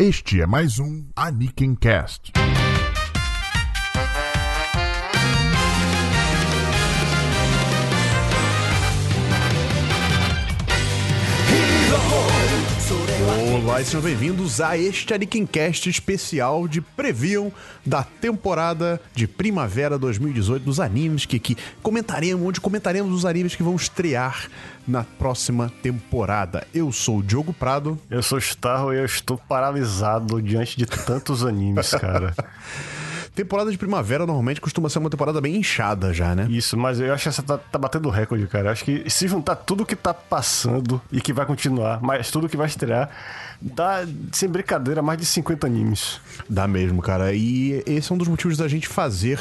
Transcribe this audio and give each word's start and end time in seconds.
Este 0.00 0.40
é 0.40 0.46
mais 0.46 0.80
um 0.80 1.06
Aniken 1.14 1.76
Cast. 1.76 2.32
Olá 13.54 13.80
e 13.80 13.84
sejam 13.86 14.02
bem-vindos 14.02 14.60
a 14.60 14.76
este 14.76 15.14
Anikincast 15.14 15.88
especial 15.88 16.68
de 16.68 16.82
preview 16.82 17.50
da 17.84 18.02
temporada 18.02 19.00
de 19.14 19.26
primavera 19.26 19.98
2018 19.98 20.62
dos 20.62 20.78
animes 20.78 21.24
que, 21.24 21.38
que 21.38 21.56
comentaremos, 21.82 22.46
onde 22.46 22.60
comentaremos 22.60 23.14
os 23.14 23.24
animes 23.24 23.56
que 23.56 23.62
vão 23.62 23.74
estrear 23.74 24.50
na 24.86 25.02
próxima 25.02 25.72
temporada. 25.82 26.66
Eu 26.74 26.92
sou 26.92 27.20
o 27.20 27.22
Diogo 27.22 27.54
Prado. 27.54 27.98
Eu 28.10 28.22
sou 28.22 28.36
o 28.36 28.40
Starro 28.40 28.92
e 28.92 28.98
eu 28.98 29.04
estou 29.06 29.38
paralisado 29.38 30.42
diante 30.42 30.76
de 30.76 30.84
tantos 30.84 31.42
animes, 31.42 31.90
cara. 31.90 32.34
Temporada 33.34 33.70
de 33.70 33.76
primavera 33.76 34.24
normalmente 34.24 34.60
costuma 34.60 34.88
ser 34.88 35.00
uma 35.00 35.10
temporada 35.10 35.40
bem 35.40 35.56
inchada 35.56 36.12
já, 36.12 36.34
né? 36.34 36.46
Isso, 36.48 36.76
mas 36.76 37.00
eu 37.00 37.12
acho 37.12 37.24
que 37.24 37.28
essa 37.28 37.42
tá, 37.42 37.58
tá 37.58 37.78
batendo 37.78 38.08
recorde, 38.08 38.46
cara. 38.46 38.68
Eu 38.68 38.72
acho 38.72 38.84
que 38.84 39.10
se 39.10 39.26
juntar 39.26 39.56
tudo 39.56 39.84
que 39.84 39.96
tá 39.96 40.14
passando 40.14 41.02
e 41.10 41.20
que 41.20 41.32
vai 41.32 41.44
continuar, 41.44 42.00
mas 42.00 42.30
tudo 42.30 42.48
que 42.48 42.56
vai 42.56 42.68
estrear, 42.68 43.10
dá, 43.60 44.06
sem 44.32 44.48
brincadeira, 44.48 45.02
mais 45.02 45.18
de 45.18 45.26
50 45.26 45.66
animes. 45.66 46.20
Dá 46.48 46.66
mesmo, 46.66 47.00
cara. 47.02 47.32
E 47.32 47.82
esse 47.86 48.10
é 48.10 48.14
um 48.14 48.18
dos 48.18 48.28
motivos 48.28 48.56
da 48.56 48.68
gente 48.68 48.88
fazer 48.88 49.38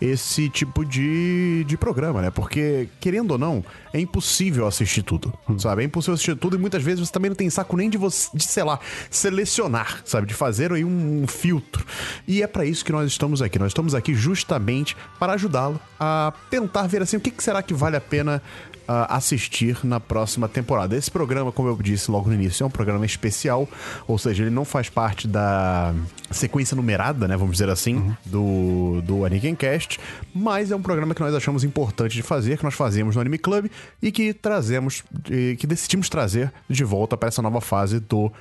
esse 0.00 0.48
tipo 0.48 0.84
de, 0.84 1.64
de 1.64 1.76
programa, 1.76 2.22
né? 2.22 2.30
Porque, 2.30 2.88
querendo 3.00 3.32
ou 3.32 3.38
não, 3.38 3.64
é 3.92 4.00
impossível 4.00 4.66
assistir 4.66 5.02
tudo, 5.02 5.32
hum. 5.48 5.58
sabe? 5.58 5.82
É 5.82 5.84
impossível 5.84 6.14
assistir 6.14 6.36
tudo 6.36 6.56
e 6.56 6.58
muitas 6.58 6.82
vezes 6.82 7.06
você 7.06 7.12
também 7.12 7.30
não 7.30 7.36
tem 7.36 7.48
saco 7.50 7.76
nem 7.76 7.88
de, 7.88 7.98
você, 7.98 8.28
de 8.34 8.44
sei 8.44 8.62
lá, 8.62 8.78
selecionar, 9.10 10.02
sabe? 10.04 10.26
De 10.26 10.34
fazer 10.34 10.72
aí 10.72 10.84
um, 10.84 11.22
um 11.22 11.26
filtro. 11.26 11.84
E 12.26 12.42
é 12.42 12.46
para 12.46 12.64
isso 12.64 12.84
que 12.84 12.92
nós 12.92 13.10
estamos 13.10 13.42
aqui. 13.42 13.58
Nós 13.58 13.68
estamos 13.68 13.94
aqui 13.94 14.14
justamente 14.14 14.96
para 15.18 15.32
ajudá-lo 15.32 15.80
a 15.98 16.32
tentar 16.50 16.86
ver 16.86 17.02
assim 17.02 17.16
o 17.16 17.20
que, 17.20 17.30
que 17.30 17.42
será 17.42 17.62
que 17.62 17.74
vale 17.74 17.96
a 17.96 18.00
pena 18.00 18.42
assistir 18.88 19.78
na 19.84 20.00
próxima 20.00 20.48
temporada. 20.48 20.96
Esse 20.96 21.10
programa, 21.10 21.52
como 21.52 21.68
eu 21.68 21.76
disse 21.76 22.10
logo 22.10 22.28
no 22.28 22.34
início, 22.34 22.64
é 22.64 22.66
um 22.66 22.70
programa 22.70 23.04
especial, 23.04 23.68
ou 24.06 24.18
seja, 24.18 24.42
ele 24.42 24.50
não 24.50 24.64
faz 24.64 24.88
parte 24.88 25.26
da 25.26 25.94
sequência 26.30 26.74
numerada, 26.74 27.28
né, 27.28 27.36
vamos 27.36 27.52
dizer 27.52 27.68
assim, 27.68 27.96
uhum. 27.96 28.16
do, 28.24 29.02
do 29.02 29.24
Aniken 29.24 29.54
Cast, 29.54 29.98
mas 30.34 30.70
é 30.70 30.76
um 30.76 30.82
programa 30.82 31.14
que 31.14 31.20
nós 31.20 31.34
achamos 31.34 31.64
importante 31.64 32.14
de 32.14 32.22
fazer, 32.22 32.58
que 32.58 32.64
nós 32.64 32.74
fazemos 32.74 33.14
no 33.14 33.20
Anime 33.20 33.38
Club 33.38 33.66
e 34.02 34.10
que 34.10 34.32
trazemos, 34.32 35.04
que 35.24 35.66
decidimos 35.66 36.08
trazer 36.08 36.52
de 36.68 36.84
volta 36.84 37.16
para 37.16 37.28
essa 37.28 37.42
nova 37.42 37.60
fase 37.60 38.00
do 38.00 38.26
uh, 38.26 38.32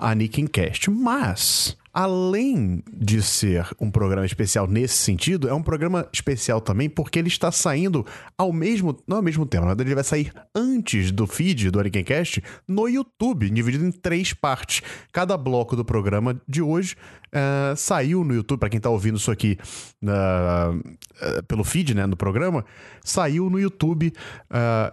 Aniken 0.00 0.46
Cast. 0.46 0.90
Mas 0.90 1.76
além 1.96 2.82
de 2.92 3.22
ser 3.22 3.66
um 3.80 3.90
programa 3.90 4.26
especial 4.26 4.66
nesse 4.66 4.98
sentido, 4.98 5.48
é 5.48 5.54
um 5.54 5.62
programa 5.62 6.06
especial 6.12 6.60
também 6.60 6.90
porque 6.90 7.18
ele 7.18 7.28
está 7.28 7.50
saindo 7.50 8.04
ao 8.36 8.52
mesmo, 8.52 8.94
não 9.08 9.16
ao 9.16 9.22
mesmo 9.22 9.46
tempo, 9.46 9.66
ele 9.80 9.94
vai 9.94 10.04
sair 10.04 10.30
antes 10.54 11.10
do 11.10 11.26
feed 11.26 11.70
do 11.70 11.78
Arikencast 11.78 12.42
no 12.68 12.86
YouTube, 12.86 13.48
dividido 13.48 13.86
em 13.86 13.90
três 13.90 14.34
partes. 14.34 14.82
Cada 15.10 15.38
bloco 15.38 15.74
do 15.74 15.86
programa 15.86 16.38
de 16.46 16.60
hoje 16.60 16.96
uh, 17.32 17.76
saiu 17.76 18.24
no 18.24 18.34
YouTube, 18.34 18.60
para 18.60 18.68
quem 18.68 18.78
está 18.78 18.90
ouvindo 18.90 19.16
isso 19.16 19.30
aqui 19.30 19.58
uh, 20.02 20.76
uh, 20.76 21.42
pelo 21.46 21.64
feed, 21.64 21.94
né, 21.94 22.04
no 22.06 22.16
programa, 22.16 22.64
saiu 23.04 23.48
no 23.48 23.60
YouTube 23.60 24.12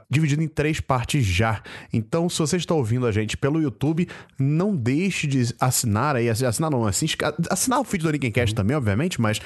dividido 0.10 0.44
em 0.44 0.48
três 0.48 0.80
partes 0.80 1.26
já. 1.26 1.62
Então, 1.92 2.30
se 2.30 2.40
você 2.40 2.56
está 2.58 2.76
ouvindo 2.76 3.08
a 3.08 3.12
gente 3.12 3.36
pelo 3.36 3.60
YouTube, 3.62 4.08
não 4.38 4.76
deixe 4.76 5.26
de 5.26 5.54
assinar 5.60 6.16
aí, 6.16 6.30
assinar 6.30 6.70
não, 6.70 6.86
assim, 6.86 7.08
assinar 7.50 7.80
o 7.80 7.84
feed 7.84 8.04
do 8.04 8.10
Anikincast 8.10 8.54
uhum. 8.54 8.56
também, 8.56 8.78
obviamente, 8.78 9.20
mas 9.20 9.42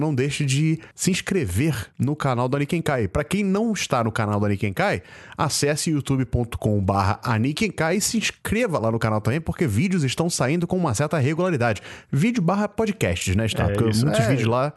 não 0.00 0.12
deixe 0.12 0.44
de 0.44 0.80
se 0.94 1.10
inscrever 1.10 1.90
no 1.98 2.16
canal 2.16 2.48
do 2.48 2.56
Anikenkai. 2.56 3.06
Para 3.06 3.22
quem 3.22 3.44
não 3.44 3.72
está 3.72 4.02
no 4.02 4.10
canal 4.10 4.40
do 4.40 4.46
Anikenkai, 4.46 5.02
acesse 5.38 5.90
youtube.com/anikenkai 5.90 7.96
e 7.96 8.00
se 8.00 8.18
inscreva 8.18 8.78
lá 8.78 8.90
no 8.90 8.98
canal 8.98 9.20
também, 9.20 9.40
porque 9.40 9.68
vídeos 9.68 10.02
estão 10.02 10.28
saindo 10.28 10.66
com 10.66 10.76
uma 10.76 10.94
certa 10.94 11.16
regularidade 11.18 11.80
vídeo 12.20 12.42
barra 12.42 12.68
podcasts, 12.68 13.34
né, 13.34 13.46
Está? 13.46 13.64
É, 13.64 13.72
Porque 13.72 13.90
isso, 13.90 14.04
muitos 14.04 14.24
é. 14.24 14.28
vídeos 14.28 14.48
lá 14.48 14.72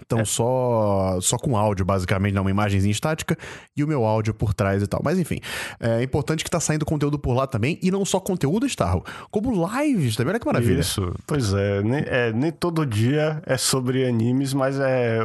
então, 0.00 0.20
é. 0.20 0.24
só, 0.24 1.18
só 1.20 1.36
com 1.36 1.56
áudio, 1.56 1.84
basicamente, 1.84 2.34
não, 2.34 2.42
uma 2.42 2.50
imagenzinha 2.50 2.90
estática 2.90 3.36
e 3.76 3.84
o 3.84 3.86
meu 3.86 4.04
áudio 4.04 4.32
por 4.32 4.54
trás 4.54 4.82
e 4.82 4.86
tal. 4.86 5.00
Mas 5.04 5.18
enfim, 5.18 5.38
é 5.78 6.02
importante 6.02 6.42
que 6.42 6.50
tá 6.50 6.60
saindo 6.60 6.84
conteúdo 6.84 7.18
por 7.18 7.34
lá 7.34 7.46
também, 7.46 7.78
e 7.82 7.90
não 7.90 8.04
só 8.04 8.18
conteúdo, 8.18 8.66
Starro, 8.66 9.04
como 9.30 9.52
lives 9.52 10.16
também, 10.16 10.32
olha 10.32 10.40
que 10.40 10.46
maravilha. 10.46 10.80
Isso, 10.80 11.14
pois 11.26 11.52
é 11.52 11.82
nem, 11.82 12.04
é, 12.06 12.32
nem 12.32 12.50
todo 12.50 12.86
dia 12.86 13.42
é 13.46 13.56
sobre 13.56 14.06
animes, 14.06 14.54
mas 14.54 14.78
é 14.78 15.20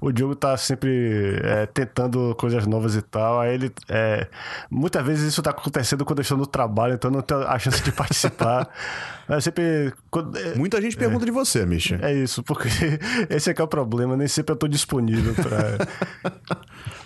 o 0.00 0.12
Diogo 0.12 0.34
tá 0.34 0.56
sempre 0.56 1.40
é, 1.42 1.66
tentando 1.66 2.34
coisas 2.36 2.66
novas 2.66 2.94
e 2.94 3.02
tal, 3.02 3.40
aí 3.40 3.54
ele, 3.54 3.72
é, 3.88 4.28
muitas 4.70 5.04
vezes 5.04 5.28
isso 5.28 5.42
tá 5.42 5.50
acontecendo 5.50 6.04
quando 6.04 6.20
eu 6.20 6.22
estou 6.22 6.38
no 6.38 6.46
trabalho, 6.46 6.94
então 6.94 7.10
não 7.10 7.22
tenho 7.22 7.42
a 7.42 7.58
chance 7.58 7.82
de 7.82 7.90
participar. 7.92 8.68
É 9.36 9.40
sempre... 9.40 9.92
Quando, 10.10 10.36
é, 10.36 10.54
Muita 10.54 10.80
gente 10.80 10.96
pergunta 10.96 11.24
de 11.24 11.30
você, 11.30 11.64
Misha. 11.64 11.98
É 12.02 12.12
isso, 12.12 12.42
porque 12.42 12.68
esse 13.30 13.50
é 13.50 13.54
que 13.54 13.60
é 13.60 13.64
o 13.64 13.68
problema, 13.68 14.16
nem 14.16 14.28
sempre 14.28 14.52
eu 14.52 14.56
tô 14.56 14.68
disponível 14.68 15.34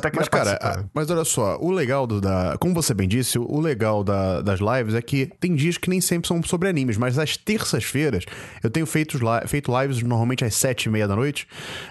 para 0.00 0.08
até 0.08 0.10
mas, 0.14 0.28
cara, 0.28 0.88
mas 0.92 1.10
olha 1.10 1.24
só, 1.24 1.58
o 1.60 1.70
legal 1.70 2.06
do, 2.06 2.20
da. 2.20 2.56
Como 2.58 2.74
você 2.74 2.94
bem 2.94 3.08
disse, 3.08 3.38
o 3.38 3.60
legal 3.60 4.02
da, 4.04 4.40
das 4.40 4.60
lives 4.60 4.94
é 4.94 5.02
que 5.02 5.26
tem 5.40 5.54
dias 5.54 5.76
que 5.76 5.88
nem 5.88 6.00
sempre 6.00 6.28
são 6.28 6.42
sobre 6.42 6.68
animes, 6.68 6.96
mas 6.96 7.18
às 7.18 7.36
terças-feiras 7.36 8.24
eu 8.62 8.70
tenho 8.70 8.86
feito, 8.86 9.18
feito 9.46 9.72
lives 9.80 10.02
normalmente 10.02 10.44
às 10.44 10.54
sete 10.54 10.84
e 10.84 10.88
meia 10.90 11.08
da 11.08 11.16
noite 11.16 11.46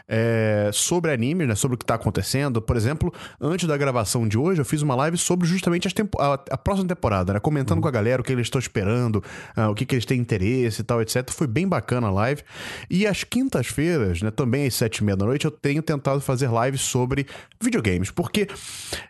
é, 0.07 0.69
sobre 0.73 1.11
animes, 1.11 1.47
né? 1.47 1.55
Sobre 1.55 1.75
o 1.75 1.77
que 1.77 1.85
tá 1.85 1.95
acontecendo. 1.95 2.61
Por 2.61 2.75
exemplo, 2.75 3.13
antes 3.39 3.67
da 3.67 3.77
gravação 3.77 4.27
de 4.27 4.37
hoje, 4.37 4.61
eu 4.61 4.65
fiz 4.65 4.81
uma 4.81 4.95
live 4.95 5.17
sobre 5.17 5.47
justamente 5.47 5.87
a, 6.19 6.33
a, 6.33 6.57
próxima 6.57 6.87
temporada, 6.87 7.33
né? 7.33 7.39
Comentando 7.39 7.77
uhum. 7.77 7.81
com 7.81 7.87
a 7.87 7.91
galera 7.91 8.21
o 8.21 8.25
que 8.25 8.31
eles 8.31 8.47
estão 8.47 8.59
esperando, 8.59 9.23
uh, 9.57 9.69
o 9.69 9.75
que, 9.75 9.85
que 9.85 9.95
eles 9.95 10.05
têm 10.05 10.19
interesse 10.19 10.81
e 10.81 10.83
tal, 10.83 11.01
etc. 11.01 11.29
Foi 11.29 11.47
bem 11.47 11.67
bacana 11.67 12.07
a 12.07 12.11
live. 12.11 12.41
E 12.89 13.05
às 13.05 13.23
quintas-feiras, 13.23 14.21
né? 14.21 14.31
Também 14.31 14.65
às 14.65 14.75
sete 14.75 14.97
e 14.97 15.03
meia 15.03 15.15
da 15.15 15.25
noite, 15.25 15.45
eu 15.45 15.51
tenho 15.51 15.81
tentado 15.81 16.21
fazer 16.21 16.49
lives 16.49 16.81
sobre 16.81 17.25
videogame 17.61 17.90
videogames, 17.91 18.11
porque 18.11 18.47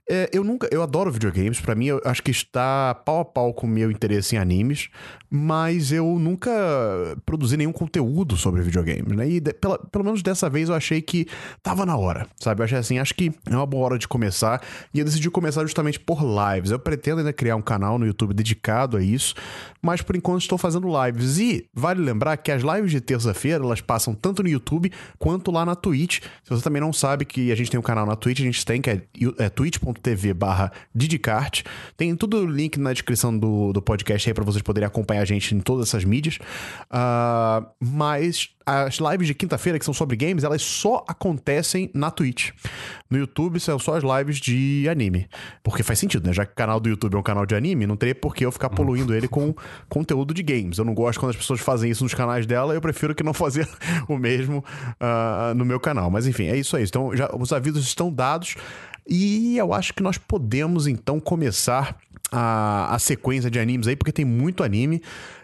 é, 0.09 0.29
eu 0.33 0.43
nunca, 0.43 0.67
eu 0.71 0.81
adoro 0.81 1.11
videogames, 1.11 1.59
para 1.61 1.75
mim 1.75 1.87
eu 1.87 2.01
acho 2.03 2.23
que 2.23 2.31
está 2.31 2.95
pau 3.05 3.19
a 3.19 3.25
pau 3.25 3.53
com 3.53 3.67
o 3.67 3.69
meu 3.69 3.91
interesse 3.91 4.35
em 4.35 4.39
animes, 4.39 4.89
mas 5.33 5.93
eu 5.93 6.19
nunca 6.19 6.51
produzi 7.25 7.55
nenhum 7.55 7.71
conteúdo 7.71 8.35
sobre 8.35 8.61
videogames, 8.61 9.15
né? 9.15 9.29
E 9.29 9.39
de, 9.39 9.53
pela, 9.53 9.79
pelo 9.79 10.03
menos 10.03 10.21
dessa 10.21 10.49
vez 10.49 10.67
eu 10.67 10.75
achei 10.75 11.01
que 11.01 11.25
tava 11.63 11.85
na 11.85 11.95
hora, 11.95 12.27
sabe? 12.37 12.59
Eu 12.59 12.65
achei 12.65 12.77
assim, 12.77 12.99
acho 12.99 13.15
que 13.15 13.31
é 13.49 13.55
uma 13.55 13.65
boa 13.65 13.85
hora 13.85 13.97
de 13.97 14.09
começar 14.09 14.61
e 14.93 14.99
eu 14.99 15.05
decidi 15.05 15.31
começar 15.31 15.61
justamente 15.61 15.97
por 15.97 16.19
lives. 16.21 16.71
Eu 16.71 16.79
pretendo 16.79 17.19
ainda 17.19 17.31
criar 17.31 17.55
um 17.55 17.61
canal 17.61 17.97
no 17.97 18.05
YouTube 18.05 18.33
dedicado 18.33 18.97
a 18.97 19.01
isso, 19.01 19.33
mas 19.81 20.01
por 20.01 20.17
enquanto 20.17 20.41
estou 20.41 20.57
fazendo 20.57 20.89
lives 21.05 21.37
e 21.37 21.65
vale 21.73 22.01
lembrar 22.01 22.35
que 22.35 22.51
as 22.51 22.61
lives 22.61 22.91
de 22.91 22.99
terça-feira 22.99 23.63
elas 23.63 23.79
passam 23.79 24.13
tanto 24.13 24.43
no 24.43 24.49
YouTube 24.49 24.91
quanto 25.17 25.49
lá 25.49 25.65
na 25.65 25.75
Twitch. 25.75 26.19
Se 26.43 26.49
você 26.49 26.61
também 26.61 26.81
não 26.81 26.91
sabe 26.91 27.23
que 27.23 27.53
a 27.53 27.55
gente 27.55 27.71
tem 27.71 27.79
um 27.79 27.83
canal 27.83 28.05
na 28.05 28.17
Twitch, 28.17 28.41
a 28.41 28.43
gente 28.43 28.65
tem, 28.65 28.81
que 28.81 28.89
é, 28.89 29.01
é 29.37 29.49
twitch.tv 29.49 30.33
barra 30.33 30.73
Didicart. 30.93 31.63
Tem 31.95 32.13
tudo 32.17 32.37
o 32.39 32.45
link 32.45 32.77
na 32.77 32.91
descrição 32.91 33.37
do, 33.37 33.71
do 33.71 33.81
podcast 33.81 34.29
aí 34.29 34.33
para 34.33 34.43
vocês 34.43 34.61
poderem 34.61 34.87
acompanhar 34.87 35.20
a 35.21 35.25
gente 35.25 35.55
em 35.55 35.59
todas 35.59 35.87
essas 35.87 36.03
mídias. 36.03 36.37
Uh, 36.91 37.65
mas 37.79 38.49
as 38.65 38.97
lives 38.97 39.27
de 39.27 39.33
quinta-feira, 39.33 39.79
que 39.79 39.85
são 39.85 39.93
sobre 39.93 40.15
games, 40.15 40.43
elas 40.43 40.61
só 40.61 41.03
acontecem 41.07 41.89
na 41.93 42.11
Twitch. 42.11 42.51
No 43.09 43.17
YouTube 43.17 43.59
são 43.59 43.77
só 43.79 43.95
as 43.95 44.03
lives 44.03 44.37
de 44.37 44.87
anime. 44.89 45.27
Porque 45.63 45.83
faz 45.83 45.99
sentido, 45.99 46.27
né? 46.27 46.33
Já 46.33 46.45
que 46.45 46.53
o 46.53 46.55
canal 46.55 46.79
do 46.79 46.87
YouTube 46.87 47.15
é 47.15 47.17
um 47.17 47.23
canal 47.23 47.45
de 47.45 47.55
anime, 47.55 47.85
não 47.85 47.97
teria 47.97 48.15
por 48.15 48.35
que 48.35 48.45
eu 48.45 48.51
ficar 48.51 48.69
poluindo 48.69 49.13
ele 49.13 49.27
com 49.27 49.53
conteúdo 49.89 50.33
de 50.33 50.43
games. 50.43 50.77
Eu 50.77 50.85
não 50.85 50.93
gosto 50.93 51.19
quando 51.19 51.31
as 51.31 51.35
pessoas 51.35 51.59
fazem 51.59 51.91
isso 51.91 52.03
nos 52.03 52.13
canais 52.13 52.45
dela, 52.45 52.73
eu 52.73 52.81
prefiro 52.81 53.13
que 53.15 53.23
não 53.23 53.33
fazer 53.33 53.67
o 54.07 54.17
mesmo 54.17 54.63
uh, 54.99 55.53
no 55.55 55.65
meu 55.65 55.79
canal. 55.79 56.09
Mas 56.09 56.27
enfim, 56.27 56.45
é 56.45 56.55
isso 56.55 56.77
aí. 56.77 56.83
Então, 56.83 57.15
já, 57.15 57.29
os 57.35 57.51
avisos 57.51 57.85
estão 57.85 58.11
dados. 58.11 58.55
E 59.13 59.57
eu 59.57 59.73
acho 59.73 59.93
que 59.93 60.01
nós 60.01 60.17
podemos 60.17 60.87
então 60.87 61.19
começar 61.19 61.97
a, 62.31 62.95
a 62.95 62.97
sequência 62.97 63.51
de 63.51 63.59
animes 63.59 63.85
aí, 63.85 63.95
porque 63.95 64.13
tem 64.13 64.23
muito 64.23 64.63
anime. 64.63 65.01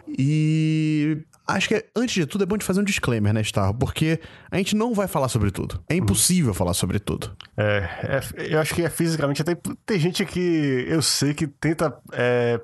E 0.08 1.18
acho 1.48 1.68
que 1.68 1.84
antes 1.96 2.14
de 2.14 2.26
tudo 2.26 2.44
é 2.44 2.46
bom 2.46 2.56
de 2.56 2.64
fazer 2.64 2.80
um 2.80 2.84
disclaimer, 2.84 3.32
né, 3.32 3.42
Star? 3.42 3.72
Porque 3.72 4.20
a 4.50 4.56
gente 4.58 4.76
não 4.76 4.94
vai 4.94 5.08
falar 5.08 5.28
sobre 5.28 5.50
tudo. 5.50 5.82
É 5.88 5.96
impossível 5.96 6.52
falar 6.52 6.74
sobre 6.74 6.98
tudo. 6.98 7.34
É, 7.56 8.20
é, 8.36 8.54
eu 8.54 8.60
acho 8.60 8.74
que 8.74 8.82
é 8.82 8.90
fisicamente. 8.90 9.42
Até 9.42 9.56
tem 9.86 9.98
gente 9.98 10.24
que 10.24 10.86
eu 10.88 11.00
sei 11.00 11.34
que 11.34 11.46
tenta 11.46 11.96
é, 12.12 12.60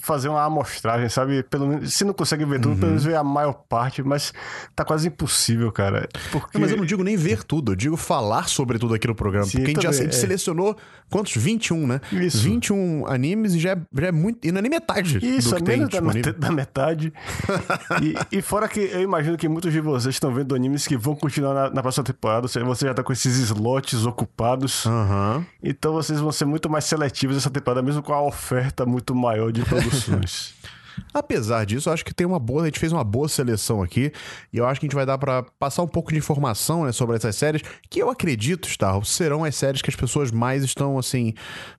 fazer 0.00 0.28
uma 0.28 0.44
amostragem, 0.44 1.08
sabe? 1.08 1.42
Pelo 1.44 1.68
menos, 1.68 1.94
se 1.94 2.04
não 2.04 2.12
consegue 2.12 2.44
ver 2.44 2.60
tudo, 2.60 2.76
pelo 2.76 2.88
menos 2.88 3.04
ver 3.04 3.14
a 3.14 3.24
maior 3.24 3.52
parte, 3.52 4.02
mas 4.02 4.32
tá 4.74 4.84
quase 4.84 5.08
impossível, 5.08 5.70
cara. 5.70 6.08
Porque... 6.32 6.58
Não, 6.58 6.62
mas 6.62 6.70
eu 6.70 6.76
não 6.76 6.84
digo 6.84 7.04
nem 7.04 7.16
ver 7.16 7.44
tudo, 7.44 7.72
eu 7.72 7.76
digo 7.76 7.96
falar 7.96 8.48
sobre 8.48 8.78
tudo 8.78 8.94
aqui 8.94 9.06
no 9.06 9.14
programa. 9.14 9.46
Sim, 9.46 9.58
porque 9.58 9.70
a 9.70 9.74
gente 9.74 9.82
já 9.82 9.90
também, 9.90 10.00
a 10.00 10.04
gente 10.04 10.16
é. 10.16 10.20
selecionou 10.20 10.76
quantos? 11.10 11.36
21, 11.36 11.86
né? 11.86 12.00
Isso. 12.12 12.38
21 12.38 13.06
animes 13.06 13.54
e 13.54 13.60
já 13.60 13.70
é, 13.72 13.78
já 14.00 14.06
é 14.08 14.12
muito. 14.12 14.46
E 14.46 14.52
não 14.52 14.58
é 14.58 14.62
nem 14.62 14.70
metade 14.70 15.18
Isso, 15.24 15.50
do 15.50 15.56
é 15.56 15.58
que 15.58 15.64
tem 15.64 15.76
menos 15.76 15.92
da, 15.92 16.00
disponível. 16.00 16.32
da 16.34 16.50
metade. 16.50 17.12
e, 18.02 18.15
e 18.30 18.42
fora 18.42 18.68
que 18.68 18.80
eu 18.80 19.00
imagino 19.00 19.36
que 19.36 19.48
muitos 19.48 19.72
de 19.72 19.80
vocês 19.80 20.14
estão 20.14 20.32
vendo 20.32 20.54
animes 20.54 20.86
que 20.86 20.96
vão 20.96 21.14
continuar 21.14 21.54
na, 21.54 21.70
na 21.70 21.82
próxima 21.82 22.04
temporada, 22.04 22.48
você 22.48 22.86
já 22.86 22.94
tá 22.94 23.02
com 23.02 23.12
esses 23.12 23.36
slots 23.38 24.06
ocupados. 24.06 24.86
Aham. 24.86 25.44
Então 25.62 25.92
vocês 25.92 26.20
vão 26.20 26.32
ser 26.32 26.44
muito 26.44 26.68
mais 26.68 26.84
seletivos 26.84 27.36
essa 27.36 27.50
temporada, 27.50 27.82
mesmo 27.82 28.02
com 28.02 28.12
a 28.12 28.22
oferta 28.22 28.86
muito 28.86 29.14
maior 29.14 29.52
de 29.52 29.62
produções. 29.66 30.54
Apesar 31.12 31.64
disso, 31.66 31.88
eu 31.88 31.92
acho 31.92 32.04
que 32.04 32.14
tem 32.14 32.26
uma 32.26 32.38
boa. 32.38 32.62
A 32.62 32.64
gente 32.66 32.78
fez 32.78 32.92
uma 32.92 33.04
boa 33.04 33.28
seleção 33.28 33.82
aqui. 33.82 34.12
E 34.52 34.58
eu 34.58 34.66
acho 34.66 34.80
que 34.80 34.86
a 34.86 34.88
gente 34.88 34.94
vai 34.96 35.06
dar 35.06 35.18
pra 35.18 35.42
passar 35.58 35.82
um 35.82 35.88
pouco 35.88 36.12
de 36.12 36.18
informação 36.18 36.84
né, 36.84 36.92
sobre 36.92 37.16
essas 37.16 37.34
séries. 37.36 37.62
Que 37.90 38.00
eu 38.00 38.10
acredito, 38.10 38.68
Star, 38.68 39.02
serão 39.04 39.44
as 39.44 39.54
séries 39.54 39.82
que 39.82 39.90
as 39.90 39.96
pessoas 39.96 40.30
mais 40.30 40.62
estão, 40.64 40.98
assim, 40.98 41.34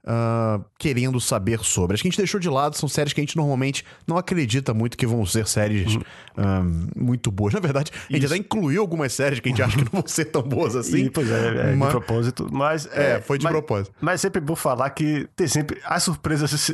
ah, 0.05 0.59
querendo 0.79 1.19
saber 1.19 1.59
sobre. 1.59 1.95
As 1.95 2.01
que 2.01 2.07
a 2.07 2.11
gente 2.11 2.17
deixou 2.17 2.39
de 2.39 2.49
lado 2.49 2.75
são 2.77 2.87
séries 2.89 3.13
que 3.13 3.21
a 3.21 3.23
gente 3.23 3.37
normalmente 3.37 3.83
não 4.05 4.17
acredita 4.17 4.73
muito 4.73 4.97
que 4.97 5.05
vão 5.07 5.25
ser 5.25 5.47
séries 5.47 5.97
ah, 6.35 6.63
muito 6.95 7.31
boas. 7.31 7.53
Na 7.53 7.59
verdade, 7.59 7.91
a 8.09 8.13
gente 8.13 8.23
Isso. 8.25 8.33
até 8.33 8.37
incluiu 8.41 8.81
algumas 8.81 9.13
séries 9.13 9.39
que 9.39 9.49
a 9.49 9.51
gente 9.51 9.61
acha 9.61 9.77
que 9.77 9.83
não 9.83 9.91
vão 10.01 10.03
ser 10.07 10.25
tão 10.25 10.41
boas 10.41 10.75
assim. 10.75 11.05
E, 11.05 11.09
pois 11.09 11.29
é, 11.29 11.71
é 11.71 11.75
Mas- 11.75 11.87
de 11.89 11.91
propósito. 11.97 12.47
Mas, 12.51 12.87
É, 12.91 13.21
foi 13.21 13.37
de 13.37 13.43
mas- 13.43 13.51
propósito. 13.53 13.93
Mas 14.01 14.21
sempre 14.21 14.41
bom 14.41 14.55
falar 14.55 14.89
que 14.91 15.27
tem 15.35 15.47
sempre. 15.47 15.79
As 15.85 16.03
surpresas, 16.03 16.71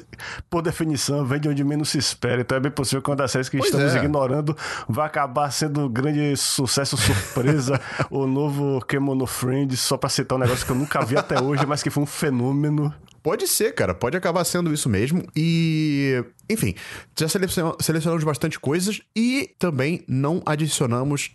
por 0.49 0.61
definição, 0.61 1.25
vem 1.25 1.39
de 1.39 1.49
onde 1.49 1.63
menos 1.63 1.89
se 1.89 1.97
espera. 1.97 2.32
Então 2.41 2.57
é 2.57 2.59
bem 2.59 2.71
possível 2.71 3.01
que 3.01 3.09
uma 3.09 3.15
das 3.15 3.31
séries 3.31 3.47
que 3.49 3.57
Pois 3.57 3.69
estamos 3.69 3.93
é. 3.93 3.97
ignorando 3.99 4.55
vai 4.89 5.05
acabar 5.05 5.51
sendo 5.51 5.81
um 5.81 5.89
grande 5.89 6.35
sucesso 6.35 6.97
surpresa. 6.97 7.79
o 8.09 8.25
novo 8.27 8.79
Kemono 8.85 9.25
Friends, 9.25 9.79
só 9.79 9.97
pra 9.97 10.09
citar 10.09 10.37
um 10.37 10.41
negócio 10.41 10.65
que 10.65 10.71
eu 10.71 10.75
nunca 10.75 11.03
vi 11.05 11.17
até 11.17 11.41
hoje, 11.41 11.65
mas 11.65 11.81
que 11.83 11.89
foi 11.89 12.03
um 12.03 12.07
fenômeno. 12.07 12.93
Pode 13.21 13.47
ser, 13.47 13.73
cara. 13.73 13.93
Pode 13.93 14.17
acabar 14.17 14.43
sendo 14.43 14.73
isso 14.73 14.89
mesmo. 14.89 15.23
E, 15.33 16.21
enfim, 16.49 16.75
já 17.17 17.29
selecion- 17.29 17.73
selecionamos 17.79 18.23
bastante 18.25 18.59
coisas 18.59 18.99
e 19.15 19.49
também 19.57 20.03
não 20.09 20.41
adicionamos, 20.45 21.31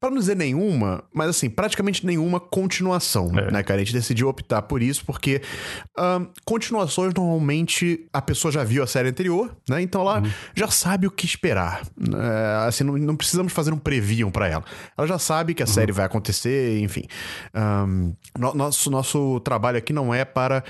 para 0.00 0.10
não 0.10 0.18
dizer 0.18 0.36
nenhuma, 0.36 1.02
mas 1.12 1.28
assim, 1.30 1.50
praticamente 1.50 2.06
nenhuma 2.06 2.38
continuação, 2.38 3.30
É. 3.36 3.50
né, 3.50 3.62
cara? 3.64 3.80
A 3.80 3.84
gente 3.84 3.92
decidiu 3.92 4.28
optar 4.28 4.62
por 4.62 4.80
isso 4.82 5.04
porque 5.04 5.42
continuações 6.44 7.12
normalmente 7.14 8.06
a 8.12 8.22
pessoa 8.22 8.52
já 8.52 8.62
viu 8.64 8.82
a 8.82 8.86
série 8.86 9.08
anterior, 9.08 9.56
né? 9.68 9.82
Então 9.82 10.00
ela 10.02 10.22
já 10.54 10.68
sabe 10.68 11.06
o 11.06 11.10
que 11.10 11.26
esperar. 11.26 11.82
É, 12.00 12.66
assim, 12.68 12.84
não, 12.84 12.96
não 12.96 13.16
precisamos 13.16 13.52
fazer 13.52 13.72
um 13.72 13.78
preview 13.78 14.30
pra 14.30 14.48
ela. 14.48 14.64
Ela 14.96 15.06
já 15.06 15.18
sabe 15.18 15.54
que 15.54 15.62
a 15.62 15.66
série 15.66 15.92
vai 15.92 16.04
acontecer, 16.06 16.78
enfim. 16.80 17.02
No- 18.38 18.54
nosso, 18.54 18.90
nosso 18.90 19.40
trabalho 19.40 19.78
aqui 19.78 19.92
não 19.92 20.14
é 20.14 20.24
para 20.24 20.62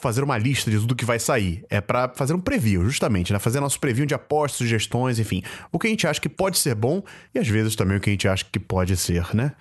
fazer 0.00 0.22
uma 0.22 0.36
lista 0.38 0.70
de 0.70 0.78
tudo 0.78 0.94
que 0.94 1.04
vai 1.04 1.18
sair. 1.18 1.64
É 1.70 1.80
pra 1.80 2.10
fazer 2.14 2.34
um 2.34 2.40
preview, 2.40 2.84
justamente, 2.84 3.32
né? 3.32 3.38
Fazer 3.38 3.60
nosso 3.60 3.78
preview 3.80 4.06
de 4.06 4.14
apostas, 4.14 4.58
sugestões, 4.58 5.18
enfim. 5.18 5.42
O 5.72 5.78
que 5.78 5.86
a 5.86 5.90
gente 5.90 6.06
acha 6.06 6.20
que 6.20 6.28
pode 6.28 6.58
ser 6.58 6.74
bom 6.74 7.02
e 7.34 7.38
às 7.38 7.46
vezes 7.48 7.74
também 7.76 7.96
o 7.96 8.00
que 8.00 8.10
a 8.10 8.12
gente 8.12 8.26
acha 8.28 8.44
que 8.50 8.58
pode 8.58 8.96
ser, 8.96 9.34
né? 9.34 9.52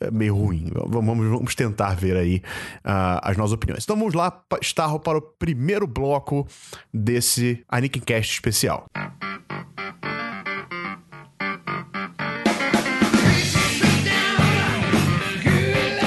É 0.00 0.10
meio 0.10 0.34
ruim. 0.34 0.70
Vamos, 0.86 1.28
vamos 1.28 1.54
tentar 1.54 1.94
ver 1.94 2.16
aí 2.16 2.42
ah, 2.84 3.20
as 3.22 3.36
nossas 3.36 3.52
opiniões. 3.52 3.84
Então 3.84 3.96
vamos 3.96 4.14
lá, 4.14 4.42
Starro, 4.62 4.98
para 4.98 5.18
o 5.18 5.22
primeiro 5.22 5.86
bloco 5.86 6.46
desse 6.92 7.64
Anikincast 7.68 8.32
especial. 8.32 8.86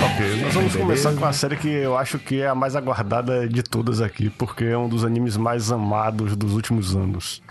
Ok, 0.05 0.41
nós 0.41 0.53
vamos 0.53 0.75
começar 0.75 1.13
com 1.13 1.25
a 1.25 1.33
série 1.33 1.57
que 1.57 1.67
eu 1.67 1.97
acho 1.97 2.19
que 2.19 2.41
é 2.41 2.47
a 2.47 2.55
mais 2.55 2.75
aguardada 2.75 3.47
de 3.47 3.63
todas 3.63 4.01
aqui, 4.01 4.29
porque 4.29 4.65
é 4.65 4.77
um 4.77 4.87
dos 4.89 5.03
animes 5.03 5.37
mais 5.37 5.71
amados 5.71 6.35
dos 6.35 6.53
últimos 6.53 6.95
anos. 6.95 7.41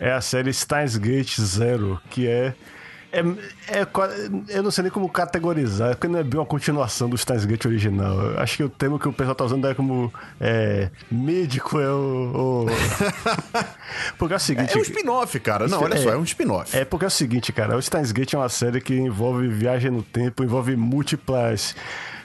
É 0.00 0.12
a 0.12 0.20
série 0.20 0.52
Steins 0.52 0.96
Gate 0.96 1.40
Zero, 1.40 2.00
que 2.10 2.26
é. 2.26 2.54
É, 3.10 3.80
é 3.80 3.84
qua- 3.86 4.10
eu 4.48 4.62
não 4.62 4.70
sei 4.70 4.82
nem 4.82 4.90
como 4.92 5.08
categorizar, 5.08 5.90
porque 5.96 6.08
não 6.08 6.18
é 6.18 6.22
bem 6.22 6.38
uma 6.38 6.44
continuação 6.46 7.08
do 7.08 7.16
Steins 7.16 7.44
Gate 7.46 7.64
original. 7.64 8.20
Eu 8.20 8.38
acho 8.40 8.56
que 8.58 8.62
o 8.64 8.68
termo 8.68 8.98
que 8.98 9.08
o 9.08 9.12
pessoal 9.12 9.34
tá 9.34 9.44
usando 9.44 9.66
é 9.66 9.74
como. 9.74 10.12
É, 10.40 10.90
médico 11.10 11.80
é 11.80 11.90
o. 11.90 12.66
o- 12.66 12.66
porque 14.18 14.34
é 14.34 14.36
o 14.36 14.40
seguinte. 14.40 14.74
É 14.74 14.78
um 14.78 14.82
spin-off, 14.82 15.40
cara. 15.40 15.66
Não, 15.68 15.82
olha 15.82 15.96
só, 15.96 16.10
é 16.10 16.16
um 16.16 16.22
spin-off. 16.24 16.76
É 16.76 16.84
porque 16.84 17.04
é 17.04 17.08
o 17.08 17.10
seguinte, 17.10 17.52
cara, 17.52 17.76
o 17.76 17.82
Steins 17.82 18.12
Gate 18.12 18.34
é 18.34 18.38
uma 18.38 18.48
série 18.48 18.80
que 18.80 18.94
envolve 18.94 19.48
viagem 19.48 19.90
no 19.90 20.02
tempo, 20.02 20.44
envolve 20.44 20.76
múltiplas, 20.76 21.74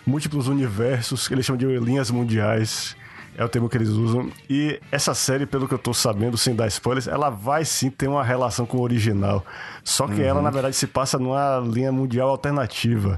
múltiplos 0.06 0.48
universos, 0.48 1.28
que 1.28 1.34
eles 1.34 1.46
chamam 1.46 1.58
de 1.60 1.66
linhas 1.80 2.12
mundiais. 2.12 2.96
É 3.36 3.44
o 3.44 3.50
termo 3.50 3.68
que 3.68 3.76
eles 3.76 3.90
usam. 3.90 4.30
E 4.48 4.80
essa 4.92 5.16
série, 5.16 5.48
pelo 5.48 5.68
que 5.68 5.74
eu 5.74 5.80
tô 5.80 5.92
sabendo, 5.92 6.38
sem 6.38 6.54
dar 6.56 6.68
spoilers, 6.68 7.08
ela 7.08 7.32
vai 7.32 7.66
sim 7.66 7.90
ter 7.90 8.08
uma 8.08 8.24
relação 8.24 8.64
com 8.64 8.78
o 8.78 8.82
original. 8.82 9.44
Só 9.84 10.08
que 10.08 10.22
ela, 10.22 10.42
na 10.42 10.50
verdade, 10.50 10.76
se 10.76 10.88
passa 10.88 11.20
numa 11.20 11.60
linha 11.60 11.92
mundial 11.92 12.30
alternativa. 12.30 13.18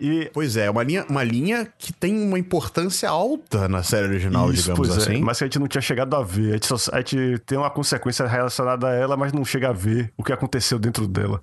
E 0.00 0.28
Pois 0.32 0.56
é, 0.56 0.68
uma 0.70 0.82
linha, 0.82 1.04
uma 1.08 1.22
linha 1.22 1.68
que 1.78 1.92
tem 1.92 2.16
uma 2.26 2.38
importância 2.38 3.08
alta 3.08 3.68
na 3.68 3.82
série 3.82 4.06
original, 4.08 4.50
Isso, 4.52 4.62
digamos 4.72 4.88
é, 4.88 5.00
assim. 5.12 5.20
mas 5.22 5.38
que 5.38 5.44
a 5.44 5.46
gente 5.46 5.58
não 5.58 5.68
tinha 5.68 5.80
chegado 5.82 6.16
a 6.16 6.22
ver. 6.22 6.50
A 6.50 6.52
gente, 6.54 6.66
só- 6.66 6.90
a 6.92 6.98
gente 6.98 7.38
tem 7.46 7.56
uma 7.58 7.70
consequência 7.70 8.26
relacionada 8.26 8.88
a 8.88 8.94
ela, 8.94 9.16
mas 9.16 9.32
não 9.32 9.44
chega 9.44 9.68
a 9.68 9.72
ver 9.72 10.12
o 10.16 10.24
que 10.24 10.32
aconteceu 10.32 10.78
dentro 10.78 11.06
dela. 11.06 11.40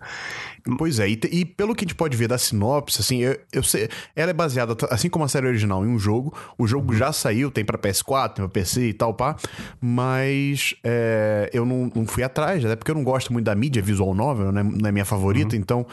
Pois 0.77 0.99
é, 0.99 1.07
e, 1.07 1.19
e 1.31 1.45
pelo 1.45 1.73
que 1.73 1.85
a 1.85 1.87
gente 1.87 1.95
pode 1.95 2.17
ver 2.17 2.27
da 2.27 2.37
sinopse, 2.37 2.99
assim, 2.99 3.19
eu, 3.19 3.39
eu 3.53 3.63
sei, 3.63 3.87
ela 4.15 4.31
é 4.31 4.33
baseada, 4.33 4.75
assim 4.89 5.07
como 5.09 5.23
a 5.23 5.27
série 5.29 5.47
original, 5.47 5.85
em 5.85 5.87
um 5.89 5.97
jogo. 5.99 6.33
O 6.57 6.67
jogo 6.67 6.93
já 6.93 7.13
saiu, 7.13 7.49
tem 7.49 7.63
pra 7.63 7.77
PS4, 7.77 8.33
tem 8.33 8.43
pra 8.45 8.49
PC 8.49 8.89
e 8.89 8.93
tal, 8.93 9.13
pá. 9.13 9.35
Mas 9.79 10.73
é, 10.83 11.49
eu 11.53 11.65
não, 11.65 11.89
não 11.95 12.05
fui 12.05 12.23
atrás, 12.23 12.65
até 12.65 12.75
porque 12.75 12.91
eu 12.91 12.95
não 12.95 13.03
gosto 13.03 13.31
muito 13.31 13.45
da 13.45 13.55
mídia 13.55 13.81
visual 13.81 14.13
novel, 14.13 14.51
né? 14.51 14.56
Não 14.63 14.89
é 14.89 14.91
minha 14.91 15.05
favorita, 15.05 15.55
então 15.55 15.85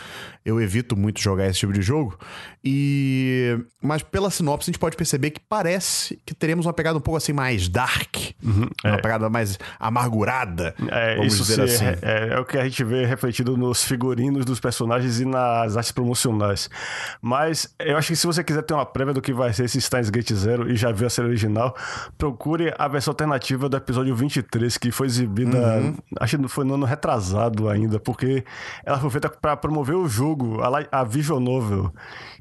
eu 0.45 0.61
evito 0.61 0.97
muito 0.97 1.21
jogar 1.21 1.47
esse 1.47 1.61
tipo 1.61 1.73
de 1.73 1.83
jogo. 1.83 2.19
E 2.65 3.59
mas 3.83 4.03
pela 4.03 4.31
sinopse 4.31 4.71
a 4.71 4.73
gente 4.73 4.79
pode 4.81 4.97
perceber 4.97 5.31
que 5.31 5.41
parece 5.47 6.19
que 6.25 6.33
teremos 6.35 6.65
uma 6.65 6.73
pegada 6.73 6.97
um 6.97 7.01
pouco 7.03 7.19
assim 7.19 7.35
mais 7.35 7.69
dark, 7.69 8.17
uma 8.83 8.97
pegada 9.03 9.29
mais 9.29 9.59
amargurada, 9.79 10.75
É, 10.91 11.17
vamos 11.17 11.35
isso 11.35 11.43
dizer 11.43 11.69
sim, 11.69 11.85
assim. 11.87 11.99
é, 12.01 12.29
é 12.33 12.41
o 12.41 12.45
que 12.47 12.57
a 12.57 12.65
gente 12.65 12.83
vê 12.83 13.05
refletido 13.05 13.55
nos 13.59 13.85
figurinos 13.85 14.47
dos 14.47 14.59
personagens 14.59 15.21
e 15.21 15.27
nas 15.27 15.77
artes 15.77 15.93
promocionais. 15.93 16.71
Mas 17.21 17.75
eu 17.79 17.99
acho 17.99 18.09
que 18.09 18.17
se 18.17 18.27
você 18.27 18.43
quiser 18.43 18.63
ter 18.63 18.73
uma 18.73 18.87
prévia 18.87 19.13
do 19.13 19.21
que 19.21 19.35
vai 19.35 19.53
ser 19.53 19.65
esse 19.67 19.79
Steins 19.81 20.09
Gate 20.09 20.33
Zero 20.33 20.71
e 20.71 20.77
já 20.77 20.91
viu 20.91 21.07
a 21.07 21.11
série 21.11 21.29
original, 21.29 21.77
procure 22.17 22.73
a 22.79 22.89
versão 22.89 23.11
alternativa 23.13 23.69
do 23.69 23.77
episódio 23.77 24.17
23, 24.17 24.79
que 24.79 24.91
foi 24.91 25.07
exibida, 25.07 25.59
Uhum. 25.79 25.97
acho 26.21 26.39
que 26.39 26.49
foi 26.49 26.65
no 26.65 26.75
ano 26.75 26.87
retrasado 26.87 27.69
ainda, 27.69 28.01
porque 28.01 28.43
ela 28.87 28.99
foi 28.99 29.11
feita 29.11 29.29
para 29.29 29.55
promover 29.57 29.97
o 29.97 30.09
jogo, 30.09 30.63
a, 30.63 31.01
a 31.01 31.05
visual 31.05 31.39
novel. 31.41 31.93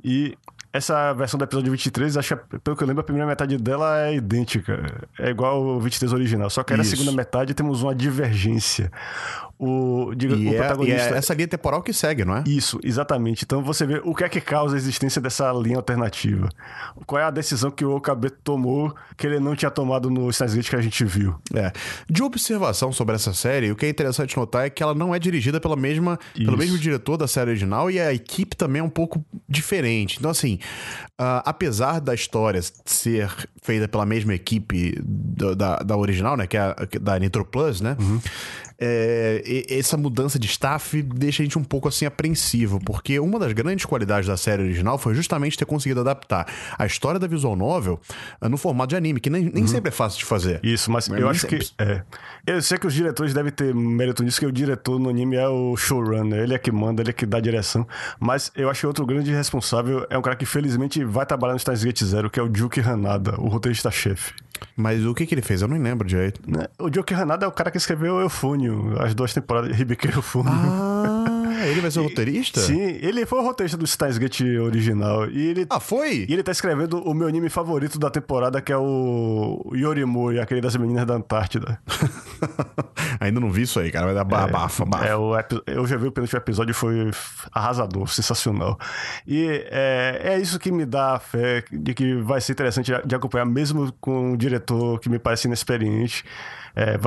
E 0.01 0.12
et 0.13 0.37
essa 0.73 1.13
versão 1.13 1.37
do 1.37 1.43
episódio 1.43 1.71
23, 1.71 2.17
acho 2.17 2.35
que, 2.35 2.59
pelo 2.59 2.75
que 2.75 2.83
eu 2.83 2.87
lembro, 2.87 3.01
a 3.01 3.03
primeira 3.03 3.27
metade 3.27 3.55
dela 3.57 4.07
é 4.07 4.15
idêntica. 4.15 5.07
É 5.19 5.29
igual 5.29 5.61
o 5.61 5.79
23 5.79 6.11
original. 6.11 6.49
Só 6.49 6.63
que 6.63 6.73
aí 6.73 6.77
na 6.77 6.83
segunda 6.83 7.11
metade 7.11 7.53
temos 7.53 7.83
uma 7.83 7.93
divergência. 7.93 8.91
O, 9.59 10.13
diga, 10.15 10.35
E 10.35 10.47
o 10.47 10.49
é, 10.49 10.53
e 10.53 10.57
protagonista. 10.57 11.15
é 11.15 11.17
essa 11.17 11.33
linha 11.33 11.47
temporal 11.47 11.81
que 11.81 11.93
segue, 11.93 12.25
não 12.25 12.37
é? 12.37 12.43
Isso, 12.47 12.79
exatamente. 12.83 13.45
Então 13.45 13.63
você 13.63 13.85
vê 13.85 14.01
o 14.03 14.15
que 14.15 14.23
é 14.23 14.29
que 14.29 14.41
causa 14.41 14.75
a 14.75 14.77
existência 14.77 15.21
dessa 15.21 15.51
linha 15.53 15.77
alternativa. 15.77 16.49
Qual 17.05 17.21
é 17.21 17.23
a 17.23 17.29
decisão 17.29 17.69
que 17.69 17.85
o 17.85 17.95
Okabe 17.95 18.31
tomou 18.31 18.93
que 19.15 19.27
ele 19.27 19.39
não 19.39 19.55
tinha 19.55 19.71
tomado 19.71 20.09
no 20.09 20.27
Gate 20.27 20.69
que 20.69 20.75
a 20.75 20.81
gente 20.81 21.05
viu. 21.05 21.35
É. 21.53 21.71
De 22.09 22.23
observação 22.23 22.91
sobre 22.91 23.15
essa 23.15 23.33
série, 23.33 23.71
o 23.71 23.75
que 23.75 23.85
é 23.85 23.89
interessante 23.89 24.35
notar 24.35 24.65
é 24.65 24.69
que 24.69 24.81
ela 24.81 24.93
não 24.93 25.13
é 25.13 25.19
dirigida 25.19 25.61
pela 25.61 25.75
mesma, 25.75 26.19
pelo 26.33 26.57
mesmo 26.57 26.77
diretor 26.77 27.15
da 27.15 27.27
série 27.27 27.51
original 27.51 27.89
e 27.89 27.99
a 27.99 28.13
equipe 28.13 28.55
também 28.55 28.79
é 28.79 28.83
um 28.83 28.89
pouco 28.89 29.23
diferente. 29.47 30.17
Então, 30.17 30.31
assim, 30.31 30.59
ah, 31.17 31.43
apesar 31.45 31.99
da 31.99 32.13
história 32.13 32.59
ser 32.85 33.29
feita 33.61 33.87
pela 33.87 34.05
mesma 34.05 34.33
equipe 34.33 34.99
do- 35.03 35.55
da, 35.55 35.77
da 35.77 35.95
original, 35.97 36.35
né? 36.35 36.47
Que 36.47 36.57
é 36.57 36.61
a, 36.61 36.75
da 37.01 37.19
Nitro 37.19 37.45
Plus, 37.45 37.81
né? 37.81 37.95
É, 38.85 39.65
essa 39.69 39.95
mudança 39.95 40.37
de 40.37 40.47
staff 40.47 41.01
deixa 41.01 41.41
a 41.41 41.45
gente 41.45 41.57
um 41.57 41.63
pouco 41.63 41.87
assim 41.87 42.05
apreensivo, 42.05 42.79
porque 42.85 43.19
uma 43.19 43.39
das 43.39 43.53
grandes 43.53 43.85
qualidades 43.85 44.27
da 44.27 44.35
série 44.35 44.63
original 44.63 44.97
foi 44.97 45.15
justamente 45.15 45.57
ter 45.57 45.65
conseguido 45.65 46.01
adaptar 46.01 46.45
a 46.77 46.85
história 46.85 47.19
da 47.19 47.27
visual 47.27 47.55
novel 47.55 47.99
uh, 48.41 48.49
no 48.49 48.57
formato 48.57 48.89
de 48.89 48.95
anime, 48.95 49.19
que 49.19 49.29
nem, 49.29 49.45
nem 49.45 49.63
uhum. 49.63 49.67
sempre 49.67 49.89
é 49.89 49.91
fácil 49.91 50.19
de 50.19 50.25
fazer. 50.25 50.59
Isso, 50.61 50.91
mas 50.91 51.07
eu 51.07 51.29
acho 51.29 51.41
sempre. 51.41 51.59
que. 51.59 51.73
É. 51.77 52.03
Eu 52.45 52.61
sei 52.61 52.77
que 52.77 52.85
os 52.85 52.93
diretores 52.93 53.33
devem 53.33 53.51
ter 53.51 53.73
mérito 53.73 54.23
nisso, 54.23 54.39
que 54.39 54.45
o 54.45 54.51
diretor 54.51 54.99
no 54.99 55.09
anime 55.09 55.37
é 55.37 55.47
o 55.47 55.77
showrunner, 55.77 56.39
ele 56.39 56.53
é 56.53 56.57
que 56.57 56.71
manda, 56.71 57.01
ele 57.01 57.11
é 57.11 57.13
que 57.13 57.25
dá 57.25 57.37
a 57.37 57.41
direção. 57.41 57.87
Mas 58.19 58.51
eu 58.55 58.69
acho 58.69 58.81
que 58.81 58.87
outro 58.87 59.05
grande 59.05 59.31
responsável 59.31 60.05
é 60.09 60.17
um 60.17 60.21
cara 60.21 60.35
que 60.35 60.45
felizmente 60.45 61.03
vai 61.05 61.25
trabalhar 61.25 61.53
no 61.53 61.59
Steins 61.59 61.83
Gate 61.83 62.03
Zero, 62.03 62.29
que 62.29 62.39
é 62.39 62.43
o 62.43 62.53
Juki 62.53 62.81
Hanada, 62.81 63.39
o 63.39 63.47
roteirista-chefe. 63.47 64.33
Mas 64.75 65.05
o 65.05 65.13
que, 65.13 65.25
que 65.25 65.33
ele 65.33 65.41
fez? 65.41 65.61
Eu 65.61 65.67
não 65.67 65.77
lembro 65.77 66.07
direito. 66.07 66.41
Né? 66.47 66.67
O 66.79 66.89
Joker 66.89 67.19
Hanada 67.19 67.45
é 67.45 67.47
o 67.47 67.51
cara 67.51 67.71
que 67.71 67.77
escreveu 67.77 68.19
Eufônio, 68.19 68.95
as 69.01 69.13
duas 69.13 69.33
temporadas 69.33 69.75
de 69.75 69.81
Hibike 69.81 70.07
Eufônio. 70.07 70.51
Ah, 70.51 71.22
ele 71.67 71.81
vai 71.81 71.91
ser 71.91 71.99
o 71.99 72.03
roteirista? 72.03 72.59
Sim, 72.59 72.81
ele 72.81 73.25
foi 73.25 73.39
o 73.39 73.43
roteirista 73.43 73.77
do 73.77 73.85
Steins 73.85 74.17
Gate 74.17 74.41
original. 74.41 75.29
E 75.29 75.47
ele, 75.47 75.65
ah, 75.69 75.79
foi? 75.79 76.25
E 76.27 76.33
ele 76.33 76.43
tá 76.43 76.51
escrevendo 76.51 77.01
o 77.01 77.13
meu 77.13 77.27
anime 77.27 77.49
favorito 77.49 77.99
da 77.99 78.09
temporada, 78.09 78.61
que 78.61 78.71
é 78.71 78.77
o 78.77 79.71
Yorimuri, 79.73 80.39
aquele 80.39 80.61
das 80.61 80.75
meninas 80.75 81.05
da 81.05 81.15
Antártida. 81.15 81.79
Ainda 83.19 83.39
não 83.39 83.51
vi 83.51 83.63
isso 83.63 83.79
aí, 83.79 83.91
cara. 83.91 84.05
Vai 84.05 84.15
dar 84.15 84.21
é, 84.21 84.51
bafa, 84.51 84.85
bafa. 84.85 85.05
É, 85.05 85.15
o, 85.15 85.33
eu 85.67 85.87
já 85.87 85.97
vi 85.97 86.07
o 86.07 86.11
penúltimo 86.11 86.39
episódio 86.39 86.71
e 86.71 86.73
foi 86.73 87.11
arrasador, 87.51 88.07
sensacional. 88.07 88.77
E 89.25 89.45
é, 89.71 90.21
é 90.23 90.39
isso 90.39 90.59
que 90.59 90.71
me 90.71 90.85
dá 90.85 91.15
a 91.15 91.19
fé 91.19 91.63
de 91.71 91.93
que 91.93 92.15
vai 92.15 92.41
ser 92.41 92.53
interessante 92.53 92.91
de 93.05 93.15
acompanhar, 93.15 93.45
mesmo 93.45 93.93
com 93.99 94.31
um 94.31 94.37
diretor 94.37 94.99
que 94.99 95.09
me 95.09 95.19
parece 95.19 95.47
inexperiente. 95.47 96.23
É, 96.75 96.97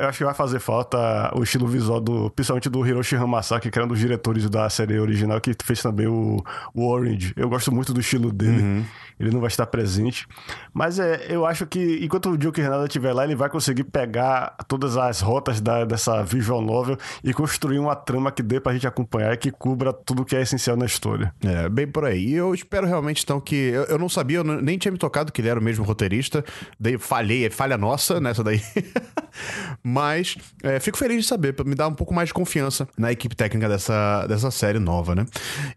eu 0.00 0.08
acho 0.08 0.18
que 0.18 0.24
vai 0.24 0.34
fazer 0.34 0.60
falta 0.60 1.32
o 1.36 1.42
estilo 1.42 1.66
visual 1.66 2.00
do, 2.00 2.30
principalmente 2.30 2.68
do 2.68 2.86
Hiroshi 2.86 3.16
Hamasaki, 3.16 3.70
que 3.70 3.78
era 3.78 3.84
um 3.84 3.88
dos 3.88 3.98
diretores 3.98 4.48
da 4.48 4.70
série 4.70 4.98
original, 4.98 5.40
que 5.40 5.54
fez 5.64 5.82
também 5.82 6.06
o, 6.06 6.42
o 6.72 6.88
Orange. 6.88 7.32
Eu 7.36 7.48
gosto 7.48 7.72
muito 7.72 7.92
do 7.92 8.00
estilo 8.00 8.32
dele. 8.32 8.62
Uhum. 8.62 8.84
Ele 9.18 9.30
não 9.30 9.40
vai 9.40 9.48
estar 9.48 9.66
presente. 9.66 10.26
Mas 10.72 10.98
é, 10.98 11.26
eu 11.28 11.44
acho 11.44 11.66
que 11.66 11.98
enquanto 12.02 12.30
o 12.30 12.38
Joker 12.38 12.64
Renata 12.64 12.84
estiver 12.84 13.12
lá, 13.12 13.24
ele 13.24 13.34
vai 13.34 13.48
conseguir 13.48 13.84
pegar 13.84 14.56
todas 14.66 14.96
as 14.96 15.20
rotas 15.20 15.60
da, 15.60 15.84
dessa 15.84 16.22
visual 16.22 16.60
novel 16.60 16.96
e 17.22 17.32
construir 17.32 17.78
uma 17.78 17.96
trama 17.96 18.30
que 18.30 18.42
dê 18.42 18.60
pra 18.60 18.72
gente 18.72 18.86
acompanhar 18.86 19.32
e 19.32 19.36
que 19.36 19.50
cubra 19.50 19.92
tudo 19.92 20.24
que 20.24 20.36
é 20.36 20.42
essencial 20.42 20.76
na 20.76 20.86
história. 20.86 21.34
É, 21.44 21.68
bem 21.68 21.86
por 21.86 22.04
aí. 22.04 22.28
E 22.28 22.34
eu 22.34 22.54
espero 22.54 22.86
realmente, 22.86 23.22
então, 23.24 23.40
que. 23.40 23.54
Eu, 23.54 23.84
eu 23.84 23.98
não 23.98 24.08
sabia, 24.08 24.38
eu 24.38 24.44
nem 24.44 24.78
tinha 24.78 24.92
me 24.92 24.98
tocado 24.98 25.32
que 25.32 25.40
ele 25.40 25.48
era 25.48 25.58
o 25.58 25.62
mesmo 25.62 25.84
roteirista. 25.84 26.44
Daí 26.78 26.98
falhei, 26.98 27.46
é 27.46 27.50
falha 27.50 27.76
nossa 27.76 28.20
nessa 28.20 28.44
daí. 28.44 28.60
Mas 29.82 30.36
é, 30.62 30.80
fico 30.80 30.98
feliz 30.98 31.22
de 31.22 31.28
saber, 31.28 31.54
me 31.64 31.74
dar 31.74 31.88
um 31.88 31.94
pouco 31.94 32.14
mais 32.14 32.28
de 32.28 32.34
confiança 32.34 32.88
na 32.96 33.12
equipe 33.12 33.34
técnica 33.34 33.68
dessa, 33.68 34.26
dessa 34.26 34.50
série 34.50 34.78
nova, 34.78 35.14
né? 35.14 35.26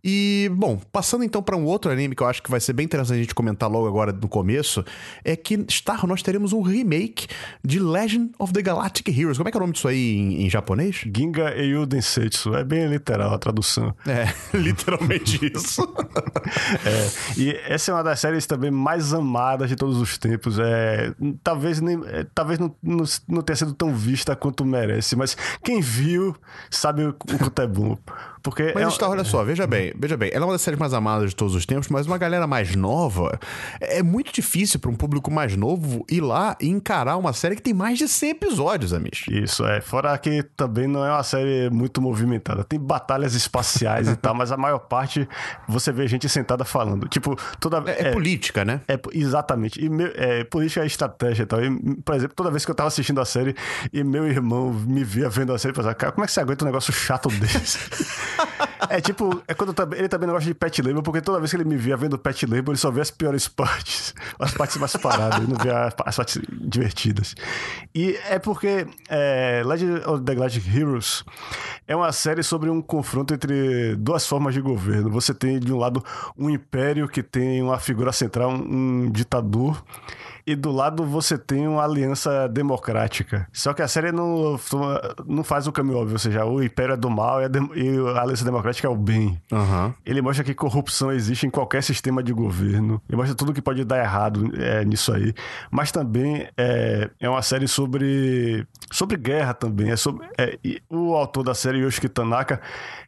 E, 0.03 0.49
bom, 0.53 0.79
passando 0.91 1.23
então 1.23 1.41
para 1.41 1.55
um 1.55 1.65
outro 1.65 1.91
anime 1.91 2.15
que 2.15 2.23
eu 2.23 2.27
acho 2.27 2.41
que 2.41 2.49
vai 2.49 2.59
ser 2.59 2.73
bem 2.73 2.85
interessante 2.85 3.17
a 3.17 3.21
gente 3.21 3.35
comentar 3.35 3.69
logo 3.69 3.87
agora 3.87 4.11
no 4.11 4.27
começo, 4.27 4.83
é 5.23 5.35
que 5.35 5.65
Star, 5.69 6.05
nós 6.05 6.21
teremos 6.21 6.53
um 6.53 6.61
remake 6.61 7.27
de 7.63 7.79
Legend 7.79 8.31
of 8.37 8.53
the 8.53 8.61
Galactic 8.61 9.07
Heroes. 9.07 9.37
Como 9.37 9.47
é 9.47 9.51
que 9.51 9.57
é 9.57 9.59
o 9.59 9.61
nome 9.61 9.73
disso 9.73 9.87
aí 9.87 10.15
em, 10.15 10.45
em 10.45 10.49
japonês? 10.49 11.03
Ginga 11.15 11.55
Eiyu 11.55 11.85
Densetsu. 11.85 12.55
É 12.55 12.63
bem 12.63 12.87
literal 12.87 13.33
a 13.33 13.37
tradução. 13.37 13.95
É, 14.05 14.27
literalmente 14.57 15.51
isso. 15.53 15.81
é, 16.85 17.39
e 17.39 17.51
essa 17.67 17.91
é 17.91 17.93
uma 17.93 18.03
das 18.03 18.19
séries 18.19 18.45
também 18.45 18.71
mais 18.71 19.13
amadas 19.13 19.69
de 19.69 19.75
todos 19.75 19.97
os 19.97 20.17
tempos. 20.17 20.57
É, 20.59 21.13
talvez 21.43 21.81
nem, 21.81 22.01
é, 22.07 22.25
talvez 22.33 22.59
não, 22.59 22.75
não, 22.81 23.03
não 23.27 23.41
tenha 23.51 23.55
sido 23.55 23.73
tão 23.73 23.93
vista 23.93 24.35
quanto 24.35 24.65
merece, 24.65 25.15
mas 25.15 25.35
quem 25.63 25.81
viu 25.81 26.35
sabe 26.69 27.03
o 27.03 27.13
quanto 27.13 27.61
é 27.61 27.67
bom. 27.67 27.97
Porque 28.41 28.71
mas 28.73 28.87
é... 28.87 28.89
Star, 28.89 29.09
olha 29.09 29.23
só, 29.23 29.43
veja 29.43 29.65
bem, 29.67 29.93
veja 29.97 30.17
bem, 30.17 30.29
ela 30.33 30.45
é 30.45 30.47
uma 30.47 30.53
das 30.53 30.61
séries 30.61 30.79
mais 30.79 30.93
amadas 30.93 31.29
de 31.29 31.35
todos 31.35 31.55
os 31.55 31.65
tempos, 31.65 31.87
mas 31.89 32.07
uma 32.07 32.17
galera 32.17 32.47
mais 32.47 32.75
nova, 32.75 33.39
é 33.79 34.03
muito 34.03 34.31
difícil 34.33 34.79
para 34.79 34.89
um 34.89 34.95
público 34.95 35.31
mais 35.31 35.55
novo 35.55 36.05
ir 36.09 36.21
lá 36.21 36.55
e 36.59 36.67
encarar 36.67 37.17
uma 37.17 37.33
série 37.33 37.55
que 37.55 37.61
tem 37.61 37.73
mais 37.73 37.97
de 37.97 38.07
100 38.07 38.29
episódios, 38.29 38.93
Amish. 38.93 39.27
Isso, 39.29 39.65
é. 39.65 39.81
Fora 39.81 40.17
que 40.17 40.43
também 40.55 40.87
não 40.87 41.05
é 41.05 41.11
uma 41.11 41.23
série 41.23 41.69
muito 41.69 42.01
movimentada. 42.01 42.63
Tem 42.63 42.79
batalhas 42.79 43.33
espaciais 43.33 44.07
e 44.07 44.15
tal, 44.15 44.33
mas 44.35 44.51
a 44.51 44.57
maior 44.57 44.79
parte 44.79 45.27
você 45.67 45.91
vê 45.91 46.07
gente 46.07 46.27
sentada 46.27 46.65
falando. 46.65 47.07
Tipo, 47.07 47.37
toda 47.59 47.83
É, 47.89 48.03
é, 48.03 48.07
é 48.07 48.11
política, 48.11 48.65
né? 48.65 48.81
É, 48.87 48.99
exatamente. 49.13 49.83
E 49.83 49.89
meu, 49.89 50.11
é, 50.15 50.43
política 50.43 50.83
é 50.83 50.85
estratégia 50.85 51.43
e 51.43 51.45
tal. 51.45 51.63
E, 51.63 51.95
por 52.01 52.15
exemplo, 52.15 52.35
toda 52.35 52.49
vez 52.49 52.65
que 52.65 52.71
eu 52.71 52.75
tava 52.75 52.87
assistindo 52.87 53.21
a 53.21 53.25
série 53.25 53.55
e 53.91 54.03
meu 54.03 54.27
irmão 54.27 54.71
me 54.73 55.03
via 55.03 55.29
vendo 55.29 55.53
a 55.53 55.57
série, 55.57 55.71
eu 55.71 55.75
pensava, 55.75 55.95
cara, 55.95 56.11
como 56.11 56.23
é 56.23 56.27
que 56.27 56.33
você 56.33 56.39
aguenta 56.39 56.65
um 56.65 56.67
negócio 56.67 56.91
chato 56.93 57.29
desse? 57.39 57.79
É 58.89 58.99
tipo, 59.01 59.41
é 59.47 59.53
quando 59.53 59.73
ele 59.95 60.07
também 60.07 60.27
não 60.27 60.33
gosta 60.33 60.47
de 60.47 60.53
pet 60.53 60.81
label, 60.81 61.01
porque 61.03 61.21
toda 61.21 61.39
vez 61.39 61.51
que 61.51 61.57
ele 61.57 61.65
me 61.65 61.77
via 61.77 61.95
vendo 61.95 62.17
pet 62.17 62.45
label, 62.45 62.71
ele 62.71 62.77
só 62.77 62.91
vê 62.91 63.01
as 63.01 63.11
piores 63.11 63.47
partes, 63.47 64.13
as 64.39 64.53
partes 64.53 64.77
mais 64.77 64.95
paradas, 64.97 65.39
ele 65.39 65.51
não 65.51 65.57
vê 65.57 65.71
as 65.71 66.15
partes 66.15 66.41
divertidas. 66.51 67.35
E 67.93 68.17
é 68.27 68.39
porque 68.39 68.87
é, 69.09 69.61
Legend 69.65 70.07
of 70.07 70.23
the 70.23 70.35
Galactic 70.35 70.63
Heroes 70.75 71.23
é 71.87 71.95
uma 71.95 72.11
série 72.11 72.43
sobre 72.43 72.69
um 72.69 72.81
confronto 72.81 73.33
entre 73.33 73.95
duas 73.95 74.27
formas 74.27 74.53
de 74.53 74.61
governo. 74.61 75.09
Você 75.11 75.33
tem, 75.33 75.59
de 75.59 75.73
um 75.73 75.77
lado, 75.77 76.03
um 76.37 76.49
império 76.49 77.07
que 77.07 77.23
tem 77.23 77.61
uma 77.61 77.79
figura 77.79 78.11
central, 78.11 78.51
um 78.51 79.09
ditador 79.11 79.81
e 80.45 80.55
do 80.55 80.71
lado 80.71 81.05
você 81.05 81.37
tem 81.37 81.67
uma 81.67 81.83
aliança 81.83 82.47
democrática. 82.47 83.47
Só 83.51 83.73
que 83.73 83.81
a 83.81 83.87
série 83.87 84.11
não, 84.11 84.59
não 85.25 85.43
faz 85.43 85.67
o 85.67 85.71
caminho 85.71 85.97
óbvio, 85.97 86.13
ou 86.13 86.19
seja, 86.19 86.45
o 86.45 86.61
império 86.61 86.93
é 86.93 86.97
do 86.97 87.09
mal 87.09 87.41
e 87.41 87.45
a, 87.45 87.49
e 87.75 88.17
a 88.17 88.21
aliança 88.21 88.45
democrática 88.45 88.87
é 88.87 88.89
o 88.89 88.95
bem. 88.95 89.41
Uhum. 89.51 89.93
Ele 90.05 90.21
mostra 90.21 90.43
que 90.43 90.53
corrupção 90.53 91.11
existe 91.11 91.45
em 91.45 91.49
qualquer 91.49 91.83
sistema 91.83 92.23
de 92.23 92.33
governo. 92.33 93.01
Ele 93.07 93.17
mostra 93.17 93.35
tudo 93.35 93.53
que 93.53 93.61
pode 93.61 93.83
dar 93.83 93.99
errado 93.99 94.51
é, 94.55 94.83
nisso 94.85 95.13
aí. 95.13 95.33
Mas 95.69 95.91
também 95.91 96.47
é, 96.57 97.09
é 97.19 97.29
uma 97.29 97.41
série 97.41 97.67
sobre, 97.67 98.65
sobre 98.91 99.17
guerra 99.17 99.53
também. 99.53 99.91
É 99.91 99.95
sobre, 99.95 100.27
é, 100.37 100.57
o 100.89 101.15
autor 101.15 101.43
da 101.43 101.53
série, 101.53 101.79
Yoshiki 101.79 102.09
Tanaka, 102.09 102.61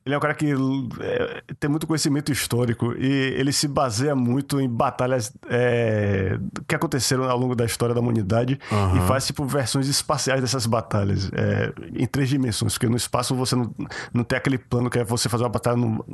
ele 0.05 0.15
é 0.15 0.17
um 0.17 0.21
cara 0.21 0.33
que 0.33 0.51
é, 0.51 1.43
tem 1.59 1.69
muito 1.69 1.87
conhecimento 1.87 2.31
histórico 2.31 2.93
e 2.97 3.07
ele 3.37 3.53
se 3.53 3.67
baseia 3.69 4.13
muito 4.13 4.59
em 4.59 4.67
batalhas 4.67 5.31
é, 5.49 6.37
que 6.67 6.75
aconteceram 6.75 7.23
ao 7.29 7.37
longo 7.37 7.55
da 7.55 7.63
história 7.63 7.95
da 7.95 8.01
humanidade 8.01 8.59
uhum. 8.69 8.97
e 8.97 9.07
faz 9.07 9.25
tipo 9.25 9.45
versões 9.45 9.87
espaciais 9.87 10.41
dessas 10.41 10.65
batalhas 10.65 11.31
é, 11.33 11.71
em 11.93 12.05
três 12.05 12.27
dimensões, 12.27 12.73
porque 12.73 12.89
no 12.89 12.97
espaço 12.97 13.33
você 13.33 13.55
não, 13.55 13.73
não 14.13 14.23
tem 14.25 14.37
aquele 14.37 14.57
plano 14.57 14.89
que 14.89 14.99
é 14.99 15.05
você 15.05 15.29
fazer 15.29 15.43
uma 15.43 15.49
batalha 15.49 15.77
no, 15.77 16.05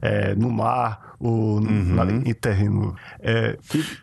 é, 0.00 0.34
no 0.36 0.48
mar 0.50 1.16
ou 1.18 1.60
uhum. 1.60 1.94
na, 1.94 2.04
em 2.12 2.34
terreno. 2.34 2.94
É, 3.20 3.58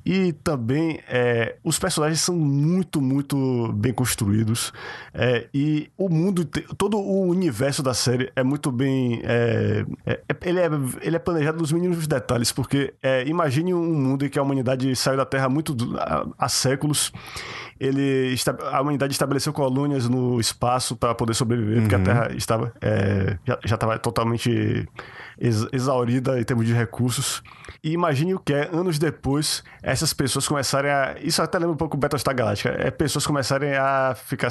e, 0.05 0.27
e, 0.27 0.33
também 0.33 0.99
é, 1.07 1.55
os 1.63 1.79
personagens 1.79 2.19
são 2.19 2.35
muito, 2.35 3.01
muito 3.01 3.71
bem 3.73 3.93
construídos 3.93 4.73
e 5.53 5.89
o 5.97 6.09
mundo, 6.09 6.45
todo 6.77 6.97
o 6.97 7.27
universo 7.27 7.83
da 7.83 7.93
série 7.93 8.31
é 8.35 8.43
muito 8.43 8.71
bem 8.71 9.21
é, 9.31 9.85
é, 10.07 10.19
ele, 10.43 10.59
é, 10.59 10.69
ele 11.01 11.15
é 11.15 11.19
planejado 11.19 11.59
nos 11.59 11.71
mínimos 11.71 12.07
detalhes, 12.07 12.51
porque 12.51 12.95
é, 12.99 13.23
imagine 13.27 13.75
um 13.75 13.93
mundo 13.93 14.25
em 14.25 14.29
que 14.29 14.39
a 14.39 14.41
humanidade 14.41 14.95
saiu 14.95 15.17
da 15.17 15.25
Terra 15.25 15.47
muito 15.47 15.77
há, 15.99 16.25
há 16.35 16.49
séculos. 16.49 17.13
Ele, 17.79 18.35
a 18.71 18.81
humanidade 18.81 19.13
estabeleceu 19.13 19.53
colônias 19.53 20.09
no 20.09 20.39
espaço 20.39 20.95
para 20.95 21.13
poder 21.13 21.35
sobreviver, 21.35 21.75
uhum. 21.75 21.81
porque 21.83 21.95
a 21.95 21.97
uhum. 21.99 22.03
Terra 22.03 22.31
estava, 22.35 22.73
é, 22.81 23.37
já 23.45 23.75
estava 23.75 23.99
totalmente 23.99 24.87
exaurida 25.39 26.39
em 26.39 26.43
termos 26.43 26.65
de 26.65 26.73
recursos. 26.73 27.41
E 27.83 27.91
imagine 27.91 28.33
o 28.33 28.39
que 28.39 28.53
é, 28.53 28.69
anos 28.73 28.99
depois, 28.99 29.63
essas 29.81 30.13
pessoas 30.13 30.47
começarem 30.47 30.91
a. 30.91 31.15
Isso 31.21 31.41
até 31.41 31.57
lembra 31.57 31.73
um 31.73 31.77
pouco 31.77 31.95
o 31.95 31.99
Battlestar 31.99 32.35
Galactica. 32.35 32.75
É 32.77 32.91
pessoas 32.91 33.25
começarem 33.25 33.73
a 33.75 34.15
ficar. 34.15 34.49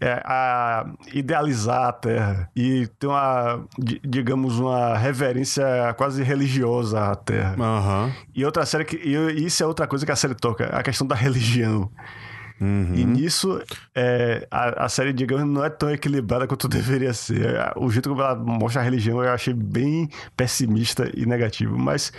É, 0.00 0.22
a 0.24 0.86
idealizar 1.12 1.88
a 1.88 1.92
Terra. 1.92 2.50
E 2.54 2.86
ter 2.98 3.06
uma, 3.06 3.64
digamos, 3.78 4.58
uma 4.58 4.96
reverência 4.96 5.64
quase 5.96 6.22
religiosa 6.22 7.12
à 7.12 7.14
Terra. 7.14 7.56
Uhum. 7.58 8.12
E 8.34 8.44
outra 8.44 8.66
série 8.66 8.84
que. 8.84 8.96
E 8.96 9.46
isso 9.46 9.62
é 9.62 9.66
outra 9.66 9.86
coisa 9.86 10.04
que 10.04 10.12
a 10.12 10.16
série 10.16 10.34
toca, 10.34 10.66
a 10.66 10.82
questão 10.82 11.06
da 11.06 11.14
religião. 11.14 11.90
Uhum. 12.60 12.94
E 12.94 13.04
nisso, 13.04 13.60
é, 13.94 14.46
a, 14.50 14.84
a, 14.84 14.88
série, 14.88 15.12
digamos, 15.12 15.46
não 15.46 15.64
é 15.64 15.70
tão 15.70 15.90
equilibrada 15.90 16.46
quanto 16.46 16.68
deveria 16.68 17.12
ser. 17.12 17.72
O 17.76 17.90
jeito 17.90 18.08
como 18.08 18.22
ela 18.22 18.34
mostra 18.34 18.80
a 18.80 18.84
religião 18.84 19.22
eu 19.22 19.30
achei 19.30 19.52
bem 19.52 20.08
pessimista 20.36 21.10
e 21.14 21.26
negativo. 21.26 21.76
Mas, 21.78 22.12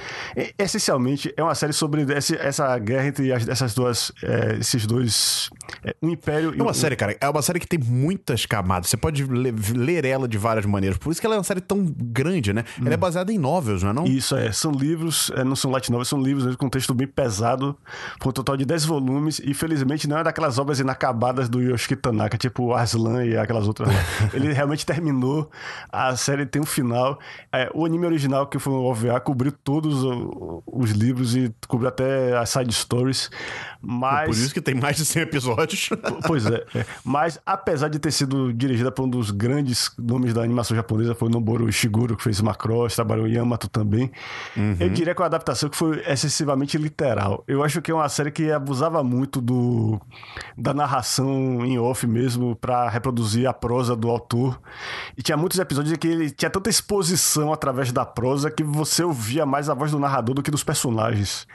essencialmente, 0.58 1.34
é 1.38 1.44
uma 1.44 1.56
série 1.56 1.74
sobre 1.74 2.02
esse, 2.14 2.36
essa 2.36 2.78
guerra 2.78 3.08
entre 3.08 3.32
as, 3.32 3.48
essas 3.48 3.74
duas, 3.74 4.12
é, 4.24 4.58
esses 4.60 4.86
dois. 4.86 5.50
É, 5.84 5.96
um 6.02 6.10
império 6.10 6.54
e. 6.54 6.60
É 6.60 6.62
uma 6.62 6.72
um... 6.72 6.74
série, 6.74 6.96
cara. 6.96 7.16
É 7.20 7.30
uma 7.30 7.42
série 7.42 7.60
que 7.60 7.68
tem 7.68 7.80
muitas 7.80 8.46
camadas. 8.46 8.90
Você 8.90 8.98
pode 8.98 9.24
ler, 9.24 9.54
ler, 9.74 10.06
ela 10.06 10.28
de 10.28 10.38
várias 10.38 10.66
maneiras. 10.66 10.98
Por 10.98 11.12
isso 11.12 11.22
que 11.22 11.26
ela 11.26 11.36
é 11.36 11.38
uma 11.38 11.44
série 11.44 11.62
tão 11.62 11.86
grande, 11.86 12.54
né? 12.54 12.66
Ela 12.80 12.94
é 12.94 12.98
hum. 12.98 13.00
baseada 13.00 13.32
em 13.32 13.38
novels, 13.38 13.84
não 13.84 13.90
é? 13.90 13.94
Não? 13.94 14.06
Isso, 14.06 14.36
é. 14.36 14.52
São 14.52 14.72
livros, 14.72 15.32
é, 15.36 15.44
não 15.44 15.56
são 15.56 15.72
light 15.72 15.90
novels, 15.90 16.10
são 16.10 16.22
livros 16.22 16.56
com 16.58 16.70
texto 16.70 16.94
bem 16.94 17.08
pesado, 17.08 17.78
com 18.20 18.30
um 18.30 18.32
total 18.34 18.58
de 18.58 18.66
10 18.66 18.86
volumes. 18.86 19.40
E 19.44 19.54
felizmente 19.54 20.08
não 20.08 20.18
é 20.18 20.24
daquelas 20.26 20.60
obras 20.60 20.80
inacabadas 20.80 21.48
do 21.48 21.62
Yoshiki 21.62 21.96
Tanaka, 21.96 22.38
tipo 22.38 22.74
Arslan 22.74 23.26
e 23.26 23.38
aquelas 23.38 23.68
outras. 23.68 23.90
Ele 24.34 24.52
realmente 24.52 24.86
terminou, 24.86 25.50
a 25.92 26.16
série 26.16 26.46
tem 26.46 26.62
um 26.62 26.66
final. 26.66 27.20
É, 27.52 27.70
o 27.74 27.86
anime 27.86 28.06
original, 28.06 28.48
que 28.48 28.60
foi 28.60 28.74
o 28.74 28.84
OVA, 28.84 29.20
cobriu 29.20 29.52
todos 29.52 30.04
os 30.66 30.92
livros 30.92 31.36
e 31.36 31.54
cobriu 31.68 31.90
até 31.90 32.38
as 32.38 32.50
side 32.50 32.74
stories. 32.74 33.30
Mas. 33.82 34.26
Por 34.26 34.36
isso 34.36 34.54
que 34.54 34.62
tem 34.62 34.76
mais 34.76 34.98
de 34.98 35.06
100 35.06 35.22
episódios. 35.22 35.90
Pois 36.26 36.46
é, 36.46 36.66
é. 36.76 36.86
Mas 37.04 37.40
apesar 37.46 37.88
de 37.88 38.00
ter 38.00 38.12
sido 38.12 38.52
dirigida 38.52 38.92
por 38.92 39.04
um 39.04 39.10
dos 39.10 39.32
grandes 39.32 39.92
nomes 39.98 40.34
da 40.34 40.42
animação 40.42 40.76
japonesa, 40.76 41.14
foi 41.14 41.30
Noboru 41.30 41.70
Ishiguro, 41.70 42.18
que 42.18 42.24
fez 42.24 42.42
Macross, 42.42 42.96
trabalhou 42.96 43.28
em 43.28 43.34
Yamato 43.34 43.68
também. 43.68 44.12
Eu 44.80 44.90
diria 44.90 45.14
que 45.14 45.22
é 45.22 45.24
uma 45.24 45.28
adaptação 45.28 45.70
que 45.70 45.78
foi 45.78 46.02
excessivamente 46.08 46.78
literal. 46.78 47.44
Eu 47.48 47.64
acho 47.64 47.82
que 47.82 47.92
é 47.92 47.94
uma 47.94 48.10
série 48.10 48.32
que 48.32 48.52
abusava 48.52 49.04
muito 49.04 49.40
do 49.40 50.00
da 50.58 50.74
narração 50.74 51.66
em 51.66 51.78
off 51.78 52.06
mesmo 52.08 52.56
para 52.56 52.90
reproduzir 52.90 53.48
a 53.48 53.54
prosa 53.54 53.96
do 53.96 54.10
autor. 54.10 54.60
E 55.18 55.22
tinha 55.22 55.38
muitos 55.38 55.60
episódios 55.60 55.94
em 55.94 55.98
que 55.98 56.08
ele 56.08 56.30
tinha 56.30 56.50
tanta 56.50 56.70
exposição 56.70 57.52
através 57.52 57.92
da 57.92 58.06
prosa 58.06 58.52
que 58.52 58.64
você 58.64 59.04
ouvia 59.04 59.46
mais 59.46 59.70
a 59.70 59.74
voz 59.74 59.92
do 59.92 60.00
narrador 60.00 60.36
do 60.36 60.44
que 60.44 60.52
dos 60.52 60.64
personagens. 60.64 61.48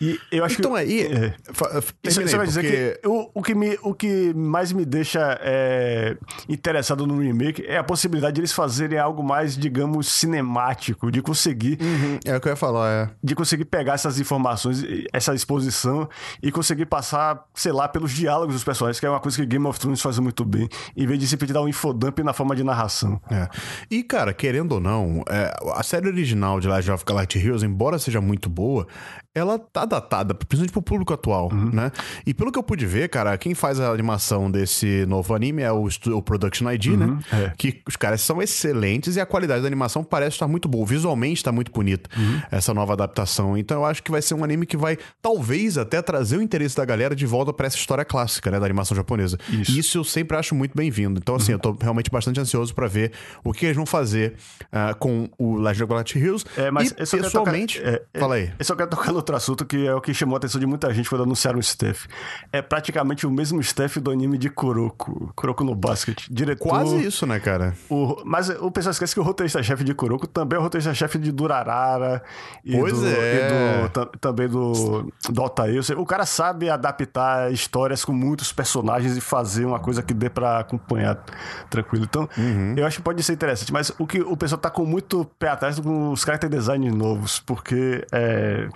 E 0.00 0.18
eu 0.32 0.44
acho 0.44 0.58
então 0.60 0.72
que 0.72 0.78
aí. 0.78 1.00
É. 1.02 1.34
isso, 1.36 1.94
terminei, 2.02 2.24
isso 2.26 2.36
vai 2.36 2.46
dizer 2.46 2.62
porque- 2.62 2.98
que 3.02 3.08
o, 3.08 3.30
o, 3.34 3.42
que 3.42 3.54
me, 3.54 3.78
o 3.82 3.94
que 3.94 4.32
mais 4.34 4.72
me 4.72 4.84
deixa 4.84 5.38
é, 5.42 6.16
interessado 6.48 7.06
no 7.06 7.18
remake 7.18 7.64
é 7.66 7.76
a 7.76 7.84
possibilidade 7.84 8.34
de 8.34 8.40
eles 8.40 8.52
fazerem 8.52 8.98
algo 8.98 9.22
mais, 9.22 9.56
digamos, 9.56 10.08
cinemático, 10.08 11.10
de 11.10 11.20
conseguir, 11.20 11.78
Uhum, 11.80 12.18
É 12.24 12.36
o 12.36 12.40
que 12.40 12.48
eu 12.48 12.52
ia 12.52 12.56
falar, 12.56 12.90
é. 12.90 13.10
de 13.22 13.34
conseguir 13.34 13.64
pegar 13.66 13.94
essas 13.94 14.18
informações, 14.18 14.82
essa 15.12 15.34
exposição 15.34 16.08
e 16.42 16.50
conseguir 16.50 16.86
passar, 16.86 17.44
sei 17.54 17.72
lá, 17.72 17.88
pelos 17.88 18.12
diálogos 18.12 18.54
dos 18.54 18.64
personagens, 18.64 18.98
que 18.98 19.06
é 19.06 19.10
uma 19.10 19.20
coisa 19.20 19.36
que 19.36 19.46
Game 19.46 19.66
of 19.66 19.78
Thrones 19.78 20.00
faz 20.00 20.18
muito 20.18 20.44
bem, 20.44 20.68
em 20.96 21.06
vez 21.06 21.18
de 21.18 21.26
simplesmente 21.26 21.54
dar 21.54 21.62
um 21.62 21.68
infodump 21.68 22.18
na 22.20 22.32
forma 22.32 22.56
de 22.56 22.64
narração. 22.64 23.20
É. 23.30 23.48
E, 23.90 24.02
cara, 24.02 24.32
querendo 24.32 24.72
ou 24.72 24.80
não, 24.80 25.22
é, 25.28 25.54
a 25.74 25.82
série 25.82 26.06
original 26.08 26.58
de 26.60 26.68
Legend 26.68 26.92
of 26.92 27.04
Galactic 27.04 27.44
Heroes, 27.44 27.62
embora 27.62 27.98
seja 27.98 28.20
muito 28.20 28.48
boa, 28.48 28.86
ela 29.34 29.58
tá 29.58 29.84
datada, 29.90 30.34
principalmente 30.34 30.72
pro 30.72 30.82
público 30.82 31.12
atual, 31.12 31.52
né? 31.52 31.90
E 32.26 32.32
pelo 32.32 32.50
que 32.52 32.58
eu 32.58 32.62
pude 32.62 32.86
ver, 32.86 33.08
cara, 33.08 33.36
quem 33.36 33.54
faz 33.54 33.78
a 33.80 33.90
animação 33.90 34.50
desse 34.50 35.04
novo 35.06 35.34
anime 35.34 35.62
é 35.62 35.72
o, 35.72 35.86
o 36.14 36.22
Production 36.22 36.70
ID, 36.70 36.86
né? 36.96 37.18
é. 37.32 37.52
Que 37.56 37.82
os 37.86 37.96
caras 37.96 38.20
são 38.20 38.40
excelentes 38.40 39.16
e 39.16 39.20
a 39.20 39.26
qualidade 39.26 39.60
da 39.62 39.66
animação 39.66 40.02
parece 40.04 40.36
estar 40.36 40.48
muito 40.48 40.68
boa. 40.68 40.86
Visualmente 40.86 41.42
tá 41.42 41.52
muito 41.52 41.70
bonita 41.72 42.08
essa 42.50 42.72
nova 42.72 42.92
adaptação. 42.94 43.56
Então 43.58 43.78
eu 43.78 43.84
acho 43.84 44.02
que 44.02 44.10
vai 44.10 44.22
ser 44.22 44.34
um 44.34 44.44
anime 44.44 44.64
que 44.66 44.76
vai, 44.76 44.96
talvez, 45.20 45.76
até 45.76 46.00
trazer 46.00 46.36
o 46.36 46.42
interesse 46.42 46.76
da 46.76 46.84
galera 46.84 47.14
de 47.14 47.26
volta 47.26 47.52
pra 47.52 47.66
essa 47.66 47.76
história 47.76 48.04
clássica, 48.04 48.50
né? 48.50 48.58
Da 48.60 48.66
animação 48.66 48.96
japonesa. 48.96 49.38
Isso. 49.48 49.78
Isso 49.78 49.98
eu 49.98 50.04
sempre 50.04 50.36
acho 50.36 50.54
muito 50.54 50.76
bem-vindo. 50.76 51.18
Então, 51.20 51.34
assim, 51.34 51.52
eu 51.52 51.58
tô 51.58 51.72
realmente 51.80 52.10
bastante 52.10 52.38
ansioso 52.40 52.74
pra 52.74 52.86
ver 52.86 53.12
o 53.44 53.52
que 53.52 53.66
eles 53.66 53.76
vão 53.76 53.86
fazer 53.86 54.34
ah, 54.72 54.94
com 54.94 55.28
o 55.38 55.56
Legend 55.56 55.84
of 55.84 55.90
Galactic 55.90 56.16
Heroes. 56.22 56.44
É, 56.56 56.70
mas 56.70 56.90
e 56.90 56.94
pessoalmente. 56.94 57.78
tocar- 57.78 57.90
é, 57.92 58.02
é, 58.14 58.20
Fala 58.20 58.34
aí. 58.36 58.52
Eu 58.58 58.64
só 58.64 58.74
quero 58.76 58.90
tocar 58.90 59.10
no 59.10 59.16
outro 59.16 59.34
assunto 59.34 59.64
que 59.64 59.79
é 59.86 59.94
o 59.94 60.00
que 60.00 60.12
chamou 60.14 60.36
a 60.36 60.38
atenção 60.38 60.60
de 60.60 60.66
muita 60.66 60.92
gente 60.94 61.08
quando 61.08 61.22
anunciaram 61.22 61.58
o 61.58 61.60
staff. 61.60 62.06
É 62.52 62.60
praticamente 62.62 63.26
o 63.26 63.30
mesmo 63.30 63.60
staff 63.60 63.98
do 64.00 64.10
anime 64.10 64.38
de 64.38 64.48
Kuroko. 64.50 65.32
Kuroko 65.36 65.64
no 65.64 65.74
Basket. 65.74 66.26
Diretor. 66.30 66.68
Quase 66.68 67.04
isso, 67.06 67.26
né, 67.26 67.38
cara? 67.40 67.74
O, 67.88 68.22
mas 68.24 68.48
o 68.48 68.70
pessoal 68.70 68.92
esquece 68.92 69.14
que 69.14 69.20
o 69.20 69.22
roteirista-chefe 69.22 69.84
de 69.84 69.94
Kuroko 69.94 70.26
também 70.26 70.56
é 70.56 70.60
o 70.60 70.62
roteirista-chefe 70.62 71.18
de 71.18 71.32
Durarara. 71.32 72.22
E 72.64 72.76
Pois 72.76 72.98
do, 72.98 73.06
é. 73.06 73.10
E 73.10 73.82
do, 73.82 73.88
tam- 73.90 74.10
também 74.20 74.48
do, 74.48 75.12
do 75.28 75.42
Altair. 75.42 75.80
O 75.98 76.06
cara 76.06 76.26
sabe 76.26 76.68
adaptar 76.70 77.52
histórias 77.52 78.04
com 78.04 78.12
muitos 78.12 78.52
personagens 78.52 79.16
e 79.16 79.20
fazer 79.20 79.64
uma 79.64 79.78
coisa 79.78 80.02
que 80.02 80.12
dê 80.14 80.28
pra 80.30 80.58
acompanhar 80.60 81.22
tranquilo. 81.68 82.04
Então, 82.08 82.28
Uhum. 82.36 82.74
eu 82.76 82.86
acho 82.86 82.96
que 82.98 83.02
pode 83.02 83.22
ser 83.22 83.32
interessante. 83.32 83.72
Mas 83.72 83.92
o 83.98 84.06
que 84.06 84.20
o 84.20 84.36
pessoal 84.36 84.60
tá 84.60 84.70
com 84.70 84.84
muito 84.84 85.24
pé 85.38 85.48
atrás 85.48 85.78
com 85.78 86.10
os 86.12 86.22
character 86.22 86.48
designs 86.50 86.94
novos, 86.94 87.38
porque 87.40 88.04
é, 88.12 88.68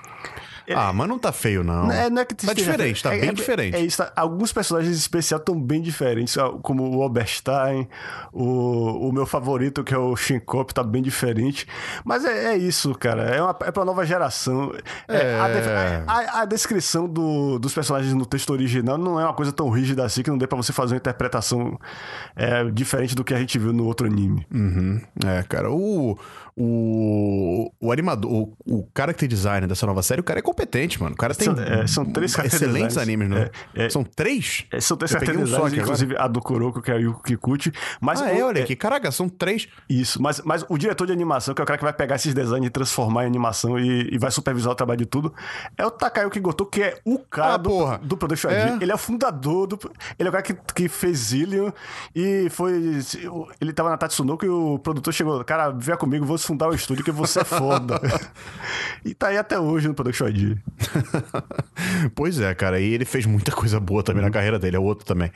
Ah, 0.75 0.93
mas 0.93 1.09
não 1.09 1.19
tá 1.19 1.33
feio, 1.33 1.63
não. 1.65 1.91
é, 1.91 2.09
não 2.09 2.23
é 2.23 2.25
que 2.25 2.35
tá 2.35 2.53
diferente, 2.55 3.03
tá 3.03 3.15
é- 3.15 3.21
bem 3.21 3.29
é- 3.31 3.33
diferente. 3.33 3.77
É 3.77 3.81
isso, 3.81 3.99
tá- 3.99 4.13
alguns 4.17 4.53
personagens 4.53 4.97
especiais 4.97 5.41
estão 5.41 5.61
bem 5.61 5.83
diferentes, 5.83 6.37
como 6.63 6.83
o 6.85 7.01
Oberstein, 7.05 7.89
o, 8.33 9.09
o 9.09 9.13
meu 9.13 9.27
favorito, 9.27 9.85
que 9.85 9.93
é 9.95 9.99
o 9.99 10.15
Shinkop, 10.17 10.73
tá 10.73 10.83
bem 10.83 11.03
diferente. 11.03 11.67
Mas 12.05 12.25
é, 12.25 12.55
é 12.55 12.57
isso, 12.57 12.95
cara. 12.95 13.23
É, 13.25 13.43
uma, 13.43 13.57
é 13.65 13.71
pra 13.73 13.85
nova 13.85 14.05
geração. 14.07 14.73
É, 15.09 15.39
a, 15.41 15.49
def- 15.49 15.67
É. 15.67 16.05
a- 16.07 16.41
a 16.41 16.45
descrição 16.45 17.09
do- 17.09 17.59
dos 17.59 17.75
personagens 17.75 18.15
no 18.15 18.25
texto 18.27 18.51
original 18.51 18.97
não 18.99 19.19
é 19.21 19.25
uma 19.25 19.35
coisa 19.35 19.53
tão 19.53 19.69
rígida 19.71 20.05
assim 20.05 20.23
que 20.23 20.31
não 20.31 20.39
dê 20.39 20.47
pra 20.47 20.57
você 20.57 20.73
fazer 20.73 20.95
uma 20.95 20.99
interpretação 20.99 21.79
é, 22.37 22.65
diferente 22.71 23.15
do 23.15 23.23
que 23.25 23.35
a 23.35 23.39
gente 23.39 23.59
viu 23.59 23.73
no 23.73 23.85
outro 23.85 24.07
anime. 24.07 24.47
Uhum. 24.53 25.01
É, 25.27 25.43
cara, 25.45 25.71
o, 25.71 26.19
o, 26.57 27.71
o 27.81 27.93
animador, 27.93 28.31
o, 28.33 28.57
o 28.67 28.89
character 28.97 29.29
designer 29.29 29.67
dessa 29.69 29.87
nova 29.87 30.03
série, 30.03 30.21
o 30.21 30.25
cara 30.25 30.39
é 30.39 30.43
competente, 30.43 31.01
mano. 31.01 31.15
O 31.15 31.19
cara 31.19 31.35
tem 31.35 31.47
São- 31.47 31.63
é, 31.63 31.87
são 31.87 32.05
três 32.05 32.37
excelentes 32.39 32.97
animes, 32.97 33.29
né? 33.29 33.51
É, 33.75 33.87
é. 33.87 33.91
São 33.91 34.05
três? 34.05 34.65
É, 34.73 34.81
São 34.81 34.97
três 34.97 35.11
character 35.11 35.39
um 35.39 35.43
agora. 35.55 35.77
inclusive 35.77 36.17
a 36.17 36.27
do 36.29 36.41
Kuroko, 36.41 36.81
que 36.81 36.91
é 36.91 36.95
a 36.95 36.99
Yuko 36.99 37.23
Kikuchi. 37.23 37.73
Mas 38.01 38.21
Ah, 38.21 38.27
o- 38.27 38.29
é, 38.29 38.43
olha 38.45 38.59
é, 38.61 38.63
aqui. 38.63 38.77
Caraca, 38.77 39.11
são 39.11 39.29
três. 39.29 39.69
Isso, 39.89 40.21
mas, 40.23 40.41
mas 40.45 40.65
o 40.69 40.79
diretor 40.79 41.07
de 41.07 41.13
animação, 41.13 41.55
que 41.55 41.61
é 41.61 41.65
o 41.65 41.67
cara 41.67 41.79
que 41.79 41.85
vai 41.85 41.93
pegar 41.93 42.17
esses 42.17 42.33
designs 42.35 42.67
e 42.67 42.71
transformar 42.71 43.25
em 43.25 43.27
animação 43.27 43.79
e, 43.79 44.09
e 44.13 44.19
vai 44.19 44.31
supervisar 44.31 44.73
o 44.73 44.75
trabalho 44.77 44.99
de 44.99 45.07
tudo, 45.07 45.33
é 45.77 45.85
o 45.87 45.91
Takayuki 45.91 46.41
Goto, 46.41 46.67
que 46.67 46.83
é 46.83 46.99
o 47.05 47.19
cara 47.19 47.55
Ah, 47.55 47.57
do, 47.57 47.71
porra. 47.71 47.99
do 47.99 48.17
Production 48.17 48.51
É. 48.51 48.69
ID. 48.75 48.83
Ele 48.83 48.93
é 48.93 48.95
o 48.95 48.99
fundador 48.99 49.67
do. 49.67 49.79
Ele 50.19 50.29
é 50.29 50.31
o 50.31 50.33
cara 50.33 50.43
que, 50.43 50.55
que 50.75 50.89
fez 50.89 51.19
Zillion 51.19 51.71
e 52.15 52.49
foi. 52.51 52.75
Ele 53.61 53.73
tava 53.73 53.91
na 53.91 53.97
Tatsunoko 53.97 54.45
e 54.45 54.49
o 54.49 54.79
produtor 54.79 55.13
chegou, 55.13 55.43
cara, 55.45 55.71
vem 55.71 55.97
comigo, 55.97 56.25
fundar 56.45 56.69
o 56.69 56.75
estúdio 56.75 57.05
que 57.05 57.11
você 57.11 57.41
é 57.41 57.45
foda. 57.45 58.01
e 59.05 59.15
tá 59.15 59.29
aí 59.29 59.37
até 59.39 59.59
hoje 59.59 59.89
no 59.89 59.95
Production 59.95 60.29
ID. 60.29 60.57
pois 62.15 62.41
é, 62.41 62.55
cara. 62.55 62.81
E 62.81 62.93
ele 62.93 63.05
fez 63.05 63.27
muita 63.27 63.53
coisa 63.53 63.79
boa 63.81 64.03
também 64.03 64.23
Uhum. 64.23 64.29
na 64.29 64.33
carreira 64.33 64.59
dele, 64.59 64.77
é 64.77 64.79
outro 64.79 65.05
também. 65.05 65.31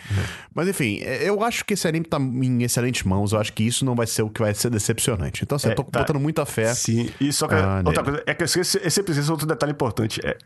Mas 0.55 0.69
enfim, 0.69 0.99
é, 1.03 1.29
eu 1.29 1.43
acho 1.43 1.65
que 1.65 1.75
esse 1.75 1.87
anime 1.89 2.07
tá 2.07 2.19
em 2.19 2.63
excelentes 2.63 3.03
mãos. 3.03 3.33
Eu 3.33 3.41
acho 3.41 3.53
que 3.53 3.63
isso 3.65 3.85
não 3.85 3.95
vai 3.95 4.07
ser 4.07 4.23
o 4.23 4.31
que 4.31 4.41
vai 4.41 4.55
ser 4.55 4.71
decepcionante. 4.71 5.43
Então, 5.43 5.57
assim, 5.57 5.69
É, 5.69 5.73
eu 5.73 5.77
tô 5.77 5.85
tá. 5.85 6.01
botando 6.01 6.21
muita 6.21 6.47
fé. 6.47 6.73
Sim, 6.75 7.11
e 7.21 7.33
só 7.33 7.47
que 7.49 7.55
Ah, 7.55 7.83
outra 7.85 8.03
nele. 8.03 8.05
coisa, 8.05 8.23
é 8.27 8.35
que 8.35 8.43
eu 8.43 8.47
esqueci, 8.47 8.91
sempre 8.91 9.13
esqueço 9.13 9.31
outro 9.33 9.47
detalhe 9.47 9.73
importante. 9.73 10.21
É, 10.25 10.37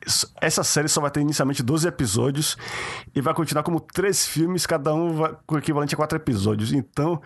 essa 0.40 0.64
série 0.64 0.88
só 0.88 1.00
vai 1.00 1.10
ter 1.10 1.20
inicialmente 1.20 1.62
12 1.62 1.86
episódios 1.86 2.56
e 3.14 3.20
vai 3.20 3.34
continuar 3.34 3.62
como 3.62 3.80
três 3.80 4.26
filmes, 4.26 4.66
cada 4.66 4.94
um 4.94 5.12
vai, 5.14 5.32
com 5.46 5.58
equivalente 5.58 5.94
a 5.94 5.96
quatro 5.96 6.16
episódios. 6.16 6.72
Então, 6.72 7.20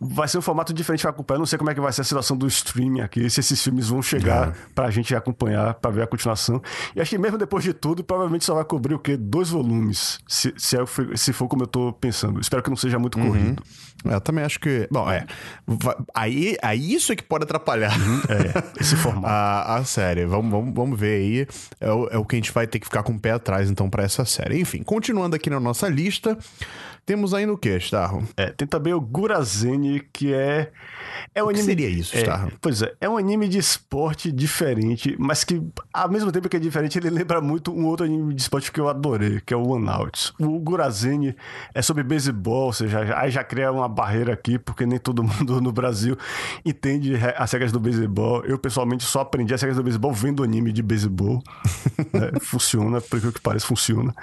vai 0.00 0.28
ser 0.28 0.38
um 0.38 0.42
formato 0.42 0.72
diferente 0.72 1.02
para 1.02 1.10
acompanhar. 1.10 1.36
Eu 1.36 1.40
não 1.40 1.46
sei 1.46 1.58
como 1.58 1.70
é 1.70 1.74
que 1.74 1.80
vai 1.80 1.92
ser 1.92 2.02
a 2.02 2.04
situação 2.04 2.36
do 2.36 2.46
streaming 2.80 3.00
aqui, 3.00 3.28
se 3.28 3.40
esses 3.40 3.62
filmes 3.62 3.88
vão 3.88 4.02
chegar 4.02 4.54
pra 4.74 4.90
gente 4.90 5.14
acompanhar, 5.14 5.74
pra 5.74 5.90
ver 5.90 6.02
a 6.02 6.06
continuação. 6.06 6.62
E 6.94 7.00
acho 7.00 7.10
que 7.10 7.18
mesmo 7.18 7.36
depois 7.38 7.62
de 7.62 7.72
tudo, 7.72 8.02
provavelmente 8.02 8.44
só 8.44 8.54
vai 8.54 8.64
cobrir 8.64 8.94
o 8.94 8.98
quê? 8.98 9.16
Dois 9.16 9.50
volumes, 9.50 10.18
se, 10.26 10.52
se, 10.56 10.76
é 10.76 10.84
se 11.16 11.32
for 11.32 11.48
como 11.48 11.62
eu 11.62 11.66
tô 11.66 11.92
pensando. 11.92 12.40
Espero 12.40 12.62
que 12.62 12.70
não 12.70 12.76
seja 12.76 12.98
muito 12.98 13.18
corrido. 13.18 13.62
É, 14.04 14.14
eu 14.14 14.20
também 14.20 14.44
acho 14.44 14.58
que. 14.58 14.88
Bom, 14.90 15.10
é. 15.10 15.26
Aí, 16.14 16.56
aí 16.62 16.94
isso 16.94 17.12
é 17.12 17.16
que 17.16 17.22
pode 17.22 17.44
atrapalhar 17.44 17.92
É, 18.28 18.62
esse 18.80 18.96
formato. 18.96 19.26
a, 19.26 19.76
a 19.76 19.84
série. 19.84 20.24
Vamos, 20.24 20.50
vamos, 20.50 20.74
vamos 20.74 20.98
ver 20.98 21.16
aí. 21.20 21.46
É 21.80 21.92
o, 21.92 22.08
é 22.08 22.18
o 22.18 22.24
que 22.24 22.36
a 22.36 22.38
gente 22.38 22.52
vai 22.52 22.66
ter 22.66 22.78
que 22.78 22.86
ficar 22.86 23.02
com 23.02 23.12
o 23.12 23.20
pé 23.20 23.32
atrás, 23.32 23.70
então, 23.70 23.90
pra 23.90 24.02
essa 24.02 24.24
série. 24.24 24.58
Enfim, 24.58 24.82
continuando 24.82 25.36
aqui 25.36 25.50
na 25.50 25.60
nossa 25.60 25.88
lista, 25.88 26.38
temos 27.04 27.34
ainda 27.34 27.52
o 27.52 27.58
que, 27.58 27.76
Starro? 27.76 28.26
É, 28.36 28.46
tem 28.50 28.66
também 28.66 28.94
o 28.94 29.00
Gurazeni, 29.00 30.00
que 30.12 30.32
é. 30.32 30.70
É 31.34 31.42
um 31.42 31.46
que 31.46 31.54
anime. 31.54 31.66
seria 31.66 31.88
isso, 31.88 32.16
é, 32.16 32.20
Starro? 32.20 32.52
Pois 32.60 32.82
é, 32.82 32.92
é 33.00 33.08
um 33.08 33.16
anime 33.16 33.48
de 33.48 33.58
esporte 33.58 34.32
diferente, 34.32 35.14
mas 35.18 35.44
que, 35.44 35.62
ao 35.92 36.10
mesmo 36.10 36.32
tempo 36.32 36.48
que 36.48 36.56
é 36.56 36.60
diferente, 36.60 36.98
ele 36.98 37.10
lembra 37.10 37.40
muito 37.40 37.72
um 37.72 37.86
outro 37.86 38.04
anime 38.06 38.34
de 38.34 38.42
esporte 38.42 38.72
que 38.72 38.80
eu 38.80 38.88
adorei, 38.88 39.40
que 39.40 39.54
é 39.54 39.56
o 39.56 39.68
One 39.68 39.88
Out. 39.88 40.32
O 40.38 40.58
Gurazeni 40.58 41.34
é 41.74 41.82
sobre 41.82 42.02
beisebol, 42.02 42.66
ou 42.66 42.72
seja, 42.72 43.16
aí 43.16 43.30
já 43.30 43.44
cria 43.44 43.70
uma 43.70 43.88
barreira 43.88 44.32
aqui, 44.32 44.58
porque 44.58 44.84
nem 44.84 44.98
todo 44.98 45.22
mundo 45.24 45.60
no 45.60 45.72
Brasil 45.72 46.16
entende 46.64 47.14
as 47.36 47.52
regras 47.52 47.72
do 47.72 47.80
beisebol. 47.80 48.44
Eu, 48.44 48.58
pessoalmente, 48.58 49.04
só 49.04 49.20
aprendi 49.20 49.54
as 49.54 49.60
regras 49.60 49.76
do 49.76 49.82
beisebol 49.82 50.12
vendo 50.12 50.42
anime 50.42 50.72
de 50.72 50.82
beisebol. 50.82 51.42
né? 52.12 52.32
Funciona, 52.40 53.00
por 53.00 53.20
que 53.20 53.32
que 53.32 53.40
parece, 53.40 53.66
funciona. 53.66 54.14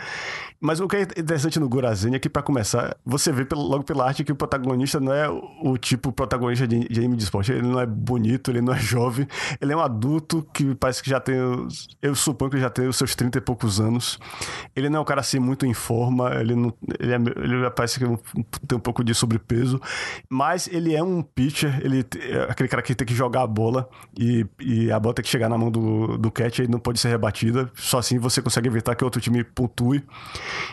Mas 0.59 0.79
o 0.79 0.87
que 0.87 0.95
é 0.95 1.01
interessante 1.01 1.59
no 1.59 1.69
Gurazeni 1.69 2.15
é 2.15 2.19
que, 2.19 2.29
para 2.29 2.41
começar, 2.41 2.97
você 3.05 3.31
vê 3.31 3.45
pelo, 3.45 3.61
logo 3.61 3.83
pela 3.83 4.05
arte 4.05 4.23
que 4.23 4.31
o 4.31 4.35
protagonista 4.35 4.99
não 4.99 5.13
é 5.13 5.29
o, 5.29 5.41
o 5.63 5.77
tipo 5.77 6.11
protagonista 6.11 6.66
de, 6.67 6.87
de, 6.87 6.99
anime 6.99 7.15
de 7.15 7.23
esporte. 7.23 7.51
Ele 7.51 7.67
não 7.67 7.79
é 7.79 7.85
bonito, 7.85 8.51
ele 8.51 8.61
não 8.61 8.73
é 8.73 8.79
jovem. 8.79 9.27
Ele 9.59 9.73
é 9.73 9.75
um 9.75 9.81
adulto 9.81 10.47
que 10.53 10.75
parece 10.75 11.01
que 11.01 11.09
já 11.09 11.19
tem. 11.19 11.35
Eu 12.01 12.15
suponho 12.15 12.51
que 12.51 12.59
já 12.59 12.69
tem 12.69 12.87
os 12.87 12.97
seus 12.97 13.15
30 13.15 13.37
e 13.37 13.41
poucos 13.41 13.79
anos. 13.79 14.19
Ele 14.75 14.89
não 14.89 14.99
é 14.99 15.01
um 15.01 15.05
cara 15.05 15.21
assim 15.21 15.39
muito 15.39 15.65
em 15.65 15.73
forma. 15.73 16.33
Ele, 16.35 16.55
não, 16.55 16.73
ele, 16.99 17.13
é, 17.13 17.15
ele 17.15 17.69
parece 17.71 17.99
que 17.99 18.05
tem 18.67 18.77
um 18.77 18.81
pouco 18.81 19.03
de 19.03 19.13
sobrepeso. 19.13 19.81
Mas 20.29 20.67
ele 20.67 20.95
é 20.95 21.03
um 21.03 21.21
pitcher. 21.21 21.79
Ele 21.83 22.05
é 22.21 22.51
aquele 22.51 22.69
cara 22.69 22.81
que 22.81 22.93
tem 22.93 23.07
que 23.07 23.15
jogar 23.15 23.41
a 23.41 23.47
bola 23.47 23.89
e, 24.17 24.45
e 24.59 24.91
a 24.91 24.99
bola 24.99 25.15
tem 25.15 25.23
que 25.23 25.29
chegar 25.29 25.49
na 25.49 25.57
mão 25.57 25.71
do, 25.71 26.17
do 26.17 26.31
catcher 26.31 26.65
e 26.65 26.67
não 26.67 26.79
pode 26.79 26.99
ser 26.99 27.09
rebatida. 27.09 27.71
Só 27.75 27.99
assim 27.99 28.17
você 28.17 28.41
consegue 28.41 28.67
evitar 28.67 28.95
que 28.95 29.03
outro 29.03 29.21
time 29.21 29.43
pontue. 29.43 30.03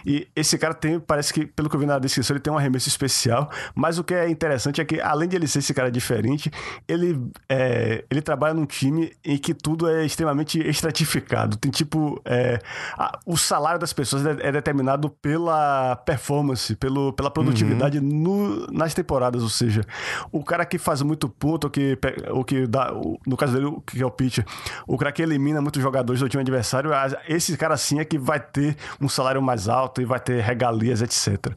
E 0.04 0.28
esse 0.34 0.58
cara 0.58 0.74
tem, 0.74 0.98
parece 0.98 1.32
que, 1.32 1.46
pelo 1.46 1.68
que 1.68 1.76
eu 1.76 1.80
vi 1.80 1.86
na 1.86 1.98
descrição, 1.98 2.34
ele 2.34 2.42
tem 2.42 2.52
um 2.52 2.58
arremesso 2.58 2.88
especial. 2.88 3.50
Mas 3.74 3.98
o 3.98 4.04
que 4.04 4.14
é 4.14 4.28
interessante 4.28 4.80
é 4.80 4.84
que, 4.84 5.00
além 5.00 5.28
de 5.28 5.36
ele 5.36 5.46
ser 5.46 5.60
esse 5.60 5.72
cara 5.72 5.83
diferente, 5.90 6.50
ele, 6.86 7.20
é, 7.48 8.04
ele 8.10 8.22
trabalha 8.22 8.54
num 8.54 8.66
time 8.66 9.12
em 9.24 9.36
que 9.38 9.54
tudo 9.54 9.88
é 9.88 10.04
extremamente 10.04 10.58
estratificado. 10.60 11.56
Tem 11.56 11.70
tipo. 11.70 12.20
É, 12.24 12.58
a, 12.96 13.18
o 13.26 13.36
salário 13.36 13.78
das 13.78 13.92
pessoas 13.92 14.24
é, 14.26 14.48
é, 14.48 14.52
determinado 14.52 15.08
pela 15.08 15.96
performance, 15.96 16.74
pelo, 16.76 17.12
pela 17.12 17.30
produtividade 17.30 17.98
uhum. 17.98 18.04
no, 18.04 18.66
nas 18.72 18.94
temporadas. 18.94 19.42
Ou 19.42 19.48
seja, 19.48 19.82
o 20.30 20.44
cara 20.44 20.64
que 20.64 20.78
faz 20.78 21.02
muito 21.02 21.28
ponto, 21.28 21.64
ou 21.64 21.70
que, 21.70 21.98
ou 22.30 22.44
que 22.44 22.66
dá. 22.66 22.92
No 23.26 23.36
caso 23.36 23.54
dele, 23.54 23.76
que 23.86 24.02
é 24.02 24.06
o 24.06 24.10
pitcher, 24.10 24.44
o 24.86 24.96
cara 24.96 25.12
que 25.12 25.22
elimina 25.22 25.60
muitos 25.60 25.82
jogadores 25.82 26.20
do 26.20 26.28
time 26.28 26.42
adversário, 26.42 26.90
esse 27.28 27.56
cara 27.56 27.76
sim 27.76 27.98
é 27.98 28.04
que 28.04 28.18
vai 28.18 28.40
ter 28.40 28.76
um 29.00 29.08
salário 29.08 29.42
mais 29.42 29.68
alto 29.68 30.00
e 30.00 30.04
vai 30.04 30.20
ter 30.20 30.40
regalias, 30.42 31.02
etc. 31.02 31.52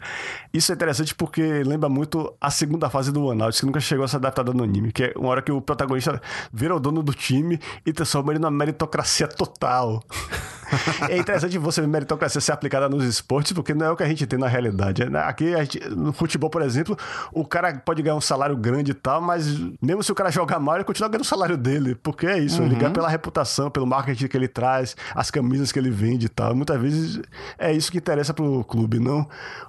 Isso 0.54 0.72
é 0.72 0.76
interessante 0.76 1.13
porque 1.13 1.63
lembra 1.63 1.90
muito 1.90 2.34
a 2.40 2.50
segunda 2.50 2.90
fase 2.90 3.12
do 3.12 3.26
One 3.26 3.42
Out, 3.42 3.60
que 3.60 3.66
nunca 3.66 3.80
chegou 3.80 4.06
a 4.06 4.08
ser 4.17 4.25
adaptada 4.25 4.53
no 4.53 4.63
anime, 4.63 4.91
que 4.91 5.06
é 5.06 5.13
uma 5.15 5.30
hora 5.30 5.41
que 5.41 5.51
o 5.51 5.62
protagonista 5.62 6.21
vira 6.51 6.75
o 6.75 6.80
dono 6.80 7.01
do 7.01 7.13
time 7.13 7.60
e 7.86 7.93
transforma 7.93 8.32
ele 8.32 8.39
numa 8.39 8.51
meritocracia 8.51 9.27
total. 9.27 10.03
é 11.10 11.17
interessante 11.17 11.58
você 11.58 11.82
ver 11.82 11.88
meritocracia 11.88 12.41
ser 12.41 12.51
aplicada 12.51 12.89
nos 12.89 13.03
esportes, 13.03 13.53
porque 13.53 13.73
não 13.73 13.86
é 13.86 13.91
o 13.91 13.95
que 13.95 14.03
a 14.03 14.08
gente 14.08 14.25
tem 14.25 14.38
na 14.38 14.47
realidade. 14.47 15.03
Aqui, 15.03 15.56
gente, 15.58 15.89
no 15.89 16.13
futebol, 16.13 16.49
por 16.49 16.62
exemplo, 16.62 16.97
o 17.32 17.45
cara 17.45 17.73
pode 17.77 18.01
ganhar 18.01 18.15
um 18.15 18.21
salário 18.21 18.56
grande 18.56 18.91
e 18.91 18.93
tal, 18.93 19.21
mas 19.21 19.47
mesmo 19.82 20.03
se 20.03 20.12
o 20.12 20.15
cara 20.15 20.32
jogar 20.32 20.60
mal, 20.60 20.75
ele 20.75 20.84
continua 20.84 21.10
ganhando 21.10 21.23
o 21.23 21.27
salário 21.27 21.58
dele, 21.58 21.95
porque 21.95 22.27
é 22.27 22.39
isso, 22.39 22.62
uhum. 22.62 22.67
ele 22.67 22.75
ganha 22.75 22.91
pela 22.91 23.10
reputação, 23.10 23.69
pelo 23.69 23.86
marketing 23.86 24.27
que 24.27 24.38
ele 24.38 24.47
traz, 24.47 24.95
as 25.15 25.32
camisas 25.32 25.71
que 25.71 25.80
ele 25.80 25.89
vende 25.89 26.25
e 26.25 26.30
tal. 26.30 26.56
Muitas 26.56 26.80
vezes 26.80 27.21
é 27.58 27.71
isso 27.71 27.91
que 27.91 27.97
interessa 27.97 28.34
pro 28.34 28.63
clube, 28.63 28.99
não 28.99 29.27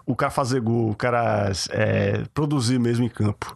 o 0.08 0.16
cara 0.16 0.30
fazer 0.30 0.58
gol, 0.60 0.90
o 0.90 0.94
cara 0.94 1.52
é, 1.68 2.22
produzir 2.32 2.80
mesmo 2.80 3.04
em 3.04 3.10
campo. 3.10 3.54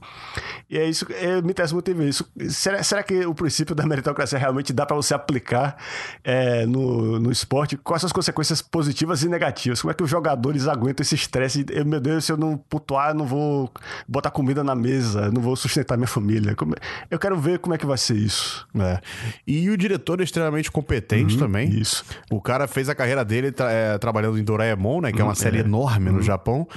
E 0.69 0.77
é 0.77 0.87
isso, 0.87 1.07
é, 1.11 1.41
me 1.41 1.51
interessa 1.51 1.73
muito 1.73 1.95
ver 1.95 2.07
isso. 2.07 2.31
Será, 2.51 2.83
será 2.83 3.03
que 3.03 3.25
o 3.25 3.35
princípio 3.35 3.75
da 3.75 3.87
meritocracia 3.87 4.39
realmente 4.39 4.71
dá 4.71 4.85
para 4.85 4.95
você 4.95 5.15
aplicar 5.15 5.79
é, 6.23 6.67
no, 6.67 7.19
no 7.19 7.32
esporte? 7.33 7.77
Quais 7.77 8.01
são 8.01 8.07
as 8.07 8.13
consequências 8.13 8.63
positivas 8.63 9.23
e 9.23 9.29
negativas? 9.29 9.81
Como 9.81 9.91
é 9.91 9.95
que 9.95 10.03
os 10.03 10.11
jogadores 10.11 10.69
aguentam 10.69 11.03
esse 11.03 11.15
estresse? 11.15 11.65
Eu, 11.71 11.85
meu 11.85 12.01
Deus, 12.01 12.25
se 12.25 12.33
eu 12.33 12.37
não 12.37 12.57
pontuar, 12.57 13.11
eu 13.11 13.15
não 13.15 13.27
vou 13.27 13.71
botar 14.07 14.31
comida 14.31 14.63
na 14.63 14.75
mesa, 14.75 15.31
não 15.31 15.43
vou 15.43 15.57
sustentar 15.57 15.97
minha 15.97 16.07
família. 16.07 16.55
Como, 16.55 16.75
eu 17.11 17.19
quero 17.19 17.39
ver 17.39 17.59
como 17.59 17.75
é 17.75 17.79
que 17.79 17.87
vai 17.87 17.99
ser 17.99 18.17
isso. 18.17 18.67
É. 18.79 19.01
E 19.47 19.71
o 19.71 19.77
diretor 19.77 20.21
é 20.21 20.25
extremamente 20.25 20.71
competente 20.71 21.35
uhum, 21.35 21.41
também. 21.41 21.69
Isso. 21.71 22.05
O 22.31 22.41
cara 22.41 22.67
fez 22.69 22.89
a 22.89 22.95
carreira 22.95 23.25
dele 23.25 23.53
tra 23.53 23.71
é, 23.71 23.99
trabalhando 23.99 24.39
em 24.39 24.45
Doraemon, 24.45 25.01
né? 25.01 25.13
Que 25.13 25.21
é 25.21 25.25
uma 25.25 25.31
uhum, 25.31 25.35
série 25.35 25.59
é. 25.59 25.61
enorme 25.61 26.11
no 26.11 26.17
uhum. 26.17 26.23
Japão. 26.23 26.69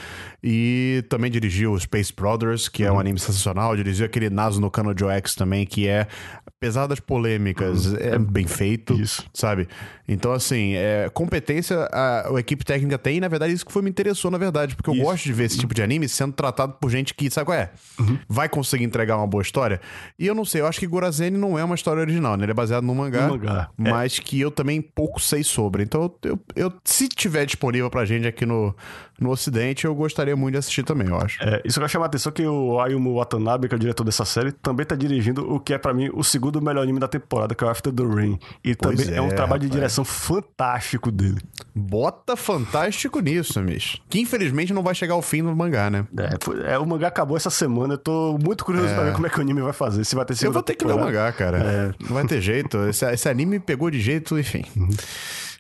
E 0.44 1.04
também 1.10 1.32
dirigiu 1.32 1.78
Space 1.80 2.14
Brothers, 2.14 2.70
que 2.70 2.84
é 2.84 2.92
um 2.92 2.94
uhum. 2.94 3.00
anime 3.00 3.20
sensacional. 3.20 3.76
Dirigiu 3.76 4.06
aquele 4.06 4.30
Naso 4.30 4.62
no 4.62 4.70
Kano 4.70 4.94
X 5.12 5.34
também, 5.34 5.66
que 5.66 5.88
é, 5.88 6.08
apesar 6.46 6.88
das 6.88 7.00
polêmicas, 7.00 7.88
uhum. 7.88 7.98
é 8.00 8.20
bem 8.20 8.46
feito, 8.46 8.94
isso. 8.94 9.26
sabe? 9.34 9.68
Então, 10.08 10.32
assim, 10.32 10.74
é, 10.76 11.10
competência 11.14 11.90
a, 11.92 12.36
a, 12.36 12.40
equipe 12.40 12.64
técnica 12.64 12.98
tem, 12.98 13.18
e 13.18 13.20
na 13.20 13.28
verdade 13.28 13.54
isso 13.54 13.66
que 13.66 13.72
foi 13.72 13.82
me 13.82 13.90
interessou, 13.90 14.30
na 14.30 14.38
verdade, 14.38 14.76
porque 14.76 14.90
eu 14.90 14.94
isso. 14.94 15.04
gosto 15.04 15.24
de 15.24 15.34
ver 15.34 15.46
esse 15.46 15.58
tipo 15.58 15.74
de 15.74 15.82
anime 15.82 16.08
sendo 16.08 16.34
tratado 16.34 16.74
por 16.80 16.90
gente 16.90 17.14
que, 17.14 17.30
sabe 17.30 17.46
qual 17.46 17.58
é? 17.58 17.72
Uhum. 18.00 18.18
Vai 18.28 18.48
conseguir 18.48 18.84
entregar 18.84 19.18
uma 19.18 19.28
boa 19.28 19.42
história. 19.42 19.82
E 20.20 20.28
eu 20.28 20.36
não 20.36 20.46
sei, 20.46 20.62
eu 20.62 20.68
acho 20.68 20.80
que 20.80 20.88
Gorazene 20.88 21.38
não 21.38 21.58
é 21.58 21.64
uma 21.64 21.76
história 21.76 22.00
original, 22.00 22.38
né? 22.38 22.46
Ele 22.46 22.52
é 22.52 22.56
baseado 22.56 22.84
num 22.84 22.94
mangá, 22.94 23.28
no 23.28 23.34
mangá. 23.34 23.70
É. 23.78 23.90
mas 23.90 24.20
é. 24.20 24.22
que 24.22 24.40
eu 24.40 24.52
também 24.52 24.82
pouco 24.82 25.20
sei 25.20 25.44
sobre. 25.44 25.84
Então, 25.84 26.14
eu, 26.24 26.40
eu, 26.56 26.74
se 26.84 27.08
tiver 27.08 27.46
disponível 27.46 27.90
pra 27.90 28.06
gente 28.06 28.28
aqui 28.28 28.46
no, 28.46 28.76
no 29.20 29.30
Ocidente, 29.30 29.86
eu 29.86 29.96
gostaria 29.96 30.36
muito 30.36 30.54
de 30.54 30.60
assistir 30.60 30.84
também, 30.84 31.08
eu 31.08 31.18
acho. 31.18 31.42
É, 31.42 31.62
isso 31.64 31.80
que 31.80 31.84
eu 31.84 31.90
chamo 31.90 32.04
a 32.04 32.08
atenção 32.08 32.32
que 32.32 32.46
o 32.46 32.80
Ayumu 32.80 33.16
Watanabe, 33.16 33.68
que 33.68 33.74
é 33.74 33.78
o 33.78 33.80
diretor 33.80 34.04
dessa 34.04 34.26
série, 34.26 34.52
também 34.52 34.86
tá 34.86 34.96
dirigindo 34.96 35.54
o 35.54 35.60
que 35.60 35.74
é 35.74 35.78
para 35.78 35.94
mim 35.94 36.10
o 36.14 36.24
segundo 36.24 36.62
melhor 36.62 36.84
anime 36.84 37.00
da 37.00 37.08
temporada, 37.08 37.56
que 37.56 37.64
é 37.64 37.68
o 37.68 37.70
After 37.70 37.94
the 37.94 38.04
Rain. 38.04 38.38
E 38.64 38.76
pois 38.76 39.00
também 39.00 39.14
é, 39.14 39.18
é, 39.18 39.22
um 39.22 39.30
trabalho 39.30 39.62
de 39.62 39.70
direção 39.70 40.04
fantástico 40.04 41.12
dele. 41.12 41.42
Bota 41.74 42.36
fantástico 42.36 43.20
nisso, 43.20 43.62
Mish. 43.62 44.02
Que 44.10 44.20
infelizmente 44.20 44.74
não 44.74 44.84
vai 44.84 44.94
chegar 44.94 45.14
ao 45.14 45.22
fim 45.22 45.44
do 45.44 45.56
mangá, 45.56 45.90
né? 45.90 46.06
É, 46.18 46.74
é 46.74 46.80
o 46.80 46.86
mangá 46.86 47.08
acabou 47.08 47.38
essa 47.38 47.50
semana, 47.50 47.94
eu 47.94 47.98
tô 47.98 48.38
muito 48.38 48.66
curioso 48.66 48.90
é. 48.90 48.94
pra 48.94 49.04
ver 49.06 49.14
como 49.14 49.28
é 49.28 49.30
que 49.30 49.38
o 49.38 49.42
anime 49.42 49.62
vai 49.62 49.74
fazer. 49.74 50.04
Se 50.04 50.16
vai 50.16 50.26
ter 50.26 50.36
Eu 50.44 50.52
vou 50.52 50.62
ter 50.62 50.76
temporada. 50.76 51.00
que 51.00 51.08
ler 51.08 51.18
o 51.18 51.24
mangá, 51.24 51.32
cara. 51.32 51.58
É. 51.58 51.92
Não 52.04 52.14
vai 52.14 52.26
ter 52.26 52.42
jeito. 52.42 52.78
Esse, 52.90 53.06
esse 53.06 53.30
anime 53.30 53.60
pegou 53.60 53.90
de 53.90 54.00
jeito, 54.00 54.38
enfim. 54.38 54.66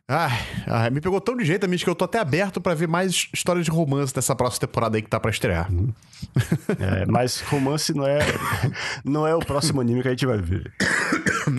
Ai, 0.07 0.39
ai, 0.67 0.89
me 0.91 1.01
pegou 1.01 1.19
tão 1.19 1.35
de 1.35 1.43
jeito, 1.43 1.63
amigo, 1.63 1.83
que 1.83 1.89
eu 1.89 1.95
tô 1.95 2.05
até 2.05 2.19
aberto 2.19 2.61
para 2.61 2.75
ver 2.75 2.87
mais 2.87 3.27
histórias 3.33 3.65
de 3.65 3.71
romance 3.71 4.13
dessa 4.13 4.35
próxima 4.35 4.67
temporada 4.67 4.97
aí 4.97 5.01
que 5.01 5.09
tá 5.09 5.19
pra 5.19 5.31
estrear. 5.31 5.67
É, 6.79 7.05
mas 7.07 7.41
romance 7.41 7.91
não 7.91 8.05
é, 8.05 8.19
não 9.03 9.25
é 9.25 9.33
o 9.33 9.39
próximo 9.39 9.81
anime 9.81 10.03
que 10.03 10.07
a 10.07 10.11
gente 10.11 10.27
vai 10.27 10.37
ver. 10.37 10.71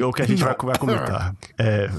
Ou 0.00 0.12
que 0.12 0.22
a 0.22 0.26
gente 0.26 0.44
vai, 0.44 0.54
vai 0.54 0.78
comentar. 0.78 1.34
É, 1.58 1.90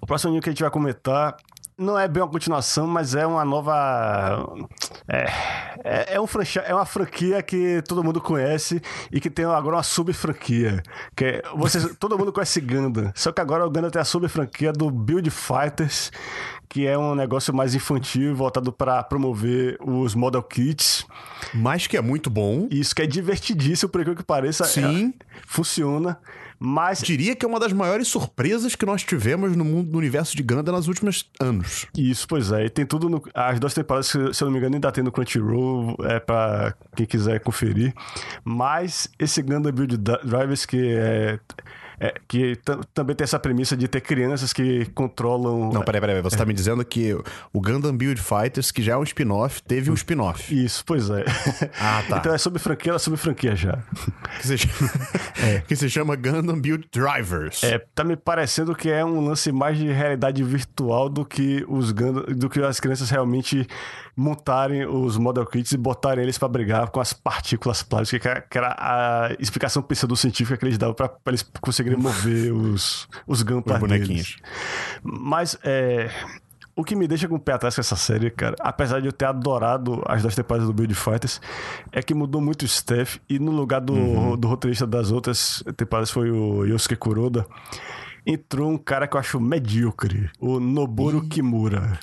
o 0.00 0.06
próximo 0.06 0.30
anime 0.30 0.42
que 0.42 0.50
a 0.50 0.52
gente 0.52 0.62
vai 0.62 0.70
comentar 0.70 1.36
não 1.78 1.96
é 1.96 2.08
bem 2.08 2.20
uma 2.20 2.28
continuação, 2.28 2.88
mas 2.88 3.14
é 3.14 3.24
uma 3.24 3.44
nova. 3.44 4.52
É, 5.06 5.26
é, 5.84 6.14
é, 6.14 6.20
um 6.20 6.26
franchi... 6.26 6.58
é 6.58 6.74
uma 6.74 6.84
franquia 6.84 7.40
que 7.40 7.80
todo 7.86 8.02
mundo 8.02 8.20
conhece 8.20 8.82
e 9.12 9.20
que 9.20 9.30
tem 9.30 9.44
agora 9.44 9.76
uma 9.76 9.82
sub-franquia. 9.84 10.82
Que 11.14 11.24
é, 11.24 11.42
você, 11.56 11.94
todo 11.94 12.18
mundo 12.18 12.32
conhece 12.32 12.60
Ganda. 12.60 13.12
Só 13.14 13.30
que 13.30 13.40
agora 13.40 13.64
o 13.64 13.70
Ganda 13.70 13.90
tem 13.92 14.02
a 14.02 14.04
sub-franquia 14.04 14.72
do 14.72 14.90
Build 14.90 15.30
Fighters, 15.30 16.10
que 16.68 16.84
é 16.84 16.98
um 16.98 17.14
negócio 17.14 17.54
mais 17.54 17.76
infantil, 17.76 18.34
voltado 18.34 18.72
para 18.72 19.02
promover 19.04 19.78
os 19.80 20.16
Model 20.16 20.42
Kits. 20.42 21.06
Mas 21.54 21.86
que 21.86 21.96
é 21.96 22.02
muito 22.02 22.28
bom. 22.28 22.66
Isso, 22.72 22.92
que 22.92 23.02
é 23.02 23.06
divertidíssimo, 23.06 23.88
por 23.88 24.04
que 24.04 24.24
pareça. 24.24 24.64
Sim. 24.64 25.14
É, 25.20 25.26
funciona. 25.46 26.18
Mas. 26.58 27.00
Diria 27.00 27.36
que 27.36 27.44
é 27.44 27.48
uma 27.48 27.60
das 27.60 27.72
maiores 27.72 28.08
surpresas 28.08 28.74
que 28.74 28.84
nós 28.84 29.02
tivemos 29.02 29.56
no 29.56 29.64
mundo 29.64 29.92
no 29.92 29.98
universo 29.98 30.36
de 30.36 30.42
Ganda 30.42 30.72
nos 30.72 30.88
últimos 30.88 31.30
anos. 31.40 31.86
Isso, 31.96 32.26
pois 32.26 32.50
é. 32.52 32.66
E 32.66 32.70
tem 32.70 32.84
tudo 32.84 33.08
no. 33.08 33.22
As 33.34 33.60
duas 33.60 33.74
temporadas, 33.74 34.06
se 34.06 34.18
eu 34.18 34.46
não 34.46 34.50
me 34.50 34.58
engano, 34.58 34.74
ainda 34.74 34.90
tem 34.92 35.04
no 35.04 35.12
Crunchyroll, 35.12 35.96
é 36.04 36.18
pra 36.18 36.74
quem 36.96 37.06
quiser 37.06 37.40
conferir. 37.40 37.94
Mas 38.44 39.08
esse 39.18 39.40
Ganda 39.42 39.70
Build 39.70 39.96
Drivers, 39.96 40.66
que 40.66 40.94
é 40.94 41.38
é, 42.00 42.14
que 42.28 42.58
também 42.94 43.16
tem 43.16 43.24
essa 43.24 43.38
premissa 43.38 43.76
de 43.76 43.88
ter 43.88 44.00
crianças 44.00 44.52
que 44.52 44.86
controlam. 44.94 45.72
Não, 45.72 45.82
peraí, 45.82 46.00
peraí. 46.00 46.22
Você 46.22 46.36
tá 46.36 46.44
me 46.44 46.54
dizendo 46.54 46.84
que 46.84 47.12
o 47.52 47.60
Gundam 47.60 47.96
Build 47.96 48.20
Fighters, 48.20 48.70
que 48.70 48.82
já 48.82 48.92
é 48.92 48.96
um 48.96 49.02
spin-off, 49.02 49.62
teve 49.62 49.90
um 49.90 49.94
spin-off. 49.94 50.54
Isso, 50.54 50.84
pois 50.84 51.10
é. 51.10 51.24
Ah, 51.80 52.02
tá. 52.08 52.18
então 52.18 52.34
é 52.34 52.38
sobre 52.38 52.58
franquia, 52.58 52.92
é 52.92 52.98
sobre 52.98 53.18
franquia 53.18 53.56
já. 53.56 53.78
Que 54.40 54.46
se 54.46 54.58
chama, 54.58 54.90
é. 55.42 55.60
que 55.60 55.76
se 55.76 55.90
chama 55.90 56.16
Gundam 56.16 56.60
Build 56.60 56.88
Drivers. 56.92 57.62
É, 57.64 57.78
tá 57.78 58.04
me 58.04 58.16
parecendo 58.16 58.74
que 58.74 58.90
é 58.90 59.04
um 59.04 59.20
lance 59.20 59.50
mais 59.50 59.76
de 59.76 59.90
realidade 59.90 60.42
virtual 60.42 61.08
do 61.08 61.24
que 61.24 61.64
os 61.68 61.90
Gundam, 61.90 62.24
do 62.34 62.48
que 62.48 62.60
as 62.60 62.78
crianças 62.78 63.10
realmente 63.10 63.66
montarem 64.18 64.84
os 64.84 65.16
Model 65.16 65.46
Kits 65.46 65.70
e 65.70 65.76
botarem 65.76 66.24
eles 66.24 66.36
para 66.36 66.48
brigar 66.48 66.90
com 66.90 67.00
as 67.00 67.12
partículas 67.12 67.84
plásticas, 67.84 68.42
que 68.50 68.58
era 68.58 68.74
a 68.76 69.32
explicação 69.38 69.80
pseudocientífica 69.80 70.58
que 70.58 70.64
eles 70.64 70.76
davam 70.76 70.94
para 70.94 71.12
eles 71.28 71.48
conseguirem 71.60 71.96
mover 71.96 72.52
os, 72.52 73.08
os 73.28 73.42
Gunpla 73.42 73.78
bonequinhos. 73.78 74.36
Mas 75.04 75.56
é, 75.62 76.10
o 76.74 76.82
que 76.82 76.96
me 76.96 77.06
deixa 77.06 77.28
com 77.28 77.36
o 77.36 77.40
pé 77.40 77.52
atrás 77.52 77.76
com 77.76 77.80
essa 77.80 77.94
série, 77.94 78.28
cara, 78.28 78.56
apesar 78.58 79.00
de 79.00 79.06
eu 79.06 79.12
ter 79.12 79.26
adorado 79.26 80.02
as 80.04 80.20
duas 80.22 80.34
temporadas 80.34 80.66
do 80.66 80.74
Build 80.74 80.94
Fighters, 80.94 81.40
é 81.92 82.02
que 82.02 82.12
mudou 82.12 82.40
muito 82.40 82.62
o 82.62 82.66
staff 82.66 83.20
e 83.28 83.38
no 83.38 83.52
lugar 83.52 83.80
do, 83.80 83.94
uhum. 83.94 84.36
do 84.36 84.48
roteirista 84.48 84.86
das 84.86 85.12
outras 85.12 85.62
temporadas 85.76 86.10
foi 86.10 86.28
o 86.28 86.64
Yosuke 86.64 86.96
Kuroda, 86.96 87.46
entrou 88.26 88.68
um 88.68 88.78
cara 88.78 89.06
que 89.06 89.14
eu 89.14 89.20
acho 89.20 89.38
medíocre, 89.38 90.28
o 90.40 90.58
Noboru 90.58 91.22
Kimura. 91.28 92.00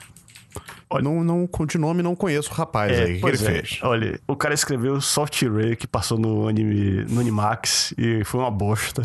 Olha, 0.90 1.04
não, 1.04 1.24
não, 1.24 1.50
de 1.68 1.78
nome 1.78 2.04
não 2.04 2.16
conheço 2.16 2.52
o 2.52 2.54
rapaz 2.54 2.92
é, 2.92 3.04
aí. 3.04 3.18
O 3.18 3.22
que 3.22 3.28
ele 3.28 3.36
é. 3.36 3.40
fez? 3.40 3.80
Olha, 3.82 4.20
o 4.28 4.36
cara 4.36 4.54
escreveu 4.54 5.00
Soft 5.02 5.42
Ray, 5.44 5.76
que 5.76 5.88
passou 5.88 6.18
no 6.18 6.48
anime 6.48 7.06
no 7.06 7.20
Animax, 7.20 7.94
e 7.98 8.24
foi 8.24 8.40
uma 8.42 8.52
bosta. 8.52 9.04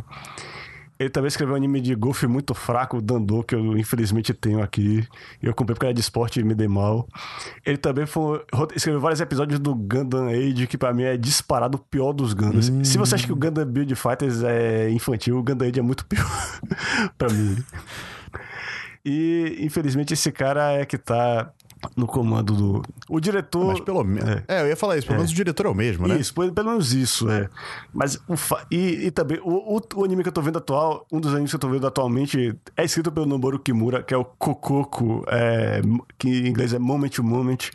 Ele 1.00 1.08
também 1.08 1.28
escreveu 1.28 1.54
um 1.54 1.56
anime 1.56 1.80
de 1.80 1.94
golfe 1.94 2.26
muito 2.26 2.52
fraco, 2.52 2.98
o 2.98 3.00
Dandô, 3.00 3.42
que 3.42 3.54
eu 3.54 3.78
infelizmente 3.78 4.34
tenho 4.34 4.62
aqui. 4.62 5.02
Eu 5.42 5.54
comprei 5.54 5.74
porque 5.74 5.86
era 5.86 5.94
de 5.94 6.00
esporte 6.00 6.38
e 6.38 6.44
me 6.44 6.54
dei 6.54 6.68
mal. 6.68 7.08
Ele 7.64 7.78
também 7.78 8.04
foi, 8.04 8.44
escreveu 8.76 9.00
vários 9.00 9.18
episódios 9.18 9.58
do 9.58 9.74
Gundam 9.74 10.28
Age, 10.28 10.66
que 10.66 10.76
pra 10.76 10.92
mim 10.92 11.04
é 11.04 11.16
disparado 11.16 11.78
o 11.78 11.80
pior 11.80 12.12
dos 12.12 12.34
Gundams. 12.34 12.68
Hum. 12.68 12.84
Se 12.84 12.98
você 12.98 13.14
acha 13.14 13.24
que 13.24 13.32
o 13.32 13.36
Gundam 13.36 13.64
Build 13.64 13.94
Fighters 13.94 14.42
é 14.42 14.90
infantil, 14.90 15.38
o 15.38 15.42
Gundam 15.42 15.66
Age 15.66 15.80
é 15.80 15.82
muito 15.82 16.04
pior 16.04 16.60
pra 17.16 17.30
mim. 17.30 17.56
E, 19.02 19.56
infelizmente, 19.60 20.12
esse 20.12 20.30
cara 20.30 20.72
é 20.72 20.84
que 20.84 20.98
tá 20.98 21.50
no 21.96 22.06
comando 22.06 22.54
do. 22.54 22.82
O 23.08 23.20
diretor. 23.20 23.66
Mas 23.66 23.80
pelo 23.80 24.04
menos. 24.04 24.28
É. 24.28 24.44
é. 24.48 24.62
eu 24.62 24.68
ia 24.68 24.76
falar 24.76 24.96
isso, 24.96 25.06
pelo 25.06 25.16
é. 25.16 25.18
menos 25.18 25.32
o 25.32 25.34
diretor 25.34 25.66
é 25.66 25.68
o 25.68 25.74
mesmo, 25.74 26.06
né? 26.06 26.18
Isso, 26.18 26.34
pelo 26.34 26.70
menos 26.70 26.92
isso, 26.92 27.30
é. 27.30 27.48
Mas 27.92 28.18
o 28.28 28.36
fa... 28.36 28.66
e, 28.70 29.06
e 29.06 29.10
também, 29.10 29.38
o, 29.42 29.76
o, 29.76 29.80
o, 29.96 30.04
anime 30.04 30.22
que 30.22 30.28
eu 30.28 30.32
tô 30.32 30.42
vendo 30.42 30.58
atual, 30.58 31.06
um 31.10 31.20
dos 31.20 31.32
animes 31.32 31.50
que 31.50 31.56
eu 31.56 31.60
tô 31.60 31.68
vendo 31.68 31.86
atualmente, 31.86 32.54
é 32.76 32.84
escrito 32.84 33.10
pelo 33.10 33.26
Noboru 33.26 33.58
Kimura, 33.58 34.02
que 34.02 34.14
é 34.14 34.16
o 34.16 34.24
Kokoko, 34.24 35.24
é, 35.28 35.80
que 36.18 36.28
em 36.28 36.48
inglês 36.48 36.72
é 36.72 36.78
Moment 36.78 37.10
to 37.10 37.24
Moment. 37.24 37.70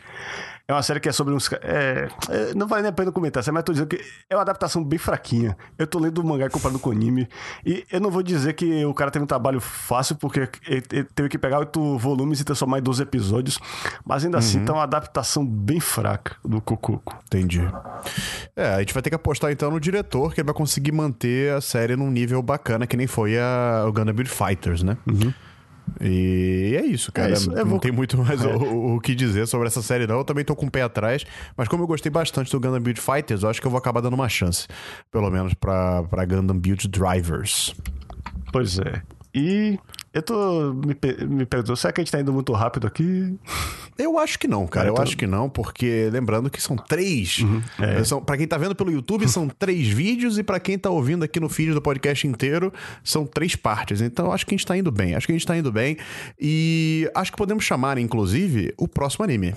É 0.68 0.72
uma 0.72 0.82
série 0.82 0.98
que 0.98 1.08
é 1.08 1.12
sobre 1.12 1.32
uns. 1.32 1.48
É, 1.52 2.08
é, 2.28 2.54
não 2.54 2.66
vale 2.66 2.82
nem 2.82 2.88
a 2.88 2.92
pena 2.92 3.12
comentar, 3.12 3.44
mas 3.52 3.62
tô 3.62 3.72
dizendo 3.72 3.86
que 3.86 4.04
é 4.28 4.34
uma 4.34 4.42
adaptação 4.42 4.82
bem 4.82 4.98
fraquinha. 4.98 5.56
Eu 5.78 5.86
tô 5.86 6.00
lendo 6.00 6.18
o 6.18 6.24
mangá 6.24 6.50
comparado 6.50 6.80
com 6.80 6.90
o 6.90 6.92
anime. 6.92 7.28
E 7.64 7.86
eu 7.90 8.00
não 8.00 8.10
vou 8.10 8.20
dizer 8.20 8.54
que 8.54 8.84
o 8.84 8.92
cara 8.92 9.12
teve 9.12 9.22
um 9.22 9.28
trabalho 9.28 9.60
fácil, 9.60 10.16
porque 10.16 10.48
ele 10.66 11.04
teve 11.14 11.28
que 11.28 11.38
pegar 11.38 11.60
oito 11.60 11.96
volumes 11.98 12.40
e 12.40 12.44
transformar 12.44 12.80
em 12.80 12.82
12 12.82 13.00
episódios. 13.00 13.60
Mas 14.04 14.24
ainda 14.24 14.38
assim, 14.38 14.56
uhum. 14.56 14.62
assim, 14.64 14.66
tá 14.66 14.72
uma 14.72 14.82
adaptação 14.82 15.46
bem 15.46 15.78
fraca 15.78 16.34
do 16.44 16.60
Cococo. 16.60 17.16
Entendi. 17.26 17.62
É, 18.56 18.74
a 18.74 18.78
gente 18.80 18.92
vai 18.92 19.02
ter 19.04 19.10
que 19.10 19.16
apostar 19.16 19.52
então 19.52 19.70
no 19.70 19.78
diretor, 19.78 20.34
que 20.34 20.40
ele 20.40 20.46
vai 20.46 20.54
conseguir 20.54 20.90
manter 20.90 21.52
a 21.52 21.60
série 21.60 21.94
num 21.94 22.10
nível 22.10 22.42
bacana, 22.42 22.88
que 22.88 22.96
nem 22.96 23.06
foi 23.06 23.38
a, 23.38 23.84
o 23.86 23.92
Gundam 23.92 24.12
Build 24.12 24.30
Fighters, 24.30 24.82
né? 24.82 24.96
Uhum. 25.06 25.32
E 26.00 26.76
é 26.76 26.84
isso, 26.84 27.12
cara. 27.12 27.30
É 27.30 27.32
isso. 27.32 27.50
Não 27.50 27.64
vou... 27.64 27.78
tem 27.78 27.92
muito 27.92 28.18
mais 28.18 28.44
é. 28.44 28.48
o, 28.48 28.96
o, 28.96 29.00
que 29.00 29.14
dizer 29.14 29.46
sobre 29.46 29.66
essa 29.66 29.82
série, 29.82 30.06
não. 30.06 30.18
Eu 30.18 30.24
também 30.24 30.44
tô 30.44 30.54
com 30.54 30.66
o 30.66 30.70
pé 30.70 30.82
atrás. 30.82 31.24
Mas 31.56 31.68
como 31.68 31.82
eu 31.82 31.86
gostei 31.86 32.10
bastante 32.10 32.50
do 32.50 32.60
Gundam 32.60 32.80
Build 32.80 33.00
Fighters, 33.00 33.42
eu 33.42 33.48
acho 33.48 33.60
que 33.60 33.66
eu 33.66 33.70
vou 33.70 33.78
acabar 33.78 34.00
dando 34.00 34.14
uma 34.14 34.28
chance. 34.28 34.66
Pelo 35.10 35.30
menos 35.30 35.54
pra, 35.54 36.02
pra 36.04 36.24
Gundam 36.24 36.58
Build 36.58 36.88
Drivers. 36.88 37.74
Pois 38.52 38.78
é. 38.78 39.02
E 39.34 39.78
eu 40.16 40.22
tô 40.22 40.72
me, 40.72 40.96
me 41.26 41.44
perguntando, 41.44 41.76
será 41.76 41.92
que 41.92 42.00
a 42.00 42.04
gente 42.04 42.10
tá 42.10 42.18
indo 42.18 42.32
muito 42.32 42.50
rápido 42.54 42.86
aqui? 42.86 43.38
Eu 43.98 44.18
acho 44.18 44.38
que 44.38 44.48
não, 44.48 44.66
cara. 44.66 44.88
Eu 44.88 44.94
tô... 44.94 45.02
acho 45.02 45.14
que 45.14 45.26
não, 45.26 45.50
porque 45.50 46.08
lembrando 46.10 46.48
que 46.48 46.60
são 46.60 46.74
três. 46.74 47.40
Uhum, 47.40 47.62
é. 47.78 48.02
são, 48.02 48.24
pra 48.24 48.38
quem 48.38 48.46
tá 48.46 48.56
vendo 48.56 48.74
pelo 48.74 48.90
YouTube, 48.90 49.28
são 49.28 49.46
três 49.46 49.86
vídeos, 49.88 50.38
e 50.38 50.42
para 50.42 50.58
quem 50.58 50.78
tá 50.78 50.88
ouvindo 50.88 51.22
aqui 51.22 51.38
no 51.38 51.50
feed 51.50 51.74
do 51.74 51.82
podcast 51.82 52.26
inteiro, 52.26 52.72
são 53.04 53.26
três 53.26 53.54
partes. 53.54 54.00
Então 54.00 54.26
eu 54.26 54.32
acho 54.32 54.46
que 54.46 54.54
a 54.54 54.56
gente 54.56 54.66
tá 54.66 54.74
indo 54.74 54.90
bem. 54.90 55.14
Acho 55.14 55.26
que 55.26 55.32
a 55.32 55.36
gente 55.36 55.46
tá 55.46 55.54
indo 55.54 55.70
bem. 55.70 55.98
E 56.40 57.10
acho 57.14 57.30
que 57.30 57.36
podemos 57.36 57.62
chamar, 57.62 57.98
inclusive, 57.98 58.72
o 58.78 58.88
próximo 58.88 59.22
anime. 59.22 59.54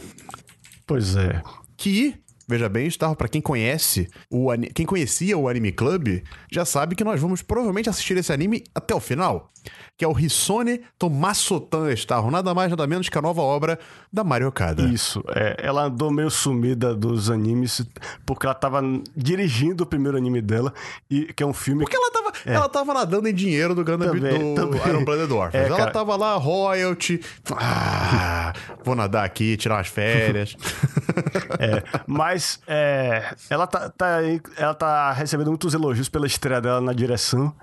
Pois 0.86 1.16
é. 1.16 1.42
Que 1.78 2.16
Veja 2.50 2.68
bem, 2.68 2.90
Star, 2.90 3.16
para 3.16 3.28
quem 3.28 3.40
conhece 3.40 4.10
o 4.28 4.48
quem 4.74 4.84
conhecia 4.84 5.38
o 5.38 5.48
Anime 5.48 5.72
Club, 5.72 6.24
já 6.52 6.66
sabe 6.66 6.96
que 6.96 7.04
nós 7.04 7.22
vamos 7.22 7.44
provavelmente 7.44 7.92
assistir 7.92 8.18
esse 8.18 8.34
anime 8.34 8.64
até 8.74 8.96
o 8.96 9.00
final 9.00 9.52
que 10.00 10.06
é 10.06 10.08
o 10.08 10.18
Hisone 10.18 10.82
Tomasotan 10.98 11.92
Starro, 11.92 12.32
nada 12.32 12.54
mais 12.54 12.70
nada 12.70 12.88
menos 12.88 13.10
que 13.10 13.18
a 13.18 13.22
nova 13.22 13.42
obra 13.42 13.78
da 14.12 14.24
Mario 14.24 14.48
Okada. 14.48 14.84
Isso, 14.84 15.22
é, 15.36 15.58
ela 15.62 15.84
andou 15.84 16.10
meio 16.10 16.32
sumida 16.32 16.96
dos 16.96 17.30
animes 17.30 17.86
porque 18.26 18.46
ela 18.46 18.56
tava 18.56 18.82
dirigindo 19.14 19.84
o 19.84 19.86
primeiro 19.86 20.18
anime 20.18 20.42
dela, 20.42 20.74
e, 21.10 21.26
que 21.34 21.44
é 21.44 21.46
um 21.46 21.54
filme... 21.54 21.82
Porque 21.84 21.98
ela 21.98 22.12
tava, 22.12 22.32
é. 22.46 22.54
ela 22.54 22.70
tava 22.70 22.94
nadando 22.94 23.28
em 23.28 23.34
dinheiro 23.34 23.76
do 23.76 23.84
Gundam 23.84 24.08
também, 24.08 24.56
do 24.56 24.56
também. 24.56 24.82
Iron 24.88 25.04
Orphans. 25.36 25.54
É, 25.54 25.68
ela 25.68 25.78
cara... 25.78 25.92
tava 25.92 26.16
lá, 26.16 26.36
royalty, 26.36 27.20
ah, 27.58 28.54
vou 28.84 28.96
nadar 28.96 29.26
aqui, 29.26 29.58
tirar 29.58 29.76
umas 29.76 29.88
férias. 29.88 30.56
é, 31.60 31.84
mas 32.08 32.62
é, 32.68 33.36
ela, 33.50 33.68
tá, 33.68 33.90
tá, 33.90 34.20
ela 34.56 34.74
tá 34.74 35.12
recebendo 35.12 35.48
muitos 35.48 35.74
elogios 35.74 36.08
pela 36.08 36.26
estreia 36.26 36.62
dela 36.62 36.80
na 36.80 36.94
direção, 36.94 37.54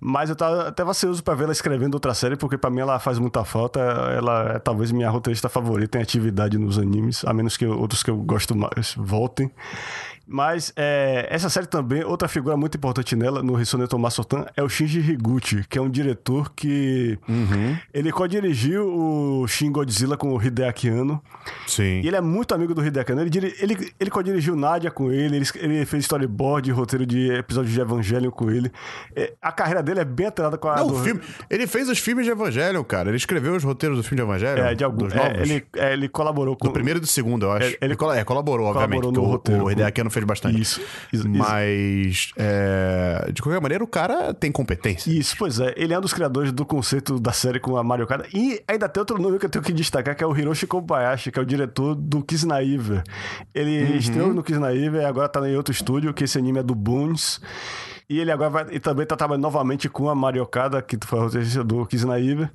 mas 0.00 0.30
eu 0.30 0.36
tava 0.36 0.68
até 0.68 0.82
ansioso 0.82 1.22
pra 1.22 1.34
ver 1.34 1.41
ela 1.42 1.52
escrever 1.52 1.78
vendo 1.78 1.94
outra 1.94 2.14
série, 2.14 2.36
porque 2.36 2.56
para 2.56 2.70
mim 2.70 2.80
ela 2.80 2.98
faz 2.98 3.18
muita 3.18 3.44
falta. 3.44 3.80
Ela 3.80 4.54
é 4.54 4.58
talvez 4.58 4.92
minha 4.92 5.10
roteirista 5.10 5.48
favorita 5.48 5.98
em 5.98 6.02
atividade 6.02 6.58
nos 6.58 6.78
animes, 6.78 7.24
a 7.24 7.32
menos 7.32 7.56
que 7.56 7.66
outros 7.66 8.02
que 8.02 8.10
eu 8.10 8.16
gosto 8.16 8.56
mais 8.56 8.94
voltem. 8.96 9.50
Mas 10.26 10.72
é, 10.76 11.26
essa 11.30 11.48
série 11.50 11.66
também, 11.66 12.04
outra 12.04 12.28
figura 12.28 12.56
muito 12.56 12.76
importante 12.76 13.16
nela, 13.16 13.42
no 13.42 13.54
Rissoneto 13.54 13.98
Masotan, 13.98 14.46
é 14.56 14.62
o 14.62 14.68
Shinji 14.68 15.00
Higuchi, 15.00 15.64
que 15.68 15.78
é 15.78 15.82
um 15.82 15.90
diretor 15.90 16.52
que. 16.54 17.18
Uhum. 17.28 17.76
Ele 17.92 18.12
co-dirigiu 18.12 18.86
o 18.86 19.46
Shin 19.48 19.72
Godzilla 19.72 20.16
com 20.16 20.32
o 20.32 20.42
Hideaki 20.42 20.88
Anno. 20.88 21.22
Sim. 21.66 22.00
E 22.00 22.06
ele 22.06 22.16
é 22.16 22.20
muito 22.20 22.54
amigo 22.54 22.74
do 22.74 22.84
Hideaki 22.84 23.12
Anno. 23.12 23.22
Ele, 23.22 23.54
ele, 23.58 23.92
ele 23.98 24.10
co-dirigiu 24.10 24.54
Nadia 24.54 24.90
com 24.90 25.10
ele, 25.10 25.36
ele, 25.36 25.46
ele, 25.56 25.86
fez 25.86 26.04
storyboard, 26.04 26.70
roteiro 26.70 27.04
de 27.04 27.32
episódios 27.32 27.72
de 27.72 27.80
Evangelho 27.80 28.30
com 28.30 28.50
ele. 28.50 28.70
É, 29.16 29.32
a 29.42 29.50
carreira 29.50 29.82
dele 29.82 30.00
é 30.00 30.04
bem 30.04 30.26
atrelada 30.26 30.56
com 30.56 30.68
a. 30.68 30.76
Não, 30.76 30.86
do... 30.86 31.02
filme, 31.02 31.20
ele 31.50 31.66
fez 31.66 31.88
os 31.88 31.98
filmes 31.98 32.24
de 32.24 32.30
Evangelho, 32.30 32.82
cara. 32.84 33.08
Ele 33.08 33.16
escreveu 33.16 33.54
os 33.54 33.64
roteiros 33.64 33.98
do 33.98 34.04
filme 34.04 34.16
de 34.16 34.22
Evangelho. 34.22 34.62
É, 34.62 34.74
de 34.74 34.84
alguns. 34.84 35.12
É, 35.14 35.42
ele, 35.42 35.66
é, 35.76 35.92
ele 35.92 36.08
colaborou 36.08 36.56
com. 36.56 36.68
Do 36.68 36.72
primeiro 36.72 36.98
e 36.98 37.00
do 37.00 37.06
segundo, 37.06 37.46
eu 37.46 37.52
acho. 37.52 37.66
É, 37.66 37.76
ele, 37.80 37.96
ele, 38.00 38.18
é, 38.18 38.24
colaborou, 38.24 38.68
obviamente. 38.68 39.00
Colaborou 39.00 39.12
no 39.12 39.28
o, 39.28 39.32
roteiro, 39.32 39.64
o 39.64 39.70
Hideaki 39.70 40.00
Anno 40.00 40.11
fez 40.12 40.24
bastante. 40.24 40.60
Isso. 40.60 40.80
isso 41.12 41.28
Mas, 41.28 42.32
é, 42.36 43.30
de 43.32 43.42
qualquer 43.42 43.60
maneira, 43.60 43.82
o 43.82 43.86
cara 43.86 44.32
tem 44.34 44.52
competência. 44.52 45.10
Isso, 45.10 45.34
pois 45.38 45.58
é. 45.58 45.74
Ele 45.76 45.92
é 45.92 45.98
um 45.98 46.00
dos 46.00 46.12
criadores 46.12 46.52
do 46.52 46.64
conceito 46.64 47.18
da 47.18 47.32
série 47.32 47.58
com 47.58 47.76
a 47.76 47.82
Mario 47.82 48.06
Kart. 48.06 48.26
E 48.32 48.62
ainda 48.68 48.88
tem 48.88 49.00
outro 49.00 49.20
nome 49.20 49.38
que 49.38 49.46
eu 49.46 49.50
tenho 49.50 49.64
que 49.64 49.72
destacar, 49.72 50.14
que 50.14 50.22
é 50.22 50.26
o 50.26 50.36
Hiroshi 50.36 50.66
Kobayashi, 50.66 51.32
que 51.32 51.38
é 51.38 51.42
o 51.42 51.46
diretor 51.46 51.94
do 51.94 52.22
Kisnaiver. 52.22 53.02
Ele 53.54 53.84
uhum. 53.84 53.96
estreou 53.96 54.34
no 54.34 54.42
Kisnaiver 54.42 55.02
e 55.02 55.04
agora 55.04 55.28
tá 55.28 55.46
em 55.48 55.56
outro 55.56 55.72
estúdio, 55.72 56.12
que 56.14 56.24
esse 56.24 56.38
anime 56.38 56.60
é 56.60 56.62
do 56.62 56.74
Boons. 56.74 57.40
E 58.08 58.20
ele 58.20 58.30
agora 58.30 58.50
vai, 58.50 58.66
e 58.72 58.78
também 58.78 59.06
tá 59.06 59.16
trabalhando 59.16 59.42
novamente 59.42 59.88
com 59.88 60.08
a 60.08 60.14
Mario 60.14 60.44
Kada, 60.46 60.82
que 60.82 60.98
foi 61.02 61.18
a 61.18 61.22
roteirista 61.22 61.64
do 61.64 61.86
Kisnaiver. 61.86 62.50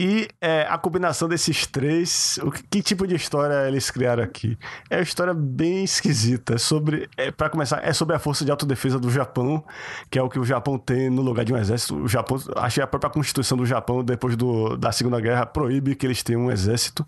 E 0.00 0.28
é, 0.40 0.64
a 0.70 0.78
combinação 0.78 1.28
desses 1.28 1.66
três, 1.66 2.38
o 2.44 2.52
que, 2.52 2.62
que, 2.62 2.82
tipo 2.82 3.04
de 3.04 3.16
história 3.16 3.66
eles 3.66 3.90
criaram 3.90 4.22
aqui? 4.22 4.56
É 4.88 4.98
uma 4.98 5.02
história 5.02 5.34
bem 5.34 5.82
esquisita. 5.82 6.54
É 6.54 6.58
sobre, 6.58 7.10
é, 7.16 7.32
para 7.32 7.50
começar, 7.50 7.80
é 7.82 7.92
sobre 7.92 8.14
a 8.14 8.18
força 8.20 8.44
de 8.44 8.50
autodefesa 8.52 9.00
do 9.00 9.10
Japão, 9.10 9.60
que 10.08 10.16
é 10.16 10.22
o 10.22 10.28
que 10.28 10.38
o 10.38 10.44
Japão 10.44 10.78
tem 10.78 11.10
no 11.10 11.20
lugar 11.20 11.44
de 11.44 11.52
um 11.52 11.56
exército. 11.56 11.96
O 11.96 12.06
Japão, 12.06 12.38
achei 12.54 12.80
a 12.80 12.86
própria 12.86 13.10
constituição 13.10 13.58
do 13.58 13.66
Japão 13.66 14.04
depois 14.04 14.36
do, 14.36 14.76
da 14.76 14.92
Segunda 14.92 15.20
Guerra 15.20 15.44
proíbe 15.44 15.96
que 15.96 16.06
eles 16.06 16.22
tenham 16.22 16.42
um 16.42 16.50
exército, 16.52 17.04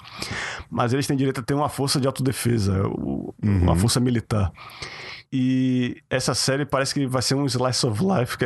mas 0.68 0.92
eles 0.92 1.07
têm 1.07 1.16
direito 1.16 1.38
a 1.38 1.44
ter 1.44 1.55
uma 1.55 1.68
força 1.68 2.00
de 2.00 2.09
autodefesa, 2.09 2.83
uhum. 2.88 3.33
uma 3.40 3.76
força 3.76 4.00
militar. 4.00 4.50
E 5.33 6.03
essa 6.11 6.35
série 6.35 6.66
parece 6.66 6.93
que 6.93 7.07
vai 7.07 7.23
ser 7.23 7.37
um 7.37 7.47
slice 7.47 7.87
of 7.87 8.03
life, 8.03 8.37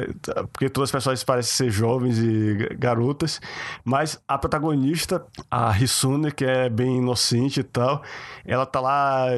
porque 0.53 0.69
todas 0.69 0.89
as 0.89 0.93
pessoas 0.93 1.25
parecem 1.25 1.67
ser 1.67 1.71
jovens 1.73 2.19
e 2.19 2.77
garotas, 2.79 3.41
mas 3.83 4.21
a 4.29 4.37
protagonista, 4.37 5.25
a 5.51 5.75
Hisune, 5.79 6.31
que 6.31 6.45
é 6.45 6.69
bem 6.69 6.99
inocente 6.99 7.61
e 7.61 7.63
tal, 7.63 8.03
ela 8.45 8.67
tá 8.67 8.81
lá, 8.83 9.29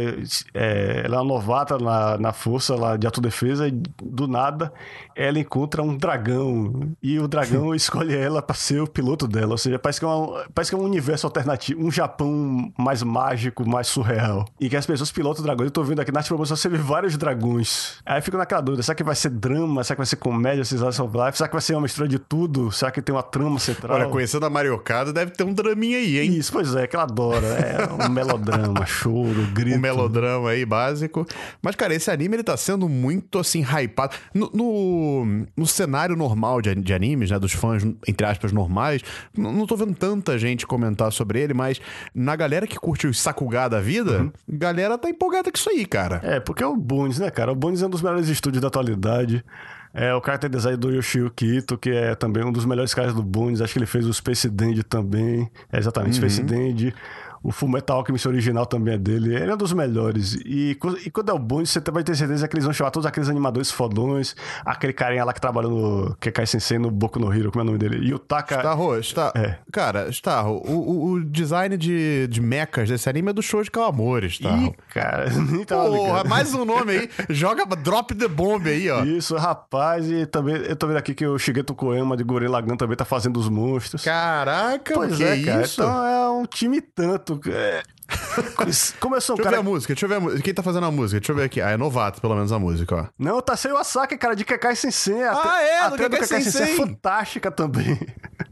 é, 0.55 1.03
ela 1.05 1.19
é 1.19 1.21
uma 1.21 1.25
novata 1.25 1.79
na, 1.79 2.19
na 2.19 2.33
força 2.33 2.75
lá 2.75 2.97
de 2.97 3.07
autodefesa, 3.07 3.69
e 3.69 3.71
do 3.71 4.27
nada 4.27 4.73
ela 5.15 5.39
encontra 5.39 5.85
um 5.85 5.97
dragão, 5.97 6.97
e 7.01 7.21
o 7.21 7.29
dragão 7.29 7.73
escolhe 7.77 8.17
ela 8.17 8.43
para 8.43 8.57
ser 8.57 8.81
o 8.81 8.89
piloto 8.89 9.29
dela, 9.29 9.53
ou 9.53 9.59
seja, 9.59 9.79
parece 9.79 10.01
que, 10.01 10.05
é 10.05 10.09
uma, 10.09 10.45
parece 10.53 10.73
que 10.73 10.75
é 10.75 10.79
um 10.79 10.85
universo 10.85 11.29
alternativo, 11.29 11.81
um 11.81 11.93
Japão 11.93 12.73
mais 12.77 13.05
mágico, 13.05 13.65
mais 13.69 13.87
surreal, 13.87 14.45
e 14.61 14.69
que 14.69 14.77
as 14.77 14.85
pessoas 14.85 15.13
pilotam 15.13 15.45
dragões, 15.45 15.69
eu 15.69 15.73
tô 15.73 15.85
vendo 15.85 16.01
aqui 16.01 16.11
nas 16.11 16.27
promoções, 16.27 16.59
você 16.59 16.69
vê 16.69 16.77
vários 16.77 17.17
dragões 17.17 17.36
dragões. 17.37 17.97
Aí 18.05 18.21
fico 18.23 18.37
naquela 18.37 18.61
dúvida: 18.61 18.83
será 18.83 18.95
que 18.95 19.05
vai 19.05 19.15
ser 19.15 19.31
drama? 19.31 19.85
Será 19.85 19.95
que 19.95 20.01
vai 20.01 20.07
ser 20.07 20.17
comédia, 20.17 20.63
Slice 20.63 21.03
of 21.03 21.17
Life? 21.17 21.37
Será 21.37 21.49
que 21.49 21.55
vai 21.55 21.63
ser 21.63 21.75
uma 21.75 21.83
mistura 21.83 22.09
de 22.09 22.19
tudo? 22.19 22.73
Será 22.73 22.91
que 22.91 23.03
tem 23.03 23.15
uma 23.15 23.23
trama 23.23 23.59
central? 23.59 23.97
Olha, 23.97 24.09
conhecendo 24.09 24.47
a 24.47 24.51
Mariocada, 24.51 25.13
deve 25.13 25.33
ter 25.33 25.45
um 25.45 25.53
draminha 25.53 25.99
aí, 25.99 26.19
hein? 26.19 26.35
Isso, 26.35 26.53
pois 26.53 26.75
é, 26.75 26.87
que 26.87 26.97
ela 26.97 27.05
adora. 27.05 27.47
É 27.47 28.05
um 28.05 28.09
melodrama, 28.09 28.85
choro, 28.87 29.47
grito. 29.53 29.77
Um 29.77 29.81
melodrama 29.81 30.51
aí 30.51 30.65
básico. 30.65 31.27
Mas, 31.63 31.77
cara, 31.77 31.95
esse 31.95 32.11
anime 32.11 32.37
ele 32.37 32.43
tá 32.43 32.57
sendo 32.57 32.89
muito 32.89 33.39
assim, 33.39 33.63
hypado. 33.63 34.17
No, 34.33 34.51
no, 34.53 35.47
no 35.57 35.67
cenário 35.67 36.17
normal 36.17 36.63
de, 36.63 36.75
de, 36.75 36.95
animes, 36.95 37.31
né? 37.31 37.39
Dos 37.39 37.53
fãs, 37.53 37.85
entre 38.07 38.27
aspas, 38.27 38.53
normais, 38.53 39.03
não, 39.37 39.53
não 39.53 39.67
tô 39.67 39.77
vendo 39.77 39.95
tanta 39.95 40.39
gente 40.39 40.67
comentar 40.67 41.13
sobre 41.13 41.41
ele, 41.41 41.55
mas 41.55 41.81
na 42.15 42.35
galera 42.35 42.67
que 42.67 42.77
curte 42.77 43.07
o 43.07 43.15
Sakugá 43.15 43.69
da 43.69 43.81
vida, 43.81 44.23
uhum. 44.23 44.33
galera 44.49 44.97
tá 44.97 45.09
empolgada 45.09 45.51
com 45.51 45.59
isso 45.59 45.71
aí, 45.71 45.85
cara. 45.85 46.21
É, 46.23 46.41
porque 46.41 46.63
é 46.63 46.67
o 46.67 46.77
Bones, 46.77 47.19
né? 47.19 47.26
Né, 47.27 47.31
cara? 47.31 47.53
O 47.53 47.55
Bones 47.55 47.83
é 47.83 47.87
um 47.87 47.91
dos 47.91 48.03
melhores 48.03 48.29
estúdios 48.29 48.63
da 48.63 48.69
atualidade. 48.69 49.45
É 49.93 50.15
o 50.15 50.21
character 50.21 50.51
design 50.51 50.77
do 50.77 50.91
Yoshiyuki 50.91 51.57
Ito, 51.57 51.79
que 51.79 51.91
é 51.91 52.15
também 52.15 52.45
um 52.45 52.53
dos 52.53 52.65
melhores 52.65 52.93
caras 52.93 53.15
do 53.15 53.23
Bones. 53.23 53.61
Acho 53.61 53.73
que 53.73 53.79
ele 53.79 53.87
fez 53.87 54.07
o 54.07 54.13
Space 54.13 54.49
Dandy 54.49 54.83
também. 54.83 55.51
É 55.73 55.79
exatamente, 55.79 56.21
uhum. 56.21 56.29
Space 56.29 56.43
Dandy. 56.43 56.95
O 57.43 57.53
Fullmetal 57.53 57.99
Alchemist 57.99 58.27
original 58.27 58.67
também 58.67 58.95
é 58.95 58.99
dele. 58.99 59.35
Ele 59.35 59.51
é 59.51 59.55
um 59.55 59.57
dos 59.57 59.73
melhores. 59.73 60.35
E, 60.45 60.77
e 61.05 61.11
quando 61.11 61.31
é 61.31 61.33
o 61.33 61.39
bom, 61.39 61.65
você 61.65 61.81
vai 61.93 62.03
ter 62.03 62.15
certeza 62.15 62.47
que 62.49 62.55
eles 62.55 62.65
vão 62.65 62.73
chamar 62.73 62.91
todos 62.91 63.07
aqueles 63.07 63.29
animadores 63.29 63.71
fodões. 63.71 64.35
Aquele 64.65 64.93
carinha 64.93 65.25
lá 65.25 65.33
que 65.33 65.41
trabalha 65.41 65.69
no 65.69 66.17
Kekai 66.21 66.47
Sensei 66.47 66.79
no 66.79 66.91
Boku 66.91 67.19
no 67.19 67.33
Hero, 67.33 67.51
como 67.51 67.61
é 67.61 67.65
o 67.65 67.67
nome 67.67 67.79
dele? 67.79 68.09
Yutaka... 68.09 68.57
Starro, 68.57 68.99
está... 68.99 69.33
É. 69.35 69.59
Cara, 69.73 70.09
Starro, 70.11 70.63
o, 70.67 71.13
o, 71.13 71.25
design 71.25 71.77
de, 71.77 72.27
de 72.29 72.41
mechas 72.41 72.89
desse 72.89 73.09
anime 73.09 73.31
é 73.31 73.33
do 73.33 73.43
show 73.43 73.63
de 73.63 73.71
Kawamori, 73.71 74.29
Starro. 74.29 74.67
Ih, 74.67 74.75
cara, 74.93 75.31
nem 75.51 75.65
tava 75.65 75.87
Porra, 75.97 76.25
mais 76.25 76.55
um 76.55 76.65
nome 76.65 76.93
aí. 76.93 77.11
Joga 77.31 77.65
Drop 77.77 78.15
the 78.15 78.29
Bomb 78.29 78.67
aí, 78.69 78.91
ó. 78.91 79.05
Isso, 79.05 79.37
rapaz. 79.37 80.11
E 80.11 80.27
também, 80.27 80.57
eu 80.57 80.77
tô 80.77 80.87
vendo 80.87 80.99
aqui 80.99 81.15
que 81.15 81.27
o 81.27 81.39
Shigeto 81.39 81.75
Koema 81.75 82.17
de 82.17 82.25
Gurren 82.25 82.49
Lagann 82.49 82.77
também 82.77 82.97
tá 82.97 83.05
fazendo 83.05 83.39
os 83.39 83.49
monstros. 83.49 84.05
Caraca, 84.05 84.95
pois 84.95 85.17
que 85.17 85.25
é, 85.25 85.43
cara. 85.43 85.63
isso? 85.63 85.81
Então 85.81 86.05
é 86.05 86.31
um 86.31 86.47
time 86.47 86.81
tanto. 86.81 87.26
É... 87.51 87.83
Começou 89.01 89.37
deixa 89.37 89.51
cara... 89.51 89.57
eu 89.57 89.63
ver 89.63 89.69
a 89.69 89.73
música, 89.73 89.95
deixa 89.95 90.05
eu 90.05 90.09
ver 90.09 90.15
a 90.17 90.21
música. 90.21 90.43
Quem 90.43 90.55
tá 90.55 90.63
fazendo 90.63 90.87
a 90.87 90.91
música? 90.91 91.19
Deixa 91.21 91.33
eu 91.33 91.37
ver 91.37 91.45
aqui. 91.45 91.61
Ah, 91.61 91.71
é 91.71 91.77
novato, 91.77 92.21
pelo 92.21 92.35
menos, 92.35 92.53
a 92.53 92.59
música, 92.59 92.95
ó. 92.95 93.07
Não, 93.19 93.41
tá 93.41 93.57
sem 93.57 93.73
o 93.73 93.77
Asaki, 93.77 94.17
cara, 94.17 94.37
de 94.37 94.45
Kekai 94.45 94.77
Sensei. 94.77 95.23
A 95.23 95.33
ah, 95.33 95.63
é? 95.63 95.81
A 95.81 95.89
do 95.89 95.97
Kekai 95.97 96.25
Sensei 96.25 96.75
é 96.75 96.77
fantástica 96.77 97.51
também. 97.51 97.99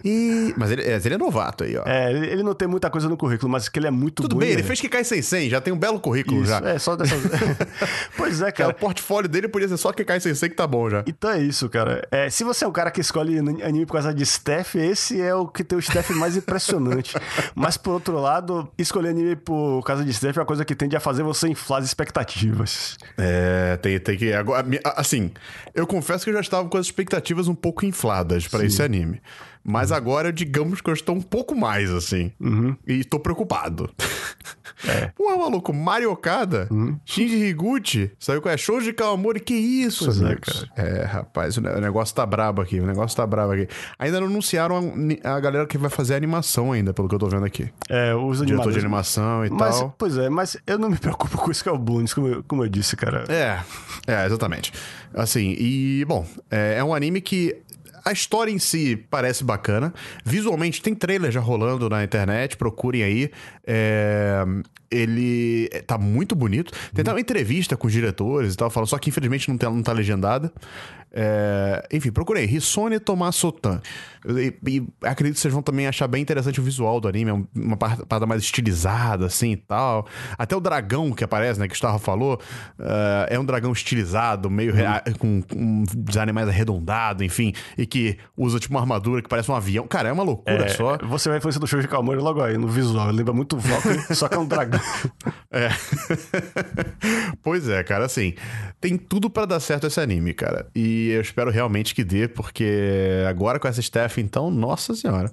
E... 0.04 0.54
Mas 0.58 0.70
ele, 0.70 0.82
ele 0.82 1.14
é 1.14 1.18
novato 1.18 1.64
aí, 1.64 1.76
ó. 1.76 1.82
É, 1.86 2.12
ele 2.12 2.42
não 2.42 2.54
tem 2.54 2.68
muita 2.68 2.90
coisa 2.90 3.08
no 3.08 3.16
currículo, 3.16 3.50
mas 3.50 3.68
que 3.68 3.78
ele 3.78 3.86
é 3.86 3.90
muito 3.90 4.22
Tudo 4.22 4.34
bom. 4.34 4.40
bem, 4.40 4.50
né? 4.50 4.54
ele 4.56 4.62
fez 4.62 4.80
Kekai 4.80 5.02
Sensei, 5.02 5.48
já 5.48 5.60
tem 5.60 5.72
um 5.72 5.78
belo 5.78 5.98
currículo 5.98 6.42
isso, 6.42 6.50
já. 6.50 6.58
É, 6.58 6.78
só 6.78 6.94
dessa... 6.94 7.14
pois 8.16 8.42
é, 8.42 8.52
cara. 8.52 8.70
É, 8.70 8.72
o 8.72 8.76
portfólio 8.76 9.28
dele 9.28 9.48
podia 9.48 9.68
ser 9.68 9.76
só 9.76 9.92
Kekai 9.92 10.20
Sensei 10.20 10.48
que 10.48 10.54
tá 10.54 10.66
bom 10.66 10.90
já. 10.90 11.02
Então 11.06 11.30
é 11.30 11.40
isso, 11.40 11.68
cara. 11.68 12.06
É, 12.10 12.28
se 12.28 12.44
você 12.44 12.64
é 12.64 12.68
um 12.68 12.72
cara 12.72 12.90
que 12.90 13.00
escolhe 13.00 13.38
anime 13.38 13.86
por 13.86 13.94
causa 13.94 14.12
de 14.12 14.22
staff, 14.22 14.78
esse 14.78 15.20
é 15.20 15.34
o 15.34 15.46
que 15.46 15.64
tem 15.64 15.76
o 15.76 15.80
staff 15.80 16.12
mais 16.12 16.36
impressionante. 16.36 17.14
mas, 17.54 17.76
por 17.76 17.92
outro 17.92 18.18
lado, 18.20 18.68
escolher 18.76 19.10
anime 19.10 19.36
por 19.36 19.82
causa 19.82 20.04
de 20.04 20.10
staff 20.10 20.38
é 20.38 20.42
uma 20.42 20.46
coisa 20.46 20.64
que 20.64 20.74
tende 20.74 20.96
a 20.96 21.00
fazer 21.00 21.22
você 21.22 21.48
inflar 21.48 21.80
as 21.80 21.86
expectativas. 21.86 22.98
É, 23.16 23.76
tem, 23.78 23.98
tem 23.98 24.16
que. 24.18 24.32
Agora, 24.32 24.66
assim, 24.96 25.30
eu 25.74 25.86
confesso 25.86 26.24
que 26.24 26.30
eu 26.30 26.34
já 26.34 26.40
estava 26.40 26.68
com 26.68 26.76
as 26.76 26.86
expectativas 26.86 27.48
um 27.48 27.54
pouco 27.54 27.86
infladas 27.86 28.46
para 28.46 28.64
esse 28.64 28.82
anime. 28.82 29.20
Mas 29.64 29.90
agora, 29.90 30.30
digamos 30.30 30.82
que 30.82 30.90
eu 30.90 30.94
estou 30.94 31.14
um 31.14 31.22
pouco 31.22 31.54
mais, 31.56 31.90
assim. 31.90 32.30
Uhum. 32.38 32.76
E 32.86 33.00
estou 33.00 33.18
preocupado. 33.18 33.90
É. 34.86 35.06
Pô, 35.16 35.34
maluco, 35.38 35.72
Mario 35.72 36.10
Okada, 36.10 36.68
uhum. 36.70 36.98
Shinji 37.06 37.36
Higuchi, 37.36 38.12
saiu 38.18 38.42
com 38.42 38.50
é 38.50 38.56
show 38.56 38.80
de 38.80 38.92
Kawamori, 38.92 39.40
que 39.40 39.54
isso, 39.54 40.04
pois 40.04 40.20
é. 40.20 40.36
É, 40.76 41.04
rapaz, 41.04 41.56
o 41.56 41.60
negócio 41.60 42.14
tá 42.14 42.26
brabo 42.26 42.60
aqui, 42.60 42.80
o 42.80 42.86
negócio 42.86 43.16
tá 43.16 43.26
brabo 43.26 43.52
aqui. 43.52 43.68
Ainda 43.98 44.20
não 44.20 44.26
anunciaram 44.26 44.76
a, 45.22 45.30
a 45.30 45.40
galera 45.40 45.66
que 45.66 45.78
vai 45.78 45.88
fazer 45.88 46.14
a 46.14 46.16
animação 46.16 46.72
ainda, 46.72 46.92
pelo 46.92 47.08
que 47.08 47.14
eu 47.14 47.18
tô 47.18 47.28
vendo 47.28 47.46
aqui. 47.46 47.70
É, 47.88 48.14
os 48.14 48.44
Diretor 48.44 48.72
de 48.72 48.78
animação 48.78 49.46
e 49.46 49.50
mas, 49.50 49.78
tal. 49.78 49.94
Pois 49.96 50.18
é, 50.18 50.28
mas 50.28 50.56
eu 50.66 50.78
não 50.78 50.90
me 50.90 50.98
preocupo 51.00 51.38
com 51.38 51.50
isso 51.50 51.62
que 51.62 51.68
é 51.68 51.72
o 51.72 51.78
como, 52.14 52.28
eu, 52.28 52.44
como 52.44 52.64
eu 52.64 52.68
disse, 52.68 52.96
cara. 52.96 53.24
É, 53.28 53.60
é, 54.06 54.26
exatamente. 54.26 54.72
Assim, 55.14 55.54
e, 55.58 56.04
bom, 56.06 56.26
é, 56.50 56.76
é 56.78 56.84
um 56.84 56.92
anime 56.92 57.20
que 57.20 57.56
a 58.04 58.12
história 58.12 58.50
em 58.50 58.58
si 58.58 58.96
parece 59.10 59.42
bacana. 59.42 59.92
Visualmente, 60.24 60.82
tem 60.82 60.94
trailer 60.94 61.30
já 61.32 61.40
rolando 61.40 61.88
na 61.88 62.04
internet, 62.04 62.56
procurem 62.56 63.02
aí. 63.02 63.30
É... 63.66 64.44
Ele 64.90 65.68
tá 65.86 65.98
muito 65.98 66.36
bonito. 66.36 66.72
Tem 66.94 67.02
até 67.02 67.10
uma 67.10 67.20
entrevista 67.20 67.76
com 67.76 67.86
os 67.86 67.92
diretores 67.92 68.54
e 68.54 68.56
tal, 68.56 68.70
falando, 68.70 68.88
só 68.88 68.98
que 68.98 69.08
infelizmente 69.10 69.48
não 69.48 69.58
tá, 69.58 69.68
não 69.68 69.82
tá 69.82 69.92
legendada. 69.92 70.52
É, 71.16 71.86
enfim, 71.92 72.10
procurei. 72.10 72.44
Hisone 72.44 72.98
Tomasotan. 72.98 73.80
E, 74.26 74.54
e 74.66 74.86
acredito 75.02 75.34
que 75.36 75.40
vocês 75.40 75.52
vão 75.52 75.62
também 75.62 75.86
achar 75.86 76.08
bem 76.08 76.22
interessante 76.22 76.60
o 76.60 76.62
visual 76.62 77.00
do 77.00 77.08
anime. 77.08 77.30
É 77.30 77.60
uma 77.60 77.76
parada 77.76 78.26
mais 78.26 78.42
estilizada, 78.42 79.26
assim 79.26 79.52
e 79.52 79.56
tal. 79.56 80.06
Até 80.36 80.56
o 80.56 80.60
dragão 80.60 81.12
que 81.12 81.24
aparece, 81.24 81.60
né? 81.60 81.68
Que 81.68 81.74
o 81.74 81.76
Starro 81.76 81.98
falou. 81.98 82.40
Uh, 82.78 83.26
é 83.28 83.38
um 83.38 83.44
dragão 83.44 83.72
estilizado, 83.72 84.50
meio 84.50 84.74
com, 85.18 85.42
com, 85.42 85.58
um 85.58 85.84
design 85.84 86.32
mais 86.32 86.48
arredondado, 86.48 87.22
enfim. 87.22 87.52
E 87.76 87.86
que 87.86 88.18
usa 88.36 88.58
tipo 88.58 88.74
uma 88.74 88.80
armadura 88.80 89.22
que 89.22 89.28
parece 89.28 89.50
um 89.50 89.54
avião. 89.54 89.86
Cara, 89.86 90.08
é 90.08 90.12
uma 90.12 90.22
loucura 90.22 90.64
é, 90.64 90.68
só. 90.68 90.98
Você 90.98 91.28
vai 91.28 91.38
influência 91.38 91.60
do 91.60 91.66
show 91.66 91.80
de 91.80 91.88
Calmori 91.88 92.20
logo 92.20 92.40
aí, 92.40 92.56
no 92.56 92.68
visual. 92.68 93.10
Lembra 93.10 93.34
muito 93.34 93.56
o 93.56 93.58
Valkyrie, 93.58 94.02
só 94.14 94.28
que 94.28 94.34
é 94.34 94.38
um 94.38 94.46
dragão. 94.46 94.80
É. 95.50 95.68
pois 97.42 97.68
é, 97.68 97.82
cara, 97.82 98.04
assim. 98.04 98.34
Tem 98.80 98.96
tudo 98.96 99.30
para 99.30 99.46
dar 99.46 99.60
certo 99.60 99.86
esse 99.86 100.00
anime, 100.00 100.34
cara. 100.34 100.66
E 100.74 101.10
eu 101.10 101.20
espero 101.20 101.50
realmente 101.50 101.94
que 101.94 102.04
dê, 102.04 102.28
porque 102.28 103.24
agora 103.28 103.58
com 103.58 103.68
essa 103.68 103.80
staff, 103.80 104.13
então, 104.20 104.50
nossa 104.50 104.94
senhora. 104.94 105.32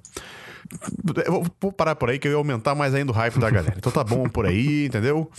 Eu 1.25 1.43
vou 1.59 1.71
parar 1.71 1.95
por 1.95 2.09
aí 2.09 2.19
que 2.19 2.27
eu 2.27 2.31
ia 2.31 2.37
aumentar 2.37 2.75
mais 2.75 2.93
ainda 2.93 3.11
o 3.11 3.15
hype 3.15 3.39
da 3.39 3.49
galera. 3.49 3.75
Então 3.77 3.91
tá 3.91 4.03
bom 4.03 4.29
por 4.29 4.45
aí, 4.45 4.85
entendeu? 4.87 5.29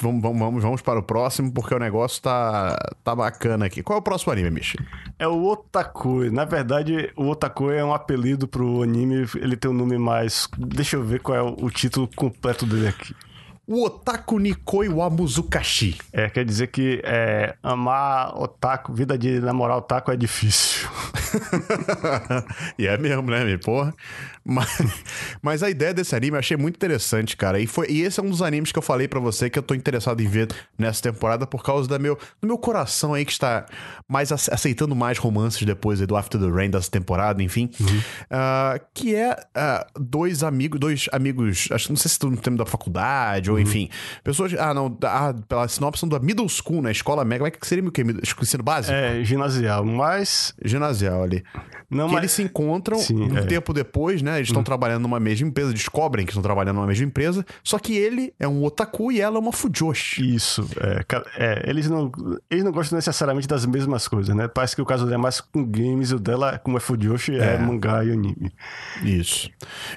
Vamos, 0.00 0.22
vamos, 0.22 0.62
vamos 0.62 0.82
para 0.82 1.00
o 1.00 1.02
próximo, 1.02 1.50
porque 1.50 1.74
o 1.74 1.78
negócio 1.78 2.22
tá, 2.22 2.78
tá 3.02 3.16
bacana 3.16 3.66
aqui. 3.66 3.82
Qual 3.82 3.96
é 3.96 4.00
o 4.00 4.02
próximo 4.02 4.32
anime, 4.32 4.50
Michi? 4.50 4.78
É 5.18 5.26
o 5.26 5.44
Otakoi. 5.44 6.30
Na 6.30 6.44
verdade, 6.44 7.10
o 7.16 7.28
Otakoi 7.28 7.76
é 7.76 7.84
um 7.84 7.92
apelido 7.92 8.46
pro 8.46 8.82
anime. 8.82 9.26
Ele 9.36 9.56
tem 9.56 9.70
um 9.70 9.74
nome 9.74 9.98
mais. 9.98 10.46
Deixa 10.56 10.96
eu 10.96 11.02
ver 11.02 11.20
qual 11.20 11.36
é 11.36 11.42
o 11.42 11.70
título 11.70 12.08
completo 12.14 12.64
dele 12.64 12.88
aqui 12.88 13.14
o 13.70 13.84
Otaku 13.84 14.40
Nikoi 14.40 14.88
wa 14.88 15.08
Muzukashi. 15.08 15.96
É, 16.12 16.28
quer 16.28 16.44
dizer 16.44 16.66
que 16.66 17.00
é, 17.04 17.54
amar 17.62 18.36
otaku, 18.36 18.92
vida 18.92 19.16
de 19.16 19.38
namorar 19.38 19.76
otaku 19.78 20.10
é 20.10 20.16
difícil. 20.16 20.88
e 22.76 22.88
é 22.88 22.98
mesmo, 22.98 23.22
né, 23.30 23.56
porra? 23.58 23.94
Mas, 24.50 24.82
mas 25.40 25.62
a 25.62 25.70
ideia 25.70 25.94
desse 25.94 26.14
anime 26.16 26.34
eu 26.34 26.40
achei 26.40 26.56
muito 26.56 26.74
interessante, 26.74 27.36
cara. 27.36 27.60
E, 27.60 27.68
foi, 27.68 27.86
e 27.88 28.02
esse 28.02 28.18
é 28.18 28.22
um 28.22 28.28
dos 28.28 28.42
animes 28.42 28.72
que 28.72 28.78
eu 28.78 28.82
falei 28.82 29.06
para 29.06 29.20
você 29.20 29.48
que 29.48 29.56
eu 29.56 29.62
tô 29.62 29.74
interessado 29.74 30.20
em 30.20 30.26
ver 30.26 30.48
nessa 30.76 31.00
temporada 31.00 31.46
por 31.46 31.62
causa 31.62 31.88
da 31.88 31.98
meu, 32.00 32.18
do 32.40 32.48
meu 32.48 32.58
coração 32.58 33.14
aí 33.14 33.24
que 33.24 33.30
está 33.30 33.64
mais 34.08 34.32
aceitando 34.32 34.96
mais 34.96 35.18
romances 35.18 35.62
depois 35.62 36.00
do 36.00 36.16
After 36.16 36.40
the 36.40 36.48
Rain 36.48 36.68
dessa 36.68 36.90
temporada, 36.90 37.40
enfim. 37.42 37.70
Uhum. 37.78 37.86
Uh, 37.96 38.84
que 38.92 39.14
é 39.14 39.32
uh, 39.34 40.00
dois 40.00 40.42
amigos, 40.42 40.80
dois 40.80 41.06
amigos, 41.12 41.68
acho 41.70 41.88
não 41.90 41.96
sei 41.96 42.10
se 42.10 42.18
no 42.24 42.36
tempo 42.36 42.56
da 42.56 42.66
faculdade 42.66 43.50
ou 43.50 43.56
uhum. 43.56 43.62
enfim. 43.62 43.88
Pessoas, 44.24 44.52
ah, 44.54 44.74
não, 44.74 44.98
ah, 45.04 45.32
pela 45.46 45.68
sinopse 45.68 46.04
da 46.08 46.18
middle 46.18 46.48
school, 46.48 46.82
né? 46.82 46.90
Escola 46.90 47.24
mega, 47.24 47.38
como 47.38 47.48
é 47.48 47.50
que 47.52 47.66
seria 47.66 47.86
o 47.86 47.92
que? 47.92 48.02
Ensino 48.02 48.64
básico? 48.64 48.92
É, 48.92 49.22
ginasial, 49.22 49.84
mas. 49.84 50.52
Ginasial 50.64 51.22
ali. 51.22 51.44
Não, 51.90 52.06
que 52.06 52.14
mas... 52.14 52.22
eles 52.22 52.32
se 52.32 52.42
encontram 52.42 52.98
Sim, 52.98 53.32
um 53.32 53.38
é. 53.38 53.42
tempo 53.42 53.72
depois, 53.72 54.22
né? 54.22 54.39
Eles 54.40 54.48
estão 54.48 54.60
uhum. 54.60 54.64
trabalhando 54.64 55.02
numa 55.02 55.20
mesma 55.20 55.48
empresa, 55.48 55.72
descobrem 55.72 56.24
que 56.24 56.32
estão 56.32 56.42
trabalhando 56.42 56.76
numa 56.76 56.86
mesma 56.86 57.06
empresa, 57.06 57.44
só 57.62 57.78
que 57.78 57.96
ele 57.96 58.32
é 58.38 58.48
um 58.48 58.64
otaku 58.64 59.12
e 59.12 59.20
ela 59.20 59.36
é 59.36 59.40
uma 59.40 59.52
fujoshi. 59.52 60.34
Isso, 60.34 60.66
é, 60.80 61.04
é, 61.36 61.70
eles, 61.70 61.88
não, 61.88 62.10
eles 62.50 62.64
não 62.64 62.72
gostam 62.72 62.96
necessariamente 62.96 63.46
das 63.46 63.64
mesmas 63.66 64.08
coisas, 64.08 64.34
né? 64.34 64.48
Parece 64.48 64.74
que 64.74 64.82
o 64.82 64.86
caso 64.86 65.04
dele 65.04 65.14
é 65.14 65.18
mais 65.18 65.40
com 65.40 65.64
games, 65.64 66.12
o 66.12 66.18
dela, 66.18 66.58
como 66.58 66.76
é 66.76 66.80
fujoshi, 66.80 67.36
é, 67.36 67.54
é 67.54 67.58
mangá 67.58 68.04
e 68.04 68.12
anime. 68.12 68.52
Isso. 69.02 69.50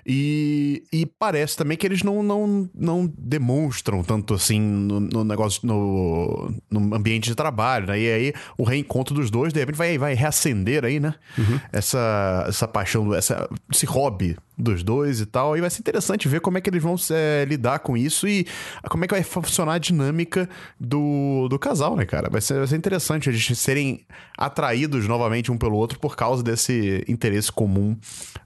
E, 0.06 0.84
e 0.92 1.06
parece 1.06 1.58
também 1.58 1.78
que 1.78 1.86
eles 1.86 2.04
não, 2.04 2.22
não, 2.22 2.70
não 2.74 3.12
demonstram 3.18 4.04
tanto 4.04 4.34
assim 4.34 4.60
no, 4.60 5.00
no 5.00 5.24
negócio, 5.24 5.66
no, 5.66 6.54
no 6.70 6.96
ambiente 6.96 7.30
de 7.30 7.36
trabalho, 7.36 7.88
né? 7.88 8.00
E 8.00 8.12
aí 8.12 8.34
o 8.58 8.64
reencontro 8.64 9.14
dos 9.14 9.30
dois, 9.30 9.54
de 9.54 9.60
repente, 9.60 9.76
vai, 9.76 9.98
vai 9.98 10.14
reacender 10.14 10.86
aí, 10.86 11.00
né? 11.00 11.14
Uhum. 11.38 11.60
Essa, 11.72 12.46
essa 12.48 12.68
paixão, 12.68 13.14
essa, 13.14 13.50
esse 13.72 13.86
hobby 13.86 14.23
dos 14.58 14.84
dois 14.84 15.20
e 15.20 15.26
tal. 15.26 15.58
E 15.58 15.62
vai 15.62 15.70
ser 15.70 15.80
interessante 15.80 16.28
ver 16.28 16.40
como 16.40 16.58
é 16.58 16.62
que 16.62 16.70
eles 16.70 16.82
vão 16.82 16.96
é, 17.12 17.46
lidar 17.46 17.80
com 17.80 17.98
isso 17.98 18.28
e 18.28 18.46
como 18.90 19.04
é 19.04 19.08
que 19.08 19.14
vai 19.14 19.24
funcionar 19.24 19.74
a 19.74 19.78
dinâmica 19.78 20.48
do, 20.80 21.48
do 21.50 21.58
casal, 21.60 21.96
né, 21.96 22.06
cara? 22.06 22.30
Vai 22.30 22.42
ser, 22.42 22.60
vai 22.60 22.68
ser 22.68 22.78
interessante 22.78 23.30
eles 23.30 23.46
serem 23.58 24.02
atraídos 24.38 25.08
novamente 25.08 25.52
um 25.52 25.58
pelo 25.58 25.76
outro 25.76 26.00
por 26.00 26.16
causa 26.16 26.44
desse 26.44 27.04
interesse 27.08 27.52
comum 27.52 27.96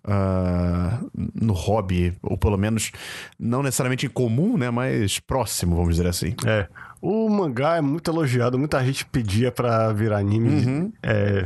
uh, 0.06 1.12
no 1.36 1.54
hobby, 1.54 2.14
ou 2.24 2.38
pelo 2.38 2.58
menos 2.58 2.92
não 3.40 3.62
necessariamente 3.62 4.06
em 4.06 4.10
comum, 4.10 4.58
né, 4.58 4.70
mas 4.70 5.20
próximo, 5.20 5.76
vamos 5.76 5.96
dizer 5.96 6.08
assim. 6.08 6.34
É. 6.46 6.68
O 7.02 7.30
mangá 7.30 7.78
é 7.78 7.82
muito 7.82 8.10
elogiado, 8.10 8.58
muita 8.58 8.84
gente 8.84 9.06
pedia 9.06 9.52
para 9.52 9.94
virar 9.94 10.18
anime. 10.18 10.50
Uhum. 10.50 10.94
É, 11.04 11.46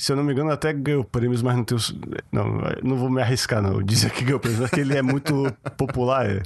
se 0.00 0.10
eu 0.10 0.16
não 0.16 0.24
me 0.24 0.32
engano, 0.32 0.50
até 0.50 0.72
ganhou 0.72 1.04
prêmios, 1.04 1.42
mas 1.42 1.54
não 1.54 1.62
tenho. 1.62 1.78
Não, 2.32 2.58
não 2.82 2.96
vou 2.96 3.10
me 3.10 3.20
arriscar, 3.20 3.60
não. 3.60 3.82
Dizer 3.82 4.10
que 4.10 4.24
ganhou 4.24 4.40
prêmios, 4.40 4.60
porque 4.62 4.80
ele 4.80 4.96
é 4.96 5.02
muito 5.02 5.54
popular. 5.76 6.24
É. 6.24 6.42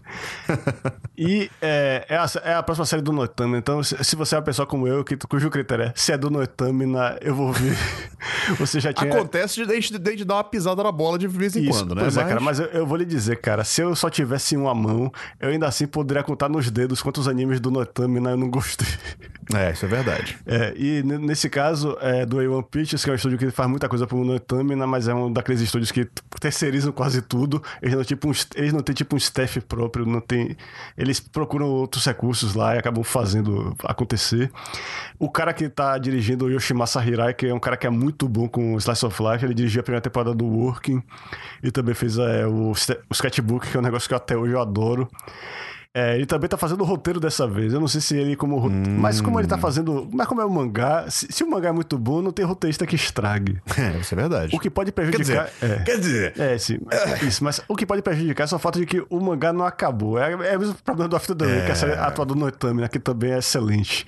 E 1.17 1.49
é, 1.63 2.05
é, 2.09 2.17
a, 2.17 2.27
é 2.43 2.55
a 2.55 2.63
próxima 2.65 2.85
série 2.85 3.01
do 3.01 3.13
Noitama. 3.13 3.57
Então, 3.57 3.81
se, 3.81 4.03
se, 4.03 4.17
você 4.17 4.35
é 4.35 4.39
uma 4.39 4.45
pessoa 4.45 4.67
como 4.67 4.89
eu, 4.89 5.05
que, 5.05 5.17
cujo 5.17 5.49
critério 5.51 5.85
é 5.85 5.93
se 5.95 6.11
é 6.11 6.19
do 6.19 6.31
Noitamina, 6.31 7.17
eu 7.21 7.33
vou 7.33 7.53
ver. 7.53 7.77
Você 8.59 8.81
já 8.81 8.93
tinha. 8.93 9.13
Acontece 9.13 9.65
de 9.65 9.67
de 9.67 10.11
gente 10.11 10.25
dar 10.25 10.35
uma 10.35 10.45
pisada 10.45 10.83
na 10.83 10.91
bola 10.91 11.19
de 11.19 11.29
vez 11.29 11.55
em 11.55 11.63
Isso, 11.63 11.79
quando, 11.79 11.95
né? 11.95 12.03
Pois 12.03 12.17
é, 12.17 12.25
cara, 12.25 12.41
mas 12.41 12.59
eu, 12.59 12.67
eu 12.67 12.87
vou 12.87 12.97
lhe 12.97 13.05
dizer, 13.05 13.37
cara, 13.37 13.65
se 13.65 13.83
eu 13.83 13.95
só 13.95 14.09
tivesse 14.09 14.57
uma 14.57 14.75
mão, 14.75 15.13
eu 15.39 15.51
ainda 15.51 15.67
assim 15.67 15.87
poderia 15.87 16.23
contar 16.23 16.49
nos 16.49 16.71
dedos 16.71 17.03
quantos 17.03 17.29
animes 17.29 17.61
do 17.61 17.71
Notamina 17.71 18.31
eu 18.31 18.37
não 18.37 18.51
gostei. 18.51 18.89
É, 19.55 19.73
isso 19.73 19.85
é 19.85 19.89
verdade. 19.89 20.39
É, 20.47 20.73
e 20.77 21.03
nesse 21.03 21.51
caso, 21.51 21.97
é 22.01 22.25
do 22.25 22.39
A1 22.39 22.65
Pictures, 22.65 23.05
que 23.05 23.11
é 23.11 23.13
um 23.13 23.17
estúdio 23.17 23.39
que 23.39 23.44
faz 23.51 23.69
muita 23.69 23.89
coisa 23.89 24.07
pro 24.07 24.25
Notamina, 24.25 24.87
mas 24.87 25.09
é 25.09 25.15
um 25.15 25.33
daqueles 25.33 25.61
estúdios 25.61 25.91
que 25.91 26.09
terceirizam 26.41 26.93
quase 26.93 27.23
tudo. 27.23 27.63
Eles 27.83 27.97
não, 27.97 28.05
tipo, 28.05 28.29
um, 28.29 28.33
eles 28.55 28.73
não 28.73 28.81
têm 28.81 28.95
tipo 28.95 29.15
um 29.15 29.19
staff 29.19 29.61
próprio, 29.61 30.07
não 30.07 30.21
tem. 30.21 30.57
Eles 30.97 31.21
procuram 31.21 31.67
outros 31.67 32.05
recursos 32.05 32.55
lá 32.55 32.75
e 32.75 32.79
acabam 32.79 33.03
fazendo 33.05 33.75
acontecer. 33.85 34.51
O 35.19 35.31
cara 35.31 35.53
que 35.53 35.69
tá 35.69 35.97
dirigindo 35.99 36.47
o 36.47 36.51
Yoshimasa 36.51 37.05
Hirai, 37.05 37.35
que 37.35 37.47
é 37.47 37.55
um 37.55 37.61
cara 37.61 37.77
que 37.77 37.87
é 37.87 37.91
muito 37.91 38.29
bom 38.29 38.49
com 38.49 38.77
Slice 38.79 39.07
of 39.07 39.23
Life, 39.23 39.45
ele 39.45 39.55
dirigiu 39.55 39.81
a 39.81 39.83
primeira 39.83 40.03
temporada 40.03 40.35
do 40.35 40.45
Working 40.45 41.03
e 41.63 41.71
também 41.71 41.95
fez 41.95 42.19
é, 42.19 42.47
o, 42.47 42.73
o 42.73 43.13
Sketchbook, 43.13 43.71
que 43.71 43.77
é 43.77 43.81
um 43.81 43.83
negócio 43.83 44.09
que 44.09 44.15
até 44.15 44.37
hoje 44.37 44.53
eu 44.53 44.61
adoro. 44.61 45.09
É, 45.97 46.17
ele 46.17 46.27
também 46.27 46.49
tá 46.49 46.57
fazendo 46.57 46.81
o 46.81 46.85
roteiro 46.85 47.21
dessa 47.21 47.47
vez. 47.47 47.73
Eu 47.73 47.79
não 47.79 47.87
sei 47.87 48.01
se 48.01 48.17
ele 48.17 48.35
como. 48.35 48.59
ro- 48.59 48.69
Mas 48.69 49.21
como 49.21 49.39
ele 49.39 49.47
tá 49.47 49.57
fazendo. 49.57 50.09
Mas 50.13 50.27
como 50.27 50.41
é 50.41 50.45
um 50.45 50.51
mangá, 50.51 51.05
se, 51.09 51.29
se 51.31 51.45
o 51.45 51.49
mangá 51.49 51.69
é 51.69 51.73
muito 51.73 51.97
bom, 51.97 52.21
não 52.21 52.33
tem 52.33 52.45
roteirista 52.45 52.85
que 52.85 52.97
estrague. 52.97 53.63
É, 53.79 53.97
isso 53.99 54.13
é 54.13 54.17
verdade. 54.17 54.57
O 54.57 54.59
que 54.59 54.69
pode 54.69 54.91
Quer 54.91 55.03
prejudicar. 55.11 55.49
dizer, 55.61 55.71
é. 55.73 55.83
quer 55.85 55.99
dizer, 56.01 56.41
É, 56.41 56.59
sim. 56.59 56.79
Isso, 57.23 57.45
mas 57.45 57.61
o 57.69 57.77
que 57.77 57.87
pode 57.87 58.03
prejudicar 58.03 58.43
é 58.43 58.47
só 58.49 58.57
o 58.57 58.59
fato 58.59 58.81
de 58.81 58.87
que 58.87 59.07
o 59.09 59.21
mangá 59.21 59.53
não 59.53 59.65
acabou. 59.65 60.19
É, 60.19 60.33
é 60.33 60.57
o 60.57 60.61
mesmo 60.61 60.75
problema 60.85 61.09
do 61.09 61.15
After 61.15 61.37
the 61.37 61.45
Rain, 61.47 61.65
que 61.67 61.71
a 61.71 61.75
série 61.77 61.93
atual 61.93 62.27
do 62.27 62.35
Noitami, 62.35 62.81
né, 62.83 62.89
que 62.89 62.99
também 62.99 63.31
é 63.31 63.39
excelente. 63.39 64.05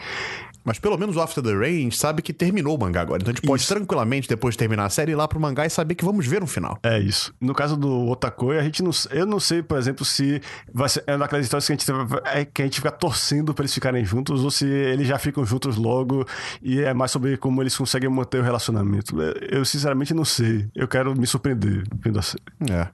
Mas 0.66 0.80
pelo 0.80 0.98
menos 0.98 1.16
o 1.16 1.20
After 1.20 1.42
the 1.42 1.54
Rain 1.54 1.76
a 1.76 1.82
gente 1.82 1.96
sabe 1.96 2.20
que 2.20 2.32
terminou 2.32 2.76
o 2.76 2.80
mangá 2.80 3.00
agora. 3.00 3.22
Então 3.22 3.32
a 3.32 3.34
gente 3.34 3.46
pode 3.46 3.62
Isso. 3.62 3.72
tranquilamente, 3.72 4.28
depois 4.28 4.54
de 4.54 4.58
terminar 4.58 4.84
a 4.86 4.90
série, 4.90 5.12
ir 5.12 5.14
lá 5.14 5.28
pro 5.28 5.38
mangá 5.40 5.64
e 5.64 5.70
saber 5.70 5.94
que 5.94 6.04
vamos 6.04 6.26
ver 6.26 6.42
um 6.42 6.46
final. 6.46 6.76
É 6.82 6.98
isso. 6.98 7.32
No 7.40 7.54
caso 7.54 7.76
do 7.76 8.08
Otakoi, 8.08 8.58
a 8.58 8.62
gente 8.62 8.82
não, 8.82 8.90
eu 9.10 9.24
não 9.24 9.38
sei, 9.38 9.62
por 9.62 9.78
exemplo, 9.78 10.04
se 10.04 10.42
vai 10.74 10.88
ser 10.88 11.04
é 11.06 11.16
daquelas 11.16 11.46
histórias 11.46 11.66
que 11.66 11.72
a 11.72 11.76
gente 11.76 12.26
é, 12.26 12.44
que 12.44 12.62
a 12.62 12.64
gente 12.64 12.76
fica 12.76 12.90
torcendo 12.90 13.54
pra 13.54 13.62
eles 13.62 13.72
ficarem 13.72 14.04
juntos 14.04 14.42
ou 14.42 14.50
se 14.50 14.66
eles 14.66 15.06
já 15.06 15.18
ficam 15.18 15.44
juntos 15.46 15.76
logo 15.76 16.26
e 16.60 16.80
é 16.80 16.92
mais 16.92 17.12
sobre 17.12 17.36
como 17.36 17.62
eles 17.62 17.76
conseguem 17.76 18.10
manter 18.10 18.40
o 18.40 18.42
relacionamento. 18.42 19.14
Eu 19.48 19.64
sinceramente 19.64 20.12
não 20.12 20.24
sei. 20.24 20.68
Eu 20.74 20.88
quero 20.88 21.16
me 21.16 21.26
surpreender 21.26 21.84
vendo 22.00 22.18
a 22.18 22.22
série. 22.22 22.42
É. 22.70 22.88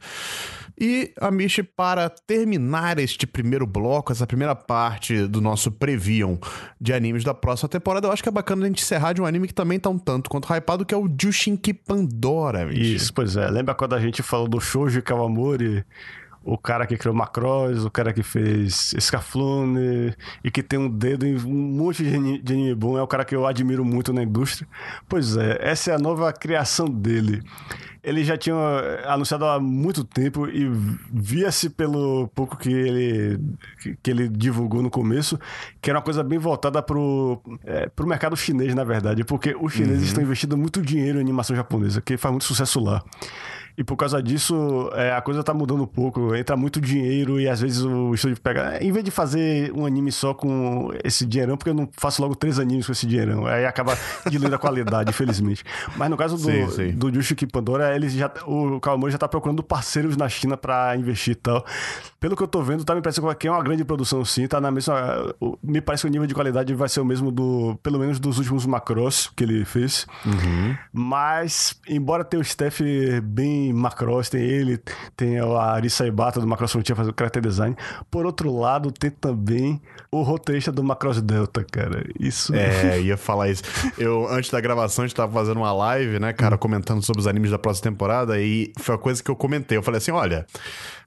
E, 0.79 1.13
Amish, 1.21 1.63
para 1.77 2.09
terminar 2.09 2.99
este 2.99 3.27
primeiro 3.27 3.67
bloco, 3.67 4.11
essa 4.11 4.27
primeira 4.27 4.55
parte 4.55 5.27
do 5.27 5.41
nosso 5.41 5.71
Previam 5.71 6.39
de 6.81 6.93
animes 6.93 7.23
da 7.23 7.35
próxima 7.35 7.62
temporada, 7.69 8.07
eu 8.07 8.13
acho 8.13 8.23
que 8.23 8.29
é 8.29 8.33
bacana 8.33 8.65
a 8.65 8.69
gente 8.69 8.83
encerrar 8.83 9.13
de 9.13 9.21
um 9.23 9.27
anime 9.27 9.49
que 9.49 9.55
também 9.55 9.79
tá 9.79 9.91
um 9.91 9.99
tanto 9.99 10.29
quanto 10.29 10.53
hypado, 10.53 10.85
que 10.85 10.95
é 10.95 10.97
o 10.97 11.09
Jushinki 11.21 11.73
Pandora, 11.75 12.63
Amish. 12.63 12.95
Isso, 12.95 13.15
pois 13.15 13.37
é. 13.37 13.49
Lembra 13.49 13.75
quando 13.75 13.95
a 13.95 14.01
gente 14.01 14.23
falou 14.23 14.49
do 14.49 14.61
Shouji 14.61 15.03
Kawamori? 15.03 15.85
O 16.45 16.59
cara 16.59 16.87
que 16.87 16.97
criou 16.97 17.15
Macross, 17.15 17.85
o 17.85 17.91
cara 17.91 18.13
que 18.13 18.23
fez 18.23 18.95
Scaflone 19.01 20.15
e 20.43 20.51
que 20.51 20.63
tem 20.63 20.79
um 20.79 20.89
dedo 20.89 21.25
em 21.27 21.37
um 21.37 21.51
monte 21.77 22.03
de 22.03 22.15
ani- 22.15 22.43
de 22.43 22.53
anime 22.53 22.75
bom, 22.75 22.99
é 22.99 23.03
o 23.03 23.07
cara 23.07 23.25
que 23.25 23.35
eu 23.35 23.47
admiro 23.47 23.85
muito 23.85 24.13
na 24.13 24.23
indústria. 24.23 24.69
Pois 25.09 25.37
é, 25.37 25.59
essa 25.61 25.93
é 25.93 25.95
a 25.95 25.99
nova 25.99 26.33
criação 26.33 26.87
dele. 26.89 27.43
Ele 28.05 28.25
já 28.25 28.37
tinha 28.37 28.57
eh, 28.57 29.05
anunciado 29.07 29.45
há 29.45 29.61
muito 29.61 30.03
tempo 30.03 30.49
e 30.49 30.69
via-se 31.13 31.71
pelo 31.71 32.27
pouco 32.35 32.57
que 32.57 32.69
ele, 32.73 33.39
que- 34.03 34.11
ele 34.11 34.29
divulgou 34.29 34.83
no 34.83 34.91
começo, 34.91 35.39
que 35.81 35.89
era 35.89 36.01
uma 36.01 36.05
coisa 36.05 36.25
bem 36.25 36.37
voltada 36.41 36.83
pro, 36.83 37.41
é, 37.65 37.89
pro 37.89 38.05
mercado 38.05 38.37
chinês, 38.37 38.75
na 38.75 38.83
verdade, 38.83 39.23
porque 39.23 39.55
os 39.61 39.73
chineses 39.73 40.09
estão 40.09 40.21
investindo 40.25 40.57
muito 40.57 40.83
dinheiro 40.83 41.19
em 41.19 41.21
animação 41.21 41.55
japonesa, 41.55 42.01
que 42.01 42.17
faz 42.17 42.33
muito 42.33 42.45
sucesso 42.45 42.81
lá. 42.81 43.05
E 43.77 43.83
por 43.85 43.97
causa 43.97 44.23
disso, 44.23 44.91
é, 44.95 45.13
a 45.13 45.21
coisa 45.21 45.43
tá 45.43 45.55
mudando 45.55 45.83
um 45.83 45.87
pouco. 45.87 46.35
Entra 46.35 46.57
muito 46.57 46.81
dinheiro 46.81 47.41
e 47.41 47.49
às 47.49 47.61
vezes 47.61 47.83
o 47.83 48.15
estúdio 48.15 48.41
pega. 48.41 48.83
Em 48.83 48.93
vez 48.93 49.05
de 49.05 49.11
fazer 49.11 49.73
um 49.75 49.87
anime 49.87 50.13
só 50.13 50.35
com 50.35 50.91
esse 51.03 51.25
dinheirão, 51.25 51.57
porque 51.57 51.71
eu 51.71 51.75
não 51.75 51.89
faço 51.97 52.21
logo 52.23 52.35
três 52.35 52.59
animes 52.59 52.87
com 52.87 52.93
esse 52.93 53.07
dinheirão. 53.07 53.47
Aí 53.47 53.65
acaba 53.65 53.97
diluindo 54.29 54.55
a 54.55 54.59
qualidade, 54.59 55.09
infelizmente. 55.11 55.65
Mas 55.97 56.11
no 56.11 56.17
caso 56.17 56.37
do, 56.37 56.43
Sim, 56.43 56.69
sim. 56.71 56.91
do 56.93 57.09
Yushiki 57.09 57.47
Pandora, 57.47 57.95
eles 57.95 58.13
já, 58.13 58.31
o 58.47 58.81
Kawamori 58.81 59.13
já 59.13 59.19
tá 59.19 59.29
procurando 59.29 59.63
parceiros 59.63 60.17
na 60.17 60.29
China 60.29 60.57
pra 60.57 60.97
investir 60.97 61.33
e 61.33 61.37
tal. 61.37 61.65
Pelo 62.21 62.37
que 62.37 62.43
eu 62.43 62.49
tô 62.49 62.63
vendo, 62.63 62.85
tá 62.85 62.95
me 62.95 63.03
parecendo 63.03 63.33
que 63.35 63.49
é 63.49 63.51
uma 63.51 63.63
grande 63.63 63.85
produção 63.85 64.25
sim, 64.25 64.47
tá 64.47 64.61
na 64.61 64.71
mesma. 64.71 65.35
Me 65.63 65.81
parece 65.81 66.03
que 66.03 66.09
o 66.09 66.11
nível 66.11 66.27
de 66.27 66.35
qualidade 66.35 66.75
vai 66.75 66.89
ser 66.89 67.01
o 67.01 67.05
mesmo 67.05 67.31
do. 67.33 67.77
Pelo 67.83 67.99
menos 67.99 68.21
dos 68.21 68.39
últimos 68.39 68.67
Macross 68.67 69.31
que 69.35 69.43
ele 69.45 69.65
fez. 69.65 70.07
Mas, 70.93 71.75
embora 71.89 72.25
tenha 72.25 72.41
o 72.41 72.43
staff 72.43 72.83
bem 73.23 73.62
Macross, 73.71 74.31
tem 74.31 74.41
ele, 74.41 74.81
tem 75.15 75.39
a 75.39 75.45
Arisa 75.45 76.07
Ibata 76.07 76.41
do 76.41 76.47
Macross 76.47 76.73
Frontier 76.73 76.97
fazendo 76.97 77.15
character 77.15 77.43
design. 77.43 77.77
Por 78.11 78.25
outro 78.25 78.51
lado, 78.57 78.91
tem 78.91 79.11
também 79.11 79.83
o 80.11 80.23
roteirista 80.23 80.73
do 80.73 80.83
Macross 80.83 81.21
Delta, 81.21 81.63
cara. 81.71 82.03
Isso. 82.19 82.55
É, 82.55 82.99
ia 83.03 83.19
falar 83.19 83.51
isso. 83.51 83.63
Eu, 83.99 84.27
antes 84.31 84.51
da 84.51 84.61
gravação, 84.61 85.05
a 85.05 85.07
gente 85.07 85.15
tava 85.15 85.31
fazendo 85.33 85.59
uma 85.59 85.73
live, 85.73 86.19
né, 86.19 86.33
cara, 86.33 86.57
comentando 86.57 87.03
sobre 87.03 87.21
os 87.21 87.27
animes 87.27 87.51
da 87.51 87.59
próxima 87.59 87.91
temporada, 87.91 88.41
e 88.41 88.73
foi 88.79 88.95
a 88.95 88.99
coisa 88.99 89.23
que 89.23 89.31
eu 89.31 89.37
comentei. 89.37 89.77
Eu 89.77 89.83
falei 89.83 89.99
assim: 89.99 90.13
olha, 90.13 90.47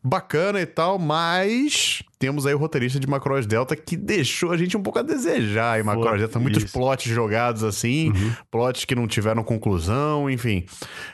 bacana 0.06 0.62
e 0.62 0.66
tal, 0.68 1.00
mas 1.00 2.04
temos 2.20 2.46
aí 2.46 2.54
o 2.54 2.58
roteirista 2.58 3.00
de 3.00 3.08
Macross 3.08 3.48
Delta 3.48 3.76
que 3.76 3.98
deixou 3.98 4.52
a 4.52 4.58
gente 4.58 4.78
um 4.78 4.84
pouco 4.84 5.00
a 5.00 5.02
desejar 5.02 5.80
em 5.80 5.84
Macross 5.84 6.20
Delta. 6.20 6.40
Muitos 6.40 6.64
isso. 6.64 6.74
plots 6.74 7.12
jogados 7.12 7.64
assim, 7.64 8.14
plots 8.52 8.86
que 8.86 8.94
não 8.94 9.08
tiveram 9.08 9.44
conclusão, 9.44 10.30
enfim. 10.30 10.64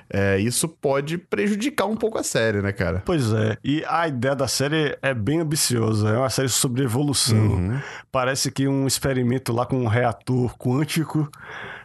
É, 0.09 0.37
isso 0.39 0.67
pode 0.67 1.17
prejudicar 1.17 1.85
um 1.85 1.95
pouco 1.95 2.17
a 2.17 2.23
série, 2.23 2.61
né, 2.61 2.73
cara? 2.73 3.01
Pois 3.05 3.31
é, 3.31 3.57
e 3.63 3.81
a 3.87 4.09
ideia 4.09 4.35
da 4.35 4.47
série 4.47 4.97
é 5.01 5.13
bem 5.13 5.39
ambiciosa, 5.39 6.09
é 6.09 6.17
uma 6.17 6.29
série 6.29 6.49
sobre 6.49 6.83
evolução. 6.83 7.37
Uhum. 7.37 7.79
Parece 8.11 8.51
que 8.51 8.67
um 8.67 8.85
experimento 8.85 9.53
lá 9.53 9.65
com 9.65 9.77
um 9.77 9.87
reator 9.87 10.57
quântico 10.57 11.29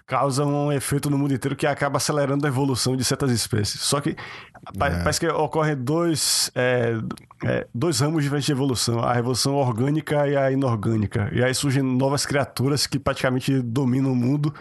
causa 0.06 0.44
um 0.44 0.70
efeito 0.70 1.10
no 1.10 1.18
mundo 1.18 1.34
inteiro 1.34 1.56
que 1.56 1.66
acaba 1.66 1.96
acelerando 1.96 2.46
a 2.46 2.48
evolução 2.48 2.96
de 2.96 3.04
certas 3.04 3.30
espécies. 3.32 3.80
Só 3.80 4.00
que 4.00 4.16
É. 4.74 4.78
parece 4.78 5.20
que 5.20 5.28
ocorrem 5.28 5.76
dois, 5.76 6.50
é, 6.54 6.94
é, 7.44 7.66
dois 7.74 8.00
ramos 8.00 8.22
diferentes 8.22 8.46
de 8.46 8.52
evolução, 8.52 9.04
a 9.04 9.18
evolução 9.18 9.54
orgânica 9.54 10.26
e 10.28 10.36
a 10.36 10.50
inorgânica. 10.50 11.30
E 11.32 11.42
aí 11.42 11.54
surgem 11.54 11.82
novas 11.82 12.26
criaturas 12.26 12.86
que 12.86 12.98
praticamente 12.98 13.60
dominam 13.62 14.12
o 14.12 14.16
mundo 14.16 14.52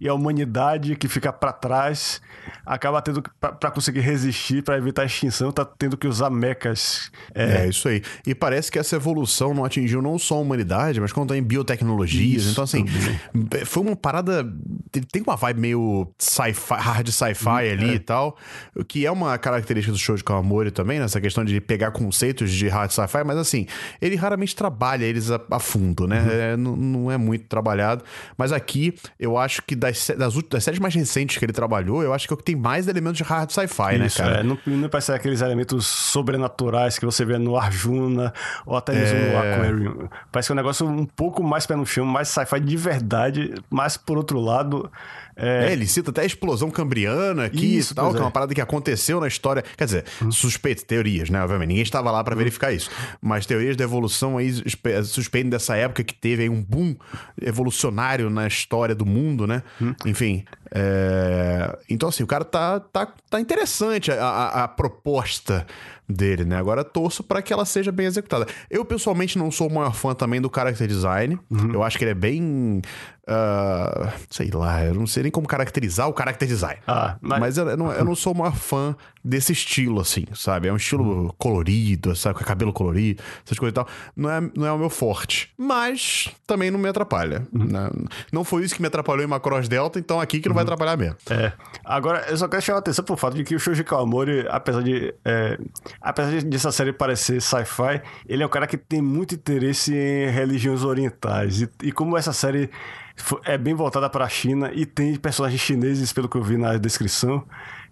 e 0.00 0.08
a 0.08 0.14
humanidade 0.14 0.94
que 0.96 1.08
fica 1.08 1.32
para 1.32 1.52
trás 1.52 2.20
acaba 2.64 3.00
tendo 3.00 3.22
para 3.40 3.70
conseguir 3.70 4.00
resistir, 4.00 4.62
para 4.62 4.76
evitar 4.76 5.02
a 5.02 5.06
extinção, 5.06 5.50
tá 5.50 5.64
tendo 5.64 5.96
que 5.96 6.06
usar 6.06 6.30
mechas. 6.30 7.10
É, 7.34 7.64
É, 7.64 7.68
isso 7.68 7.88
aí. 7.88 8.02
E 8.26 8.34
parece 8.34 8.70
que 8.70 8.78
essa 8.78 8.96
evolução 8.96 9.54
não 9.54 9.64
atingiu 9.64 10.02
não 10.02 10.18
só 10.18 10.34
a 10.36 10.40
humanidade, 10.40 11.00
mas 11.00 11.12
como 11.12 11.26
também 11.26 11.42
biotecnologias. 11.42 12.42
Isso, 12.42 12.50
então, 12.52 12.64
assim, 12.64 12.84
foi 13.64 13.82
uma 13.82 13.96
parada. 13.96 14.44
tem- 15.10 15.22
uma 15.26 15.36
vibe 15.36 15.60
meio 15.60 16.08
sci-fi, 16.18 16.74
hard 16.74 17.08
sci-fi 17.08 17.70
ali 17.70 17.94
e 17.94 17.98
tal, 17.98 18.36
que 18.86 19.04
é 19.06 19.10
uma 19.10 19.36
característica 19.46 19.92
do 19.92 19.98
show 19.98 20.16
de 20.16 20.24
Kawamori 20.24 20.72
também, 20.72 20.98
nessa 20.98 21.20
questão 21.20 21.44
de 21.44 21.60
pegar 21.60 21.92
conceitos 21.92 22.50
de 22.50 22.66
hard 22.66 22.90
sci-fi, 22.90 23.22
mas 23.24 23.38
assim, 23.38 23.66
ele 24.02 24.16
raramente 24.16 24.56
trabalha 24.56 25.04
eles 25.04 25.30
a, 25.30 25.40
a 25.52 25.60
fundo, 25.60 26.06
né? 26.08 26.26
É, 26.52 26.56
não, 26.56 26.74
não 26.74 27.12
é 27.12 27.16
muito 27.16 27.44
trabalhado. 27.46 28.02
Mas 28.36 28.50
aqui, 28.50 28.92
eu 29.20 29.38
acho 29.38 29.62
que 29.62 29.76
das, 29.76 30.10
das, 30.18 30.34
das 30.42 30.64
séries 30.64 30.80
mais 30.80 30.94
recentes 30.94 31.38
que 31.38 31.44
ele 31.44 31.52
trabalhou, 31.52 32.02
eu 32.02 32.12
acho 32.12 32.26
que 32.26 32.32
é 32.32 32.34
o 32.34 32.36
que 32.36 32.42
tem 32.44 32.56
mais 32.56 32.88
elementos 32.88 33.18
de 33.18 33.22
hard 33.22 33.50
sci-fi, 33.50 33.98
né, 33.98 34.08
cara? 34.14 34.40
é, 34.40 34.42
não, 34.42 34.58
não 34.66 34.88
parece 34.88 35.12
aqueles 35.12 35.40
elementos 35.40 35.86
sobrenaturais 35.86 36.98
que 36.98 37.04
você 37.04 37.24
vê 37.24 37.38
no 37.38 37.56
Arjuna 37.56 38.32
ou 38.66 38.76
até 38.76 38.92
mesmo 38.92 39.16
É. 39.16 39.30
no 39.32 39.38
Aquarium. 39.38 40.08
Parece 40.32 40.48
que 40.48 40.52
é 40.52 40.54
um 40.54 40.56
negócio 40.56 40.86
um 40.88 41.06
pouco 41.06 41.42
mais 41.42 41.66
pé 41.66 41.76
no 41.76 41.86
chão, 41.86 42.04
mais 42.04 42.28
sci-fi 42.28 42.58
de 42.58 42.76
verdade, 42.76 43.54
mas 43.70 43.96
por 43.96 44.16
outro 44.16 44.40
lado. 44.40 44.90
É, 45.36 45.68
É, 45.68 45.72
ele 45.72 45.86
cita 45.86 46.10
até 46.10 46.22
a 46.22 46.24
explosão 46.24 46.70
cambriana 46.70 47.44
aqui 47.44 47.76
Isso, 47.76 47.92
e 47.92 47.96
tal, 47.96 48.10
que 48.10 48.16
é 48.16 48.20
uma 48.20 48.28
é. 48.28 48.32
parada 48.32 48.54
que 48.54 48.60
aconteceu 48.60 49.20
na 49.20 49.28
história. 49.28 49.62
Quer 49.76 49.84
dizer, 49.84 50.04
suspeitas, 50.30 50.82
teorias, 50.82 51.28
né? 51.28 51.42
Obviamente, 51.42 51.68
ninguém 51.68 51.82
estava 51.82 52.10
lá 52.10 52.24
pra 52.24 52.34
verificar 52.34 52.72
isso. 52.72 52.90
Mas 53.20 53.44
teorias 53.44 53.76
da 53.76 53.84
evolução 53.84 54.38
aí 54.38 54.50
suspeitam 55.04 55.50
dessa 55.50 55.76
época 55.76 56.02
que 56.02 56.14
teve 56.14 56.44
aí 56.44 56.48
um 56.48 56.62
boom 56.62 56.96
evolucionário 57.40 58.30
na 58.30 58.46
história 58.46 58.94
do 58.94 59.04
mundo, 59.04 59.46
né? 59.46 59.62
Enfim. 60.06 60.44
É, 60.72 61.78
Então, 61.88 62.08
assim, 62.08 62.22
o 62.22 62.26
cara 62.26 62.44
tá, 62.44 62.80
tá, 62.80 63.08
tá 63.30 63.40
interessante 63.40 64.10
a, 64.12 64.22
a- 64.24 64.64
a 64.64 64.68
proposta 64.68 65.66
dele, 66.08 66.44
né? 66.44 66.56
Agora 66.56 66.84
torço 66.84 67.22
pra 67.24 67.42
que 67.42 67.52
ela 67.52 67.64
seja 67.64 67.90
bem 67.90 68.06
executada. 68.06 68.46
Eu, 68.70 68.84
pessoalmente, 68.84 69.36
não 69.38 69.50
sou 69.50 69.68
o 69.68 69.74
maior 69.74 69.92
fã 69.94 70.14
também 70.14 70.40
do 70.40 70.50
character 70.54 70.86
design. 70.86 71.38
Eu 71.72 71.82
acho 71.82 71.98
que 71.98 72.04
ele 72.04 72.12
é 72.12 72.14
bem. 72.14 72.80
ah, 73.28 74.12
sei 74.30 74.50
lá, 74.52 74.84
eu 74.84 74.94
não 74.94 75.04
sei 75.06 75.24
nem 75.24 75.32
como 75.32 75.48
caracterizar 75.48 76.08
o 76.08 76.14
character 76.16 76.46
design. 76.46 76.80
Ah, 76.86 77.16
mas- 77.20 77.40
mas 77.40 77.58
eu, 77.58 77.68
eu 77.68 77.76
não, 77.76 77.92
eu 77.92 78.04
não 78.04 78.14
sou 78.14 78.32
o 78.32 78.38
maior 78.38 78.54
fã 78.54 78.94
desse 79.24 79.50
estilo, 79.52 80.00
assim, 80.00 80.24
sabe? 80.32 80.68
É 80.68 80.72
um 80.72 80.76
estilo 80.76 81.34
colorido, 81.36 82.14
sabe? 82.14 82.38
Com 82.38 82.44
cabelo 82.44 82.72
colorido, 82.72 83.20
essas 83.44 83.58
coisas 83.58 83.72
e 83.72 83.74
tal. 83.74 83.88
Não 84.14 84.30
é, 84.30 84.40
não 84.56 84.64
é 84.66 84.70
o 84.70 84.78
meu 84.78 84.88
forte. 84.90 85.50
Mas 85.58 86.28
também 86.46 86.70
não 86.70 86.78
me 86.78 86.88
atrapalha. 86.88 87.44
né? 87.52 87.90
Não 88.30 88.44
foi 88.44 88.62
isso 88.62 88.76
que 88.76 88.80
me 88.80 88.86
atrapalhou 88.86 89.24
em 89.24 89.26
Macross 89.26 89.66
Delta, 89.68 89.98
então 89.98 90.20
aqui 90.20 90.38
que 90.38 90.48
não 90.48 90.54
vai 90.56 90.64
atrapalhar 90.64 90.96
mesmo. 90.96 91.16
É. 91.30 91.52
Agora, 91.84 92.24
eu 92.28 92.36
só 92.36 92.48
quero 92.48 92.60
chamar 92.62 92.78
a 92.78 92.80
atenção 92.80 93.04
pro 93.04 93.16
fato 93.16 93.36
de 93.36 93.44
que 93.44 93.54
o 93.54 93.58
Shoji 93.60 93.84
Kawamori, 93.84 94.46
apesar 94.50 94.82
de. 94.82 95.14
é, 95.24 95.58
apesar 96.00 96.30
de- 96.32 96.44
dessa 96.46 96.72
série 96.72 96.92
parecer 96.92 97.40
sci-fi, 97.40 98.02
ele 98.28 98.42
é 98.42 98.46
um 98.46 98.48
cara 98.50 98.66
que 98.66 98.76
tem 98.76 99.00
muito 99.00 99.34
interesse 99.34 99.94
em 99.94 100.30
religiões 100.30 100.82
orientais. 100.82 101.62
E, 101.62 101.68
e 101.84 101.92
como 101.92 102.16
essa 102.16 102.32
série 102.32 102.68
é 103.44 103.56
bem 103.56 103.74
voltada 103.74 104.10
para 104.10 104.24
a 104.24 104.28
China 104.28 104.70
e 104.74 104.84
tem 104.84 105.14
personagens 105.16 105.60
chineses, 105.60 106.12
pelo 106.12 106.28
que 106.28 106.36
eu 106.36 106.42
vi 106.42 106.56
na 106.58 106.76
descrição, 106.76 107.44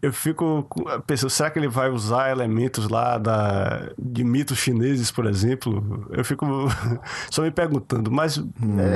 eu 0.04 0.12
fico 0.12 0.68
pensando, 1.06 1.30
será 1.30 1.50
que 1.50 1.58
ele 1.58 1.68
vai 1.68 1.88
usar 1.88 2.30
elementos 2.30 2.88
lá 2.88 3.16
da, 3.16 3.88
de 3.98 4.22
mitos 4.22 4.58
chineses, 4.58 5.10
por 5.10 5.24
exemplo? 5.26 6.06
Eu 6.10 6.22
fico 6.24 6.46
só 7.30 7.42
me 7.42 7.50
perguntando, 7.50 8.10
mas 8.10 8.42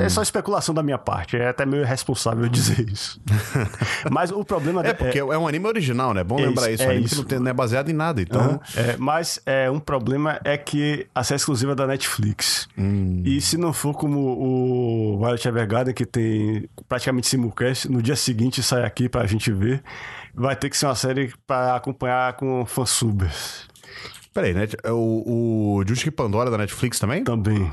é 0.03 0.07
só 0.07 0.21
especulação 0.21 0.73
da 0.73 0.83
minha 0.83 0.99
parte, 0.99 1.35
é 1.35 1.49
até 1.49 1.65
meio 1.65 1.81
irresponsável 1.81 2.47
dizer 2.47 2.87
isso. 2.87 3.19
mas 4.11 4.31
o 4.31 4.45
problema 4.45 4.85
É, 4.85 4.93
porque 4.93 5.17
é, 5.17 5.23
um 5.23 5.47
anime 5.47 5.65
original, 5.65 6.13
né? 6.13 6.21
É 6.21 6.23
bom 6.23 6.37
É 6.39 6.45
lembrar 6.45 6.69
isso, 6.71 6.83
isso. 6.83 6.83
é 6.83 6.91
anime 6.91 7.05
isso. 7.05 7.25
não, 7.29 7.39
não 7.39 7.49
é 7.49 7.53
baseado 7.53 7.89
em 7.89 7.93
nada, 7.93 8.21
então. 8.21 8.41
Aham. 8.41 8.59
É, 8.75 8.95
mas 8.97 9.41
é, 9.45 9.71
um 9.71 9.79
problema 9.79 10.39
é 10.43 10.57
que 10.57 11.07
a 11.15 11.23
série 11.23 11.37
exclusiva 11.37 11.71
é 11.71 11.75
da 11.75 11.87
Netflix. 11.87 12.67
Hum. 12.77 13.23
E 13.25 13.41
se 13.41 13.57
não 13.57 13.73
for 13.73 13.95
como 13.95 14.19
o 14.19 15.17
Violet 15.17 15.47
Evergarden, 15.47 15.93
que 15.93 16.05
tem 16.05 16.69
praticamente 16.87 17.27
simulcast, 17.27 17.89
no 17.91 18.01
dia 18.01 18.15
seguinte 18.15 18.61
sai 18.61 18.83
aqui 18.83 19.09
pra 19.09 19.25
gente 19.25 19.51
ver, 19.51 19.81
vai 20.33 20.55
ter 20.55 20.69
que 20.69 20.77
ser 20.77 20.85
uma 20.87 20.95
série 20.95 21.33
pra 21.47 21.75
acompanhar 21.75 22.33
com 22.33 22.65
fansubers 22.65 23.67
Peraí, 24.33 24.53
né? 24.53 24.67
O, 24.85 25.79
o 25.79 25.83
Justice 25.87 26.11
Pandora 26.11 26.51
da 26.51 26.57
Netflix 26.57 26.99
também? 26.99 27.23
também. 27.23 27.71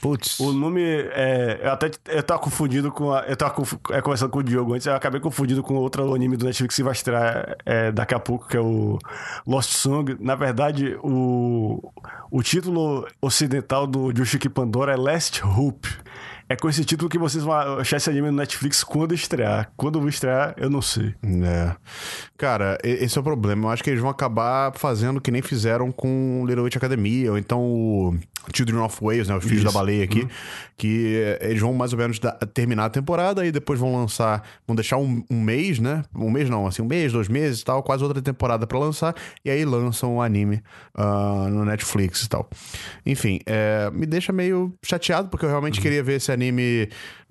Putz. 0.00 0.38
O 0.38 0.52
nome 0.52 0.80
é. 0.80 1.58
Eu 1.60 1.72
até 1.72 1.90
eu 2.06 2.22
tava 2.22 2.38
confundido 2.40 2.92
com. 2.92 3.12
A, 3.12 3.22
eu 3.22 3.36
tava 3.36 3.52
confu- 3.52 3.80
é, 3.90 4.00
conversando 4.00 4.30
com 4.30 4.38
o 4.38 4.42
Diogo 4.44 4.72
antes, 4.74 4.86
eu 4.86 4.94
acabei 4.94 5.20
confundido 5.20 5.60
com 5.60 5.74
outro 5.74 6.14
anime 6.14 6.36
do 6.36 6.46
Netflix 6.46 6.76
que 6.76 6.84
vai 6.84 6.92
estrear 6.92 7.56
é, 7.66 7.90
daqui 7.90 8.14
a 8.14 8.20
pouco, 8.20 8.46
que 8.46 8.56
é 8.56 8.60
o 8.60 8.96
Lost 9.44 9.72
Song. 9.72 10.16
Na 10.20 10.36
verdade, 10.36 10.96
o, 11.02 11.92
o 12.30 12.42
título 12.44 13.08
ocidental 13.20 13.88
do 13.88 14.12
Yoshiki 14.12 14.48
Pandora 14.48 14.92
é 14.92 14.96
Last 14.96 15.42
Hope. 15.44 15.88
É 16.50 16.56
com 16.56 16.68
esse 16.68 16.82
título 16.82 17.10
que 17.10 17.18
vocês 17.18 17.44
vão 17.44 17.52
achar 17.52 17.98
esse 17.98 18.08
anime 18.08 18.30
no 18.30 18.36
Netflix 18.38 18.82
quando 18.82 19.12
estrear. 19.14 19.70
Quando 19.76 20.00
vai 20.00 20.08
estrear, 20.08 20.54
eu 20.56 20.70
não 20.70 20.80
sei. 20.80 21.14
É. 21.44 21.76
Cara, 22.38 22.78
esse 22.82 23.18
é 23.18 23.20
o 23.20 23.24
problema. 23.24 23.66
Eu 23.66 23.70
acho 23.72 23.84
que 23.84 23.90
eles 23.90 24.00
vão 24.00 24.08
acabar 24.08 24.72
fazendo 24.74 25.20
que 25.20 25.30
nem 25.30 25.42
fizeram 25.42 25.92
com 25.92 26.44
Little 26.46 26.64
Witch 26.64 26.76
Academia, 26.76 27.30
ou 27.32 27.36
então 27.36 27.60
o 27.60 28.18
Children 28.54 28.78
of 28.78 28.96
Wales, 29.02 29.28
né? 29.28 29.36
Os 29.36 29.44
Filhos 29.44 29.58
Isso. 29.62 29.66
da 29.66 29.72
Baleia 29.78 30.04
aqui. 30.04 30.26
Que 30.74 31.16
eh, 31.40 31.50
eles 31.50 31.60
vão 31.60 31.74
mais 31.74 31.92
ou 31.92 31.98
menos 31.98 32.18
da- 32.18 32.32
terminar 32.54 32.86
a 32.86 32.90
temporada 32.90 33.44
e 33.44 33.52
depois 33.52 33.78
vão 33.78 33.94
lançar. 33.94 34.42
Vão 34.66 34.74
deixar 34.74 34.96
um, 34.96 35.22
um 35.30 35.42
mês, 35.42 35.78
né? 35.78 36.02
Um 36.14 36.30
mês 36.30 36.48
não, 36.48 36.66
assim, 36.66 36.80
um 36.80 36.86
mês, 36.86 37.12
dois 37.12 37.28
meses 37.28 37.60
e 37.60 37.64
tal, 37.64 37.82
quase 37.82 38.02
outra 38.02 38.22
temporada 38.22 38.66
pra 38.66 38.78
lançar. 38.78 39.14
E 39.44 39.50
aí 39.50 39.66
lançam 39.66 40.16
o 40.16 40.22
anime 40.22 40.62
ah, 40.94 41.48
no 41.50 41.62
Netflix 41.66 42.22
e 42.22 42.28
tal. 42.28 42.48
Enfim, 43.04 43.40
é, 43.44 43.90
me 43.92 44.06
deixa 44.06 44.32
meio 44.32 44.72
chateado, 44.82 45.28
porque 45.28 45.44
eu 45.44 45.50
realmente 45.50 45.78
queria 45.78 46.02
ver 46.02 46.14
esse 46.14 46.30
anime 46.30 46.37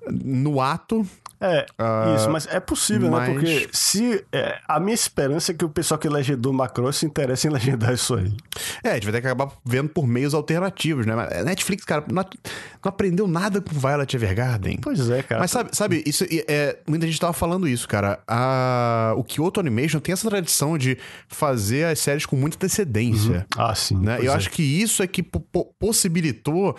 no 0.09 0.61
ato. 0.61 1.05
É, 1.39 1.67
Ah, 1.77 2.15
isso, 2.17 2.31
mas 2.31 2.47
é 2.47 2.59
possível, 2.59 3.11
mas- 3.11 3.27
né? 3.29 3.33
Porque 3.35 3.69
se. 3.71 4.25
é, 4.31 4.57
a 4.67 4.79
minha 4.79 4.95
esperança 4.95 5.51
é 5.51 5.55
que 5.55 5.63
o 5.63 5.69
pessoal 5.69 5.99
que 5.99 6.09
legendou 6.09 6.51
Macross 6.51 6.97
se 6.97 7.05
interesse 7.05 7.47
em 7.47 7.51
legendar 7.53 7.93
isso 7.93 8.15
aí. 8.15 8.35
É, 8.83 8.89
a 8.89 8.93
gente 8.95 9.03
vai 9.03 9.13
ter 9.13 9.21
que 9.21 9.27
acabar 9.27 9.51
vendo 9.63 9.87
por 9.87 10.07
meios 10.07 10.33
alternativos, 10.33 11.05
né? 11.05 11.13
Mas 11.15 11.45
Netflix, 11.45 11.85
cara, 11.85 12.03
não, 12.11 12.23
não 12.23 12.89
aprendeu 12.89 13.27
nada 13.27 13.61
com 13.61 13.69
Violet 13.77 14.15
Evergarden. 14.15 14.79
Pois 14.81 15.11
é, 15.11 15.21
cara. 15.21 15.39
Mas 15.41 15.51
sabe, 15.51 15.69
sabe 15.73 16.03
isso 16.07 16.25
é, 16.47 16.79
muita 16.87 17.05
gente 17.05 17.19
tava 17.19 17.33
falando 17.33 17.67
isso, 17.67 17.87
cara. 17.87 18.17
A, 18.27 19.13
o 19.15 19.23
Kyoto 19.23 19.59
Animation 19.59 19.99
tem 19.99 20.13
essa 20.13 20.27
tradição 20.27 20.75
de 20.75 20.97
fazer 21.27 21.85
as 21.85 21.99
séries 21.99 22.25
com 22.25 22.35
muita 22.35 22.57
antecedência. 22.57 23.45
Ah, 23.55 23.75
sim. 23.75 23.95
Né? 23.97 24.17
Eu 24.23 24.31
é. 24.31 24.35
acho 24.35 24.49
que 24.49 24.63
isso 24.63 25.03
é 25.03 25.07
que 25.07 25.21
po- 25.21 25.39
po- 25.39 25.71
possibilitou 25.79 26.75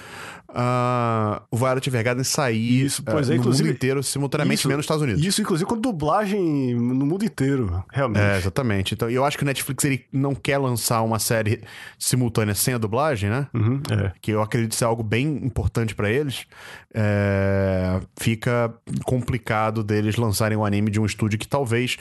ah, 0.54 1.42
o 1.50 1.56
Violet 1.56 1.86
Evergarden 1.88 2.24
sair 2.24 2.84
Isso, 2.84 3.02
pois 3.02 3.28
ah, 3.30 3.34
é, 3.34 3.36
no 3.36 3.44
mundo 3.44 3.68
inteiro 3.68 4.02
simultaneamente, 4.02 4.60
Isso- 4.60 4.68
menos 4.68 4.78
nos 4.78 4.84
Estados 4.84 5.02
Unidos. 5.02 5.24
Isso, 5.24 5.40
inclusive, 5.42 5.68
com 5.68 5.76
dublagem 5.78 6.74
no 6.74 7.04
mundo 7.06 7.24
inteiro, 7.24 7.84
realmente. 7.92 8.22
É, 8.22 8.36
exatamente. 8.38 8.94
Então, 8.94 9.10
eu 9.10 9.24
acho 9.24 9.36
que 9.36 9.42
o 9.42 9.46
Netflix 9.46 9.84
ele 9.84 10.04
não 10.12 10.34
quer 10.34 10.58
lançar 10.58 11.02
uma 11.02 11.18
série 11.18 11.60
simultânea 11.98 12.54
sem 12.54 12.74
a 12.74 12.78
dublagem, 12.78 13.28
né? 13.30 13.46
Uhum, 13.52 13.80
é. 13.90 14.12
que 14.20 14.30
eu 14.30 14.40
acredito 14.42 14.74
ser 14.74 14.84
algo 14.84 15.02
bem 15.02 15.26
importante 15.44 15.94
pra 15.94 16.10
eles, 16.10 16.46
é, 16.94 18.00
fica 18.18 18.72
complicado 19.04 19.82
deles 19.84 20.16
lançarem 20.16 20.56
um 20.56 20.64
anime 20.64 20.90
de 20.90 20.98
um 20.98 21.04
estúdio 21.06 21.38
que 21.38 21.46
talvez 21.46 21.96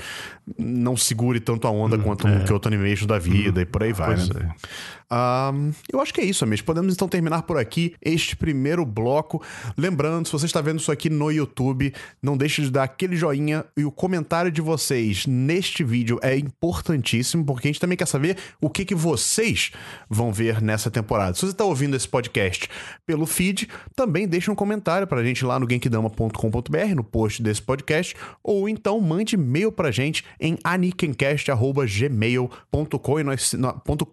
não 0.58 0.96
segure 0.96 1.40
tanto 1.40 1.68
a 1.68 1.72
onda 1.72 1.98
quanto 1.98 2.26
um 2.28 2.44
Kyoto 2.46 2.68
Animation 2.70 3.06
da 3.08 3.20
vida 3.20 3.62
e 3.62 3.66
por 3.66 3.84
aí 3.84 3.92
vai, 3.94 4.16
Pois 4.16 4.30
né? 4.30 4.50
é. 4.54 4.68
Ahn, 5.10 5.72
eu 5.92 6.02
acho 6.02 6.14
que 6.14 6.22
é 6.22 6.26
isso, 6.26 6.44
amigos. 6.44 6.62
Podemos 6.62 6.94
então 6.94 7.08
terminar 7.08 7.44
por 7.44 7.58
aqui 7.58 7.96
este 8.02 8.36
primeiro 8.36 8.86
bloco. 8.86 9.42
Lembrando, 9.78 10.26
se 10.26 10.34
você 10.34 10.46
está 10.46 10.60
vendo 10.60 10.80
isso 10.80 10.92
aqui 10.92 11.10
no 11.10 11.32
YouTube, 11.32 11.94
não 12.22 12.36
deixe 12.36 12.62
de 12.62 12.70
dar 12.70 12.84
aquele 12.84 13.16
joinha 13.16 13.64
e 13.76 13.86
o 13.86 13.92
comentário 13.92 14.52
de 14.52 14.62
vocês 14.62 15.26
neste 15.26 15.84
vídeo 15.84 16.20
é 16.22 16.38
importantíssimo, 16.38 17.46
porque 17.46 17.68
a 17.68 17.72
gente 17.72 17.80
também 17.80 17.98
quer 17.98 18.08
saber 18.08 18.38
o 18.60 18.70
que, 18.70 18.84
que 18.84 18.96
vocês 18.96 19.72
vão 20.10 20.34
ver 20.34 20.62
nessa 20.62 20.92
temporada. 20.92 21.36
Se 21.36 21.42
você 21.42 21.52
está 21.52 21.64
ouvindo 21.64 21.96
esse 21.96 22.08
podcast 22.08 22.68
pelo 23.06 23.26
feed, 23.26 23.70
também 23.96 24.28
deixe 24.28 24.52
um 24.52 24.56
comentário 24.56 25.08
pra 25.08 25.24
gente 25.24 25.46
lá 25.46 25.58
no 25.60 25.68
genkidama.com.br, 25.70 26.96
no 26.96 27.04
post 27.04 27.42
desse 27.42 27.62
podcast, 27.62 28.16
ou 28.44 28.68
então 28.68 29.00
mande 29.00 29.36
e-mail 29.36 29.72
pra 29.72 29.92
gente 29.92 30.26
em 30.40 30.58
anikencast.gmail.com 30.64 33.20
e 33.20 33.24
não, 33.24 33.38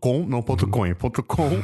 .com, 0.00 0.26
não 0.26 0.42
.com, 0.42 0.83
é 0.90 0.94
ponto 0.94 1.22
.com. 1.22 1.50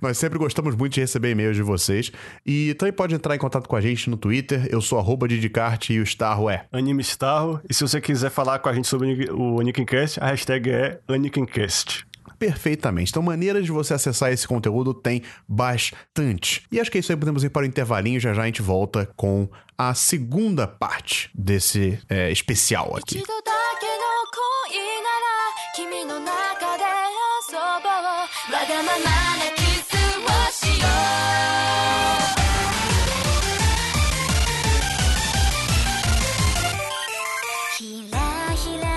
nós 0.00 0.18
sempre 0.18 0.38
gostamos 0.38 0.74
muito 0.74 0.94
de 0.94 1.00
receber 1.00 1.30
e-mails 1.30 1.56
de 1.56 1.62
vocês 1.62 2.10
e 2.44 2.74
também 2.74 2.92
pode 2.92 3.14
entrar 3.14 3.34
em 3.34 3.38
contato 3.38 3.68
com 3.68 3.76
a 3.76 3.80
gente 3.80 4.08
no 4.08 4.16
Twitter, 4.16 4.66
eu 4.70 4.80
sou 4.80 4.98
arroba 4.98 5.28
Didicart 5.28 5.90
e 5.90 6.00
o 6.00 6.02
Starro 6.02 6.48
é 6.48 6.66
Anime 6.72 7.02
Starro. 7.02 7.60
E 7.68 7.74
se 7.74 7.82
você 7.82 8.00
quiser 8.00 8.30
falar 8.30 8.58
com 8.58 8.68
a 8.68 8.72
gente 8.72 8.88
sobre 8.88 9.30
o 9.30 9.60
Anikencast, 9.60 10.20
a 10.20 10.26
hashtag 10.26 10.70
é 10.70 11.00
Anikencast. 11.08 12.08
Perfeitamente. 12.38 13.10
Então, 13.10 13.22
maneiras 13.22 13.64
de 13.64 13.72
você 13.72 13.94
acessar 13.94 14.32
esse 14.32 14.46
conteúdo 14.46 14.94
tem 14.94 15.22
bastante. 15.46 16.62
E 16.70 16.78
acho 16.78 16.90
que 16.90 16.98
é 16.98 17.00
isso 17.00 17.10
aí. 17.10 17.18
Podemos 17.18 17.42
ir 17.42 17.50
para 17.50 17.62
o 17.62 17.66
intervalinho. 17.66 18.20
Já 18.20 18.32
já 18.32 18.42
a 18.42 18.46
gente 18.46 18.62
volta 18.62 19.10
com 19.16 19.48
a 19.76 19.92
segunda 19.92 20.66
parte 20.66 21.30
desse 21.34 21.98
é, 22.08 22.30
especial 22.30 22.96
aqui. 22.96 23.22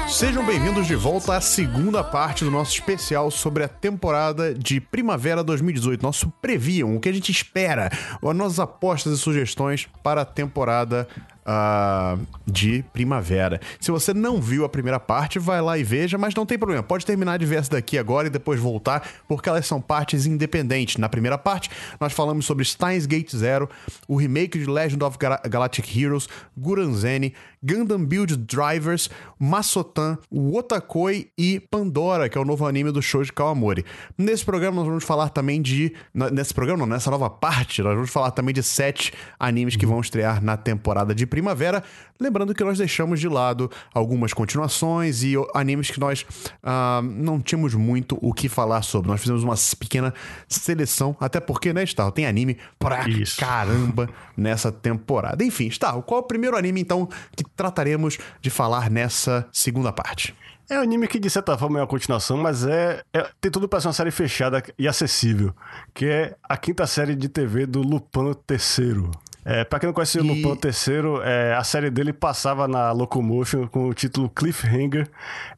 Sejam 0.08 0.45
bem-vindos 0.45 0.88
de 0.88 0.95
volta 0.95 1.36
à 1.36 1.41
segunda 1.41 2.02
parte 2.02 2.45
do 2.45 2.52
nosso 2.52 2.72
especial 2.72 3.30
sobre 3.30 3.66
a 3.66 3.68
temporada 3.68 4.54
de 4.54 4.80
primavera 4.80 5.43
2018, 5.43 6.02
nosso 6.02 6.32
preview, 6.41 6.95
o 6.95 6.99
que 7.02 7.10
a 7.10 7.14
gente 7.14 7.30
espera, 7.30 7.89
as 8.24 8.36
nossas 8.36 8.60
apostas 8.60 9.12
e 9.12 9.18
sugestões 9.18 9.89
para 10.02 10.22
a 10.22 10.26
temporada 10.26 11.10
ah, 11.45 12.17
de 12.45 12.83
primavera. 12.93 13.59
Se 13.79 13.91
você 13.91 14.13
não 14.13 14.41
viu 14.41 14.65
a 14.65 14.69
primeira 14.69 14.99
parte, 14.99 15.39
vai 15.39 15.61
lá 15.61 15.77
e 15.77 15.83
veja, 15.83 16.17
mas 16.17 16.33
não 16.35 16.45
tem 16.45 16.57
problema, 16.57 16.83
pode 16.83 17.05
terminar 17.05 17.37
de 17.37 17.45
ver 17.45 17.57
essa 17.57 17.71
daqui 17.71 17.97
agora 17.97 18.27
e 18.27 18.29
depois 18.29 18.59
voltar, 18.59 19.07
porque 19.27 19.49
elas 19.49 19.65
são 19.65 19.81
partes 19.81 20.25
independentes. 20.25 20.97
Na 20.97 21.09
primeira 21.09 21.37
parte, 21.37 21.69
nós 21.99 22.13
falamos 22.13 22.45
sobre 22.45 22.65
Steins 22.65 23.05
Gate 23.05 23.35
Zero, 23.35 23.69
o 24.07 24.15
remake 24.15 24.59
de 24.59 24.65
Legend 24.65 25.03
of 25.03 25.17
Gal- 25.17 25.41
Galactic 25.49 25.95
Heroes, 25.95 26.27
Guranzeni, 26.57 27.33
Gundam 27.63 28.03
Build 28.03 28.35
Drivers, 28.37 29.09
Masotan, 29.39 30.17
Wotakoi 30.31 31.29
e 31.37 31.59
Pandora, 31.59 32.27
que 32.27 32.37
é 32.37 32.41
o 32.41 32.45
novo 32.45 32.65
anime 32.65 32.91
do 32.91 33.01
Shoji 33.01 33.31
Kawamori. 33.31 33.85
Nesse 34.17 34.43
programa 34.43 34.77
nós 34.77 34.87
vamos 34.87 35.03
falar 35.03 35.29
também 35.29 35.61
de... 35.61 35.93
Nesse 36.13 36.53
programa 36.53 36.79
não, 36.79 36.87
nessa 36.87 37.11
nova 37.11 37.29
parte, 37.29 37.83
nós 37.83 37.93
vamos 37.93 38.09
falar 38.09 38.31
também 38.31 38.53
de 38.53 38.63
sete 38.63 39.13
animes 39.39 39.75
que 39.75 39.85
vão 39.85 40.01
estrear 40.01 40.43
na 40.43 40.57
temporada 40.57 41.13
de 41.13 41.25
primavera. 41.32 41.82
Lembrando 42.19 42.53
que 42.53 42.63
nós 42.63 42.77
deixamos 42.77 43.19
de 43.19 43.27
lado 43.27 43.71
algumas 43.93 44.34
continuações 44.34 45.23
e 45.23 45.34
animes 45.55 45.89
que 45.89 45.99
nós 45.99 46.25
ah, 46.61 47.01
não 47.03 47.39
tínhamos 47.41 47.73
muito 47.73 48.19
o 48.21 48.34
que 48.34 48.47
falar 48.47 48.82
sobre. 48.84 49.09
Nós 49.09 49.21
fizemos 49.21 49.43
uma 49.43 49.55
pequena 49.79 50.13
seleção, 50.47 51.15
até 51.19 51.39
porque, 51.39 51.73
né, 51.73 51.84
Starro, 51.84 52.11
tem 52.11 52.27
anime 52.27 52.57
pra 52.77 53.07
Isso. 53.07 53.39
caramba 53.39 54.09
nessa 54.36 54.71
temporada. 54.71 55.43
Enfim, 55.43 55.67
Starro, 55.67 56.03
qual 56.03 56.19
é 56.19 56.23
o 56.23 56.27
primeiro 56.27 56.57
anime, 56.57 56.82
então, 56.82 57.07
que 57.36 57.43
trataremos 57.55 58.17
de 58.41 58.49
falar 58.49 58.91
nessa 58.91 59.47
segunda 59.51 59.91
parte? 59.93 60.36
É 60.69 60.77
um 60.79 60.84
anime 60.84 61.07
que, 61.07 61.19
de 61.19 61.29
certa 61.29 61.57
forma, 61.57 61.79
é 61.79 61.82
uma 61.82 61.88
continuação, 61.88 62.38
mas 62.38 62.65
é, 62.65 63.01
é- 63.13 63.29
tem 63.41 63.51
tudo 63.51 63.67
para 63.67 63.82
ser 63.82 63.88
uma 63.88 63.93
série 63.93 64.11
fechada 64.11 64.63
e 64.77 64.88
acessível, 64.88 65.53
que 65.93 66.05
é 66.05 66.36
a 66.47 66.55
quinta 66.55 66.86
série 66.88 67.15
de 67.15 67.27
TV 67.27 67.65
do 67.65 67.82
Lupin 67.82 68.34
III. 68.49 69.09
É, 69.43 69.63
pra 69.63 69.79
quem 69.79 69.87
não 69.87 69.93
conhece 69.93 70.19
o 70.19 70.23
E- 70.23 70.27
Lupin 70.27 70.59
III, 70.67 71.21
é, 71.23 71.55
a 71.57 71.63
série 71.63 71.89
dele 71.89 72.13
passava 72.13 72.67
na 72.67 72.91
Locomotion 72.91 73.67
com 73.67 73.87
o 73.87 73.93
título 73.93 74.29
Cliffhanger. 74.29 75.07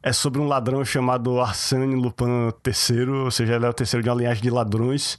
É 0.02 0.10
sobre 0.12 0.40
um 0.40 0.46
ladrão 0.46 0.82
chamado 0.84 1.38
Arsène 1.40 1.94
Lupin 1.94 2.50
III, 2.66 3.08
ou 3.10 3.30
seja, 3.30 3.54
ele 3.56 3.66
é 3.66 3.68
o 3.68 3.74
terceiro 3.74 4.02
de 4.02 4.08
uma 4.08 4.16
linhagem 4.16 4.42
de 4.42 4.48
ladrões. 4.50 5.18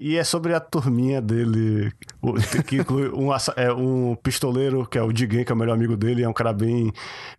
E 0.00 0.16
é 0.16 0.24
sobre 0.24 0.54
a 0.54 0.60
turminha 0.60 1.20
dele, 1.20 1.92
o- 2.22 2.34
que 2.66 2.76
inclui 2.76 3.08
um, 3.10 3.28
é, 3.56 3.72
um 3.72 4.14
pistoleiro, 4.22 4.86
que 4.86 4.96
é 4.96 5.02
o 5.02 5.14
Jigen, 5.14 5.44
que 5.44 5.52
é 5.52 5.54
o 5.54 5.58
melhor 5.58 5.74
amigo 5.74 5.96
dele, 5.96 6.22
é 6.22 6.28
um 6.28 6.32
cara 6.32 6.52
bem 6.52 6.90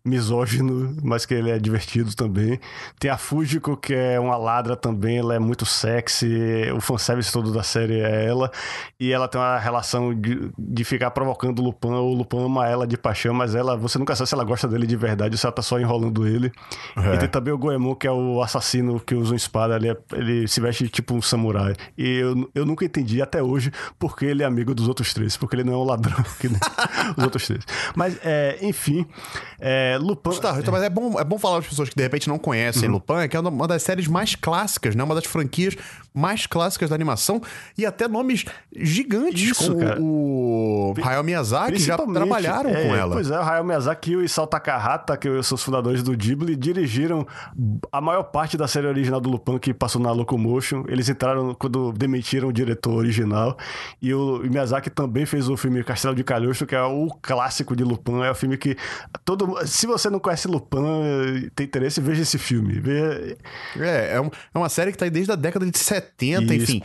misógino, 0.06 0.96
mas 1.04 1.26
que 1.26 1.34
ele 1.34 1.50
é 1.50 1.58
divertido 1.60 2.16
também. 2.16 2.60
Tem 3.00 3.10
a 3.10 3.18
Fujiko, 3.18 3.76
que 3.78 3.94
é 3.94 4.20
uma 4.20 4.38
ladra 4.38 4.76
também, 4.76 5.18
ela 5.18 5.36
é 5.36 5.40
muito 5.40 5.66
sexy, 5.66 6.28
o 6.76 6.82
fanservice 6.82 7.32
todo 7.32 7.52
da 7.52 7.64
série 7.64 8.00
é 8.00 8.26
ela. 8.26 8.52
E 9.00 9.12
ela 9.12 9.28
tem 9.28 9.40
uma 9.40 9.58
relação 9.60 10.14
de, 10.14 10.52
de 10.68 10.84
ficar 10.84 11.12
provocando 11.12 11.60
o 11.60 11.64
Lupin, 11.64 11.88
o 11.90 12.14
Lupin 12.14 12.46
ama 12.46 12.68
ela 12.68 12.86
de 12.86 12.98
paixão, 12.98 13.34
mas 13.34 13.56
ela, 13.56 13.78
você 13.78 13.98
nunca 13.98 14.16
sabe 14.16 14.28
se 14.30 14.36
ela 14.36 14.44
gosta 14.44 14.68
dele 14.68 14.86
de 14.86 14.96
verdade 14.96 15.34
ou 15.34 15.38
se 15.38 15.46
ela 15.46 15.54
tá 15.54 15.62
só 15.62 15.80
enrolando 15.80 16.28
ele. 16.28 16.52
É. 16.98 17.16
E 17.16 17.18
tem 17.18 17.30
também 17.30 17.54
o 17.54 17.58
Goemon, 17.58 17.96
que 17.96 18.06
é 18.08 18.12
o 18.12 18.42
assassino 18.42 19.00
que 19.00 19.16
usa 19.16 19.32
uma 19.32 19.38
espada, 19.38 19.76
ele, 19.76 19.90
é- 19.90 19.98
ele 20.14 20.48
se 20.48 20.60
veste 20.60 20.88
tipo 20.90 21.14
um 21.14 21.22
samurai. 21.22 21.76
E 21.98 22.18
eu, 22.18 22.50
eu 22.54 22.66
nunca 22.66 22.84
entendi 22.86 23.22
até 23.22 23.42
hoje 23.42 23.72
porque 23.98 24.26
ele 24.26 24.44
é 24.44 24.46
amigo 24.46 24.74
dos 24.76 24.88
outros 24.88 25.14
três, 25.14 25.38
porque 25.38 25.56
ele 25.56 25.64
não 25.64 25.74
é 25.74 25.78
um 25.78 25.84
ladrão 25.84 26.18
que 26.40 26.50
nem 26.50 26.60
os 27.18 27.24
outros 27.24 27.46
três. 27.48 27.64
Mas, 27.96 28.18
é, 28.24 28.58
enfim, 28.62 29.06
é, 29.60 29.98
Lupin... 30.02 30.30
Tá, 30.40 30.58
então, 30.60 30.72
mas 30.74 30.84
é 30.84 30.90
bom, 30.90 31.20
é 31.20 31.24
bom 31.24 31.38
falar 31.38 31.56
para 31.56 31.64
as 31.66 31.70
pessoas 31.70 31.90
que 31.90 31.96
de 31.96 32.04
repente 32.04 32.28
não 32.28 32.38
conhecem 32.40 32.88
Uhum. 32.90 32.96
Lupin, 32.96 33.28
que 33.30 33.36
é 33.36 33.40
uma 33.40 33.68
das 33.68 33.84
séries 33.84 34.08
mais 34.08 34.36
clássicas, 34.36 34.96
né? 34.96 35.04
Uma 35.04 35.16
das 35.16 35.26
franquias 35.26 35.76
mais 36.14 36.46
clássicas 36.48 36.90
da 36.90 36.96
animação 36.96 37.42
e 37.78 37.86
até 37.86 38.08
nomes 38.08 38.44
gigantes, 38.76 39.42
Isso, 39.52 39.68
como 39.74 39.80
cara. 39.80 40.02
o 40.02 40.49
Hayao 41.04 41.24
Miyazaki, 41.24 41.80
já 41.80 41.98
trabalharam 41.98 42.70
é, 42.70 42.88
com 42.88 42.96
ela. 42.96 43.14
Pois 43.14 43.30
é, 43.32 43.38
o 43.38 43.42
Hayao 43.42 43.64
Miyazaki 43.64 44.12
e 44.12 44.16
o 44.16 44.24
Isao 44.24 44.48
Takahata, 44.48 45.16
que 45.18 45.28
são 45.44 45.56
os 45.56 45.64
fundadores 45.64 46.04
do 46.04 46.16
Ghibli, 46.16 46.56
dirigiram 46.56 47.26
a 47.92 48.00
maior 48.02 48.24
parte 48.24 48.58
da 48.58 48.68
série 48.68 48.88
original 48.88 49.20
do 49.20 49.30
Lupin 49.30 49.58
que 49.58 49.74
passou 49.74 50.02
na 50.02 50.12
Locomotion. 50.12 50.84
Eles 50.88 51.10
entraram 51.10 51.54
quando 51.54 51.92
demitiram 51.92 52.50
o 52.50 52.54
diretor 52.54 52.94
original. 52.96 53.58
E 54.02 54.14
o 54.14 54.40
Miyazaki 54.44 54.90
também 54.90 55.26
fez 55.26 55.50
o 55.50 55.58
filme 55.58 55.84
Castelo 55.84 56.16
de 56.16 56.24
Calhosto, 56.24 56.66
que 56.66 56.76
é 56.76 56.82
o 56.84 57.08
clássico 57.22 57.76
de 57.76 57.84
Lupin. 57.84 58.22
É 58.22 58.32
o 58.32 58.36
filme 58.36 58.58
que 58.58 58.76
todo 59.26 59.58
se 59.66 59.86
você 59.88 60.10
não 60.10 60.20
conhece 60.20 60.48
Lupin, 60.48 61.50
tem 61.56 61.66
interesse, 61.66 62.00
veja 62.02 62.22
esse 62.22 62.38
filme. 62.38 62.80
Veja... 62.80 63.38
É, 63.80 64.16
é, 64.16 64.22
um- 64.22 64.30
é 64.54 64.58
uma 64.58 64.70
série 64.70 64.92
que 64.92 64.98
tá 64.98 65.06
aí 65.06 65.12
desde 65.12 65.32
a 65.32 65.36
década 65.36 65.66
de 65.66 65.78
70, 65.78 66.54
Isso. 66.54 66.64
enfim. 66.64 66.82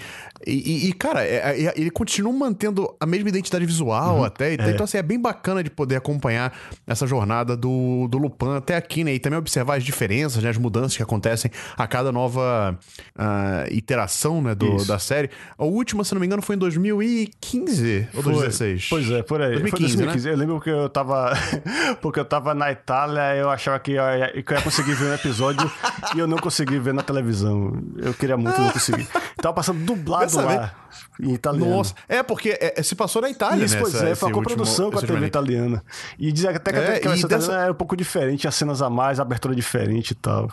E, 0.46 0.52
e- 0.86 0.88
e, 0.88 0.92
cara, 0.92 1.24
é- 1.24 1.66
é- 1.66 1.74
ele 1.76 1.90
continua 1.90 2.32
mantendo 2.32 2.92
a 2.98 3.06
mesma 3.06 3.28
identidade 3.28 3.53
visual 3.60 4.18
Uhum. 4.18 4.24
até. 4.24 4.54
Então, 4.54 4.70
então, 4.70 4.84
assim, 4.84 4.98
é 4.98 5.02
bem 5.02 5.20
bacana 5.20 5.62
de 5.62 5.70
poder 5.70 5.96
acompanhar 5.96 6.52
essa 6.86 7.06
jornada 7.06 7.56
do, 7.56 8.08
do 8.08 8.18
Lupin 8.18 8.56
até 8.56 8.76
aqui, 8.76 9.04
né? 9.04 9.14
E 9.14 9.18
também 9.18 9.38
observar 9.38 9.76
as 9.76 9.84
diferenças, 9.84 10.42
né? 10.42 10.50
As 10.50 10.58
mudanças 10.58 10.96
que 10.96 11.02
acontecem 11.02 11.50
a 11.76 11.86
cada 11.86 12.10
nova 12.12 12.78
ah, 13.16 13.64
iteração, 13.70 14.42
né? 14.42 14.54
Do, 14.54 14.76
Isso. 14.76 14.88
da 14.88 14.98
série. 14.98 15.30
A 15.56 15.64
última, 15.64 16.04
se 16.04 16.14
não 16.14 16.20
me 16.20 16.26
engano, 16.26 16.42
foi 16.42 16.56
em 16.56 16.58
2015 16.58 18.08
ou 18.14 18.22
Foi. 18.22 18.32
2016? 18.32 18.86
Pois 18.88 19.10
é, 19.10 19.22
por 19.22 19.40
aí. 19.40 19.52
2015, 19.52 19.96
Foi 19.96 20.04
2015. 20.04 20.28
Eu 20.28 20.36
lembro 20.36 20.60
que 20.60 20.70
eu 20.70 20.88
tava. 20.88 21.32
porque 22.00 22.20
eu 22.20 22.24
tava 22.24 22.54
na 22.54 22.70
Itália, 22.72 23.36
eu 23.36 23.50
achava 23.50 23.78
que 23.78 23.92
eu 23.92 24.02
ia, 24.02 24.42
que 24.42 24.52
eu 24.52 24.56
ia 24.56 24.62
conseguir 24.62 24.94
ver 24.94 25.10
um 25.10 25.14
episódio 25.14 25.70
e 26.14 26.18
eu 26.18 26.26
não 26.26 26.38
consegui 26.38 26.78
ver 26.78 26.94
na 26.94 27.02
televisão. 27.02 27.72
Eu 27.96 28.14
queria 28.14 28.36
muito, 28.36 28.60
não 28.60 28.70
consegui. 28.70 29.06
Tava 29.36 29.54
passando 29.54 29.84
dublado 29.84 30.36
lá 30.36 30.74
em 31.20 31.34
italiano. 31.34 31.70
Nossa, 31.70 31.94
é 32.08 32.22
porque 32.22 32.50
é, 32.60 32.74
é, 32.76 32.82
se 32.82 32.94
passou 32.94 33.22
na 33.22 33.30
Itália, 33.30 33.43
Isso, 33.56 33.74
né? 33.74 33.80
pois 33.82 33.94
essa- 33.94 34.08
é, 34.08 34.14
foi 34.14 34.28
uma 34.28 34.34
coprodução 34.34 34.90
com 34.90 34.98
a 34.98 35.02
TV 35.02 35.26
italiana. 35.26 35.82
E 36.18 36.30
dizia 36.32 36.50
até 36.50 36.72
que 36.72 36.78
É, 36.78 36.82
a 36.82 36.84
TV 36.84 36.94
e 36.94 36.98
italiana 37.18 37.28
dessa- 37.28 37.52
era 37.60 37.72
um 37.72 37.76
pouco 37.76 37.96
diferente, 37.96 38.46
as 38.48 38.54
cenas 38.54 38.80
a 38.82 38.88
mais, 38.90 39.18
a 39.18 39.22
abertura 39.22 39.54
diferente 39.54 40.12
e 40.12 40.14
tal. 40.14 40.50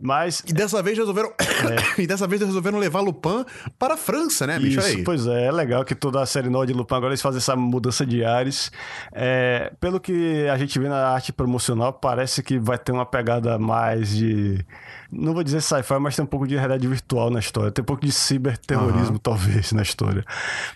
Mas 0.00 0.42
E 0.46 0.52
dessa 0.52 0.80
vez 0.82 0.96
resolveram. 0.96 1.32
e 1.98 2.06
dessa 2.06 2.26
vez 2.26 2.40
resolveram 2.40 2.78
levar 2.78 3.00
Lupin 3.00 3.44
para 3.78 3.94
a 3.94 3.96
França, 3.96 4.46
né, 4.46 4.58
bicho? 4.58 4.78
Isso, 4.78 4.88
Aí. 4.98 5.02
pois 5.04 5.26
é, 5.26 5.46
é 5.46 5.52
legal 5.52 5.84
que 5.84 5.94
toda 5.94 6.20
a 6.22 6.26
série 6.26 6.48
nova 6.48 6.66
de 6.66 6.72
Lupin 6.72 6.94
agora 6.94 7.10
eles 7.12 7.22
fazem 7.22 7.38
essa 7.38 7.56
mudança 7.56 8.06
de 8.06 8.24
ares. 8.24 8.70
É, 9.12 9.72
pelo 9.80 9.98
que 9.98 10.46
a 10.48 10.56
gente 10.56 10.78
vê 10.78 10.88
na 10.88 11.08
arte 11.08 11.32
promocional, 11.32 11.92
parece 11.92 12.42
que 12.42 12.58
vai 12.58 12.78
ter 12.78 12.92
uma 12.92 13.06
pegada 13.06 13.58
mais 13.58 14.10
de. 14.16 14.64
Não 15.10 15.32
vou 15.32 15.42
dizer 15.42 15.62
sci-fi, 15.62 15.98
mas 15.98 16.14
tem 16.14 16.24
um 16.24 16.28
pouco 16.28 16.46
de 16.46 16.54
realidade 16.54 16.86
virtual 16.86 17.30
na 17.30 17.38
história. 17.38 17.70
Tem 17.70 17.82
um 17.82 17.86
pouco 17.86 18.04
de 18.04 18.12
ciberterrorismo, 18.12 19.18
talvez, 19.18 19.72
na 19.72 19.82
história. 19.82 20.24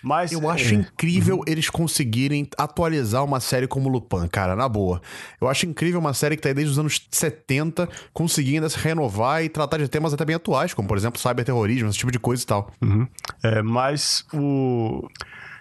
Mas. 0.01 0.31
Eu 0.31 0.49
acho 0.49 0.73
é, 0.73 0.77
incrível 0.77 1.41
eles 1.45 1.69
conseguirem 1.69 2.47
atualizar 2.57 3.23
uma 3.23 3.39
série 3.39 3.67
como 3.67 3.89
Lupin, 3.89 4.27
cara, 4.27 4.55
na 4.55 4.67
boa. 4.67 5.01
Eu 5.39 5.47
acho 5.47 5.67
incrível 5.67 5.99
uma 5.99 6.13
série 6.13 6.35
que 6.35 6.41
tá 6.41 6.49
aí 6.49 6.55
desde 6.55 6.71
os 6.71 6.79
anos 6.79 7.07
70, 7.11 7.87
conseguindo 8.11 8.67
se 8.69 8.77
renovar 8.77 9.43
e 9.43 9.49
tratar 9.49 9.77
de 9.77 9.87
temas 9.87 10.13
até 10.13 10.25
bem 10.25 10.35
atuais, 10.35 10.73
como 10.73 10.87
por 10.87 10.97
exemplo 10.97 11.21
cyberterrorismo, 11.21 11.89
esse 11.89 11.99
tipo 11.99 12.11
de 12.11 12.19
coisa 12.19 12.41
e 12.41 12.45
tal. 12.45 12.71
Uhum. 12.81 13.07
É, 13.43 13.61
mas 13.61 14.25
o. 14.33 15.07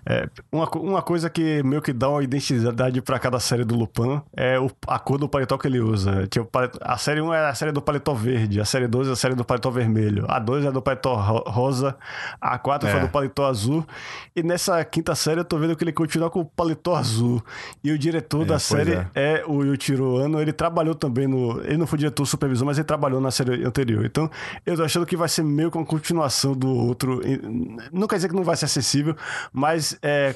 é, 0.04 0.28
uma, 0.50 0.68
uma 0.76 1.02
coisa 1.02 1.30
que 1.30 1.62
meio 1.62 1.80
que 1.80 1.92
dá 1.92 2.08
uma 2.08 2.22
identidade 2.24 3.00
pra 3.02 3.18
cada 3.18 3.38
série 3.38 3.64
do 3.64 3.74
Lupin 3.76 4.20
é 4.36 4.58
o- 4.58 4.70
a 4.86 4.98
cor 4.98 5.18
do 5.18 5.28
paletó 5.28 5.56
que 5.56 5.66
ele 5.68 5.80
usa. 5.80 6.26
Tipo, 6.26 6.48
a 6.80 6.98
série 6.98 7.20
1 7.20 7.32
é 7.32 7.46
a 7.48 7.54
série 7.54 7.72
do 7.72 7.80
paletó 7.80 8.12
verde, 8.14 8.60
a 8.60 8.64
série 8.64 8.86
2 8.88 9.08
é 9.08 9.12
a 9.12 9.16
série 9.16 9.34
do 9.34 9.44
paletó 9.44 9.70
vermelho, 9.70 10.24
a 10.28 10.38
2 10.38 10.64
é 10.64 10.72
do 10.72 10.82
paletó 10.82 11.14
ro- 11.14 11.44
rosa, 11.46 11.96
a 12.40 12.58
4 12.58 12.88
É. 12.88 12.92
foi 12.92 13.00
do 13.00 13.08
paletó 13.08 13.46
azul. 13.46 13.86
E 14.34 14.42
nessa 14.42 14.84
quinta 14.84 15.14
série 15.14 15.40
eu 15.40 15.44
tô 15.44 15.56
vendo 15.58 15.76
que 15.76 15.84
ele 15.84 15.92
continua 15.92 16.28
com 16.30 16.40
o 16.40 16.44
paletó 16.44 16.96
azul. 16.96 17.42
E 17.84 17.92
o 17.92 17.98
diretor 17.98 18.40
da 18.44 18.54
pois 18.54 18.62
série 18.62 18.94
é. 18.94 19.06
é 19.14 19.44
o 19.46 19.62
Yuichiro 19.62 20.16
Ano, 20.16 20.40
ele 20.40 20.52
trabalhou 20.52 20.94
também 20.94 21.26
no. 21.28 21.60
Ele 21.62 21.76
não 21.76 21.86
foi 21.86 21.98
diretor 21.98 22.26
supervisor, 22.26 22.66
mas 22.66 22.76
ele 22.78 22.84
trabalhou 22.86 23.20
na 23.20 23.30
série 23.30 23.64
anterior. 23.64 24.04
Então, 24.04 24.30
eu 24.66 24.76
tô 24.76 24.82
achando 24.82 25.06
que 25.06 25.16
vai 25.16 25.28
ser 25.28 25.42
meio 25.44 25.70
que 25.70 25.76
uma 25.76 25.86
continuação 25.86 26.54
do 26.54 26.68
outro. 26.74 27.20
Não 27.92 28.06
quer 28.08 28.16
dizer 28.16 28.28
que 28.28 28.34
não 28.34 28.42
vai 28.44 28.56
ser 28.56 28.64
acessível, 28.64 29.14
mas 29.52 29.91
é, 30.02 30.34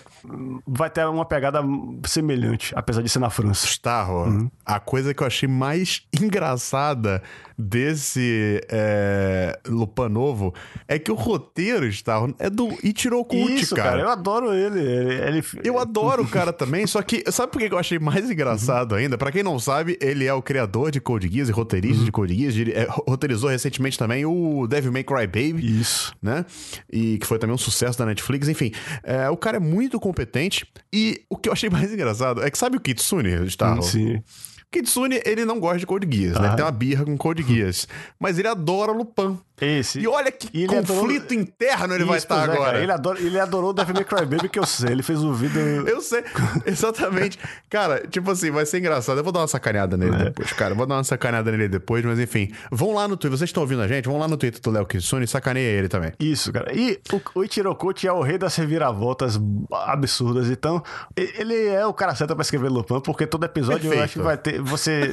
vai 0.67 0.91
ter 0.91 1.07
uma 1.07 1.25
pegada 1.25 1.61
semelhante, 2.05 2.73
apesar 2.77 3.03
de 3.03 3.09
ser 3.09 3.19
na 3.19 3.31
França. 3.31 3.67
Starro, 3.67 4.25
Uhum. 4.25 4.51
a 4.65 4.79
coisa 4.81 5.15
que 5.15 5.23
eu 5.23 5.27
achei 5.27 5.49
mais 5.49 6.03
engraçada 6.21 7.23
desse 7.59 8.61
é, 8.69 9.59
Lupin 9.67 10.09
novo 10.09 10.55
é 10.87 10.99
que 10.99 11.11
o 11.11 11.15
roteiro, 11.15 11.87
Starro, 11.87 12.35
é 12.39 12.51
do 12.51 12.69
Ichiro 12.83 13.25
Kuchi, 13.25 13.55
Isso, 13.63 13.75
cara. 13.75 14.01
eu 14.01 14.09
adoro 14.09 14.53
ele. 14.53 14.81
ele, 14.81 15.15
ele- 15.39 15.45
Eu 15.65 15.79
adoro 15.79 16.23
o 16.23 16.29
cara 16.29 16.53
também, 16.53 16.87
só 16.87 17.01
que 17.03 17.25
sabe 17.33 17.53
por 17.53 17.59
que 17.61 17.73
eu 17.73 17.79
achei 17.79 17.99
mais 17.99 18.31
engraçado 18.31 18.95
ainda? 18.95 19.17
Pra 19.17 19.33
quem 19.33 19.43
não 19.43 19.59
sabe, 19.59 19.99
ele 20.01 20.27
é 20.27 20.33
o 20.35 20.43
criador 20.43 20.91
de 20.91 21.01
Code 21.01 21.29
Geass 21.33 21.49
e 21.49 21.53
roteirista 21.53 22.05
de 22.05 22.13
Code 22.13 22.35
Geass. 22.35 22.57
Ele 22.57 22.73
é, 22.73 22.87
roteirizou 22.91 23.49
recentemente 23.51 23.99
também 23.99 24.25
o 24.27 24.67
Devil 24.67 24.93
May 24.93 25.05
Cry 25.05 25.27
Baby, 25.27 25.81
Isso. 25.81 26.15
né? 26.23 26.45
E 26.93 27.19
que 27.19 27.27
foi 27.27 27.39
também 27.39 27.55
um 27.55 27.59
sucesso 27.59 27.99
da 27.99 28.05
Netflix. 28.07 28.49
Enfim, 28.49 28.73
é, 29.03 29.29
o 29.31 29.37
cara 29.37 29.57
é 29.57 29.61
muito 29.61 29.99
competente. 29.99 30.67
E 30.93 31.23
o 31.31 31.37
que 31.37 31.49
eu 31.49 31.53
achei 31.53 31.71
mais 31.71 31.93
engraçado 31.93 32.43
é 32.43 32.51
que 32.51 32.59
sabe 32.59 32.77
o 32.77 32.81
Kitsune, 32.81 33.47
Starro? 33.47 33.83
Sim. 33.83 34.23
Kitsune, 34.71 35.21
ele 35.25 35.45
não 35.45 35.59
gosta 35.61 35.79
de 35.79 35.87
Code 35.87 36.07
Geass, 36.11 36.39
né? 36.39 36.49
Ele 36.49 36.57
tem 36.57 36.65
uma 36.65 36.71
birra 36.71 37.05
com 37.05 37.17
Code 37.17 37.43
Geass. 37.43 37.89
Mas 38.19 38.39
ele 38.39 38.49
adora 38.49 38.93
Lupin. 38.93 39.39
Esse. 39.61 40.01
E 40.01 40.07
olha 40.07 40.31
que 40.31 40.49
ele 40.55 40.69
conflito 40.69 41.33
interno 41.33 41.95
ele 41.95 42.05
vai 42.05 42.19
Isso, 42.19 42.27
estar 42.27 42.37
pois 42.37 42.49
é, 42.49 42.53
agora. 42.53 42.71
cara. 42.73 42.83
Ele, 42.83 42.93
adora, 42.93 43.19
ele 43.21 43.41
adorou 43.41 43.71
o 43.71 43.73
Devil 43.73 43.95
May 43.95 44.05
Cry 44.05 44.27
Baby 44.27 44.49
que 44.49 44.59
eu 44.59 44.67
sei. 44.67 44.91
Ele 44.91 45.03
fez 45.03 45.23
um 45.23 45.33
vídeo. 45.33 45.61
Eu 45.89 46.01
sei, 46.01 46.23
exatamente. 46.67 47.39
Cara, 47.71 48.07
tipo 48.07 48.31
assim, 48.31 48.51
vai 48.51 48.67
ser 48.67 48.79
engraçado. 48.79 49.17
Eu 49.19 49.25
vou 49.25 49.33
dar 49.33 49.41
uma 49.41 49.49
sacaneada 49.49 49.97
nele 49.97 50.15
É. 50.17 50.25
depois, 50.25 50.53
cara. 50.53 50.73
Eu 50.73 50.77
vou 50.77 50.87
dar 50.87 50.97
uma 50.97 51.05
sacaneada 51.05 51.51
nele 51.51 51.69
depois, 51.69 52.05
mas 52.05 52.19
enfim. 52.19 52.53
Vão 52.71 52.93
lá 52.95 53.09
no 53.09 53.17
Twitter, 53.17 53.39
vocês 53.39 53.49
estão 53.49 53.63
ouvindo 53.63 53.81
a 53.83 53.89
gente? 53.89 54.07
Vão 54.07 54.19
lá 54.19 54.29
no 54.29 54.37
Twitter 54.37 54.61
do 54.61 54.71
Léo 54.71 54.85
Kitsune 54.87 55.25
e 55.25 55.29
sacaneia 55.29 55.67
ele 55.79 55.89
também. 55.89 56.13
Isso, 56.21 56.53
cara. 56.53 56.73
E 56.75 57.01
o, 57.13 57.21
o 57.41 57.45
Ichiro 57.45 57.75
Kochi 57.75 58.07
é 58.07 58.13
o 58.13 58.21
rei 58.23 58.37
das 58.39 58.55
reviravoltas 58.57 59.41
absurdas. 59.73 60.51
Então, 60.51 60.83
ele 61.17 61.67
é 61.69 61.87
o 61.87 61.95
cara 61.95 62.15
certo 62.15 62.35
pra 62.35 62.43
escrever 62.43 62.69
Lupin, 62.69 63.01
porque 63.01 63.27
todo 63.27 63.45
episódio 63.45 63.87
eu 63.87 63.91
Perfeito. 63.91 64.05
acho 64.05 64.13
que 64.15 64.23
vai 64.23 64.37
ter. 64.37 64.61
Você. 64.61 65.13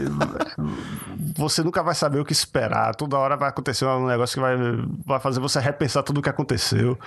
você 1.36 1.64
nunca 1.64 1.82
vai 1.82 1.96
saber 1.96 2.20
o 2.20 2.26
que 2.26 2.34
esperar. 2.34 2.94
Toda 2.96 3.18
hora 3.18 3.36
vai 3.36 3.50
acontecer 3.50 3.86
um 3.86 4.08
negócio 4.08 4.33
negócio 4.40 4.76
que 4.76 4.78
vai, 4.78 4.86
vai 5.06 5.20
fazer 5.20 5.40
você 5.40 5.60
repensar 5.60 6.04
tudo 6.04 6.20
o 6.20 6.22
que 6.22 6.30
aconteceu. 6.30 6.98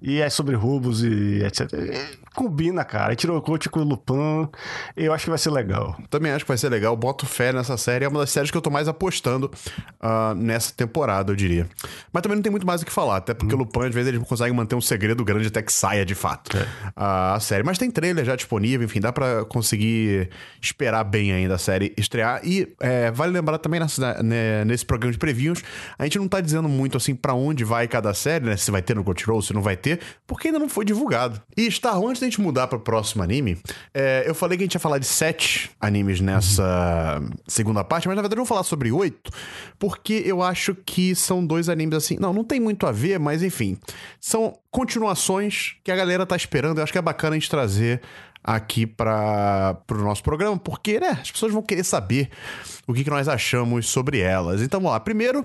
E 0.00 0.20
é 0.20 0.28
sobre 0.30 0.54
roubos 0.54 1.02
e 1.02 1.42
etc. 1.44 1.72
E 1.72 2.16
combina, 2.34 2.84
cara. 2.84 3.12
E 3.12 3.16
tirou 3.16 3.36
o 3.38 3.42
coach 3.42 3.68
com 3.68 3.80
o 3.80 3.84
Lupin. 3.84 4.48
Eu 4.96 5.12
acho 5.12 5.24
que 5.24 5.30
vai 5.30 5.38
ser 5.38 5.50
legal. 5.50 5.96
Também 6.10 6.32
acho 6.32 6.44
que 6.44 6.48
vai 6.50 6.58
ser 6.58 6.68
legal. 6.68 6.96
Boto 6.96 7.26
fé 7.26 7.52
nessa 7.52 7.76
série. 7.76 8.04
É 8.04 8.08
uma 8.08 8.20
das 8.20 8.30
séries 8.30 8.50
que 8.50 8.56
eu 8.56 8.62
tô 8.62 8.70
mais 8.70 8.88
apostando 8.88 9.50
ah, 10.00 10.34
nessa 10.36 10.72
temporada, 10.74 11.32
eu 11.32 11.36
diria. 11.36 11.68
Mas 12.12 12.22
também 12.22 12.36
não 12.36 12.42
tem 12.42 12.50
muito 12.50 12.66
mais 12.66 12.82
o 12.82 12.86
que 12.86 12.92
falar. 12.92 13.16
Até 13.16 13.34
porque 13.34 13.54
o 13.54 13.58
Lupin, 13.58 13.86
às 13.86 13.94
vezes, 13.94 14.08
ele 14.12 14.18
consegue 14.24 14.52
manter 14.54 14.74
um 14.74 14.80
segredo 14.80 15.24
grande 15.24 15.48
até 15.48 15.62
que 15.62 15.72
saia 15.72 16.04
de 16.04 16.14
fato 16.14 16.56
ah, 16.94 17.34
a 17.34 17.40
série. 17.40 17.62
Mas 17.62 17.78
tem 17.78 17.90
trailer 17.90 18.24
já 18.24 18.36
disponível. 18.36 18.84
Enfim, 18.86 19.00
dá 19.00 19.12
pra 19.12 19.44
conseguir 19.44 20.28
esperar 20.60 21.04
bem 21.04 21.32
ainda 21.32 21.54
a 21.54 21.58
série 21.58 21.92
estrear. 21.96 22.40
E 22.44 22.74
é, 22.80 23.10
vale 23.10 23.32
lembrar 23.32 23.58
também 23.58 23.80
nessa- 23.80 24.22
né, 24.22 24.64
nesse 24.64 24.84
programa 24.84 25.12
de 25.12 25.18
previews, 25.18 25.62
a 25.98 26.04
gente 26.04 26.18
não 26.18 26.28
tá 26.28 26.40
dizendo 26.40 26.68
muito 26.76 26.96
assim 26.96 27.14
pra 27.14 27.34
onde 27.34 27.64
vai 27.64 27.88
cada 27.88 28.12
série, 28.14 28.44
né? 28.44 28.56
Se 28.56 28.70
vai 28.70 28.82
ter 28.82 28.94
no 28.94 29.02
Crunchyroll, 29.02 29.42
se 29.42 29.52
não 29.52 29.62
vai 29.62 29.76
ter, 29.76 30.00
porque 30.26 30.48
ainda 30.48 30.58
não 30.58 30.68
foi 30.68 30.84
divulgado. 30.84 31.40
E 31.56 31.70
Star, 31.70 31.96
antes 31.96 32.20
da 32.20 32.26
gente 32.26 32.40
mudar 32.40 32.66
pro 32.66 32.78
próximo 32.78 33.22
anime, 33.22 33.58
é, 33.94 34.24
eu 34.26 34.34
falei 34.34 34.56
que 34.56 34.64
a 34.64 34.66
gente 34.66 34.74
ia 34.74 34.80
falar 34.80 34.98
de 34.98 35.06
sete 35.06 35.70
animes 35.80 36.20
nessa 36.20 37.20
segunda 37.46 37.82
parte, 37.82 38.06
mas 38.06 38.16
na 38.16 38.22
verdade 38.22 38.38
eu 38.38 38.44
vou 38.44 38.46
falar 38.46 38.62
sobre 38.62 38.92
oito, 38.92 39.30
porque 39.78 40.22
eu 40.24 40.42
acho 40.42 40.74
que 40.74 41.14
são 41.14 41.44
dois 41.44 41.68
animes 41.68 41.96
assim. 41.96 42.16
Não, 42.20 42.32
não 42.32 42.44
tem 42.44 42.60
muito 42.60 42.86
a 42.86 42.92
ver, 42.92 43.18
mas 43.18 43.42
enfim. 43.42 43.78
São 44.20 44.58
continuações 44.70 45.76
que 45.82 45.90
a 45.90 45.96
galera 45.96 46.26
tá 46.26 46.36
esperando. 46.36 46.78
Eu 46.78 46.84
acho 46.84 46.92
que 46.92 46.98
é 46.98 47.02
bacana 47.02 47.34
a 47.34 47.38
gente 47.38 47.50
trazer 47.50 48.02
aqui 48.46 48.86
para 48.86 49.76
o 49.90 49.94
nosso 49.94 50.22
programa, 50.22 50.56
porque 50.56 51.00
né, 51.00 51.18
as 51.20 51.32
pessoas 51.32 51.52
vão 51.52 51.62
querer 51.62 51.82
saber 51.82 52.30
o 52.86 52.94
que, 52.94 53.02
que 53.02 53.10
nós 53.10 53.26
achamos 53.26 53.88
sobre 53.88 54.20
elas. 54.20 54.62
Então 54.62 54.78
vamos 54.78 54.92
lá. 54.92 55.00
Primeiro, 55.00 55.44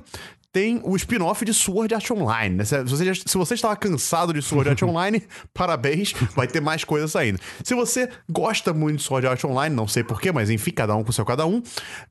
tem 0.51 0.81
o 0.83 0.95
spin-off 0.95 1.45
de 1.45 1.53
Sword 1.53 1.93
Art 1.95 2.11
Online. 2.11 2.55
né? 2.57 2.65
Se 2.65 2.83
você, 2.83 3.05
já- 3.05 3.23
se 3.25 3.37
você 3.37 3.53
estava 3.53 3.75
cansado 3.75 4.33
de 4.33 4.41
Sword 4.41 4.69
Art 4.69 4.81
Online, 4.83 5.23
parabéns, 5.53 6.13
vai 6.35 6.47
ter 6.47 6.59
mais 6.61 6.83
coisas 6.83 7.11
saindo. 7.11 7.39
Se 7.63 7.73
você 7.73 8.09
gosta 8.29 8.73
muito 8.73 8.97
de 8.97 9.03
Sword 9.03 9.27
Art 9.27 9.43
Online, 9.45 9.73
não 9.75 9.87
sei 9.87 10.03
porquê, 10.03 10.31
mas 10.31 10.49
enfim, 10.49 10.71
cada 10.71 10.95
um 10.95 11.03
com 11.03 11.11
seu 11.11 11.25
cada 11.25 11.45
um, 11.45 11.61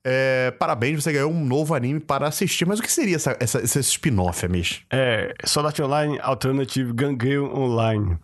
é, 0.05 0.51
parabéns, 0.53 1.03
você 1.03 1.13
ganhou 1.13 1.31
um 1.31 1.45
novo 1.45 1.75
anime 1.75 2.01
para 2.01 2.29
assistir. 2.29 2.67
Mas 2.67 2.79
o 2.79 2.83
que 2.83 2.91
seria 2.91 3.17
essa, 3.17 3.37
essa- 3.39 3.61
esse 3.61 3.81
spin-off, 3.81 4.45
Amish? 4.47 4.83
É, 4.91 5.35
Sword 5.45 5.67
Art 5.69 5.81
Online 5.81 6.19
Alternative 6.23 6.93
Gangue 6.93 7.39
Online. 7.39 8.17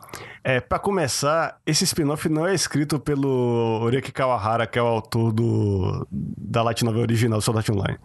É, 0.49 0.61
para 0.61 0.78
começar, 0.78 1.59
esse 1.66 1.82
spin-off 1.82 2.28
não 2.28 2.47
é 2.47 2.55
escrito 2.55 3.01
pelo 3.01 3.80
Oreki 3.82 4.12
Kawahara, 4.12 4.64
que 4.64 4.78
é 4.78 4.82
o 4.82 4.86
autor 4.86 5.32
do, 5.32 6.07
da 6.09 6.62
light 6.62 6.84
novel 6.84 7.03
original 7.03 7.40
Art 7.53 7.68
Online. 7.68 7.99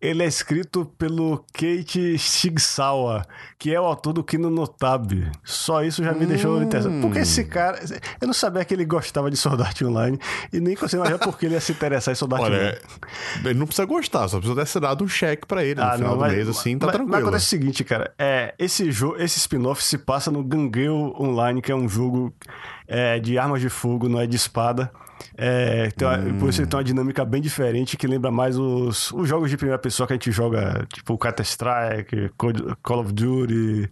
Ele 0.00 0.22
é 0.22 0.26
escrito 0.26 0.86
pelo 0.96 1.44
Keiichi 1.52 2.16
Shigesawa, 2.16 3.26
que 3.58 3.74
é 3.74 3.78
o 3.78 3.84
autor 3.84 4.14
do 4.14 4.24
Kino 4.24 4.48
no 4.48 4.66
Tab. 4.66 5.12
Só 5.44 5.84
isso 5.84 6.02
já 6.02 6.14
me 6.14 6.24
deixou 6.24 6.62
interessado. 6.62 6.98
Porque 7.02 7.18
esse 7.18 7.44
cara... 7.44 7.78
Eu 8.18 8.26
não 8.26 8.32
sabia 8.32 8.64
que 8.64 8.72
ele 8.72 8.86
gostava 8.86 9.30
de 9.30 9.36
Sword 9.36 9.62
Art 9.62 9.82
Online 9.82 10.18
e 10.50 10.60
nem 10.60 10.74
consigo 10.74 11.02
imaginar 11.02 11.18
por 11.18 11.36
que 11.36 11.44
ele 11.44 11.56
ia 11.56 11.60
se 11.60 11.72
interessar 11.72 12.12
em 12.12 12.14
Sword 12.14 12.36
Art 12.36 12.44
Online. 12.44 12.78
Ele 13.44 13.58
não 13.58 13.66
precisa 13.66 13.84
gostar, 13.84 14.28
só 14.28 14.38
precisa 14.38 14.54
ter 14.54 14.62
assinado 14.62 15.04
um 15.04 15.08
cheque 15.08 15.46
pra 15.46 15.62
ele 15.62 15.78
no 15.78 15.92
final 15.92 16.16
do 16.16 16.24
mês, 16.24 16.48
assim, 16.48 16.78
tá 16.78 16.86
Ah, 16.86 16.88
mas, 16.88 16.96
tranquilo. 16.96 17.12
Mas 17.12 17.22
acontece 17.22 17.44
o 17.44 17.48
seguinte, 17.50 17.84
cara. 17.84 18.14
É, 18.18 18.54
esse 18.58 18.90
jogo, 18.90 19.16
esse 19.18 19.36
spin-off 19.36 19.84
se 19.84 19.98
passa 19.98 20.30
no 20.30 20.42
Gangueu 20.42 21.14
Online, 21.20 21.60
que 21.60 21.70
é 21.70 21.74
um 21.74 21.81
jogo 21.88 22.32
é, 22.88 23.18
de 23.18 23.38
armas 23.38 23.60
de 23.60 23.68
fogo, 23.68 24.08
não 24.08 24.20
é 24.20 24.26
de 24.26 24.36
espada. 24.36 24.90
É, 25.36 25.88
tem 25.96 26.06
uma- 26.06 26.38
Por 26.38 26.48
isso 26.50 26.60
ele 26.60 26.68
tem 26.68 26.76
uma 26.78 26.84
dinâmica 26.84 27.24
bem 27.24 27.40
diferente 27.40 27.96
que 27.96 28.06
lembra 28.06 28.30
mais 28.30 28.58
os, 28.58 29.12
os 29.12 29.28
jogos 29.28 29.50
de 29.50 29.56
primeira 29.56 29.78
pessoa 29.78 30.06
que 30.06 30.12
a 30.12 30.16
gente 30.16 30.32
joga, 30.32 30.84
tipo 30.92 31.16
Counter-Strike, 31.16 32.30
Call 32.82 33.00
of 33.00 33.12
Duty. 33.12 33.88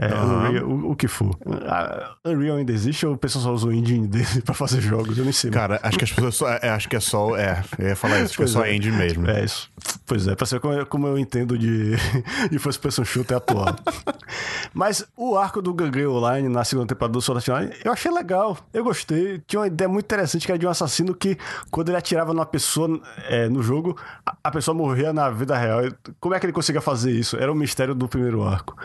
É, 0.00 0.14
Unreal, 0.14 0.64
o, 0.64 0.92
o 0.92 0.96
que 0.96 1.08
for. 1.08 1.36
A 1.66 2.14
Unreal 2.24 2.58
ainda 2.58 2.72
existe 2.72 3.04
ou 3.04 3.14
o 3.14 3.18
pessoal 3.18 3.42
só 3.42 3.52
usa 3.52 3.66
o 3.66 3.72
engine 3.72 4.06
dele 4.08 4.40
pra 4.44 4.54
fazer 4.54 4.80
jogos? 4.80 5.18
Eu 5.18 5.24
nem 5.24 5.32
sei. 5.32 5.50
Cara, 5.50 5.80
acho 5.82 5.98
que 5.98 6.04
as 6.04 6.12
pessoas 6.12 6.36
só. 6.36 6.48
é, 6.48 6.68
acho 6.68 6.88
que 6.88 6.94
é 6.94 7.00
só. 7.00 7.36
É, 7.36 7.64
eu 7.76 7.88
ia 7.88 7.96
falar 7.96 8.16
isso, 8.16 8.26
acho 8.26 8.36
que 8.36 8.42
é 8.44 8.46
só 8.46 8.64
é. 8.64 8.76
engine 8.76 8.96
mesmo. 8.96 9.28
É 9.28 9.44
isso. 9.44 9.68
Pois 10.06 10.28
é, 10.28 10.36
pra 10.36 10.46
ser 10.46 10.60
como 10.60 10.74
eu, 10.74 10.86
como 10.86 11.06
eu 11.08 11.18
entendo 11.18 11.58
de, 11.58 11.96
de 12.48 12.58
First 12.60 12.80
Person 12.80 13.04
Shooter 13.04 13.36
atual. 13.36 13.74
Mas 14.72 15.04
o 15.16 15.36
arco 15.36 15.60
do 15.60 15.74
Gangue 15.74 16.06
Online 16.06 16.48
na 16.48 16.62
segunda 16.62 16.86
temporada 16.86 17.12
do 17.12 17.20
Sword 17.20 17.50
Art 17.50 17.60
Online, 17.60 17.80
eu 17.84 17.90
achei 17.90 18.12
legal. 18.12 18.56
Eu 18.72 18.84
gostei. 18.84 19.42
Tinha 19.48 19.60
uma 19.60 19.66
ideia 19.66 19.88
muito 19.88 20.04
interessante 20.04 20.46
que 20.46 20.52
era 20.52 20.58
de 20.58 20.66
um 20.66 20.70
assassino 20.70 21.12
que, 21.12 21.36
quando 21.72 21.88
ele 21.88 21.96
atirava 21.96 22.32
numa 22.32 22.46
pessoa 22.46 23.00
é, 23.28 23.48
no 23.48 23.62
jogo, 23.62 23.96
a, 24.24 24.36
a 24.44 24.50
pessoa 24.52 24.74
morria 24.74 25.12
na 25.12 25.28
vida 25.28 25.56
real. 25.58 25.80
Como 26.20 26.34
é 26.36 26.38
que 26.38 26.46
ele 26.46 26.52
conseguia 26.52 26.80
fazer 26.80 27.10
isso? 27.10 27.36
Era 27.36 27.50
o 27.50 27.54
mistério 27.54 27.94
do 27.94 28.06
primeiro 28.06 28.44
arco. 28.44 28.76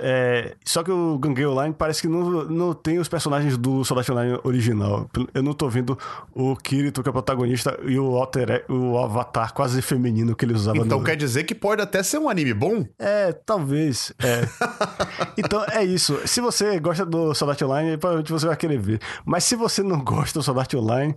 É, 0.00 0.54
só 0.64 0.84
que 0.84 0.90
o 0.90 1.18
Gangue 1.18 1.46
Online 1.46 1.74
parece 1.76 2.00
que 2.02 2.08
não, 2.08 2.44
não 2.44 2.74
tem 2.74 2.98
os 2.98 3.08
personagens 3.08 3.56
do 3.56 3.84
Sword 3.84 4.00
Art 4.00 4.10
Online 4.10 4.40
original. 4.44 5.10
Eu 5.32 5.42
não 5.42 5.52
tô 5.52 5.68
vendo 5.68 5.98
o 6.32 6.54
Kirito, 6.54 7.02
que 7.02 7.08
é 7.08 7.10
o 7.10 7.12
protagonista, 7.12 7.78
e 7.84 7.98
o, 7.98 8.16
alter, 8.16 8.64
o 8.68 8.96
avatar 8.98 9.52
quase 9.52 9.82
feminino 9.82 10.36
que 10.36 10.44
ele 10.44 10.54
usava 10.54 10.78
Então 10.78 11.00
no... 11.00 11.04
quer 11.04 11.16
dizer 11.16 11.44
que 11.44 11.54
pode 11.54 11.82
até 11.82 12.02
ser 12.02 12.18
um 12.18 12.28
anime 12.28 12.54
bom? 12.54 12.86
É, 12.98 13.32
talvez. 13.32 14.12
É. 14.22 14.46
então 15.36 15.64
é 15.72 15.84
isso. 15.84 16.20
Se 16.24 16.40
você 16.40 16.78
gosta 16.78 17.04
do 17.04 17.34
Sword 17.34 17.50
Art 17.52 17.62
Online, 17.62 17.96
provavelmente 17.96 18.32
você 18.32 18.46
vai 18.46 18.56
querer 18.56 18.78
ver. 18.78 19.00
Mas 19.24 19.44
se 19.44 19.56
você 19.56 19.82
não 19.82 20.02
gosta 20.04 20.38
do 20.38 20.42
Sword 20.42 20.60
Art 20.60 20.74
Online, 20.74 21.16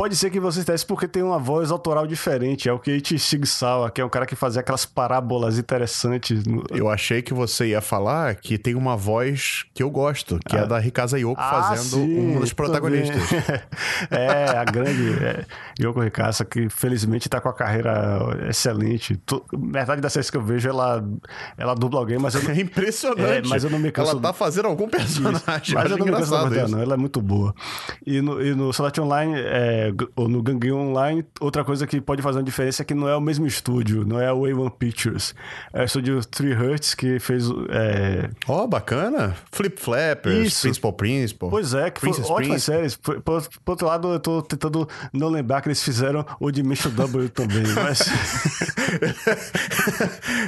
pode 0.00 0.16
ser 0.16 0.30
que 0.30 0.40
você 0.40 0.60
esteja 0.60 0.82
porque 0.86 1.06
tem 1.06 1.22
uma 1.22 1.38
voz 1.38 1.70
autoral 1.70 2.06
diferente. 2.06 2.66
É 2.66 2.72
o 2.72 2.78
Keiichi 2.78 3.18
Shigesawa, 3.18 3.90
que 3.90 4.00
é 4.00 4.04
um 4.04 4.08
cara 4.08 4.24
que 4.24 4.34
fazia 4.34 4.62
aquelas 4.62 4.86
parábolas 4.86 5.58
interessantes. 5.58 6.42
no- 6.46 6.64
Eu 6.70 6.88
achei 6.88 7.20
que 7.20 7.34
você 7.34 7.66
ia 7.66 7.82
falar 7.82 8.34
que 8.36 8.56
tem 8.56 8.74
uma 8.74 8.96
voz 8.96 9.66
que 9.74 9.82
eu 9.82 9.90
gosto, 9.90 10.38
que 10.48 10.56
é 10.56 10.66
da 10.66 10.78
Rikasa 10.78 11.18
Yoko 11.18 11.38
fazendo 11.38 12.02
Ah, 12.02 12.06
sim, 12.06 12.18
um 12.36 12.40
dos 12.40 12.50
protagonistas. 12.54 13.20
é, 14.10 14.56
a 14.56 14.64
grande 14.64 15.22
é, 15.22 15.44
Yoko 15.78 16.00
Rikasa, 16.00 16.46
que 16.46 16.70
felizmente 16.70 17.28
tá 17.28 17.38
com 17.38 17.50
a 17.50 17.52
carreira 17.52 18.46
excelente. 18.48 19.18
Tu- 19.26 19.44
metade 19.54 20.00
das 20.00 20.14
séries 20.14 20.30
que 20.30 20.36
eu 20.38 20.42
vejo, 20.42 20.66
ela, 20.66 21.04
ela 21.58 21.74
dubla 21.74 22.00
alguém, 22.00 22.18
mas 22.18 22.34
eu 22.34 22.40
É 22.50 22.58
impressionante. 22.58 23.46
É, 23.46 23.48
mas 23.50 23.64
eu 23.64 23.68
não 23.70 23.78
me 23.78 23.92
canso- 23.92 24.12
Ela 24.12 24.20
tá 24.22 24.32
fazendo 24.32 24.66
algum 24.66 24.88
personagem. 24.88 25.74
Mas 25.74 25.90
eu 25.90 25.98
não 25.98 26.06
me 26.06 26.12
canso 26.12 26.30
dela, 26.30 26.56
isso. 26.64 26.68
não. 26.74 26.80
Ela 26.82 26.94
é 26.94 26.96
muito 26.96 27.20
boa. 27.20 27.54
E 28.06 28.22
no, 28.22 28.40
e 28.42 28.54
no 28.54 28.70
Online, 29.00 29.34
é, 29.36 29.89
ou 30.16 30.28
no 30.28 30.42
Gangue 30.42 30.72
Online, 30.72 31.24
outra 31.40 31.64
coisa 31.64 31.86
que 31.86 32.00
pode 32.00 32.22
fazer 32.22 32.38
uma 32.38 32.44
diferença 32.44 32.82
é 32.82 32.84
que 32.84 32.94
não 32.94 33.08
é 33.08 33.16
o 33.16 33.20
mesmo 33.20 33.46
estúdio, 33.46 34.04
não 34.06 34.20
é 34.20 34.32
o 34.32 34.42
A1 34.42 34.70
Pictures. 34.78 35.34
É 35.72 35.82
o 35.82 35.84
estúdio 35.84 36.24
3 36.24 36.56
Hertz 36.58 36.94
que 36.94 37.18
fez. 37.18 37.44
É... 37.70 38.30
Ó, 38.48 38.66
bacana. 38.66 39.34
Flip 39.52 39.80
Flappers, 39.80 40.46
Isso. 40.46 40.62
Principal 40.62 40.92
Principal. 40.92 41.50
Pois 41.50 41.74
é, 41.74 41.90
que 41.90 42.00
foi 42.00 42.10
Princess 42.10 42.30
ótimas 42.30 42.48
Prince. 42.48 42.64
séries. 42.66 42.96
Por, 42.96 43.20
por- 43.20 43.48
por 43.64 43.70
outro 43.72 43.86
lado, 43.86 44.12
eu 44.12 44.20
tô 44.20 44.42
tentando 44.42 44.88
não 45.12 45.28
lembrar 45.28 45.60
que 45.62 45.68
eles 45.68 45.82
fizeram 45.82 46.24
o 46.38 46.50
de 46.50 46.62
Mission 46.62 46.90
W 46.94 47.28
também, 47.28 47.62
mas 47.74 48.00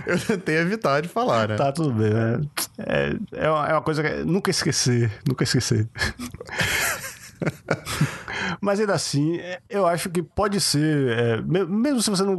eu 0.06 0.18
tentei 0.18 0.56
evitar 0.58 1.00
de 1.02 1.08
falar, 1.08 1.48
né? 1.48 1.56
tá 1.56 1.72
tudo 1.72 1.92
bem. 1.92 2.10
né? 2.10 2.40
É, 2.78 3.16
é, 3.32 3.50
uma, 3.50 3.68
é 3.68 3.72
uma 3.72 3.82
coisa 3.82 4.02
que 4.02 4.24
nunca 4.24 4.50
esquecer, 4.50 5.10
nunca 5.26 5.44
esquecer. 5.44 5.88
Mas 8.60 8.80
ainda 8.80 8.94
assim, 8.94 9.38
é, 9.38 9.60
eu 9.68 9.86
acho 9.86 10.08
que 10.10 10.22
pode 10.22 10.60
ser, 10.60 11.08
é, 11.18 11.40
me- 11.42 11.64
mesmo 11.64 12.00
se 12.02 12.10
você 12.10 12.22
não 12.22 12.36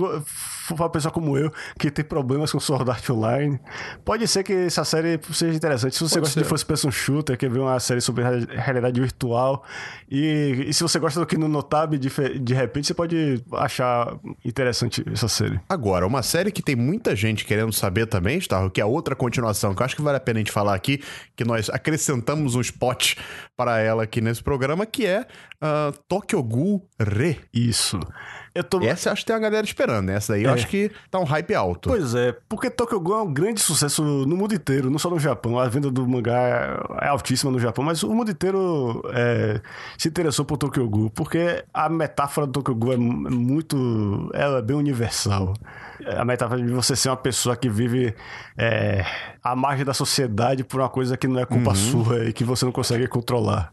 for 0.68 0.76
uma 0.76 0.90
pessoa 0.90 1.12
como 1.12 1.38
eu, 1.38 1.52
que 1.78 1.92
tem 1.92 2.04
problemas 2.06 2.52
com 2.52 2.60
Sword 2.60 2.90
Art 2.90 3.10
Online, 3.10 3.60
pode 4.06 4.28
ser 4.28 4.44
que 4.44 4.54
essa 4.54 4.84
série 4.86 5.20
seja 5.32 5.56
interessante. 5.56 5.96
Se 5.96 6.02
você 6.04 6.16
Pode 6.16 6.22
gosta 6.28 6.40
ser. 6.40 6.44
de 6.44 6.50
First 6.50 6.66
Person 6.66 6.92
Shooter, 6.92 7.38
quer 7.38 7.50
ver 7.50 7.60
uma 7.60 7.80
série 7.80 8.02
sobre 8.02 8.24
reali- 8.24 8.48
realidade 8.50 9.00
virtual, 9.02 9.64
e, 10.10 10.66
e 10.68 10.74
se 10.74 10.82
você 10.84 11.00
gosta 11.00 11.20
do 11.20 11.26
Kino 11.26 11.48
Notab, 11.48 11.98
de, 11.98 12.10
de 12.40 12.54
repente 12.54 12.88
você 12.88 12.94
pode 12.94 13.44
achar 13.54 14.16
interessante 14.46 15.04
essa 15.12 15.28
série. 15.28 15.60
Agora, 15.70 16.06
uma 16.06 16.22
série 16.24 16.52
que 16.52 16.62
tem 16.62 16.76
muita 16.76 17.16
gente 17.16 17.46
querendo 17.46 17.72
saber 17.74 18.06
também, 18.08 18.38
Starro, 18.38 18.70
que 18.70 18.80
é 18.82 18.86
outra 18.86 19.16
continuação, 19.16 19.74
que 19.74 19.82
eu 19.82 19.86
acho 19.86 19.96
que 19.96 20.02
vale 20.02 20.18
a 20.18 20.20
pena 20.20 20.40
a 20.40 20.42
gente 20.42 20.52
falar 20.52 20.74
aqui, 20.76 21.02
que 21.36 21.44
nós 21.46 21.70
acrescentamos 21.70 22.56
um 22.56 22.62
spot 22.62 23.16
para 23.56 23.80
ela 23.80 24.04
aqui 24.04 24.22
nesse 24.22 24.42
programa, 24.44 24.86
que 24.86 25.06
é 25.06 25.26
ah, 25.62 25.92
Tokyo 25.94 26.42
Ghoul 26.44 26.86
Re. 27.00 27.40
Isso. 27.54 28.00
Eu 28.56 28.64
tô... 28.64 28.80
Essa 28.82 29.10
eu 29.10 29.14
acho 29.14 29.22
que 29.24 29.28
tem 29.28 29.36
a 29.36 29.40
galera 29.40 29.66
esperando, 29.66 30.06
né? 30.08 30.16
Essa 30.16 30.34
daí 30.34 30.44
eu 30.44 30.52
É. 30.52 30.54
acho 30.54 30.68
que 30.68 30.92
tá 31.10 31.18
um 31.20 31.24
hype 31.24 31.56
alto. 31.56 31.90
Pois 31.90 32.14
é, 32.14 32.36
porque 32.48 32.70
Tokyo 32.70 33.00
Ghoul 33.00 33.18
é 33.18 33.22
um 33.24 33.34
grande 33.34 33.60
sucesso 33.60 34.04
no 34.04 34.38
mundo 34.38 34.54
inteiro, 34.54 34.92
não 34.92 35.00
só 35.00 35.10
no 35.10 35.18
Japão. 35.20 35.58
A 35.58 35.68
venda 35.68 35.90
do 35.90 36.08
mangá 36.08 36.78
é 37.02 37.08
altíssima 37.08 37.52
no 37.52 37.60
Japão, 37.60 37.84
mas 37.84 38.04
o 38.04 38.14
mundo 38.14 38.30
inteiro 38.30 39.02
é, 39.14 39.60
se 39.98 40.08
interessou 40.08 40.46
por 40.46 40.58
Tokyo 40.58 40.88
Ghoul, 40.88 41.10
porque 41.10 41.64
a 41.74 41.90
metáfora 41.90 42.46
do 42.46 42.54
Tokyo 42.54 42.76
Ghoul 42.76 42.94
é 42.94 42.98
mu- 42.98 43.32
muito... 43.32 44.30
Ela 44.36 44.60
é 44.60 44.62
bem 44.62 44.76
universal. 44.76 45.54
A 46.16 46.24
metáfora 46.24 46.62
de 46.62 46.72
você 46.72 46.96
ser 46.96 47.10
uma 47.10 47.18
pessoa 47.18 47.56
que 47.56 47.70
vive 47.70 48.14
é, 48.56 49.04
à 49.44 49.56
margem 49.56 49.84
da 49.86 49.94
sociedade 49.96 50.64
por 50.64 50.80
uma 50.80 50.90
coisa 50.90 51.18
que 51.18 51.28
não 51.28 51.40
é 51.40 51.46
culpa 51.46 51.74
sua 51.74 52.26
e 52.26 52.34
que 52.34 52.44
você 52.44 52.66
não 52.66 52.72
consegue 52.72 53.08
controlar. 53.08 53.72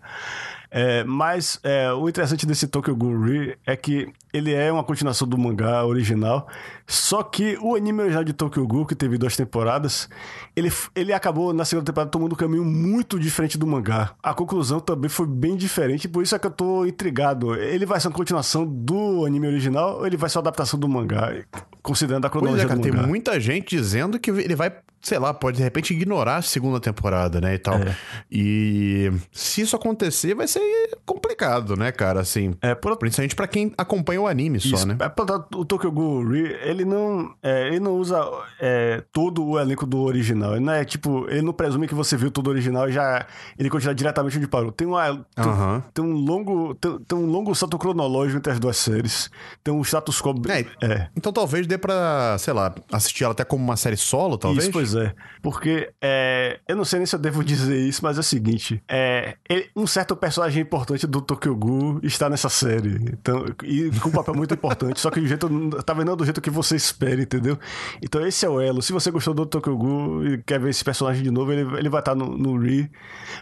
É, 0.70 1.02
mas 1.02 1.58
é, 1.64 1.92
o 1.92 2.08
interessante 2.08 2.46
desse 2.46 2.68
Tokyo 2.68 2.94
Ghoul 2.94 3.54
é 3.66 3.76
que 3.76 4.08
ele 4.32 4.54
é 4.54 4.70
uma 4.70 4.84
continuação 4.84 5.26
do 5.26 5.36
mangá 5.36 5.84
original, 5.84 6.46
só 6.90 7.22
que 7.22 7.56
o 7.62 7.76
anime 7.76 8.00
original 8.02 8.24
de 8.24 8.32
Tokyo 8.32 8.66
Ghoul, 8.66 8.84
que 8.84 8.96
teve 8.96 9.16
duas 9.16 9.36
temporadas, 9.36 10.08
ele, 10.56 10.72
ele 10.92 11.12
acabou 11.12 11.52
na 11.52 11.64
segunda 11.64 11.86
temporada 11.86 12.10
tomando 12.10 12.32
um 12.32 12.36
caminho 12.36 12.64
muito 12.64 13.16
diferente 13.16 13.56
do 13.56 13.64
mangá. 13.64 14.12
A 14.20 14.34
conclusão 14.34 14.80
também 14.80 15.08
foi 15.08 15.24
bem 15.26 15.56
diferente, 15.56 16.08
por 16.08 16.20
isso 16.20 16.34
é 16.34 16.38
que 16.38 16.48
eu 16.48 16.50
tô 16.50 16.84
intrigado. 16.84 17.54
Ele 17.54 17.86
vai 17.86 18.00
ser 18.00 18.08
uma 18.08 18.14
continuação 18.14 18.66
do 18.66 19.24
anime 19.24 19.46
original 19.46 19.98
ou 19.98 20.06
ele 20.06 20.16
vai 20.16 20.28
ser 20.28 20.38
uma 20.38 20.42
adaptação 20.42 20.80
do 20.80 20.88
mangá? 20.88 21.32
Considerando 21.80 22.24
a 22.24 22.28
Pois 22.28 22.40
cronologia 22.40 22.66
é, 22.66 22.68
cara, 22.68 22.80
do 22.80 22.82
tem 22.82 22.92
mangá. 22.92 23.06
muita 23.06 23.38
gente 23.38 23.76
dizendo 23.76 24.18
que 24.18 24.30
ele 24.30 24.56
vai, 24.56 24.72
sei 25.00 25.18
lá, 25.18 25.32
pode 25.32 25.58
de 25.58 25.62
repente 25.62 25.94
ignorar 25.94 26.38
a 26.38 26.42
segunda 26.42 26.80
temporada, 26.80 27.40
né, 27.40 27.54
e 27.54 27.58
tal. 27.58 27.76
É. 27.76 27.96
E 28.30 29.12
se 29.30 29.62
isso 29.62 29.76
acontecer, 29.76 30.34
vai 30.34 30.48
ser 30.48 30.60
complicado, 31.06 31.76
né, 31.76 31.92
cara, 31.92 32.20
assim. 32.20 32.52
É, 32.60 32.74
por 32.74 32.96
Principalmente 32.96 33.36
pra 33.36 33.46
quem 33.46 33.72
acompanha 33.78 34.20
o 34.20 34.26
anime 34.26 34.58
só, 34.58 34.76
Isso. 34.76 34.86
né? 34.88 34.96
É, 35.00 35.56
o 35.56 35.64
Tokyo 35.64 35.90
Ghoul 35.90 36.28
Re, 36.28 36.54
ele 36.80 36.90
não, 36.90 37.34
é, 37.42 37.68
ele 37.68 37.80
não 37.80 37.92
usa 37.96 38.20
é, 38.60 39.02
todo 39.12 39.44
o 39.44 39.58
elenco 39.58 39.86
do 39.86 40.00
original. 40.00 40.52
Ele 40.56 40.64
não 40.64 40.72
é 40.72 40.84
tipo, 40.84 41.26
ele 41.28 41.42
não 41.42 41.52
presume 41.52 41.86
que 41.88 41.94
você 41.94 42.16
viu 42.16 42.30
todo 42.30 42.46
o 42.48 42.50
original 42.50 42.88
e 42.88 42.92
já 42.92 43.26
ele 43.58 43.70
continua 43.70 43.94
diretamente 43.94 44.36
onde 44.38 44.46
parou. 44.46 44.72
Tem, 44.72 44.86
uma, 44.86 45.14
tem, 45.34 45.44
Aham. 45.44 45.82
tem 45.94 46.04
um 46.04 46.12
longo, 46.14 46.74
tem, 46.74 46.98
tem 47.00 47.18
um 47.18 47.26
longo 47.26 47.54
salto 47.54 47.78
cronológico 47.78 48.38
entre 48.38 48.52
as 48.52 48.58
duas 48.58 48.76
séries. 48.76 49.30
Tem 49.62 49.72
um 49.72 49.82
status 49.82 50.20
quo. 50.20 50.34
É, 50.48 50.86
é. 50.86 51.08
Então 51.16 51.32
talvez 51.32 51.66
dê 51.66 51.76
pra, 51.78 52.36
sei 52.38 52.52
lá, 52.52 52.74
assistir 52.92 53.24
ela 53.24 53.32
até 53.32 53.44
como 53.44 53.62
uma 53.64 53.76
série 53.76 53.96
solo, 53.96 54.36
talvez. 54.38 54.64
Isso, 54.64 54.72
pois 54.72 54.94
é. 54.94 55.12
Porque 55.42 55.90
é, 56.00 56.60
eu 56.68 56.76
não 56.76 56.84
sei 56.84 56.98
nem 57.00 57.06
se 57.06 57.14
eu 57.14 57.18
devo 57.20 57.42
dizer 57.44 57.78
isso, 57.78 58.00
mas 58.02 58.16
é 58.16 58.20
o 58.20 58.22
seguinte: 58.22 58.82
é, 58.88 59.34
ele- 59.48 59.68
um 59.74 59.86
certo 59.86 60.14
personagem 60.16 60.62
importante 60.62 61.06
do 61.06 61.20
Tokyo 61.20 61.54
Ghoul 61.56 62.00
está 62.02 62.28
nessa 62.28 62.48
série. 62.48 62.94
Então, 63.12 63.44
e 63.64 63.90
com 64.00 64.08
um 64.08 64.12
papel 64.12 64.34
muito 64.34 64.54
importante. 64.54 65.00
Só 65.00 65.10
que 65.10 65.20
o 65.20 65.26
jeito 65.26 65.48
tá 65.84 65.92
vendo 65.94 66.14
do 66.14 66.24
jeito 66.24 66.40
que 66.40 66.50
você 66.50 66.59
espera, 66.76 67.20
entendeu? 67.22 67.58
Então 68.02 68.24
esse 68.26 68.44
é 68.44 68.48
o 68.48 68.60
elo. 68.60 68.80
Se 68.82 68.92
você 68.92 69.10
gostou 69.10 69.32
do 69.34 69.46
Tokyo 69.46 69.76
Ghoul 69.76 70.26
e 70.26 70.42
quer 70.42 70.58
ver 70.60 70.70
esse 70.70 70.84
personagem 70.84 71.22
de 71.22 71.30
novo, 71.30 71.52
ele, 71.52 71.62
ele 71.78 71.88
vai 71.88 72.00
estar 72.00 72.14
no, 72.14 72.36
no 72.36 72.58
Re, 72.58 72.90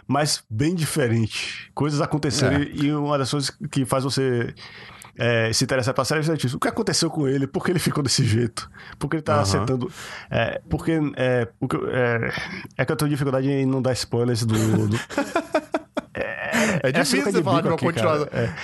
mas 0.07 0.43
bem 0.49 0.73
diferente. 0.75 1.69
Coisas 1.73 2.01
aconteceram 2.01 2.57
É. 2.57 2.63
e 2.73 2.93
uma 2.93 3.17
das 3.17 3.31
coisas 3.31 3.51
que 3.71 3.85
faz 3.85 4.03
você. 4.03 4.53
é, 5.17 5.51
se 5.51 5.63
interessar 5.65 5.93
pra 5.93 6.05
série 6.05 6.21
é 6.31 6.33
isso. 6.45 6.55
O 6.55 6.59
que 6.59 6.67
aconteceu 6.69 7.09
com 7.09 7.27
ele? 7.27 7.45
Por 7.45 7.65
que 7.65 7.71
ele 7.71 7.79
ficou 7.79 8.01
desse 8.01 8.23
jeito? 8.23 8.69
Por 8.97 9.09
que 9.09 9.17
ele 9.17 9.23
tá 9.23 9.41
acertando. 9.41 9.91
É, 10.31 10.61
porque 10.69 10.97
é, 11.17 11.47
o 11.59 11.67
que 11.67 11.75
eu- 11.75 11.89
é, 11.89 12.31
é 12.77 12.85
que 12.85 12.91
eu 12.91 12.95
tenho 12.95 13.09
dificuldade 13.11 13.49
em 13.49 13.65
não 13.65 13.81
dar 13.81 13.91
spoilers 13.93 14.45
do. 14.45 14.87
do- 14.87 14.99
É 16.83 16.91
difícil 16.91 17.21
sinuca 17.21 17.31
você 17.31 17.43
falar 17.43 17.61
de 17.61 17.67
uma 17.67 17.75
aqui, 17.75 17.85
continuação. 17.85 18.25
cara. 18.27 18.55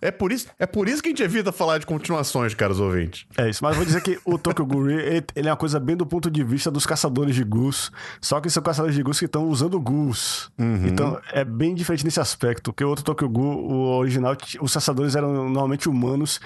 É. 0.00 0.10
por 0.10 0.32
isso, 0.32 0.48
é 0.58 0.66
por 0.66 0.88
isso 0.88 1.02
que 1.02 1.08
a 1.08 1.10
gente 1.10 1.22
evita 1.22 1.52
falar 1.52 1.78
de 1.78 1.86
continuações, 1.86 2.54
caros 2.54 2.80
ouvintes. 2.80 3.26
É 3.36 3.48
isso, 3.48 3.62
mas 3.62 3.76
vou 3.76 3.84
dizer 3.84 4.00
que 4.02 4.18
o 4.24 4.38
Tokyo 4.38 4.64
Ghoul 4.66 4.90
ele, 4.90 5.24
ele 5.34 5.48
é 5.48 5.50
uma 5.50 5.56
coisa 5.56 5.78
bem 5.78 5.96
do 5.96 6.06
ponto 6.06 6.30
de 6.30 6.42
vista 6.42 6.70
dos 6.70 6.86
caçadores 6.86 7.34
de 7.34 7.44
ghouls, 7.44 7.90
só 8.20 8.40
que 8.40 8.48
são 8.50 8.62
caçadores 8.62 8.94
de 8.94 9.02
ghouls 9.02 9.18
que 9.18 9.26
estão 9.26 9.48
usando 9.48 9.80
ghouls. 9.80 10.50
Então 10.86 11.20
é 11.32 11.44
bem 11.44 11.74
diferente 11.74 12.04
nesse 12.04 12.20
aspecto, 12.20 12.72
porque 12.72 12.84
o 12.84 12.88
outro 12.88 13.04
Tokyo 13.04 13.28
Ghoul, 13.28 13.70
o 13.70 13.98
original, 13.98 14.36
os 14.60 14.72
caçadores 14.72 15.14
eram 15.14 15.32
normalmente 15.48 15.88
humanos 15.88 16.40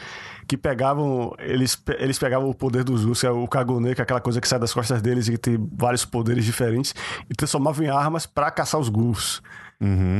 que 0.51 0.57
pegavam, 0.57 1.33
eles, 1.39 1.81
eles 1.99 2.19
pegavam 2.19 2.51
o 2.51 2.55
poder 2.55 2.83
dos 2.83 3.05
ghouls, 3.05 3.21
que 3.21 3.27
é 3.27 3.31
o 3.31 3.47
Kagune, 3.47 3.95
que 3.95 4.01
é 4.01 4.03
aquela 4.03 4.21
coisa 4.21 4.41
que 4.41 4.49
sai 4.49 4.59
das 4.59 4.75
costas 4.75 5.01
deles 5.01 5.29
e 5.29 5.33
que 5.33 5.39
tem 5.39 5.71
vários 5.73 6.05
poderes 6.05 6.45
diferentes, 6.45 6.93
e 7.31 7.35
transformavam 7.35 7.85
em 7.85 7.89
armas 7.89 8.27
pra 8.27 8.51
caçar 8.51 8.81
os 8.81 8.89
ghouls. 8.89 9.41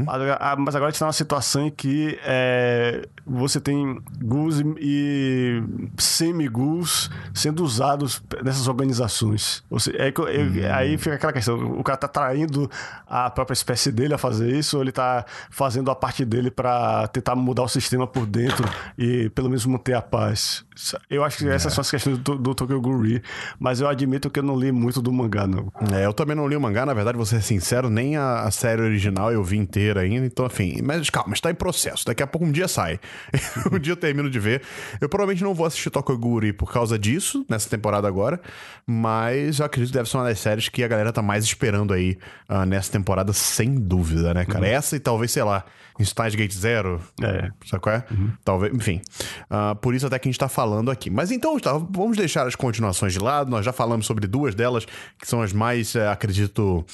Mas 0.07 0.15
agora- 0.15 0.39
ah, 0.41 0.57
Mas 0.57 0.75
agora 0.75 0.89
a 0.89 0.91
gente 0.91 0.99
tá 0.99 1.05
numa 1.07 1.13
situação 1.13 1.67
em 1.67 1.71
que 1.71 2.19
é, 2.25 3.07
você 3.27 3.61
tem 3.61 4.01
ghouls 4.23 4.61
e, 4.79 5.63
semi-ghouls 5.99 7.11
sendo 7.35 7.65
usados 7.65 8.23
nessas 8.43 8.69
organizações. 8.69 9.63
Seja, 9.79 9.97
é 9.99 10.13
eu- 10.17 10.75
Aí 10.77 10.97
fica 10.99 11.15
aquela 11.17 11.33
questão: 11.33 11.79
o 11.79 11.83
cara 11.83 11.97
tá 11.99 12.09
traindo 12.09 12.71
a 13.07 13.31
própria 13.31 13.55
espécie 13.55 13.91
dele 13.93 14.15
a 14.15 14.19
fazer 14.19 14.51
isso, 14.55 14.77
ou 14.77 14.83
ele 14.83 14.93
tá 14.93 15.25
fazendo 15.51 15.91
a 15.91 15.95
parte 15.95 16.25
dele 16.25 16.51
pra 16.51 17.07
tentar 17.09 17.35
mudar 17.35 17.63
o 17.63 17.69
sistema 17.69 18.07
por 18.07 18.27
dentro 18.27 18.69
e 18.99 19.29
pelo 19.31 19.49
menos 19.49 19.65
manter 19.67 19.95
a 19.95 20.03
paz. 20.03 20.65
Eu 21.11 21.23
acho 21.25 21.39
que 21.39 21.49
essas 21.49 21.73
são 21.75 21.83
as 21.83 21.91
questões 21.91 22.17
do, 22.19 22.39
do 22.39 22.55
Tokyo 22.55 22.81
Re, 23.03 23.23
mas 23.59 23.81
eu 23.81 23.89
admito 23.89 24.31
que 24.31 24.39
eu 24.39 24.43
não 24.43 24.57
li 24.59 24.73
muito 24.73 25.03
do 25.03 25.13
mangá, 25.13 25.47
não. 25.47 25.71
É, 25.95 26.07
eu 26.07 26.13
também 26.15 26.35
não 26.35 26.49
li 26.49 26.57
o 26.57 26.61
mangá, 26.61 26.87
na 26.87 26.95
verdade, 26.95 27.17
vou 27.17 27.27
ser 27.27 27.43
sincero, 27.43 27.91
nem 27.91 28.17
a, 28.17 28.43
a 28.43 28.51
série 28.51 28.81
original 28.81 29.31
eu 29.31 29.45
vi 29.51 29.59
inteira 29.59 30.01
ainda, 30.01 30.27
então, 30.27 30.47
enfim. 30.47 30.81
Mas 30.83 31.11
calma, 31.11 31.35
está 31.35 31.51
em 31.51 31.55
processo. 31.55 32.07
Daqui 32.07 32.23
a 32.23 32.27
pouco 32.27 32.47
um 32.47 32.53
dia 32.53 32.69
sai. 32.69 32.99
um 33.73 33.79
dia 33.79 33.93
eu 33.93 33.97
termino 33.97 34.31
de 34.31 34.39
ver. 34.39 34.63
Eu 35.01 35.09
provavelmente 35.09 35.43
não 35.43 35.55
vou 35.55 35.67
assistir 35.67 35.91
Tokyo 35.91 36.17
Ghoul 36.17 36.55
por 36.57 36.73
causa 36.73 36.99
disso, 36.99 37.45
nessa 37.49 37.69
temporada 37.69 38.07
agora, 38.07 38.41
mas 38.87 39.59
eu 39.59 39.67
acredito 39.67 39.93
que 39.93 39.99
deve 39.99 40.09
ser 40.09 40.17
uma 40.17 40.25
das 40.25 40.39
séries 40.39 40.69
que 40.69 40.83
a 40.83 40.89
galera 40.89 41.13
tá 41.13 41.21
mais 41.21 41.45
esperando 41.45 41.93
aí 41.93 42.17
ah, 42.49 42.65
nessa 42.65 42.91
temporada, 42.91 43.33
sem 43.33 43.75
dúvida, 43.75 44.33
né, 44.33 44.45
cara? 44.45 44.67
Essa 44.67 44.97
e 44.97 45.01
talvez, 45.01 45.33
sei 45.33 45.43
lá, 45.43 45.65
em 46.01 46.05
Steins 46.05 46.35
Gate 46.35 46.53
Zero. 46.53 47.01
É. 47.23 47.51
Sabe 47.67 47.83
qual 47.83 47.95
é? 47.95 48.05
Talvez, 48.43 48.75
enfim. 48.75 49.03
Ah, 49.49 49.75
por 49.75 49.95
isso 49.95 50.07
até 50.07 50.19
que 50.19 50.29
a 50.29 50.31
gente 50.31 50.39
tá 50.41 50.49
falando 50.49 50.91
aqui. 50.91 51.11
Mas 51.11 51.31
então, 51.31 51.53
Gustavo, 51.53 51.87
vamos 51.91 52.17
deixar 52.17 52.47
as 52.47 52.57
continuações 52.57 53.13
de 53.13 53.19
lado. 53.19 53.51
Nós 53.51 53.65
já 53.65 53.73
falamos 53.73 54.07
sobre 54.07 54.27
duas 54.27 54.55
delas, 54.55 54.87
que 55.19 55.29
são 55.29 55.43
as 55.43 55.53
mais, 55.53 55.95
eh, 55.95 56.09
acredito, 56.09 56.85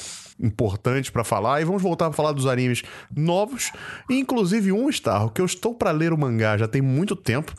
importantes 0.40 1.10
pra 1.10 1.24
falar. 1.24 1.60
E 1.60 1.64
vamos 1.64 1.82
voltar 1.82 2.08
a 2.08 2.12
falar 2.12 2.32
dos 2.32 2.46
animes 2.46 2.82
novos. 3.14 3.72
Inclusive 4.10 4.72
um, 4.72 4.90
Star, 4.90 5.28
que 5.30 5.40
eu 5.40 5.46
estou 5.46 5.74
pra 5.74 5.90
ler 5.90 6.12
o 6.12 6.18
mangá 6.18 6.56
já 6.56 6.68
tem 6.68 6.82
muito 6.82 7.16
tempo. 7.16 7.52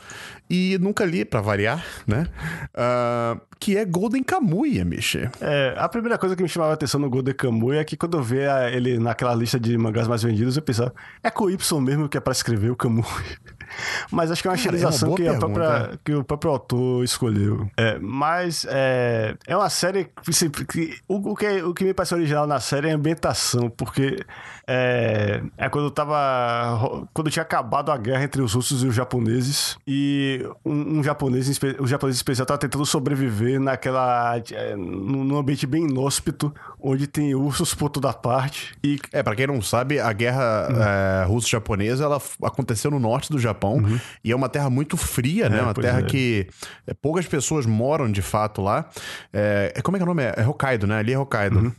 E 0.50 0.78
nunca 0.80 1.04
li, 1.06 1.26
pra 1.26 1.42
variar, 1.42 1.84
né? 2.06 2.26
Ah, 2.74 3.38
que 3.60 3.76
é 3.78 3.84
Golden 3.84 4.24
Kamuya, 4.24 4.86
Michê. 4.86 5.30
É, 5.42 5.74
a 5.78 5.90
primeira 5.90 6.18
coisa 6.18 6.36
que 6.36 6.44
me 6.44 6.48
chamava 6.48 6.72
a 6.72 6.76
atenção 6.76 7.00
no 7.02 7.10
Golden 7.10 7.34
Kamuy 7.34 7.78
é 7.78 7.84
que 7.84 7.98
quando 7.98 8.18
eu 8.18 8.24
via 8.24 8.70
ele 8.72 8.98
naquela 8.98 9.34
lista 9.36 9.60
de 9.60 9.78
mangás 9.78 10.08
mais 10.08 10.24
vendidos, 10.24 10.56
eu 10.56 10.62
pensava, 10.62 10.94
é 11.24 11.30
com 11.30 11.50
Y 11.50 11.82
mesmo 11.82 12.08
que 12.08 12.18
é 12.18 12.22
pra 12.22 12.32
escrever 12.32 12.70
o 12.72 12.76
Kamuy. 12.76 13.04
Mas 14.10 14.32
acho 14.32 14.42
que 14.42 14.48
é 14.48 14.52
uma 14.52 14.56
é 14.56 14.60
estilização 14.60 15.10
boa 15.10 15.18
que, 15.18 15.24
pergunta. 15.24 15.48
própria- 15.54 16.00
que 16.06 16.14
o 16.14 16.24
próprio 16.24 16.52
autor 16.52 17.04
escolheu. 17.04 17.70
É, 17.76 18.00
mas 18.00 18.66
é, 18.70 19.36
é 19.46 19.58
uma 19.58 19.70
série 19.70 20.06
que, 20.24 20.66
que- 20.66 20.98
o, 21.06 21.32
o 21.32 21.36
que 21.36 21.62
o 21.62 21.74
que 21.74 21.84
me 21.84 21.94
parece 21.94 22.16
original 22.16 22.48
na 22.48 22.62
série 22.62 22.88
é 22.88 22.92
a 22.94 22.96
ambientação, 22.96 23.70
porque 23.70 24.20
é, 24.68 25.42
é 25.58 25.70
quando 25.70 25.90
tava 25.90 27.08
quando 27.14 27.30
tinha 27.32 27.42
acabado 27.44 27.92
a 27.92 27.98
guerra 27.98 28.24
entre 28.24 28.42
os 28.42 28.54
russos 28.54 28.84
e 28.84 28.88
os 28.88 28.94
japoneses 28.96 29.78
e 29.88 30.46
um, 30.66 31.00
um 31.00 31.04
japonês, 31.04 31.48
o 31.80 31.88
japonês 31.88 32.16
especial 32.18 32.46
tava 32.46 32.58
tentando 32.60 32.86
sobreviver 32.86 33.60
naquela 33.60 34.38
é, 34.52 34.76
num 34.76 35.38
ambiente 35.38 35.66
bem 35.66 35.84
inóspito, 35.88 36.54
onde 36.80 37.08
tem 37.08 37.34
ursos 37.34 37.74
por 37.74 37.90
toda 37.90 38.12
parte 38.14 38.76
e 38.84 39.00
É, 39.14 39.24
pra 39.24 39.36
quem 39.36 39.48
não 39.48 39.62
sabe, 39.62 40.00
a 40.00 40.12
guerra 40.12 40.68
Uhum. 40.70 40.82
eh, 40.82 41.26
russo-japonesa 41.28 42.04
ela 42.04 42.22
aconteceu 42.44 42.92
no 42.92 43.00
norte 43.00 43.32
do 43.32 43.40
Japão 43.40 43.82
e 44.24 44.32
é 44.32 44.36
uma 44.36 44.50
terra 44.50 44.70
muito 44.70 44.98
fria, 44.98 45.48
né? 45.50 45.60
Uma 45.62 45.68
Uhum. 45.70 45.74
pois 45.76 45.86
terra 45.88 46.00
é. 46.00 46.04
que 46.04 46.48
eh, 46.86 46.94
poucas 46.94 47.26
pessoas 47.26 47.66
moram 47.66 48.12
de 48.12 48.22
fato 48.22 48.62
lá. 48.62 48.90
É, 49.34 49.74
é- 49.76 49.82
como 49.82 49.96
é 49.96 50.00
que 50.00 50.04
é 50.04 50.06
o 50.06 50.08
nome? 50.08 50.24
É, 50.24 50.34
é 50.38 50.48
Hokkaido, 50.48 50.86
né? 50.88 50.98
Ali 50.98 51.14
é 51.14 51.20
Hokkaido. 51.20 51.60
Uhum. 51.60 51.72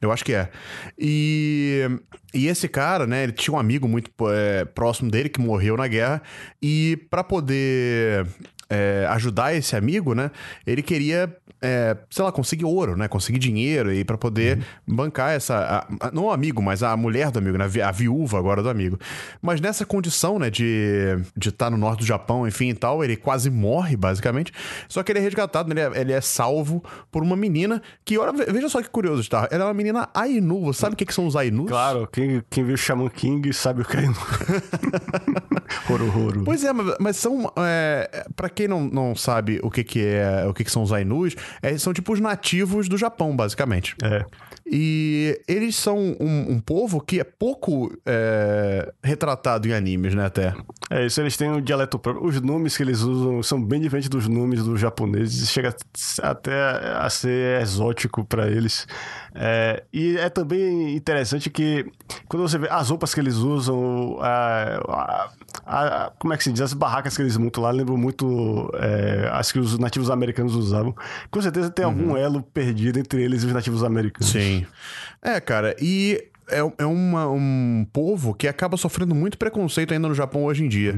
Eu 0.00 0.10
acho 0.12 0.24
que 0.24 0.32
é. 0.34 0.50
E, 0.98 1.88
e 2.34 2.46
esse 2.46 2.68
cara, 2.68 3.06
né? 3.06 3.24
Ele 3.24 3.32
tinha 3.32 3.54
um 3.54 3.58
amigo 3.58 3.86
muito 3.88 4.10
eh, 4.30 4.64
próximo 4.64 5.10
dele 5.10 5.28
que 5.28 5.40
morreu 5.40 5.76
na 5.76 5.86
guerra 5.86 6.22
e 6.60 6.98
pra 7.10 7.22
poder 7.22 8.26
é, 8.72 9.06
ajudar 9.10 9.54
esse 9.54 9.76
amigo, 9.76 10.14
né? 10.14 10.30
Ele 10.66 10.80
queria, 10.82 11.30
é, 11.62 11.96
sei 12.10 12.24
lá, 12.24 12.32
conseguir 12.32 12.64
ouro, 12.64 12.96
né? 12.96 13.08
Conseguir 13.08 13.38
dinheiro 13.38 13.92
e 13.92 14.04
para 14.04 14.18
poder 14.18 14.58
bancar 14.86 15.30
essa. 15.32 15.56
a- 15.56 16.06
a- 16.08 16.10
não 16.12 16.24
o 16.24 16.30
amigo, 16.30 16.60
mas 16.60 16.82
a 16.82 16.96
mulher 16.96 17.30
do 17.30 17.38
amigo, 17.38 17.56
né? 17.56 17.64
a 17.64 17.68
vi- 17.68 17.82
a 17.82 17.90
viúva 17.90 18.38
agora 18.38 18.62
do 18.62 18.68
amigo. 18.68 18.98
Mas 19.40 19.60
nessa 19.60 19.86
condição, 19.86 20.38
né? 20.38 20.50
De 20.50 20.64
estar 20.64 21.30
de 21.36 21.52
tá 21.52 21.70
no 21.70 21.76
norte 21.76 22.00
do 22.00 22.06
Japão, 22.06 22.46
enfim 22.46 22.70
e 22.70 22.74
tal, 22.74 23.02
ele 23.04 23.16
quase 23.16 23.50
morre, 23.50 23.96
basicamente. 23.96 24.52
Só 24.88 25.02
que 25.02 25.12
ele 25.12 25.18
é 25.20 25.22
resgatado, 25.22 25.72
né, 25.72 25.80
ele 25.86 25.96
é, 25.96 26.00
ele 26.00 26.12
é 26.12 26.20
salvo 26.20 26.82
por 27.10 27.22
uma 27.22 27.36
menina 27.36 27.80
que, 28.04 28.18
olha, 28.18 28.32
ve- 28.32 28.46
veja 28.52 28.68
só 28.68 28.82
que 28.82 28.88
curioso, 28.90 29.28
tá? 29.30 29.48
Ela 29.50 29.64
é 29.64 29.66
uma 29.68 29.74
menina 29.74 30.08
Ainu. 30.14 30.60
Você 30.64 30.80
sabe 30.80 30.94
o 30.94 30.96
que, 30.96 31.06
que 31.06 31.14
são 31.14 31.26
os 31.26 31.36
Ainus? 31.36 31.68
Claro, 31.68 32.08
quem, 32.10 32.42
quem 32.50 32.64
viu 32.64 32.76
Shaman 32.76 33.08
King 33.08 33.52
sabe 33.52 33.82
o 33.82 33.84
que 33.84 33.96
é. 33.96 34.02
Horo 35.90 36.06
Horo. 36.18 36.42
Pois 36.44 36.64
é, 36.64 36.72
mas, 36.72 36.96
mas 36.98 37.16
são. 37.16 37.52
É, 37.58 38.26
para 38.34 38.48
quem 38.48 38.66
não, 38.68 38.82
não 38.84 39.14
sabe 39.14 39.60
o 39.62 39.70
que, 39.70 39.84
que 39.84 40.04
é 40.04 40.44
o 40.48 40.54
que, 40.54 40.64
que 40.64 40.70
são 40.70 40.82
os 40.82 40.92
Ainus, 40.92 41.34
é, 41.60 41.76
são 41.78 41.92
tipo 41.92 42.12
os 42.12 42.20
nativos 42.20 42.88
do 42.88 42.96
Japão, 42.96 43.34
basicamente. 43.36 43.94
É. 44.02 44.24
E 44.64 45.40
eles 45.48 45.74
são 45.76 45.98
um, 46.20 46.52
um 46.52 46.60
povo 46.60 47.00
que 47.00 47.20
é 47.20 47.24
pouco 47.24 47.92
é, 48.06 48.92
retratado 49.02 49.68
em 49.68 49.72
animes, 49.72 50.14
né, 50.14 50.24
até. 50.26 50.54
É 50.90 51.04
isso, 51.06 51.20
eles 51.20 51.36
têm 51.36 51.50
um 51.50 51.60
dialeto 51.60 51.98
próprio. 51.98 52.24
Os 52.26 52.40
nomes 52.40 52.76
que 52.76 52.82
eles 52.82 53.00
usam 53.00 53.42
são 53.42 53.62
bem 53.62 53.80
diferentes 53.80 54.08
dos 54.08 54.28
nomes 54.28 54.62
dos 54.62 54.80
japoneses. 54.80 55.50
Chega 55.50 55.74
até 56.22 56.52
a 56.96 57.08
ser 57.10 57.60
exótico 57.62 58.24
pra 58.24 58.46
eles. 58.48 58.86
É, 59.34 59.82
e 59.92 60.16
é 60.18 60.28
também 60.28 60.94
interessante 60.94 61.48
que 61.50 61.86
quando 62.28 62.42
você 62.46 62.58
vê 62.58 62.68
as 62.70 62.90
roupas 62.90 63.14
que 63.14 63.20
eles 63.20 63.36
usam, 63.36 64.18
a, 64.20 64.80
a- 64.88 65.30
a- 65.66 66.12
como 66.18 66.34
é 66.34 66.36
que 66.36 66.44
se 66.44 66.52
diz? 66.52 66.60
As 66.60 66.74
barracas 66.74 67.16
que 67.16 67.22
eles 67.22 67.36
montam 67.36 67.62
lá 67.62 67.70
lembram 67.70 67.96
muito 67.96 68.70
é, 68.74 69.28
as 69.32 69.50
que 69.50 69.58
os 69.58 69.78
nativos 69.78 70.10
americanos 70.10 70.54
usavam. 70.54 70.94
Com 71.30 71.40
certeza 71.42 71.68
tem 71.70 71.84
algum 71.84 72.16
elo 72.16 72.42
perdido 72.42 72.98
entre 72.98 73.22
eles 73.22 73.42
e 73.42 73.46
os 73.46 73.52
nativos 73.52 73.82
americanos. 73.84 74.30
Sim. 74.30 74.64
É, 75.20 75.38
cara, 75.40 75.76
e 75.80 76.22
é, 76.48 76.58
é 76.78 76.84
uma- 76.86 77.30
um 77.30 77.86
povo 77.92 78.34
que 78.34 78.48
acaba 78.48 78.76
sofrendo 78.76 79.14
muito 79.14 79.36
preconceito 79.38 79.92
ainda 79.94 80.08
no 80.08 80.14
Japão 80.14 80.44
hoje 80.44 80.64
em 80.64 80.68
dia. 80.68 80.94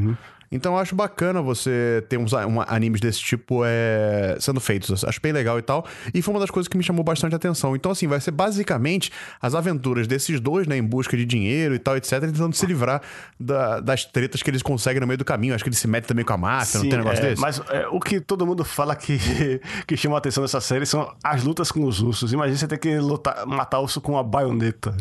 Então 0.51 0.74
eu 0.74 0.78
acho 0.78 0.95
bacana 0.95 1.40
você 1.42 2.05
ter 2.09 2.16
uns 2.18 2.32
um, 2.32 2.61
animes 2.66 3.01
desse 3.01 3.20
tipo 3.20 3.62
é, 3.64 4.36
sendo 4.40 4.61
feitos. 4.61 5.05
Acho 5.05 5.20
bem 5.20 5.32
legal 5.32 5.59
e 5.59 5.62
tal. 5.62 5.84
E 6.12 6.22
foi 6.22 6.32
uma 6.34 6.40
das 6.40 6.51
coisas 6.51 6.68
que 6.68 6.76
me 6.76 6.82
chamou 6.84 7.05
bastante 7.05 7.34
atenção. 7.34 7.74
Então, 7.74 7.92
assim, 7.92 8.07
vai 8.07 8.20
ser 8.20 8.30
basicamente 8.30 9.11
as 9.40 9.55
aventuras 9.55 10.07
desses 10.07 10.40
dois, 10.40 10.66
né, 10.66 10.76
em 10.76 10.82
busca 10.82 11.16
de 11.16 11.24
dinheiro 11.24 11.74
e 11.74 11.78
tal, 11.78 11.97
etc., 11.97 12.20
tentando 12.20 12.55
se 12.55 12.66
livrar 12.66 13.01
da- 13.38 13.80
das 13.80 14.05
tretas 14.05 14.42
que 14.42 14.51
eles 14.51 14.62
conseguem 14.62 15.01
no 15.01 15.07
meio 15.07 15.18
do 15.18 15.24
caminho. 15.24 15.55
Acho 15.55 15.64
que 15.64 15.68
eles 15.70 15.78
se 15.78 15.88
metem 15.88 16.09
também 16.09 16.24
com 16.24 16.32
a 16.32 16.38
máfia, 16.38 16.78
não 16.78 16.84
Sim, 16.84 16.90
tem 16.90 16.99
um 16.99 17.03
negócio 17.03 17.24
é, 17.24 17.28
desse? 17.30 17.40
Mas 17.40 17.61
é, 17.70 17.86
o 17.88 18.01
que 18.01 18.20
todo 18.20 18.47
mundo 18.47 18.64
fala 18.64 18.95
que, 18.95 19.18
que 19.86 19.97
chama 19.97 20.16
a 20.16 20.18
atenção 20.18 20.42
nessa 20.42 20.61
série 20.61 20.86
são 20.86 21.12
as 21.22 21.42
lutas 21.42 21.70
com 21.72 21.84
os 21.84 22.01
ursos. 22.01 22.32
Imagina 22.32 22.57
você 22.59 22.68
ter 22.68 22.78
que 22.78 22.99
lutar, 22.99 23.47
matar 23.47 23.80
urso 23.80 24.01
com 24.01 24.12
uma 24.12 24.22
baioneta. 24.22 24.95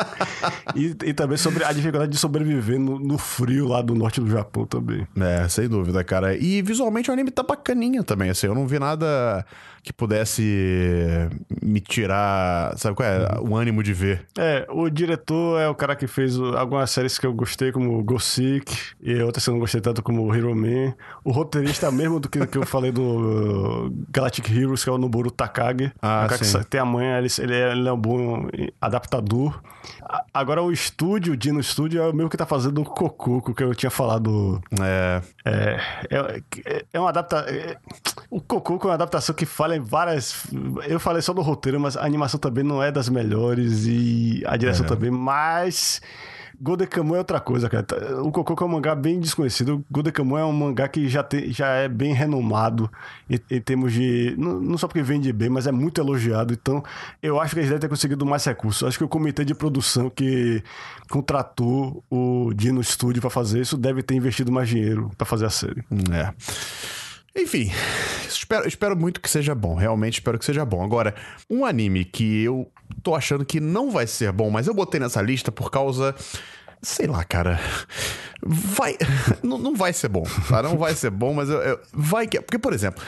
e, 0.74 0.94
e 1.04 1.12
também 1.14 1.36
sobre 1.36 1.64
a 1.64 1.72
dificuldade 1.72 2.12
de 2.12 2.18
sobreviver 2.18 2.78
no, 2.78 2.98
no 2.98 3.18
frio 3.18 3.66
lá 3.68 3.82
do 3.82 3.94
norte 3.94 4.20
do 4.20 4.30
Japão 4.30 4.57
também. 4.66 5.06
É, 5.18 5.48
sem 5.48 5.68
dúvida, 5.68 6.02
cara. 6.04 6.36
E 6.36 6.62
visualmente 6.62 7.10
o 7.10 7.12
anime 7.12 7.30
tá 7.30 7.42
bacaninha 7.42 8.02
também, 8.02 8.30
assim. 8.30 8.46
Eu 8.46 8.54
não 8.54 8.66
vi 8.66 8.78
nada 8.78 9.44
que 9.88 9.92
pudesse 9.94 11.28
me 11.62 11.80
tirar, 11.80 12.76
sabe 12.76 12.94
qual 12.94 13.08
é? 13.08 13.26
O 13.40 13.56
ânimo 13.56 13.82
de 13.82 13.92
ver. 13.94 14.26
É, 14.36 14.66
o 14.70 14.88
diretor 14.90 15.58
é 15.60 15.68
o 15.68 15.74
cara 15.74 15.96
que 15.96 16.06
fez 16.06 16.38
algumas 16.38 16.90
séries 16.90 17.18
que 17.18 17.26
eu 17.26 17.32
gostei, 17.32 17.72
como 17.72 18.02
Ghost 18.04 18.28
Sick, 18.28 18.76
e 19.02 19.20
outras 19.22 19.44
que 19.44 19.50
eu 19.50 19.54
não 19.54 19.60
gostei 19.60 19.80
tanto, 19.80 20.02
como 20.02 20.34
Hero 20.34 20.54
Man. 20.54 20.94
O 21.24 21.30
roteirista 21.32 21.86
é 21.86 21.90
mesmo 21.90 22.20
do 22.20 22.28
que, 22.28 22.46
que 22.46 22.58
eu 22.58 22.66
falei 22.66 22.92
do 22.92 23.90
Galactic 24.10 24.50
Heroes, 24.50 24.84
que 24.84 24.90
é 24.90 24.92
o 24.92 24.98
Noboru 24.98 25.30
Takagi. 25.30 25.90
Ah, 26.02 26.22
É 26.22 26.26
o 26.26 26.28
cara 26.28 26.38
que 26.38 26.44
sim. 26.44 26.52
sa- 26.52 26.64
tem 26.64 26.80
a 26.80 26.84
manha, 26.84 27.18
ele, 27.18 27.28
ele, 27.38 27.54
é, 27.54 27.72
ele 27.72 27.88
é 27.88 27.92
um 27.92 27.98
bom 27.98 28.46
adaptador. 28.80 29.60
Agora, 30.34 30.62
o 30.62 30.70
estúdio, 30.70 31.32
o 31.32 31.36
Dino 31.36 31.62
Studio, 31.62 32.02
é 32.02 32.08
o 32.08 32.14
mesmo 32.14 32.28
que 32.28 32.36
tá 32.36 32.44
fazendo 32.46 32.82
o 32.82 32.84
Cococo, 32.84 33.54
que 33.54 33.62
eu 33.62 33.74
tinha 33.74 33.90
falado 33.90 34.60
É. 34.80 35.22
é, 35.44 35.80
é, 36.66 36.84
é 36.92 37.00
uma 37.00 37.08
adaptação. 37.08 37.46
o 38.30 38.40
Cococo 38.40 38.86
é 38.86 38.90
uma 38.90 38.94
adaptação 38.94 39.34
que 39.34 39.46
falha 39.46 39.77
em 39.78 39.80
várias. 39.80 40.44
Eu 40.86 41.00
falei 41.00 41.22
só 41.22 41.32
do 41.32 41.40
roteiro, 41.42 41.78
mas 41.80 41.96
a 41.96 42.04
animação 42.04 42.38
também 42.38 42.64
não 42.64 42.82
é 42.82 42.92
das 42.92 43.08
melhores 43.08 43.86
e 43.86 44.42
a 44.46 44.56
direção 44.56 44.84
É. 44.84 44.88
também, 44.88 45.10
mas. 45.10 46.00
Golden 46.60 46.88
Kamuy 46.88 47.14
é 47.14 47.18
outra 47.18 47.38
coisa, 47.38 47.68
cara. 47.68 47.86
O 48.20 48.32
Cococo 48.32 48.64
é 48.64 48.66
um 48.66 48.70
mangá 48.70 48.92
bem 48.92 49.20
desconhecido. 49.20 49.84
Kamuy 50.12 50.40
é 50.40 50.44
um 50.44 50.52
mangá 50.52 50.88
que 50.88 51.08
já, 51.08 51.22
tem, 51.22 51.52
já 51.52 51.68
é 51.68 51.88
bem 51.88 52.12
renomado 52.12 52.90
em, 53.30 53.38
em 53.48 53.60
termos 53.60 53.92
de. 53.92 54.34
Não, 54.36 54.58
não 54.58 54.76
só 54.76 54.88
porque 54.88 55.00
vende 55.00 55.32
bem, 55.32 55.48
mas 55.48 55.68
é 55.68 55.70
muito 55.70 56.00
elogiado. 56.00 56.52
Então, 56.52 56.82
eu 57.22 57.40
acho 57.40 57.54
que 57.54 57.60
eles 57.60 57.68
devem 57.68 57.80
ter 57.82 57.88
conseguido 57.88 58.26
mais 58.26 58.44
recursos. 58.44 58.82
Acho 58.82 58.98
que 58.98 59.04
o 59.04 59.08
comitê 59.08 59.44
de 59.44 59.54
produção 59.54 60.10
que 60.10 60.60
contratou 61.08 62.02
o 62.10 62.52
Dino 62.52 62.82
Studio 62.82 63.20
pra 63.20 63.30
fazer 63.30 63.60
isso 63.60 63.76
deve 63.76 64.02
ter 64.02 64.16
investido 64.16 64.50
mais 64.50 64.68
dinheiro 64.68 65.12
pra 65.16 65.24
fazer 65.24 65.46
a 65.46 65.50
série. 65.50 65.84
É. 66.12 66.32
Enfim, 67.38 67.70
espero, 68.28 68.66
espero 68.66 68.96
muito 68.96 69.20
que 69.20 69.30
seja 69.30 69.54
bom. 69.54 69.74
Realmente 69.74 70.14
espero 70.14 70.38
que 70.38 70.44
seja 70.44 70.64
bom. 70.64 70.82
Agora, 70.84 71.14
um 71.48 71.64
anime 71.64 72.04
que 72.04 72.42
eu 72.42 72.70
tô 73.02 73.14
achando 73.14 73.44
que 73.44 73.60
não 73.60 73.90
vai 73.90 74.06
ser 74.06 74.32
bom, 74.32 74.50
mas 74.50 74.66
eu 74.66 74.74
botei 74.74 74.98
nessa 75.00 75.22
lista 75.22 75.52
por 75.52 75.70
causa. 75.70 76.14
Sei 76.80 77.06
lá, 77.06 77.24
cara. 77.24 77.58
Vai. 78.40 78.96
Não, 79.42 79.58
não 79.58 79.74
vai 79.74 79.92
ser 79.92 80.08
bom, 80.08 80.22
tá? 80.48 80.62
Não 80.62 80.78
vai 80.78 80.94
ser 80.94 81.10
bom, 81.10 81.34
mas 81.34 81.48
eu, 81.50 81.56
eu- 81.60 81.80
vai 81.92 82.24
que. 82.28 82.40
Porque, 82.40 82.56
por 82.56 82.72
exemplo, 82.72 83.02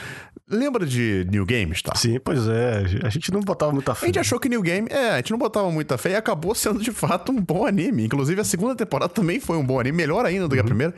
lembra 0.49 0.85
de 0.85 1.25
New 1.31 1.45
Games, 1.45 1.81
tá? 1.81 1.95
Sim, 1.95 2.19
pois 2.19 2.45
é. 2.49 2.83
A 3.01 3.09
gente 3.09 3.31
não 3.31 3.39
botava 3.39 3.71
muita 3.71 3.95
fé. 3.95 4.05
A 4.05 4.07
gente 4.07 4.19
achou 4.19 4.41
que 4.41 4.49
New 4.49 4.61
Game, 4.61 4.89
é, 4.91 5.11
a 5.11 5.15
gente 5.17 5.31
não 5.31 5.37
botava 5.37 5.71
muita 5.71 5.97
fé 5.97 6.11
e 6.11 6.15
acabou 6.17 6.53
sendo 6.53 6.81
de 6.81 6.91
fato 6.91 7.31
um 7.31 7.39
bom 7.41 7.65
anime. 7.65 8.03
Inclusive, 8.03 8.41
a 8.41 8.43
segunda 8.43 8.75
temporada 8.75 9.07
também 9.13 9.39
foi 9.39 9.55
um 9.55 9.65
bom 9.65 9.79
anime, 9.79 9.95
melhor 9.95 10.25
ainda 10.25 10.49
do 10.49 10.53
que 10.53 10.59
a 10.59 10.65
primeira. 10.65 10.93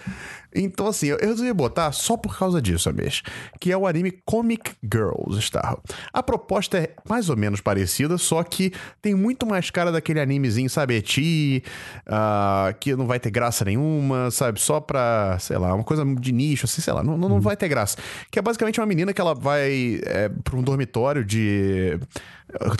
Então, 0.56 0.88
assim, 0.88 1.08
eu 1.08 1.18
resolvi 1.18 1.52
botar 1.54 1.92
só 1.92 2.16
por 2.18 2.38
causa 2.38 2.62
disso, 2.62 2.90
Abês, 2.90 3.22
que 3.60 3.72
é 3.72 3.78
o 3.78 3.88
anime 3.88 4.12
Comic 4.26 4.72
Girls, 4.84 5.42
Star. 5.42 5.78
A 6.12 6.24
proposta 6.24 6.78
é 6.78 6.92
mais 7.08 7.30
ou 7.30 7.38
menos 7.38 7.62
parecida, 7.62 8.18
só 8.18 8.44
que 8.44 8.72
tem 9.02 9.16
muito 9.16 9.46
mais 9.46 9.70
cara 9.70 9.92
daquele 9.92 10.20
animezinho, 10.20 10.70
sabe, 10.70 10.96
eti, 10.96 11.64
ah, 12.08 12.74
que 12.80 12.96
não 12.96 13.08
vai 13.08 13.20
ter 13.20 13.32
graça 13.32 13.66
nenhuma, 13.66 14.32
sabe, 14.32 14.60
só 14.60 14.80
pra, 14.80 15.38
sei 15.40 15.58
lá, 15.58 15.74
uma 15.74 15.84
coisa 15.84 16.04
de 16.06 16.32
nicho, 16.32 16.66
assim, 16.66 16.82
sei 16.82 16.94
lá, 16.94 17.04
não, 17.04 17.18
não, 17.18 17.30
não 17.30 17.42
vai 17.42 17.58
ter 17.58 17.68
graça. 17.68 17.98
Que 18.32 18.40
é 18.40 18.42
basicamente 18.42 18.80
uma 18.80 18.86
menina 18.86 19.14
que 19.14 19.22
ela 19.22 19.34
vai 19.34 20.00
é, 20.04 20.30
pra 20.44 20.58
um 20.58 20.64
dormitório 20.64 21.24
de 21.26 22.00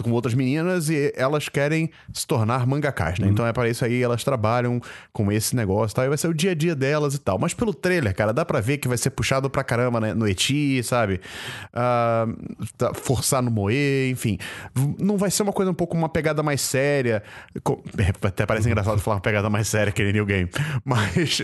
com 0.04 0.12
outras 0.12 0.34
meninas 0.34 0.90
e 0.90 1.12
elas 1.16 1.50
querem 1.50 1.90
se 2.14 2.28
tornar 2.28 2.66
mangakas, 2.68 3.20
né? 3.20 3.28
Então 3.28 3.46
é 3.46 3.54
para 3.54 3.68
isso 3.68 3.84
aí 3.84 4.02
elas 4.02 4.24
trabalham 4.24 4.80
com 5.12 5.32
esse 5.32 5.56
negócio 5.56 5.94
e 5.94 5.96
tal, 5.96 6.06
e 6.06 6.10
vai 6.10 6.18
ser 6.18 6.28
o 6.28 6.34
dia 6.34 6.52
a 6.52 6.56
dia 6.56 6.76
delas 6.76 7.16
e 7.16 7.20
tal. 7.20 7.40
Mas 7.40 7.54
pelo 7.64 7.74
trailer, 7.74 8.14
cara, 8.14 8.34
dá 8.34 8.44
pra 8.44 8.60
ver 8.60 8.78
que 8.78 8.88
vai 8.90 8.98
ser 8.98 9.10
puxado 9.12 9.50
pra 9.50 9.64
caramba 9.64 10.00
né? 10.02 10.14
no 10.14 10.28
eti, 10.28 10.84
sabe? 10.84 11.22
Tá- 12.78 12.94
forçar 12.94 13.42
no 13.42 13.50
moe, 13.50 14.10
enfim. 14.12 14.38
Não 15.00 15.18
vai 15.18 15.32
ser 15.32 15.44
uma 15.44 15.54
coisa 15.54 15.72
um 15.72 15.74
pouco 15.74 15.96
uma 15.98 16.10
pegada 16.10 16.44
mais 16.44 16.60
séria. 16.62 17.24
Co- 17.64 17.82
Até 18.22 18.46
parece 18.46 18.68
engraçado 18.68 19.00
falar 19.00 19.16
uma 19.18 19.22
pegada 19.22 19.50
mais 19.50 19.68
séria 19.68 19.92
que 19.94 20.04
New 20.12 20.26
Game. 20.26 20.50
Mas, 20.86 21.42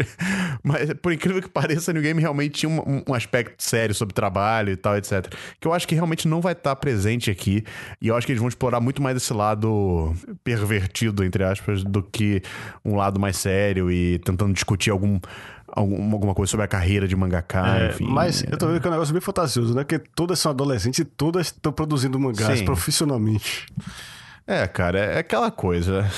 mas 0.63 0.93
por 1.01 1.13
incrível 1.13 1.41
que 1.41 1.49
pareça, 1.49 1.93
New 1.93 2.01
Game 2.01 2.19
realmente 2.19 2.59
tinha 2.59 2.69
um, 2.69 3.01
um 3.07 3.13
aspecto 3.13 3.55
sério 3.63 3.95
sobre 3.95 4.13
trabalho 4.13 4.71
e 4.71 4.75
tal, 4.75 4.97
etc. 4.97 5.33
Que 5.59 5.67
eu 5.67 5.73
acho 5.73 5.87
que 5.87 5.95
realmente 5.95 6.27
não 6.27 6.41
vai 6.41 6.51
estar 6.53 6.75
presente 6.75 7.31
aqui. 7.31 7.63
E 8.01 8.07
eu 8.09 8.15
acho 8.17 8.25
que 8.25 8.31
eles 8.33 8.39
vão 8.39 8.49
explorar 8.49 8.79
muito 8.81 9.01
mais 9.01 9.15
esse 9.17 9.33
lado 9.33 10.13
pervertido, 10.43 11.23
entre 11.23 11.43
aspas, 11.43 11.83
do 11.83 12.03
que 12.03 12.41
um 12.83 12.95
lado 12.95 13.19
mais 13.19 13.37
sério 13.37 13.89
e 13.89 14.19
tentando 14.19 14.53
discutir 14.53 14.89
algum, 14.91 15.19
algum- 15.73 16.11
alguma 16.13 16.33
coisa 16.33 16.49
sobre 16.49 16.65
a 16.65 16.67
carreira 16.67 17.07
de 17.07 17.15
mangaka, 17.15 17.77
É, 17.77 17.89
enfim. 17.89 18.05
mas 18.09 18.43
eu 18.43 18.57
tô 18.57 18.67
vendo 18.67 18.79
que 18.81 18.87
é 18.87 18.89
um 18.89 18.93
negócio 18.93 19.13
bem 19.13 19.21
fantasioso, 19.21 19.73
né? 19.75 19.83
Porque 19.83 19.99
todas 20.15 20.39
são 20.39 20.51
adolescentes 20.51 20.99
e 20.99 21.05
todas 21.05 21.47
estão 21.47 21.71
produzindo 21.71 22.19
mangás 22.19 22.59
Sim. 22.59 22.65
profissionalmente. 22.65 23.67
É, 24.47 24.65
cara, 24.67 24.97
é 24.99 25.19
aquela 25.19 25.51
coisa. 25.51 26.09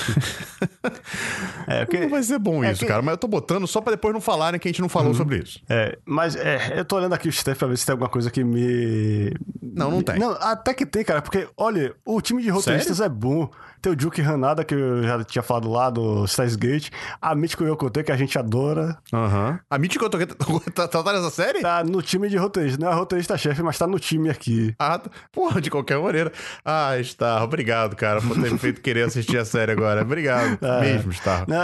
É, 1.66 1.84
porque- 1.84 2.00
Não 2.00 2.08
vai 2.08 2.22
ser 2.22 2.38
bom 2.38 2.64
é 2.64 2.72
isso, 2.72 2.80
que- 2.80 2.86
cara, 2.86 3.02
mas 3.02 3.12
eu 3.12 3.18
tô 3.18 3.28
botando 3.28 3.66
só 3.66 3.80
pra 3.80 3.92
depois 3.92 4.14
não 4.14 4.20
falarem 4.20 4.58
que 4.58 4.68
a 4.68 4.70
gente 4.70 4.80
não 4.80 4.88
falou 4.88 5.12
sobre 5.14 5.38
isso. 5.38 5.60
É, 5.68 5.98
mas 6.04 6.34
é, 6.36 6.74
eu 6.78 6.84
tô 6.84 6.96
olhando 6.96 7.12
aqui 7.14 7.28
o 7.28 7.32
Steph 7.32 7.58
pra 7.58 7.68
ver 7.68 7.76
se 7.76 7.84
tem 7.86 7.92
alguma 7.92 8.08
coisa 8.08 8.30
que 8.30 8.42
me. 8.42 9.32
Não, 9.62 9.90
não 9.90 10.02
tem. 10.02 10.18
Não, 10.18 10.32
até 10.32 10.72
que 10.74 10.86
tem, 10.86 11.04
cara, 11.04 11.20
porque, 11.22 11.46
olha, 11.56 11.94
o 12.04 12.20
time 12.20 12.42
de 12.42 12.48
roteiristas 12.50 13.00
é 13.00 13.08
bom. 13.08 13.50
Tem 13.82 13.92
o 13.92 14.00
Juki 14.00 14.22
Hanada, 14.22 14.62
que 14.64 14.74
eu 14.74 15.02
já 15.02 15.24
tinha 15.24 15.42
falado 15.42 15.68
lá 15.68 15.90
do 15.90 16.24
Stars 16.24 16.54
Gate. 16.54 16.88
A 17.20 17.34
Mítico 17.34 17.64
Yokote, 17.64 18.04
que 18.04 18.12
a 18.12 18.16
gente 18.16 18.38
adora. 18.38 18.96
Aham. 19.12 19.58
A 19.68 19.76
Mítico 19.76 20.08
tá, 20.08 20.18
tá, 20.18 20.88
tá, 20.88 21.02
tá 21.02 21.12
nessa 21.12 21.30
série? 21.30 21.60
Tá 21.60 21.82
no 21.82 22.00
time 22.00 22.28
de 22.28 22.36
roteirista. 22.36 22.80
Não 22.80 22.92
é 22.92 22.94
roteirista-chefe, 22.94 23.60
mas 23.60 23.76
tá 23.76 23.88
no 23.88 23.98
time 23.98 24.30
aqui. 24.30 24.72
Ah, 24.78 25.00
tá. 25.00 25.10
porra, 25.32 25.60
de 25.60 25.68
qualquer 25.68 25.98
maneira. 25.98 26.30
Ah, 26.64 26.92
Star, 27.02 27.42
obrigado, 27.42 27.96
cara, 27.96 28.22
por 28.22 28.40
ter 28.40 28.52
me 28.52 28.58
feito 28.58 28.80
querer 28.80 29.02
assistir 29.02 29.36
a 29.36 29.44
série 29.44 29.72
agora. 29.72 30.02
Obrigado. 30.02 30.58
Mesmo, 30.80 31.12
Star. 31.12 31.44
Não, 31.48 31.60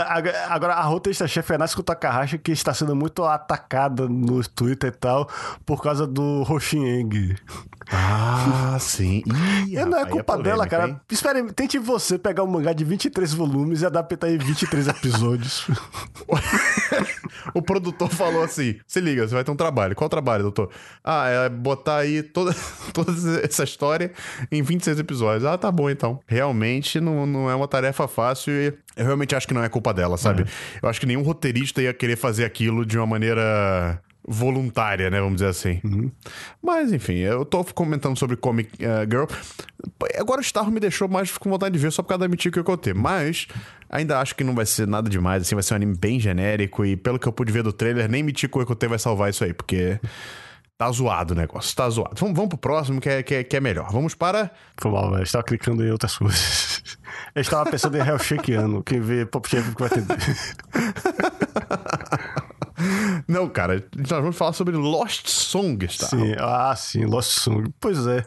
Agora, 0.49 0.73
a 0.73 0.81
roteirista-chefe 0.81 1.53
é 1.53 1.57
Natsuko 1.57 1.83
Takahashi, 1.83 2.37
que 2.37 2.51
está 2.51 2.73
sendo 2.73 2.95
muito 2.95 3.23
atacada 3.23 4.09
no 4.09 4.45
Twitter 4.49 4.89
e 4.89 4.97
tal, 4.97 5.29
por 5.65 5.81
causa 5.81 6.05
do 6.05 6.43
Hoshin 6.49 6.99
Ah, 7.91 8.77
sim. 8.81 9.23
Ih, 9.67 9.73
E 9.73 9.85
não 9.85 9.97
é 9.97 10.01
rapaz, 10.01 10.09
culpa 10.11 10.33
polêmica, 10.37 10.43
dela, 10.49 10.67
cara. 10.67 10.87
hein? 10.89 10.99
Espere, 11.09 11.51
tente 11.53 11.79
você 11.79 12.17
pegar 12.19 12.43
um 12.43 12.47
mangá 12.47 12.71
de 12.73 12.83
23 12.83 13.33
volumes 13.33 13.81
e 13.81 13.85
adaptar 13.85 14.29
em 14.29 14.37
23 14.37 14.87
episódios. 14.89 15.67
o 17.53 17.61
produtor 17.61 18.09
falou 18.09 18.43
assim: 18.43 18.75
se 18.87 18.99
liga, 18.99 19.27
você 19.27 19.33
vai 19.33 19.43
ter 19.43 19.51
um 19.51 19.55
trabalho. 19.55 19.95
Qual 19.95 20.09
trabalho, 20.09 20.43
doutor? 20.43 20.69
Ah, 21.03 21.27
é 21.27 21.49
botar 21.49 21.97
aí 21.97 22.21
toda, 22.23 22.55
toda 22.93 23.11
essa 23.43 23.63
história 23.63 24.11
em 24.51 24.61
26 24.61 24.99
episódios. 24.99 25.45
Ah, 25.45 25.57
tá 25.57 25.71
bom 25.71 25.89
então. 25.89 26.19
Realmente 26.27 26.99
não, 26.99 27.25
não 27.25 27.49
é 27.49 27.55
uma 27.55 27.67
tarefa 27.67 28.07
fácil 28.07 28.53
e 28.53 28.73
eu 28.95 29.05
realmente 29.05 29.35
acho 29.35 29.47
que 29.47 29.53
não 29.53 29.63
é 29.63 29.69
culpa 29.69 29.93
dela, 29.93 30.17
sabe? 30.17 30.45
Eu 30.81 30.89
acho 30.89 30.99
que 30.99 31.05
nenhum 31.05 31.21
roteirista 31.21 31.81
ia 31.81 31.93
querer 31.93 32.15
fazer 32.17 32.45
aquilo 32.45 32.85
de 32.85 32.97
uma 32.97 33.07
maneira 33.07 33.99
voluntária, 34.27 35.09
né? 35.09 35.19
Vamos 35.19 35.35
dizer 35.35 35.47
assim. 35.47 35.81
Mas, 36.61 36.91
enfim, 36.91 37.15
eu 37.15 37.45
tô 37.45 37.63
comentando 37.65 38.17
sobre 38.17 38.35
Comic 38.35 38.71
eh, 38.83 39.07
Girl. 39.09 39.25
Agora 40.17 40.39
o 40.39 40.43
Starro 40.43 40.71
me 40.71 40.79
deixou 40.79 41.07
mais 41.07 41.35
com 41.37 41.49
vontade 41.49 41.73
de 41.73 41.79
ver 41.79 41.91
só 41.91 42.03
por 42.03 42.09
causa 42.09 42.19
da 42.19 42.27
Michico 42.27 42.59
Yokote. 42.59 42.93
Mas 42.93 43.47
ainda 43.89 44.19
acho 44.19 44.35
que 44.35 44.43
não 44.43 44.53
vai 44.53 44.65
ser 44.65 44.87
nada 44.87 45.09
demais, 45.09 45.41
assim, 45.41 45.55
vai 45.55 45.63
ser 45.63 45.73
um 45.73 45.77
anime 45.77 45.97
bem 45.97 46.19
genérico. 46.19 46.85
E 46.85 46.95
pelo 46.95 47.17
que 47.17 47.27
eu 47.27 47.33
pude 47.33 47.51
ver 47.51 47.63
do 47.63 47.73
trailer, 47.73 48.09
nem 48.09 48.21
Michico 48.21 48.61
Yokote 48.61 48.87
vai 48.87 48.99
salvar 48.99 49.29
isso 49.29 49.43
aí, 49.43 49.53
porque. 49.53 49.99
Tá 50.77 50.89
zoado 50.93 51.33
o 51.33 51.35
negócio, 51.35 51.75
tá 51.75 51.89
zoado. 51.89 52.15
Vamos, 52.17 52.33
vamos 52.33 52.47
pro 52.51 52.57
próximo 52.57 53.01
que 53.01 53.09
é, 53.09 53.21
que, 53.21 53.35
é, 53.35 53.43
que 53.43 53.57
é 53.57 53.59
melhor. 53.59 53.91
Vamos 53.91 54.15
para. 54.15 54.49
Foi 54.77 54.89
mal, 54.89 55.11
velho. 55.11 55.23
Estava 55.23 55.43
clicando 55.43 55.85
em 55.85 55.91
outras 55.91 56.17
coisas. 56.17 56.95
Eu 57.35 57.41
estava 57.41 57.69
pensando 57.69 57.97
em 57.97 57.99
Hellshakeano. 57.99 58.81
Quem 58.81 59.01
vê 59.01 59.25
Pop 59.25 59.45
que 59.49 59.59
vai 59.59 59.89
entender. 59.89 60.15
Não, 63.29 63.47
cara, 63.47 63.85
nós 63.95 64.09
vamos 64.09 64.35
falar 64.35 64.53
sobre 64.53 64.75
Lost 64.75 65.27
Songs, 65.27 65.99
tá? 65.99 66.07
Sim, 66.07 66.33
ah, 66.39 66.75
sim, 66.75 67.05
Lost 67.05 67.29
Song. 67.29 67.71
Pois 67.79 68.07
é. 68.07 68.25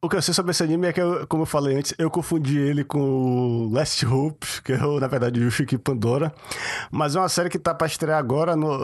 O 0.00 0.08
que 0.08 0.14
eu 0.14 0.22
sei 0.22 0.32
sobre 0.32 0.52
esse 0.52 0.62
anime 0.62 0.86
é 0.86 0.92
que, 0.92 1.00
eu, 1.00 1.26
como 1.26 1.42
eu 1.42 1.46
falei 1.46 1.76
antes, 1.76 1.92
eu 1.98 2.08
confundi 2.08 2.56
ele 2.56 2.84
com 2.84 3.00
o 3.00 3.72
Last 3.72 4.06
Hope, 4.06 4.46
que 4.62 4.72
é, 4.72 4.76
na 5.00 5.08
verdade, 5.08 5.42
o 5.42 5.50
Chique 5.50 5.76
Pandora. 5.76 6.32
Mas 6.92 7.16
é 7.16 7.18
uma 7.18 7.28
série 7.28 7.50
que 7.50 7.58
tá 7.58 7.74
pra 7.74 7.88
estrear 7.88 8.20
agora 8.20 8.54
no, 8.54 8.78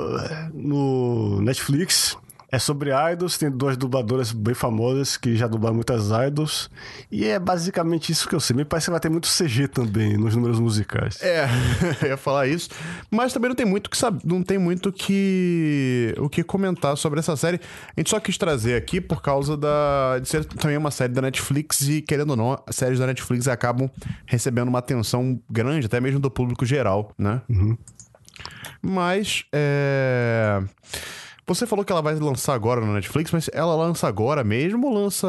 no 0.52 1.40
Netflix. 1.42 2.18
É 2.54 2.58
sobre 2.58 2.90
idols, 3.10 3.38
tem 3.38 3.50
duas 3.50 3.78
dubladoras 3.78 4.30
bem 4.30 4.52
famosas 4.52 5.16
que 5.16 5.34
já 5.34 5.46
dublaram 5.46 5.74
muitas 5.74 6.10
idols. 6.10 6.68
E 7.10 7.24
é 7.24 7.38
basicamente 7.38 8.12
isso 8.12 8.28
que 8.28 8.34
eu 8.34 8.40
sei. 8.40 8.54
Me 8.54 8.62
parece 8.62 8.88
que 8.88 8.90
vai 8.90 9.00
ter 9.00 9.08
muito 9.08 9.26
CG 9.26 9.68
também 9.68 10.18
nos 10.18 10.36
números 10.36 10.60
musicais. 10.60 11.18
É, 11.22 11.48
eu 12.02 12.08
ia 12.08 12.16
falar 12.18 12.46
isso. 12.46 12.68
Mas 13.10 13.32
também 13.32 13.48
não 13.48 13.56
tem 13.56 13.64
muito 13.64 13.88
que 13.88 13.96
saber, 13.96 14.20
não 14.22 14.42
tem 14.42 14.58
muito 14.58 14.92
que 14.92 16.14
o 16.18 16.28
que 16.28 16.44
comentar 16.44 16.94
sobre 16.98 17.20
essa 17.20 17.34
série. 17.36 17.58
A 17.96 18.00
gente 18.00 18.10
só 18.10 18.20
quis 18.20 18.36
trazer 18.36 18.76
aqui 18.76 19.00
por 19.00 19.22
causa 19.22 19.56
da 19.56 20.18
de 20.20 20.28
ser 20.28 20.44
também 20.44 20.76
uma 20.76 20.90
série 20.90 21.14
da 21.14 21.22
Netflix 21.22 21.80
e 21.88 22.02
querendo 22.02 22.32
ou 22.32 22.36
não, 22.36 22.62
as 22.66 22.76
séries 22.76 22.98
da 22.98 23.06
Netflix 23.06 23.48
acabam 23.48 23.90
recebendo 24.26 24.68
uma 24.68 24.80
atenção 24.80 25.40
grande, 25.48 25.86
até 25.86 25.98
mesmo 26.02 26.20
do 26.20 26.30
público 26.30 26.66
geral, 26.66 27.14
né? 27.16 27.40
Mas 28.82 29.46
é 29.54 30.60
você 31.46 31.66
falou 31.66 31.84
que 31.84 31.92
ela 31.92 32.00
vai 32.02 32.14
lançar 32.14 32.54
agora 32.54 32.80
no 32.80 32.92
Netflix, 32.94 33.30
mas 33.32 33.50
ela 33.52 33.74
lança 33.74 34.06
agora 34.06 34.42
mesmo 34.44 34.86
ou 34.86 34.94
lança 35.04 35.26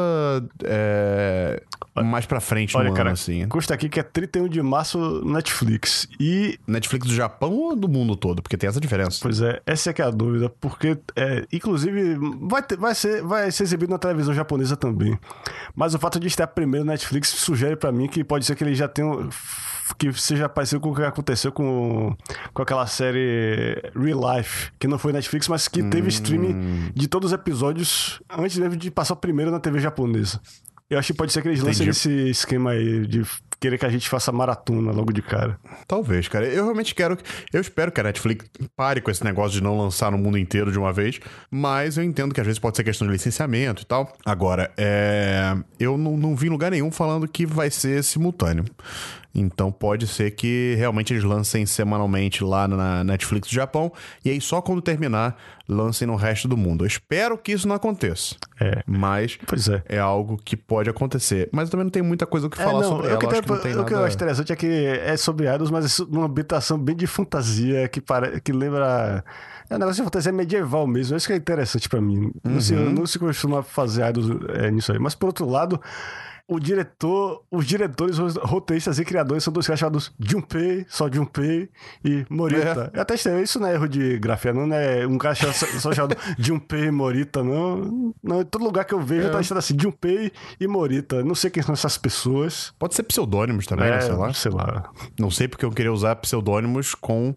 é, 0.64 1.62
mais 2.04 2.24
pra 2.26 2.40
frente 2.40 2.76
Olha, 2.76 2.88
no 2.90 2.94
cara, 2.94 3.10
ano, 3.10 3.14
assim? 3.14 3.46
custa 3.48 3.74
aqui 3.74 3.88
que 3.88 3.98
é 4.00 4.02
31 4.02 4.48
de 4.48 4.62
março 4.62 5.22
Netflix. 5.24 6.08
E 6.20 6.58
Netflix 6.66 7.06
do 7.06 7.14
Japão 7.14 7.52
ou 7.52 7.76
do 7.76 7.88
mundo 7.88 8.16
todo? 8.16 8.42
Porque 8.42 8.56
tem 8.56 8.68
essa 8.68 8.80
diferença. 8.80 9.18
Pois 9.20 9.40
é, 9.40 9.60
essa 9.66 9.90
é 9.90 9.92
que 9.92 10.02
é 10.02 10.04
a 10.04 10.10
dúvida, 10.10 10.48
porque, 10.60 10.96
é, 11.16 11.44
inclusive, 11.52 12.16
vai, 12.40 12.62
ter- 12.62 12.76
vai, 12.78 12.94
ser, 12.94 13.22
vai 13.22 13.50
ser 13.50 13.64
exibido 13.64 13.90
na 13.92 13.98
televisão 13.98 14.32
japonesa 14.34 14.76
também. 14.76 15.18
Mas 15.74 15.94
o 15.94 15.98
fato 15.98 16.18
de 16.20 16.26
estar 16.28 16.46
primeiro 16.46 16.84
na 16.86 16.92
Netflix 16.92 17.28
sugere 17.28 17.76
pra 17.76 17.90
mim 17.92 18.06
que 18.08 18.22
pode 18.24 18.44
ser 18.44 18.54
que 18.54 18.64
ele 18.64 18.74
já 18.74 18.88
tenha. 18.88 19.28
que 19.98 20.12
seja 20.14 20.48
parecido 20.48 20.80
com 20.80 20.90
o 20.90 20.94
que 20.94 21.02
aconteceu 21.02 21.52
com, 21.52 22.16
com 22.52 22.62
aquela 22.62 22.86
série 22.86 23.82
Real 23.94 24.36
Life, 24.36 24.70
que 24.78 24.86
não 24.88 24.98
foi 24.98 25.12
Netflix, 25.12 25.48
mas 25.48 25.68
que 25.68 25.82
teve 25.82 26.03
streaming 26.08 26.90
de 26.94 27.08
todos 27.08 27.32
os 27.32 27.34
episódios 27.34 28.20
antes 28.30 28.56
mesmo 28.58 28.76
de 28.76 28.90
passar 28.90 29.14
o 29.14 29.16
primeiro 29.16 29.50
na 29.50 29.60
TV 29.60 29.78
japonesa. 29.80 30.40
Eu 30.88 30.98
acho 30.98 31.12
que 31.12 31.16
pode 31.16 31.32
ser 31.32 31.42
que 31.42 31.48
eles 31.48 31.60
lancem 31.60 31.88
esse 31.88 32.10
esquema 32.28 32.72
aí 32.72 33.06
de 33.06 33.24
querer 33.58 33.78
que 33.78 33.86
a 33.86 33.88
gente 33.88 34.08
faça 34.08 34.30
maratona 34.30 34.92
logo 34.92 35.12
de 35.12 35.22
cara. 35.22 35.58
Talvez, 35.88 36.28
cara. 36.28 36.46
Eu 36.46 36.64
realmente 36.64 36.94
quero. 36.94 37.16
Eu 37.52 37.60
espero 37.60 37.90
que 37.90 38.00
a 38.00 38.04
Netflix 38.04 38.46
pare 38.76 39.00
com 39.00 39.10
esse 39.10 39.24
negócio 39.24 39.52
de 39.52 39.62
não 39.62 39.78
lançar 39.78 40.12
no 40.12 40.18
mundo 40.18 40.36
inteiro 40.36 40.70
de 40.70 40.78
uma 40.78 40.92
vez. 40.92 41.18
Mas 41.50 41.96
eu 41.96 42.04
entendo 42.04 42.34
que 42.34 42.40
às 42.40 42.46
vezes 42.46 42.58
pode 42.58 42.76
ser 42.76 42.84
questão 42.84 43.06
de 43.06 43.12
licenciamento 43.12 43.82
e 43.82 43.86
tal. 43.86 44.12
Agora, 44.26 44.70
é... 44.76 45.56
eu 45.80 45.96
não, 45.96 46.18
não 46.18 46.36
vi 46.36 46.48
em 46.48 46.50
lugar 46.50 46.70
nenhum 46.70 46.90
falando 46.90 47.26
que 47.26 47.46
vai 47.46 47.70
ser 47.70 48.04
simultâneo. 48.04 48.64
Então 49.34 49.72
pode 49.72 50.06
ser 50.06 50.30
que 50.30 50.74
realmente 50.78 51.12
eles 51.12 51.24
lancem 51.24 51.66
semanalmente 51.66 52.44
lá 52.44 52.68
na 52.68 53.02
Netflix 53.02 53.48
do 53.48 53.54
Japão. 53.54 53.92
E 54.24 54.30
aí 54.30 54.40
só 54.40 54.62
quando 54.62 54.80
terminar, 54.80 55.36
lancem 55.68 56.06
no 56.06 56.14
resto 56.14 56.46
do 56.46 56.56
mundo. 56.56 56.84
Eu 56.84 56.86
espero 56.86 57.36
que 57.36 57.50
isso 57.52 57.66
não 57.66 57.74
aconteça. 57.74 58.36
É. 58.60 58.82
Mas 58.86 59.36
Pois 59.46 59.68
é. 59.68 59.82
é 59.88 59.98
algo 59.98 60.36
que 60.36 60.56
pode 60.56 60.88
acontecer. 60.88 61.48
Mas 61.52 61.64
eu 61.68 61.72
também 61.72 61.84
não 61.84 61.90
tem 61.90 62.02
muita 62.02 62.26
coisa 62.26 62.46
o 62.46 62.50
que 62.50 62.56
falar 62.56 62.70
É, 62.78 62.82
não, 62.82 62.88
sobre 62.88 63.06
o 63.06 63.10
ela. 63.10 63.18
que, 63.18 63.26
acho 63.26 63.42
que 63.42 63.48
não 63.50 63.58
tem 63.58 63.72
o 63.72 63.84
que 63.84 63.92
eu 63.92 63.96
nada- 63.96 64.06
acho 64.06 64.16
interessante 64.16 64.52
é 64.52 64.56
que 64.56 64.66
é 64.66 65.16
sobre 65.16 65.52
idols, 65.52 65.70
mas 65.70 65.98
é 65.98 66.04
numa 66.08 66.26
habitação 66.26 66.78
bem 66.78 66.94
de 66.94 67.06
fantasia, 67.06 67.88
que, 67.88 68.00
pare... 68.00 68.40
que 68.40 68.52
lembra... 68.52 69.24
É 69.68 69.74
um 69.76 69.78
negócio 69.78 70.02
de 70.02 70.04
fantasia 70.04 70.30
medieval 70.30 70.86
mesmo, 70.86 71.16
isso 71.16 71.26
que 71.26 71.32
é 71.32 71.36
interessante 71.36 71.88
pra 71.88 72.00
mim. 72.00 72.30
Não, 72.44 72.60
se, 72.60 72.74
Uhum. 72.74 72.92
não 72.92 73.06
se 73.06 73.18
costuma 73.18 73.62
fazer 73.62 74.06
idols 74.10 74.28
é, 74.54 74.70
nisso 74.70 74.92
aí. 74.92 74.98
Mas, 74.98 75.14
por 75.14 75.26
outro 75.26 75.48
lado, 75.48 75.80
o 76.46 76.60
diretor, 76.60 77.42
os 77.50 77.66
diretores, 77.66 78.18
os 78.18 78.36
roteiristas 78.36 78.98
e 78.98 79.04
criadores 79.04 79.42
são 79.42 79.52
dois 79.52 79.66
caras 79.66 79.80
chamados 79.80 80.12
Junpei, 80.18 80.84
só 80.88 81.10
Junpei 81.10 81.70
e 82.04 82.26
Morita. 82.28 82.90
Eu 82.92 83.00
até 83.00 83.14
estranho, 83.14 83.42
isso 83.42 83.58
não 83.58 83.68
é 83.68 83.74
erro 83.74 83.88
de 83.88 84.18
grafia, 84.18 84.52
não 84.52 84.72
é 84.74 85.06
um 85.06 85.16
cara 85.16 85.34
só, 85.34 85.52
só 85.52 85.92
chamado 85.92 86.16
Junpei 86.38 86.84
e 86.84 86.90
Morita, 86.90 87.42
não. 87.42 88.14
Não, 88.22 88.42
em 88.42 88.44
todo 88.44 88.62
lugar 88.64 88.84
que 88.84 88.92
eu 88.92 89.00
vejo 89.00 89.30
tá 89.30 89.40
escrito 89.40 89.58
assim, 89.58 89.76
Junpei 89.78 90.32
e 90.60 90.66
Morita. 90.66 91.24
Não 91.24 91.34
sei 91.34 91.50
quem 91.50 91.62
são 91.62 91.72
essas 91.72 91.96
pessoas. 91.96 92.74
Pode 92.78 92.94
ser 92.94 93.04
pseudônimos 93.04 93.66
também, 93.66 93.90
né? 93.90 93.96
É, 93.96 94.00
Sei 94.02 94.12
lá. 94.12 94.32
sei 94.34 94.52
lá. 94.52 94.90
Não 95.18 95.30
sei 95.30 95.48
porque 95.48 95.64
eu 95.64 95.70
queria 95.70 95.92
usar 95.92 96.16
pseudônimos 96.16 96.94
com 96.94 97.34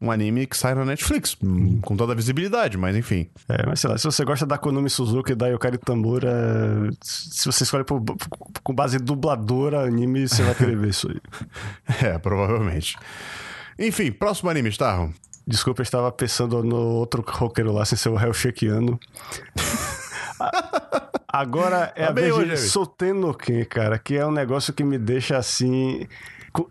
um 0.00 0.10
anime 0.12 0.46
que 0.46 0.56
sai 0.56 0.74
na 0.74 0.84
Netflix, 0.84 1.36
hum, 1.42 1.80
com 1.82 1.96
toda 1.96 2.12
a 2.12 2.16
visibilidade, 2.16 2.78
mas 2.78 2.94
enfim. 2.96 3.28
É, 3.48 3.66
mas 3.66 3.80
sei 3.80 3.90
lá, 3.90 3.98
se 3.98 4.04
você 4.04 4.24
gosta 4.24 4.46
da 4.46 4.56
Konami 4.56 4.88
Suzuki 4.88 5.32
e 5.32 5.34
da 5.34 5.48
Yokari 5.48 5.76
Tamura, 5.78 6.30
se 7.02 7.46
você 7.46 7.64
escolhe 7.64 7.82
por- 7.84 8.02
com 8.62 8.74
base 8.74 8.98
dubladora 8.98 9.80
anime, 9.84 10.28
você 10.28 10.42
vai 10.44 10.54
querer 10.54 10.76
ver 10.76 10.90
isso 10.90 11.08
aí. 11.10 11.20
É, 12.06 12.18
provavelmente. 12.18 12.96
Enfim, 13.78 14.12
próximo 14.12 14.50
anime, 14.50 14.68
Starro. 14.70 15.12
Desculpa, 15.46 15.80
eu 15.80 15.84
estava 15.84 16.12
pensando 16.12 16.62
no 16.62 16.76
outro 16.76 17.24
roqueiro 17.26 17.72
lá, 17.72 17.84
sem 17.84 17.96
ser 17.96 18.10
o 18.10 18.18
Hellshakeano. 18.20 19.00
A- 20.40 21.08
Agora 21.30 21.92
é 21.94 22.04
Tá 22.04 22.08
a 22.08 22.12
vez 22.12 22.34
de 22.34 22.40
David. 22.40 22.58
Soten 22.58 23.32
Ken, 23.34 23.64
cara, 23.64 23.98
que 23.98 24.16
é 24.16 24.24
um 24.26 24.30
negócio 24.30 24.72
que 24.72 24.82
me 24.82 24.96
deixa 24.98 25.36
assim 25.36 26.06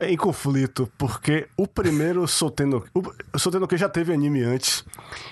em 0.02 0.18
conflito, 0.18 0.90
porque 0.98 1.48
o 1.56 1.68
primeiro 1.68 2.28
Soten 2.28 2.66
no 2.66 2.84
o 2.94 3.40
Soten 3.40 3.66
Ken 3.68 3.78
já 3.78 3.88
teve 3.88 4.12
anime 4.14 4.44
antes 4.44 4.84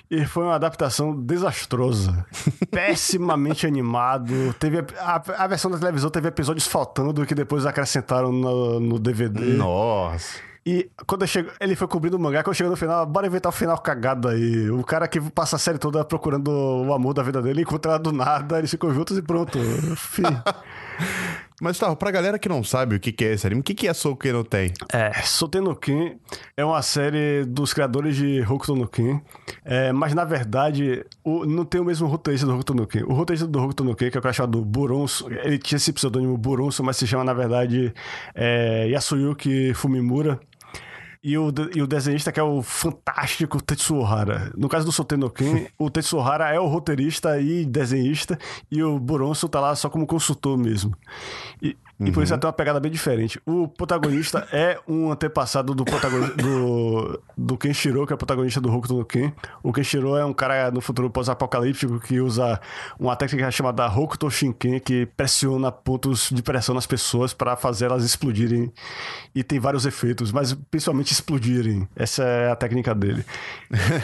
e 0.10 0.24
foi 0.26 0.44
uma 0.44 0.56
adaptação 0.56 1.16
desastrosa, 1.20 2.26
pessimamente 2.72 3.66
animado. 3.66 4.54
Teve 4.60 4.86
a, 5.00 5.22
a- 5.44 5.48
versão 5.48 5.72
da 5.72 5.78
televisão 5.80 6.10
teve 6.10 6.28
episódios 6.28 6.68
faltando 6.68 7.26
que 7.26 7.34
depois 7.36 7.66
acrescentaram 7.66 8.32
no, 8.32 8.80
no 8.80 9.00
DVD. 9.00 9.40
Nossa. 9.40 10.40
E 10.68 10.90
quando 11.06 11.28
chego, 11.28 11.52
ele 11.60 11.76
foi 11.76 11.88
cobrindo 11.88 12.18
o 12.18 12.20
mangá, 12.20 12.42
quando 12.44 12.56
chegou 12.56 12.72
no 12.72 12.76
final, 12.76 13.06
bora 13.06 13.28
inventar 13.28 13.52
o 13.52 13.56
final 13.56 13.78
cagado 13.78 14.28
aí. 14.28 14.68
O 14.72 14.84
cara 14.84 15.08
que 15.08 15.22
passa 15.22 15.58
a 15.58 15.60
série 15.60 15.78
toda 15.78 16.04
procurando 16.04 16.48
o 16.50 16.92
amor 16.92 17.14
da 17.14 17.22
vida 17.22 17.40
dele, 17.40 17.62
encontra 17.62 17.92
ela 17.92 18.00
do 18.00 18.12
nada, 18.12 18.58
eles 18.58 18.72
ficam 18.72 18.92
juntos 18.92 19.16
e 19.16 19.22
pronto. 19.22 19.60
Fim. 19.96 20.24
Mas, 21.62 21.78
Starro, 21.78 21.96
pra 21.96 22.12
galera 22.12 22.38
que 22.38 22.50
não 22.50 22.64
sabe 22.64 22.96
o 22.96 23.00
que 23.00 23.24
é 23.24 23.34
esse 23.34 23.48
anime, 23.48 23.62
o 23.62 23.64
que 23.64 23.88
é 23.88 23.94
Soukei 23.94 24.32
no 24.34 24.44
Ten? 24.44 24.72
É, 24.92 25.14
Soten 25.22 25.62
no 25.62 25.76
Ken 25.76 26.18
é 26.58 26.66
uma 26.66 26.82
série 26.82 27.46
dos 27.46 27.74
criadores 27.74 28.16
de 28.18 28.42
Hokuto 28.42 28.76
no 28.76 28.88
Ken, 28.88 29.22
é, 29.64 29.92
mas 29.94 30.14
na 30.14 30.26
verdade 30.26 31.06
o- 31.24 31.46
não 31.46 31.64
tem 31.64 31.80
o 31.80 31.86
mesmo 31.86 32.08
roteirista 32.08 32.46
do 32.46 32.54
Hokuto 32.54 32.74
no 32.74 32.86
Ken. 32.86 33.04
O 33.06 33.14
roteirista 33.14 33.48
do 33.48 33.58
Hokuto 33.62 33.84
no 33.86 33.96
Ken, 33.96 34.10
que 34.12 34.18
é 34.18 34.20
o 34.20 34.22
cara 34.22 34.34
chamado 34.34 34.60
Buronso, 34.66 35.28
ele 35.44 35.58
tinha 35.58 35.78
esse 35.78 35.94
pseudônimo 35.94 36.38
Buronso, 36.38 36.84
mas 36.84 36.98
se 36.98 37.08
chama 37.08 37.24
na 37.24 37.34
verdade 37.34 37.94
é, 38.34 38.88
Yasuyuki 38.90 39.74
Fumimura. 39.74 40.40
E 41.28 41.40
o, 41.40 41.52
e 41.76 41.82
o 41.82 41.88
desenhista 41.88 42.32
que 42.32 42.40
é 42.40 42.44
o 42.44 42.62
fantástico 42.62 43.60
Tetsuo 43.60 44.06
Hara. 44.06 44.52
No 44.56 44.70
caso 44.70 44.86
do 44.86 44.92
Soten 44.92 45.18
no 45.18 45.32
Ken, 45.32 45.66
o 45.76 45.90
Tetsuo 45.90 46.22
Hara 46.22 46.54
é 46.54 46.60
o 46.60 46.68
roteirista 46.68 47.42
e 47.42 47.66
desenhista, 47.66 48.38
e 48.70 48.84
o 48.84 49.00
Buronso 49.00 49.50
tá 49.50 49.60
lá 49.60 49.76
só 49.76 49.90
como 49.90 50.06
consultor 50.06 50.56
mesmo. 50.56 50.96
E, 51.60 51.76
e 52.00 52.12
por 52.12 52.24
isso 52.24 52.34
ela 52.34 52.40
tem 52.42 52.48
uma 52.48 52.54
pegada 52.54 52.80
bem 52.80 52.92
diferente. 52.92 53.40
O 53.46 53.68
protagonista 53.68 54.48
é 54.52 54.78
um 54.88 55.12
antepassado 55.12 55.74
do 55.74 55.86
protagonista 55.86 56.36
do, 56.36 57.22
do 57.38 57.58
Kenshiro, 57.58 58.06
que 58.06 58.12
é 58.12 58.16
o 58.16 58.18
protagonista 58.18 58.60
do 58.60 58.70
Hokuto 58.74 58.96
no 58.98 59.06
Ken. 59.06 59.32
O 59.64 59.72
Kenshiro 59.72 60.16
é 60.16 60.26
um 60.26 60.34
cara 60.34 60.72
no 60.72 60.82
futuro 60.82 61.10
pós-apocalíptico 61.10 62.00
que 62.00 62.20
usa 62.20 62.60
uma 63.00 63.16
técnica 63.16 63.50
chamada 63.52 63.86
Hokuto 63.88 64.30
Shinken, 64.30 64.80
que 64.80 65.06
pressiona 65.18 65.72
pontos 65.72 66.30
de 66.32 66.42
pressão 66.44 66.76
nas 66.76 66.86
pessoas 66.86 67.34
para 67.34 67.56
fazer 67.56 67.86
elas 67.86 68.04
explodirem. 68.04 68.72
E 69.34 69.44
tem 69.44 69.60
vários 69.60 69.86
efeitos, 69.86 70.32
mas 70.32 70.54
principalmente 70.54 71.12
explodirem. 71.12 71.88
Essa 71.96 72.24
é 72.24 72.52
a 72.52 72.56
técnica 72.56 72.94
dele. 72.96 73.24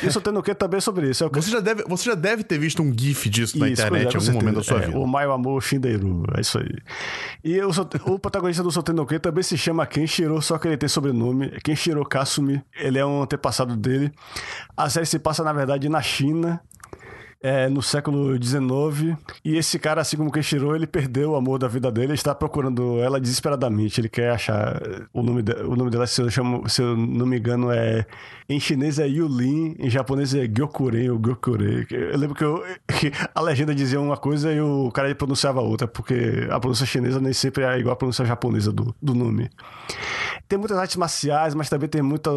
E 0.03 0.07
o 0.07 0.11
Soten 0.11 0.33
no 0.33 0.41
Ken 0.43 0.53
também 0.53 0.77
é 0.77 0.81
sobre 0.81 1.09
isso. 1.09 1.23
É 1.25 1.29
Você 1.29 1.49
já, 1.51 1.59
deve, 1.59 1.83
você 1.83 2.05
já 2.09 2.15
deve 2.15 2.43
ter 2.43 2.57
visto 2.59 2.81
um 2.81 2.93
GIF 2.97 3.29
disso 3.29 3.57
na 3.59 3.67
isso, 3.67 3.81
internet 3.81 4.05
é, 4.05 4.09
em 4.09 4.11
com 4.11 4.17
algum 4.17 4.33
momento 4.33 4.55
da 4.55 4.63
certeza. 4.63 4.79
sua 4.79 4.83
É, 4.83 4.85
vida. 4.87 4.99
O 4.99 5.07
Maio 5.07 5.31
Amor 5.31 5.61
Shinderu, 5.61 6.23
é 6.37 6.41
isso 6.41 6.57
aí. 6.57 6.77
E 7.43 7.59
o, 7.61 7.71
Sote- 7.71 7.80
o 8.05 8.19
protagonista 8.19 8.63
do 8.63 8.71
Soten 8.71 8.95
no 8.95 9.05
Ken 9.05 9.19
também 9.19 9.43
se 9.43 9.57
chama 9.57 9.86
Kenshiro, 9.86 10.41
só 10.41 10.57
que 10.57 10.67
ele 10.67 10.77
tem 10.77 10.89
sobrenome 10.89 11.51
Kenshiro 11.63 12.03
Kasumi. 12.05 12.63
Ele 12.75 12.99
é 12.99 13.05
um 13.05 13.23
antepassado 13.23 13.75
dele. 13.75 14.11
A 14.75 14.89
série 14.89 15.05
se 15.05 15.19
passa, 15.19 15.43
na 15.43 15.53
verdade, 15.53 15.88
na 15.89 16.01
China. 16.01 16.61
É, 17.43 17.67
no 17.69 17.81
século 17.81 18.35
XIX. 18.41 19.17
E 19.43 19.55
esse 19.57 19.79
cara, 19.79 20.01
assim 20.01 20.17
como 20.17 20.31
Kenshiro, 20.31 20.75
ele 20.75 20.85
perdeu 20.87 21.31
o 21.31 21.35
amor 21.35 21.57
da 21.59 21.67
vida 21.67 21.91
dele, 21.91 22.07
ele 22.07 22.13
está 22.13 22.35
procurando 22.35 22.99
ela 22.99 23.19
desesperadamente. 23.19 23.99
Ele 23.99 24.09
quer 24.09 24.31
achar. 24.31 24.81
O 25.13 25.21
nome, 25.23 25.41
de, 25.41 25.53
o 25.53 25.75
nome 25.75 25.89
dela, 25.89 26.05
se 26.07 26.21
eu, 26.21 26.29
chamo, 26.29 26.67
se 26.69 26.81
eu 26.81 26.95
não 26.95 27.25
me 27.25 27.37
engano, 27.37 27.71
é. 27.71 28.05
Em 28.49 28.59
chinês 28.59 28.99
é 28.99 29.07
Yulin, 29.07 29.75
em 29.79 29.89
japonês 29.89 30.33
é 30.35 30.45
Gyokuren 30.45 31.09
ou 31.09 31.17
Gyokure. 31.17 31.87
Eu 31.89 32.17
lembro 32.17 32.35
que, 32.35 32.43
eu, 32.43 32.61
que 32.99 33.09
a 33.33 33.39
legenda 33.39 33.73
dizia 33.73 33.99
uma 34.01 34.17
coisa 34.17 34.51
e 34.51 34.59
o 34.59 34.91
cara 34.91 35.13
pronunciava 35.15 35.61
outra, 35.61 35.87
porque 35.87 36.47
a 36.49 36.59
pronúncia 36.59 36.85
chinesa 36.85 37.21
nem 37.21 37.31
sempre 37.31 37.63
é 37.63 37.79
igual 37.79 37.93
a 37.93 37.95
pronúncia 37.95 38.25
japonesa 38.25 38.71
do, 38.73 38.93
do 39.01 39.13
nome. 39.13 39.49
Tem 40.49 40.59
muitas 40.59 40.77
artes 40.77 40.97
marciais, 40.97 41.55
mas 41.55 41.69
também 41.69 41.87
tem 41.87 42.01
muita. 42.01 42.29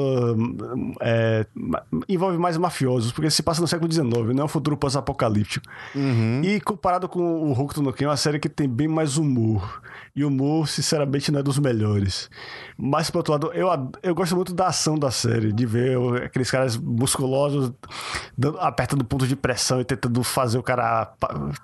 é, 1.01 1.45
ma- 1.53 1.83
envolve 2.09 2.39
mais 2.39 2.57
mafiosos, 2.57 3.11
porque 3.11 3.29
se 3.31 3.43
passa 3.43 3.61
no 3.61 3.67
século 3.67 3.91
XIX, 3.91 4.09
não 4.35 4.43
é 4.43 4.45
um 4.45 4.49
futuro 4.49 4.77
pós-apocalíptico. 4.95 5.67
E 6.43 6.61
comparado 6.61 7.09
com 7.09 7.21
o 7.21 7.53
Hokuto 7.53 7.83
no 7.83 7.93
Ken, 7.93 8.05
é 8.05 8.09
uma 8.09 8.17
série 8.17 8.39
que 8.39 8.49
tem 8.49 8.69
bem 8.69 8.89
mais 8.89 9.17
humor. 9.17 9.83
E 10.17 10.25
o 10.25 10.29
humor, 10.29 10.69
sinceramente, 10.69 11.33
não 11.33 11.41
é 11.41 11.43
dos 11.43 11.59
melhores. 11.59 12.31
Mas, 12.79 13.11
por 13.11 13.19
outro 13.19 13.33
lado, 13.33 13.53
eu, 13.53 13.69
eu 14.01 14.15
gosto 14.15 14.37
muito 14.37 14.55
da 14.55 14.69
ação 14.69 14.97
da 14.97 15.11
série, 15.11 15.53
de 15.53 15.67
ver 15.67 15.99
aqueles 16.23 16.49
caras 16.49 16.77
musculosos 16.77 17.73
dando, 18.39 18.61
apertando 18.61 19.05
pontos 19.05 19.27
de 19.27 19.35
pressão 19.35 19.81
e 19.81 19.85
tentando 19.85 20.23
fazer 20.23 20.57
o 20.57 20.63
cara. 20.63 21.13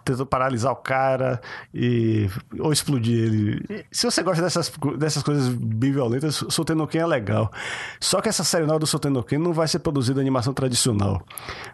tentando 0.04 0.26
paralisar 0.26 0.72
o 0.72 0.76
cara 0.76 1.40
e, 1.72 2.28
ou 2.58 2.72
explodir 2.72 3.22
ele. 3.22 3.64
E 3.70 3.84
Se 3.92 4.04
você 4.04 4.20
gosta 4.20 4.42
dessas, 4.42 4.72
dessas 4.98 5.22
coisas 5.22 5.48
bem 5.48 5.92
violentas, 5.92 6.44
Souten 6.48 6.74
no 6.74 6.88
Ken 6.88 6.98
é 6.98 7.06
legal. 7.06 7.52
Só 8.00 8.20
que 8.20 8.28
essa 8.28 8.42
série 8.42 8.66
nova 8.66 8.80
do 8.80 8.86
Souten 8.86 9.12
no 9.12 9.22
Ken 9.22 9.38
não 9.38 9.52
vai 9.52 9.68
ser 9.68 9.78
produzida 9.78 10.18
em 10.18 10.22
animação 10.22 10.52
tradicional. 10.52 11.24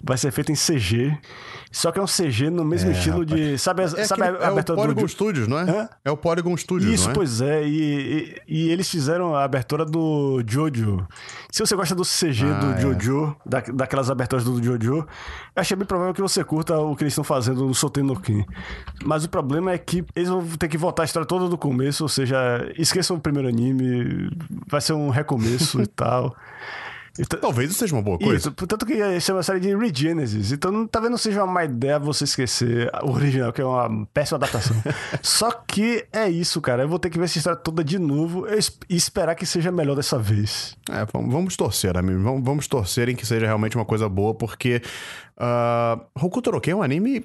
Vai 0.04 0.18
ser 0.18 0.30
feita 0.30 0.52
em 0.52 0.54
CG. 0.54 1.18
Só 1.76 1.92
que 1.92 1.98
é 1.98 2.02
um 2.02 2.06
CG 2.06 2.48
no 2.48 2.64
mesmo 2.64 2.90
estilo 2.90 3.22
de. 3.22 3.58
Sabe, 3.58 3.82
a- 3.82 3.84
É, 3.84 4.04
sabe 4.06 4.22
aquele- 4.22 4.38
a 4.38 4.46
é 4.46 4.48
o 4.48 4.52
abertura 4.52 4.76
Polygon 4.80 5.02
do. 5.02 5.08
Studios, 5.08 5.46
não 5.46 5.58
é? 5.58 5.62
Hã? 5.70 5.88
É 6.06 6.10
o 6.10 6.16
Polygon 6.16 6.56
Studios, 6.56 6.90
Isso, 6.90 7.04
não 7.04 7.10
é? 7.10 7.14
pois 7.14 7.40
é. 7.42 7.68
E, 7.68 8.40
e, 8.48 8.66
e 8.66 8.70
eles 8.70 8.88
fizeram 8.90 9.34
a 9.36 9.44
abertura 9.44 9.84
do 9.84 10.42
Jojo. 10.46 11.06
Se 11.52 11.60
você 11.60 11.76
gosta 11.76 11.94
do 11.94 12.02
CG 12.02 12.46
Ah, 12.46 12.58
do 12.60 12.70
é. 12.72 12.80
Jojo, 12.80 13.36
da, 13.44 13.60
daquelas 13.60 14.10
aberturas 14.10 14.42
do 14.46 14.62
Jojo, 14.62 14.94
eu 15.00 15.06
achei 15.54 15.76
bem 15.76 15.86
provável 15.86 16.14
que 16.14 16.22
você 16.22 16.42
curta 16.42 16.78
o 16.78 16.96
que 16.96 17.02
eles 17.04 17.12
estão 17.12 17.22
fazendo 17.24 17.66
no 17.66 17.74
Soten 17.74 18.02
no 18.04 18.18
Ken. 18.18 18.42
Mas 19.04 19.24
o 19.26 19.28
problema 19.28 19.70
é 19.70 19.76
que 19.76 20.02
eles 20.16 20.30
vão 20.30 20.42
ter 20.58 20.68
que 20.68 20.78
voltar 20.78 21.02
a 21.02 21.04
história 21.04 21.26
toda 21.28 21.46
do 21.46 21.58
começo, 21.58 22.02
ou 22.02 22.08
seja, 22.08 22.36
esqueçam 22.78 23.18
o 23.18 23.20
primeiro 23.20 23.48
anime, 23.50 24.30
vai 24.66 24.80
ser 24.80 24.94
um 24.94 25.10
recomeço 25.10 25.78
e 25.82 25.86
tal. 25.86 26.34
Então- 27.18 27.40
Talvez 27.40 27.70
isso 27.70 27.78
seja 27.78 27.94
uma 27.94 28.02
boa 28.02 28.18
coisa. 28.18 28.36
isso, 28.36 28.52
portanto 28.52 28.84
que 28.86 29.20
chama 29.20 29.40
a 29.40 29.42
série 29.42 29.60
de 29.60 29.74
Regenesis. 29.76 30.52
Então 30.52 30.86
talvez 30.86 31.10
não 31.10 31.18
seja 31.18 31.42
uma 31.44 31.52
má 31.52 31.64
ideia 31.64 31.98
você 31.98 32.24
esquecer 32.24 32.90
o 33.02 33.10
original, 33.12 33.52
que 33.52 33.60
é 33.60 33.64
uma 33.64 34.06
péssima 34.12 34.36
adaptação. 34.38 34.76
Só 35.22 35.50
que 35.50 36.04
é 36.12 36.28
isso, 36.28 36.61
cara. 36.61 36.82
Eu 36.82 36.88
vou 36.88 36.99
ter 36.99 37.11
que 37.11 37.18
ver 37.18 37.24
essa 37.26 37.38
história 37.38 37.58
toda 37.58 37.82
de 37.84 37.99
novo 37.99 38.46
e 38.49 38.57
e 38.88 38.96
esperar 38.96 39.34
que 39.34 39.46
seja 39.46 39.70
melhor 39.70 39.95
dessa 39.96 40.18
vez. 40.18 40.76
É, 40.91 41.04
vamos, 41.12 41.32
vamos 41.32 41.57
torcer, 41.57 41.96
amigo. 41.96 42.22
Vamos, 42.22 42.42
vamos 42.45 42.66
torcer 42.66 43.08
em 43.08 43.14
que 43.16 43.26
seja 43.26 43.46
realmente 43.46 43.76
uma 43.76 43.84
coisa 43.84 44.08
boa, 44.08 44.34
porque 44.34 44.82
uh, 45.38 46.00
Hokuto 46.14 46.50
no 46.53 46.61
Ken 46.61 46.72
é 46.72 46.76
um 46.76 46.83
anime, 46.83 47.25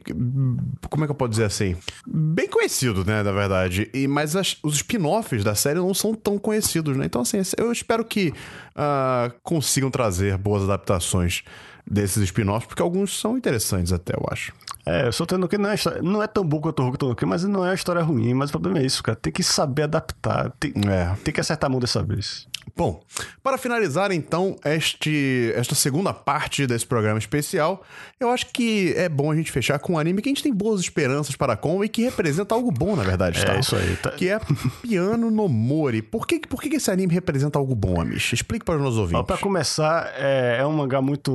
como 0.89 1.03
é 1.03 1.07
que 1.07 1.11
eu 1.11 1.15
posso 1.15 1.31
dizer 1.31 1.45
assim? 1.45 1.75
Bem 2.07 2.47
conhecido, 2.47 3.03
né, 3.05 3.23
na 3.23 3.31
verdade. 3.31 3.89
E, 3.93 4.07
mas 4.07 4.35
as- 4.35 4.57
os 4.63 4.75
spin-offs 4.75 5.43
da 5.43 5.55
série 5.55 5.79
não 5.79 5.93
são 5.93 6.13
tão 6.13 6.37
conhecidos, 6.37 6.95
né? 6.97 7.05
Então, 7.05 7.21
assim, 7.21 7.37
eu 7.57 7.71
espero 7.71 8.03
que 8.05 8.29
uh, 8.75 9.33
consigam 9.43 9.89
trazer 9.91 10.37
boas 10.37 10.63
adaptações 10.63 11.43
desses 11.89 12.23
spin-offs, 12.23 12.67
porque 12.67 12.81
alguns 12.81 13.19
são 13.19 13.37
interessantes 13.37 13.91
até, 13.91 14.13
eu 14.13 14.25
acho. 14.31 14.53
É, 14.85 15.09
tendo 15.27 15.47
que 15.47 15.57
não 15.57 15.69
é, 15.69 15.75
não 16.01 16.23
é 16.23 16.27
tão 16.27 16.43
bom 16.43 16.59
quanto 16.59 16.81
o 16.81 16.91
no 17.09 17.15
Ken, 17.15 17.25
mas 17.27 17.43
não 17.43 17.63
é 17.63 17.69
uma 17.69 17.75
história 17.75 18.01
ruim. 18.01 18.33
Mas 18.33 18.49
o 18.49 18.53
problema 18.53 18.79
é 18.79 18.85
isso, 18.85 19.03
cara. 19.03 19.15
Tem 19.15 19.31
que 19.31 19.43
saber 19.43 19.83
adaptar. 19.83 20.51
Tem, 20.59 20.73
É. 20.87 21.15
tem 21.23 21.31
que 21.33 21.39
acertar 21.39 21.67
a 21.69 21.71
mão 21.71 21.79
dessa 21.79 22.01
vez. 22.01 22.47
Bom, 22.75 23.01
para 23.43 23.57
finalizar 23.57 24.11
então 24.11 24.55
este, 24.63 25.51
esta 25.55 25.75
segunda 25.75 26.13
parte 26.13 26.65
desse 26.65 26.85
programa 26.85 27.17
especial, 27.19 27.83
eu 28.19 28.29
acho 28.29 28.47
que 28.53 28.93
é 28.95 29.09
bom 29.09 29.31
a 29.31 29.35
gente 29.35 29.51
fechar 29.51 29.77
com 29.79 29.93
um 29.93 29.99
anime 29.99 30.21
que 30.21 30.29
a 30.29 30.31
gente 30.31 30.43
tem 30.43 30.53
boas 30.53 30.79
esperanças 30.79 31.35
para 31.35 31.55
com 31.57 31.83
e 31.83 31.89
que 31.89 32.03
representa 32.03 32.55
algo 32.55 32.71
bom, 32.71 32.95
na 32.95 33.03
verdade, 33.03 33.39
É 33.41 33.45
tá? 33.45 33.59
isso 33.59 33.75
aí, 33.75 33.95
tá. 33.97 34.11
Que 34.11 34.29
é 34.29 34.39
Piano 34.81 35.29
no 35.29 35.47
Mori. 35.49 36.01
Por 36.01 36.25
que, 36.25 36.39
por 36.39 36.61
que 36.61 36.75
esse 36.75 36.89
anime 36.89 37.13
representa 37.13 37.57
algo 37.59 37.75
bom, 37.75 37.99
Amish? 37.99 38.33
Explique 38.33 38.63
para 38.63 38.75
os 38.77 38.81
nossos 38.81 38.99
ouvintes. 38.99 39.25
pra 39.25 39.37
começar, 39.37 40.11
é, 40.15 40.57
é 40.59 40.65
um 40.65 40.71
mangá 40.73 41.01
muito 41.01 41.31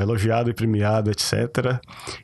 elogiado 0.00 0.50
e 0.50 0.54
premiado, 0.54 1.10
etc. 1.10 1.80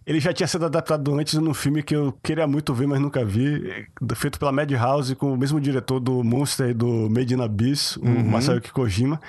Ele 0.07 0.21
já 0.21 0.33
tinha 0.33 0.47
sido 0.47 0.65
adaptado 0.67 1.15
antes 1.15 1.35
num 1.35 1.55
filme 1.55 1.83
que 1.83 1.95
eu 1.95 2.13
queria 2.23 2.47
muito 2.47 2.73
ver, 2.75 2.87
mas 2.87 3.01
nunca 3.01 3.25
vi, 3.25 3.69
é, 3.71 4.15
feito 4.15 4.39
pela 4.39 4.53
Madhouse, 4.53 5.15
com 5.15 5.33
o 5.33 5.37
mesmo 5.37 5.61
diretor 5.61 6.01
do 6.01 6.23
Monster 6.25 6.71
e 6.71 6.75
do 6.75 7.09
Made 7.11 7.35
in 7.35 7.41
Abyss, 7.43 7.97
o 7.97 8.07
Masayuki 8.09 8.73
Kojima. 8.73 9.21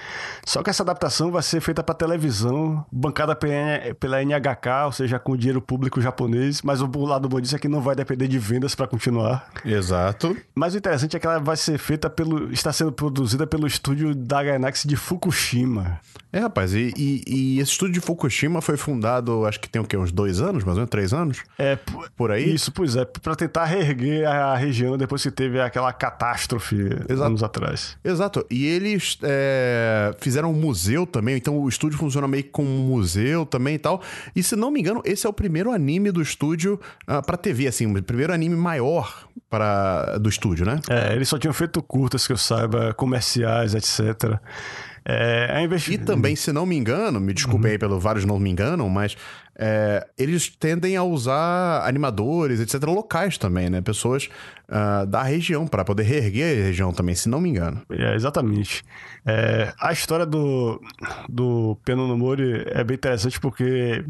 Só 0.46 0.62
que 0.64 0.70
essa 0.70 0.84
adaptação 0.84 1.32
vai 1.32 1.42
ser 1.44 1.62
feita 1.62 1.84
pra 1.84 1.94
televisão, 1.96 2.86
bancada 2.92 3.36
pela 3.36 4.22
NHK, 4.24 4.86
ou 4.86 4.92
seja, 4.92 5.20
com 5.20 5.36
dinheiro 5.38 5.62
público 5.62 6.02
japonês, 6.02 6.62
mas 6.62 6.82
o 6.82 6.88
lado 7.06 7.28
bom 7.30 7.40
disso 7.40 7.56
é 7.56 7.60
que 7.60 7.68
não 7.68 7.82
vai 7.82 7.96
depender 7.96 8.28
de 8.28 8.38
vendas 8.40 8.76
pra 8.76 8.88
continuar. 8.88 9.50
Exato. 9.66 10.36
Mas 10.56 10.74
o 10.74 10.78
interessante 10.78 11.16
é 11.16 11.20
que 11.20 11.26
ela 11.28 11.40
vai 11.40 11.56
ser 11.58 11.78
feita 11.78 12.10
pelo. 12.10 12.52
está 12.52 12.72
sendo 12.72 12.92
produzida 12.92 13.46
pelo 13.48 13.66
estúdio 13.68 14.14
da 14.16 14.44
Gainax 14.44 14.84
de 14.86 14.96
Fukushima. 14.96 16.00
É, 16.34 16.40
rapaz, 16.40 16.74
e, 16.74 16.94
e- 16.98 17.24
e 17.28 17.60
esse 17.60 17.72
estúdio 17.72 17.96
de 17.96 18.00
Fukushima 18.02 18.21
foi 18.62 18.78
fundado, 18.78 19.46
acho 19.46 19.60
que 19.60 19.70
tem 19.70 19.82
o 19.82 19.86
quê? 19.86 19.98
Uns 19.98 20.12
dois 20.12 20.42
anos, 20.42 20.64
mais 20.64 20.78
ou 20.78 20.82
menos? 20.82 20.90
Três 20.90 21.14
anos? 21.14 21.40
É, 21.58 21.78
Por 22.16 22.32
aí? 22.32 22.54
Isso, 22.54 22.72
pois 22.72 22.96
é, 22.96 23.06
pra 23.06 23.36
tentar 23.36 23.66
reerguer 23.66 24.28
a 24.28 24.56
região 24.56 24.98
depois 24.98 25.24
que 25.24 25.32
teve 25.32 25.60
aquela 25.60 25.92
catástrofe 25.94 26.76
Exato. 27.08 27.24
anos 27.24 27.44
atrás. 27.44 27.98
Exato. 28.04 28.46
E 28.50 28.66
eles 28.66 29.18
é, 29.24 30.14
fizeram 30.20 30.52
um 30.52 30.56
museu 30.56 31.06
também, 31.06 31.38
então 31.38 31.58
o 31.58 31.68
estúdio 31.68 31.98
funciona 31.98 32.28
meio 32.28 32.44
que 32.44 32.50
como 32.50 32.70
um 32.70 32.88
museu 32.88 33.46
também 33.46 33.76
e 33.76 33.80
tal. 33.80 34.02
E 34.36 34.44
se 34.44 34.56
não 34.56 34.72
me 34.72 34.80
engano, 34.80 35.02
esse 35.06 35.26
é 35.26 35.30
o 35.30 35.34
primeiro 35.34 35.72
anime 35.72 36.12
do 36.12 36.22
estúdio 36.22 36.80
ah, 37.08 37.22
pra 37.22 37.38
TV, 37.38 37.68
assim, 37.68 37.86
o 37.86 38.04
primeiro 38.04 38.34
anime 38.34 38.56
maior 38.56 39.28
para, 39.50 40.18
do 40.18 40.30
estúdio, 40.30 40.66
né? 40.66 40.80
É, 40.90 41.14
eles 41.14 41.28
só 41.28 41.38
tinham 41.38 41.54
feito 41.54 41.82
curtas, 41.82 42.26
que 42.26 42.34
eu 42.34 42.38
saiba, 42.38 42.94
comerciais, 42.94 43.76
etc. 43.76 44.40
É, 45.04 45.48
a 45.52 45.62
E 45.62 45.66
investi... 45.66 45.98
também, 45.98 46.36
se 46.36 46.52
não 46.54 46.66
me 46.66 46.76
engano, 46.78 47.20
me 47.20 47.34
desculpem 47.34 47.72
aí 47.72 47.78
pelo 47.78 48.00
vários 48.00 48.24
não 48.26 48.38
me 48.40 48.50
enganam, 48.50 48.88
mas 48.88 49.18
é, 49.58 50.08
eles 50.18 50.48
tendem 50.50 50.96
a 50.96 51.04
usar 51.04 51.88
animadores, 51.88 52.60
etc., 52.60 52.84
locais 52.88 53.38
também, 53.38 53.70
né? 53.70 53.82
Pessoas 53.82 54.30
ah, 54.70 55.04
da 55.06 55.24
região, 55.24 55.66
para 55.68 55.84
poder 55.84 56.04
reerguer 56.04 56.62
a 56.62 56.66
região 56.68 56.94
também, 56.94 57.16
se 57.16 57.28
não 57.28 57.42
me 57.42 57.50
engano. 57.50 57.82
É, 57.90 58.16
exatamente. 58.16 58.84
É, 59.26 59.74
a 59.80 59.92
história 59.92 60.26
do, 60.26 60.80
do 61.28 61.78
Piano 61.84 62.08
no 62.08 62.18
Mori 62.18 62.64
é 62.68 62.84
bem 62.84 62.96
interessante 62.96 63.40
porque 63.40 64.06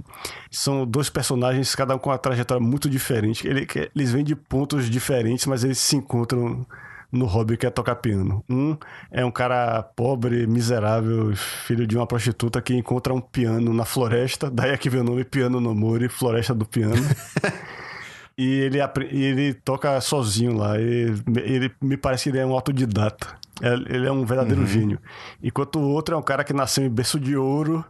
são 0.50 0.86
dois 0.86 1.10
personagens, 1.10 1.74
cada 1.74 1.96
um 1.96 2.00
com 2.00 2.10
uma 2.10 2.18
trajetória 2.18 2.62
muito 2.62 2.90
diferente. 2.90 3.48
Ele- 3.48 3.66
eles 3.96 4.12
vêm 4.12 4.24
de 4.24 4.36
pontos 4.36 4.90
diferentes, 4.90 5.46
mas 5.46 5.64
eles 5.64 5.78
se 5.80 5.96
encontram 5.96 6.66
no 7.12 7.26
hobby 7.26 7.58
que 7.58 7.66
é 7.66 7.70
tocar 7.70 7.96
piano. 7.96 8.44
Um 8.50 8.78
é 9.12 9.24
um 9.26 9.32
cara 9.32 9.84
pobre, 9.84 10.48
miserável, 10.48 11.36
filho 11.36 11.86
de 11.86 11.98
uma 11.98 12.08
prostituta 12.08 12.62
que 12.62 12.74
encontra 12.76 13.14
um 13.14 13.22
piano 13.22 13.74
na 13.74 13.86
floresta, 13.86 14.50
daí 14.52 14.72
é 14.72 14.78
que 14.78 14.90
vem 14.90 15.02
o 15.02 15.04
nome 15.04 15.24
Piano 15.24 15.60
no 15.60 15.76
Mori, 15.76 16.08
Floresta 16.10 16.54
do 16.54 16.66
Piano. 16.66 16.96
E 18.38 18.60
ele, 18.62 18.80
ele 19.12 19.54
toca 19.54 20.00
sozinho 20.02 20.58
lá. 20.58 20.80
E 20.80 21.14
ele 21.44 21.72
me 21.80 21.96
parece 21.96 22.24
que 22.24 22.30
ele 22.30 22.40
é 22.40 22.46
um 22.46 22.54
autodidata. 22.54 23.28
É- 23.62 23.74
Ele 23.94 24.08
é 24.08 24.12
um 24.12 24.26
verdadeiro 24.26 24.66
gênio. 24.66 24.98
Enquanto 25.44 25.78
o 25.78 25.88
outro 25.90 26.16
é 26.16 26.18
um 26.18 26.22
cara 26.24 26.44
que 26.44 26.54
nasceu 26.54 26.84
em 26.84 26.90
berço 26.90 27.20
de 27.20 27.36
ouro 27.38 27.86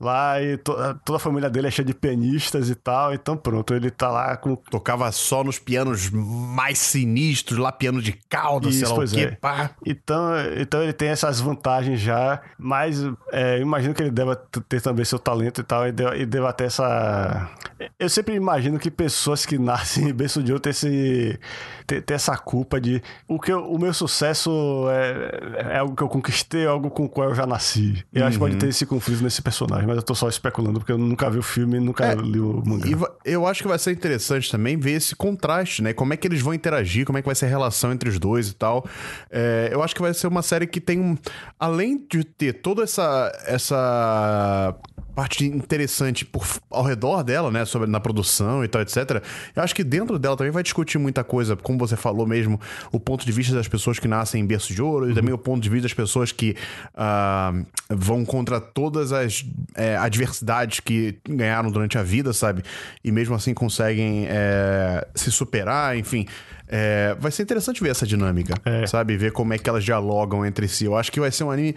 lá 0.00 0.40
e 0.42 0.56
to- 0.58 0.76
toda 1.04 1.16
a 1.16 1.20
família 1.20 1.48
dele 1.50 1.68
é 1.68 1.70
cheia 1.70 1.84
de 1.86 1.94
pianistas 1.94 2.68
e 2.70 2.74
tal. 2.74 3.12
Então 3.14 3.36
pronto, 3.36 3.74
ele 3.74 3.90
tá 3.90 4.10
lá 4.10 4.36
com. 4.36 4.56
Tocava 4.56 5.10
só 5.12 5.42
nos 5.44 5.58
pianos 5.58 6.10
mais 6.10 6.78
sinistros, 6.78 7.58
lá 7.58 7.72
piano 7.72 8.00
de 8.02 8.12
cauda, 8.28 8.70
sei 8.72 8.86
lá 8.86 8.94
o 8.94 9.06
quê, 9.08 9.20
é. 9.20 9.30
pá. 9.32 9.70
Então, 9.84 10.30
então 10.56 10.82
ele 10.82 10.92
tem 10.92 11.08
essas 11.08 11.40
vantagens 11.40 12.00
já, 12.00 12.40
mas 12.58 13.02
é, 13.32 13.58
eu 13.58 13.62
imagino 13.62 13.94
que 13.94 14.02
ele 14.02 14.10
deva 14.10 14.36
ter 14.68 14.80
também 14.80 15.04
seu 15.04 15.18
talento 15.18 15.60
e 15.60 15.64
tal, 15.64 15.86
e 15.86 15.92
deva, 15.92 16.16
e 16.16 16.26
deva 16.26 16.52
ter 16.52 16.64
essa. 16.64 17.50
Eu 17.98 18.08
sempre 18.08 18.34
imagino 18.34 18.78
que 18.78 18.90
pessoas 18.90 19.44
que 19.46 19.58
nascem 19.58 20.08
em 20.08 20.12
berço 20.12 20.42
de 20.42 20.52
ouro 20.52 20.60
têm 20.60 20.70
esse, 20.70 21.38
ter, 21.86 22.02
ter 22.02 22.14
essa 22.14 22.36
culpa 22.36 22.80
de 22.80 23.02
o, 23.28 23.38
que 23.38 23.52
eu- 23.52 23.64
o 23.70 23.78
meu 23.78 23.92
sucesso 23.92 24.50
é, 24.90 25.74
é 25.74 25.78
algo 25.78 25.94
que 25.94 26.02
eu 26.02 26.08
conquistei, 26.08 26.64
é 26.64 26.66
algo 26.68 26.90
com 26.90 27.04
o 27.04 27.08
qual 27.08 27.28
eu 27.30 27.34
já 27.34 27.46
nasci. 27.46 28.04
Eu 28.12 28.24
acho 28.26 28.38
que 28.38 28.44
Uhum. 28.44 28.50
pode 28.50 28.56
ter 28.60 28.68
esse 28.68 28.84
conflito 28.86 29.22
nesse 29.22 29.40
personagem, 29.42 29.85
mas 29.86 29.96
eu 29.96 30.02
tô 30.02 30.14
só 30.14 30.28
especulando 30.28 30.78
porque 30.80 30.92
eu 30.92 30.98
nunca 30.98 31.30
vi 31.30 31.38
o 31.38 31.42
filme 31.42 31.76
e 31.76 31.80
nunca 31.80 32.06
É, 32.06 32.14
li 32.14 32.40
o 32.40 32.62
mangá. 32.64 32.86
E 33.24 33.32
eu 33.32 33.46
acho 33.46 33.62
que 33.62 33.68
vai 33.68 33.78
ser 33.78 33.92
interessante 33.92 34.50
também 34.50 34.76
ver 34.76 34.92
esse 34.92 35.14
contraste, 35.14 35.82
né? 35.82 35.92
Como 35.92 36.12
é 36.12 36.16
que 36.16 36.26
eles 36.26 36.40
vão 36.40 36.52
interagir, 36.52 37.06
como 37.06 37.18
é 37.18 37.22
que 37.22 37.26
vai 37.26 37.34
ser 37.34 37.46
a 37.46 37.48
relação 37.48 37.92
entre 37.92 38.08
os 38.08 38.18
dois 38.18 38.48
e 38.48 38.54
tal. 38.54 38.84
É, 39.30 39.68
eu 39.72 39.82
acho 39.82 39.94
que 39.94 40.02
vai 40.02 40.12
ser 40.12 40.26
uma 40.26 40.42
série 40.42 40.66
que 40.66 40.80
tem 40.80 41.00
um. 41.00 41.16
Além 41.58 42.04
de 42.10 42.24
ter 42.24 42.54
toda 42.54 42.82
essa. 42.82 43.32
essa 43.46 44.74
parte 45.16 45.46
interessante 45.46 46.26
por, 46.26 46.46
ao 46.70 46.84
redor 46.84 47.22
dela, 47.22 47.50
né? 47.50 47.64
Sobre 47.64 47.88
na 47.88 47.98
produção 47.98 48.62
e 48.62 48.68
tal, 48.68 48.82
etc. 48.82 49.22
Eu 49.56 49.62
acho 49.62 49.74
que 49.74 49.82
dentro 49.82 50.18
dela 50.18 50.36
também 50.36 50.52
vai 50.52 50.62
discutir 50.62 50.98
muita 50.98 51.24
coisa, 51.24 51.56
como 51.56 51.78
você 51.78 51.96
falou 51.96 52.26
mesmo, 52.26 52.60
o 52.92 53.00
ponto 53.00 53.24
de 53.24 53.32
vista 53.32 53.54
das 53.54 53.66
pessoas 53.66 53.98
que 53.98 54.06
nascem 54.06 54.42
em 54.42 54.46
berço 54.46 54.74
de 54.74 54.82
ouro 54.82 55.10
e 55.10 55.14
também 55.14 55.32
o 55.32 55.38
ponto 55.38 55.62
de 55.62 55.70
vista 55.70 55.84
das 55.84 55.94
pessoas 55.94 56.32
que 56.32 56.54
ah, 56.94 57.54
vão 57.88 58.26
contra 58.26 58.60
todas 58.60 59.10
as 59.10 59.42
é, 59.74 59.96
adversidades 59.96 60.80
que 60.80 61.18
ganharam 61.26 61.70
durante 61.70 61.96
a 61.96 62.02
vida, 62.02 62.34
sabe? 62.34 62.62
E 63.02 63.10
mesmo 63.10 63.34
assim 63.34 63.54
conseguem 63.54 64.26
é, 64.28 65.08
se 65.14 65.32
superar, 65.32 65.96
enfim. 65.96 66.26
É, 66.68 67.16
vai 67.18 67.30
ser 67.30 67.42
interessante 67.44 67.82
ver 67.82 67.90
essa 67.90 68.06
dinâmica, 68.06 68.54
sabe? 68.86 69.16
Ver 69.16 69.32
como 69.32 69.52
é 69.52 69.58
que 69.58 69.68
elas 69.68 69.84
dialogam 69.84 70.44
entre 70.44 70.66
si. 70.68 70.84
Eu 70.84 70.96
acho 70.96 71.10
que 71.12 71.20
vai 71.20 71.30
ser 71.30 71.44
um 71.44 71.50
anime 71.50 71.74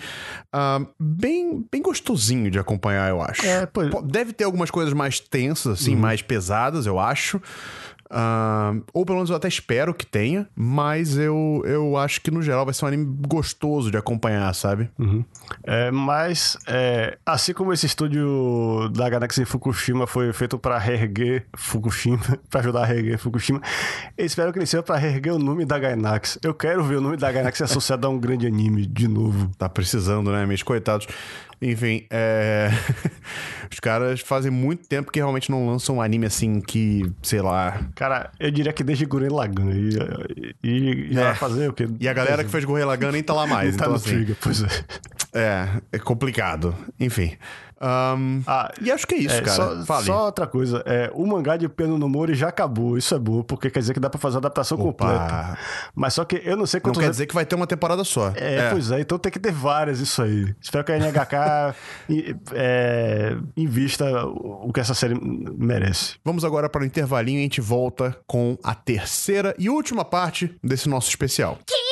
ah, 0.52 0.82
bem, 1.00 1.66
bem 1.72 1.82
gostosinho 1.82 2.50
de 2.50 2.58
acompanhar, 2.60 3.10
eu 3.10 3.22
acho. 3.22 3.46
É, 3.46 3.66
pois- 3.66 3.90
Po- 3.90 4.02
Deve 4.02 4.34
ter 4.34 4.44
algumas 4.46 4.72
coisas 4.72 4.94
mais 4.94 5.20
tensas, 5.20 5.82
assim, 5.82 5.96
mais 5.96 6.22
pesadas, 6.22 6.86
eu 6.86 7.00
acho. 7.00 7.42
Ah, 8.10 8.74
ou 8.92 9.06
pelo 9.06 9.18
menos 9.18 9.30
eu 9.30 9.36
até 9.36 9.48
espero 9.48 9.94
que 9.94 10.06
tenha, 10.06 10.48
mas 10.56 11.16
eu, 11.18 11.62
eu 11.66 11.96
acho 11.96 12.22
que 12.22 12.32
no 12.32 12.42
geral 12.42 12.66
vai 12.66 12.74
ser 12.74 12.86
um 12.86 12.88
anime 12.88 13.06
gostoso 13.28 13.92
de 13.92 13.98
acompanhar, 13.98 14.54
sabe? 14.56 14.90
É, 15.64 15.92
mas, 15.92 16.58
é, 16.66 17.18
assim 17.24 17.54
como 17.54 17.72
esse 17.72 17.86
estúdio 17.86 18.90
da 18.90 19.08
Gainax 19.10 19.38
em 19.38 19.46
Fukushima 19.46 20.08
foi 20.08 20.34
feito 20.34 20.58
para 20.58 20.78
reerguer 20.80 21.46
Fukushima, 21.56 22.20
para 22.50 22.62
ajudar 22.62 22.82
a 22.82 22.86
reerguer 22.86 23.20
Fukushima, 23.20 23.62
eu 24.18 24.26
espero 24.26 24.52
que 24.52 24.58
ele 24.58 24.66
seja 24.66 24.82
para 24.82 24.96
reerguer 24.96 25.34
o 25.34 25.40
nome 25.40 25.64
da 25.64 25.78
Gainax. 25.78 26.40
Eu 26.42 26.54
quero 26.54 26.84
ver 26.84 26.96
o 26.96 27.02
nome 27.02 27.18
da 27.18 27.32
Gainax 27.32 27.62
associado 27.62 28.08
a 28.08 28.10
um 28.10 28.20
grande 28.20 28.48
anime 28.48 28.88
de 28.88 29.08
novo. 29.08 29.52
Tá 29.58 29.70
precisando, 29.70 30.32
né, 30.32 30.46
meus 30.48 30.64
coitados. 30.64 31.08
Enfim, 31.62 32.06
é... 32.10 32.70
os 33.72 33.80
caras 33.80 34.22
fazem 34.22 34.50
muito 34.52 34.88
tempo 34.88 35.12
que 35.12 35.20
realmente 35.20 35.52
não 35.52 35.68
lançam 35.68 35.98
um 35.98 36.02
anime 36.02 36.26
assim 36.26 36.62
que, 36.62 37.12
sei 37.22 37.42
lá. 37.42 37.82
Cara, 37.96 38.32
eu 38.40 38.50
diria 38.50 38.72
que 38.72 38.84
desde 38.84 39.06
Gurren 39.06 39.30
Lagann. 39.30 39.72
E, 39.72 40.56
e, 40.64 41.08
e 41.12 41.18
É. 41.18 41.24
vai 41.24 41.36
fazer 41.36 41.70
o 41.70 41.74
quê? 41.74 41.88
E 42.00 42.08
a 42.08 42.14
galera 42.14 42.44
que 42.44 42.50
fez 42.50 42.64
Gurren 42.64 42.86
Lagann 42.86 43.12
nem 43.12 43.24
tá 43.24 43.34
lá 43.34 43.46
mais. 43.46 43.76
tá 43.76 43.84
então, 43.84 43.90
no 43.90 43.96
assim, 43.96 44.10
Trigger, 44.10 44.38
pois 44.42 44.64
é. 44.64 44.68
é, 45.34 45.68
é 45.94 46.00
complicado. 46.00 46.74
Enfim. 47.00 47.36
Ahn, 47.82 48.42
Ah, 48.46 48.72
e 48.82 48.92
acho 48.92 49.08
que 49.08 49.16
é 49.16 49.18
isso, 49.20 49.36
É, 49.36 49.42
cara. 49.42 49.86
Só, 49.86 50.02
só 50.02 50.26
outra 50.26 50.46
coisa, 50.48 50.84
é, 50.86 51.10
o 51.14 51.26
mangá 51.26 51.58
de 51.58 51.68
Piano 51.70 51.98
no 51.98 52.10
Mori 52.10 52.36
já 52.36 52.50
acabou, 52.50 52.98
isso 52.98 53.14
é 53.16 53.20
bom, 53.20 53.42
porque 53.42 53.70
quer 53.70 53.80
dizer 53.80 53.94
que 53.94 54.00
dá 54.00 54.10
pra 54.10 54.20
fazer 54.20 54.38
a 54.38 54.40
adaptação 54.40 54.78
Opa. 54.80 54.86
completa. 55.06 55.58
Mas 55.96 56.14
só 56.14 56.26
que 56.26 56.42
eu 56.44 56.58
não 56.58 56.66
sei 56.66 56.80
Não 56.80 56.84
quantos 56.86 57.02
quer 57.02 57.10
dizer 57.10 57.26
que 57.26 57.34
vai 57.34 57.46
ter 57.46 57.56
uma 57.56 57.68
temporada 57.68 58.04
só. 58.04 58.32
É, 58.36 58.70
pois 58.72 58.92
é, 58.92 59.00
então 59.00 59.18
tem 59.18 59.32
que 59.32 59.40
ter 59.40 59.52
várias 59.52 60.00
isso 60.00 60.22
aí. 60.22 60.54
Espero 60.62 60.84
que 60.84 60.92
a 60.92 60.98
NHK 60.98 61.76
é, 62.54 63.36
invista 63.56 64.26
o 64.26 64.72
que 64.74 64.80
essa 64.80 64.94
série 64.94 65.16
merece. 65.58 66.16
Vamos 66.24 66.44
agora 66.44 66.70
para 66.70 66.82
o 66.82 66.86
intervalinho 66.86 67.38
e 67.38 67.42
a 67.42 67.44
gente 67.44 67.62
volta 67.62 68.18
com 68.28 68.58
a 68.64 68.74
terceira 68.76 69.56
e 69.58 69.70
última 69.70 70.04
parte 70.04 70.56
desse 70.64 70.90
nosso 70.90 71.10
especial. 71.10 71.58
気 71.66 71.89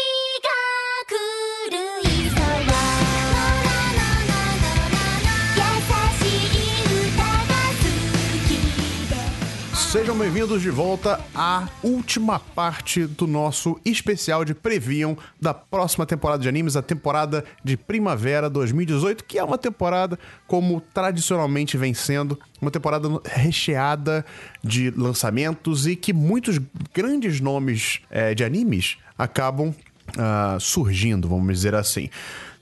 Sejam 9.92 10.18
bem-vindos 10.18 10.62
de 10.62 10.70
volta 10.70 11.18
à 11.34 11.66
última 11.82 12.40
parte 12.40 13.06
do 13.06 13.26
nosso 13.26 13.80
especial 13.86 14.44
de 14.44 14.54
Previam 14.54 15.18
da 15.40 15.54
próxima 15.54 16.06
temporada 16.06 16.44
de 16.44 16.50
animes, 16.50 16.76
a 16.76 16.82
temporada 16.82 17.46
de 17.64 17.78
Primavera 17.78 18.50
2018, 18.50 19.24
que 19.24 19.40
é 19.40 19.44
uma 19.44 19.58
temporada 19.58 20.20
como 20.46 20.82
tradicionalmente 20.94 21.78
vem 21.78 21.94
sendo, 21.94 22.38
uma 22.62 22.70
temporada 22.70 23.08
recheada 23.24 24.26
de 24.62 24.92
lançamentos 24.92 25.88
e 25.88 25.96
que 25.96 26.12
muitos 26.12 26.60
grandes 26.94 27.40
nomes 27.40 28.02
eh, 28.12 28.36
de 28.36 28.44
animes 28.44 28.98
acabam 29.18 29.74
ah, 30.18 30.58
surgindo, 30.60 31.28
vamos 31.28 31.54
dizer 31.54 31.76
assim. 31.76 32.10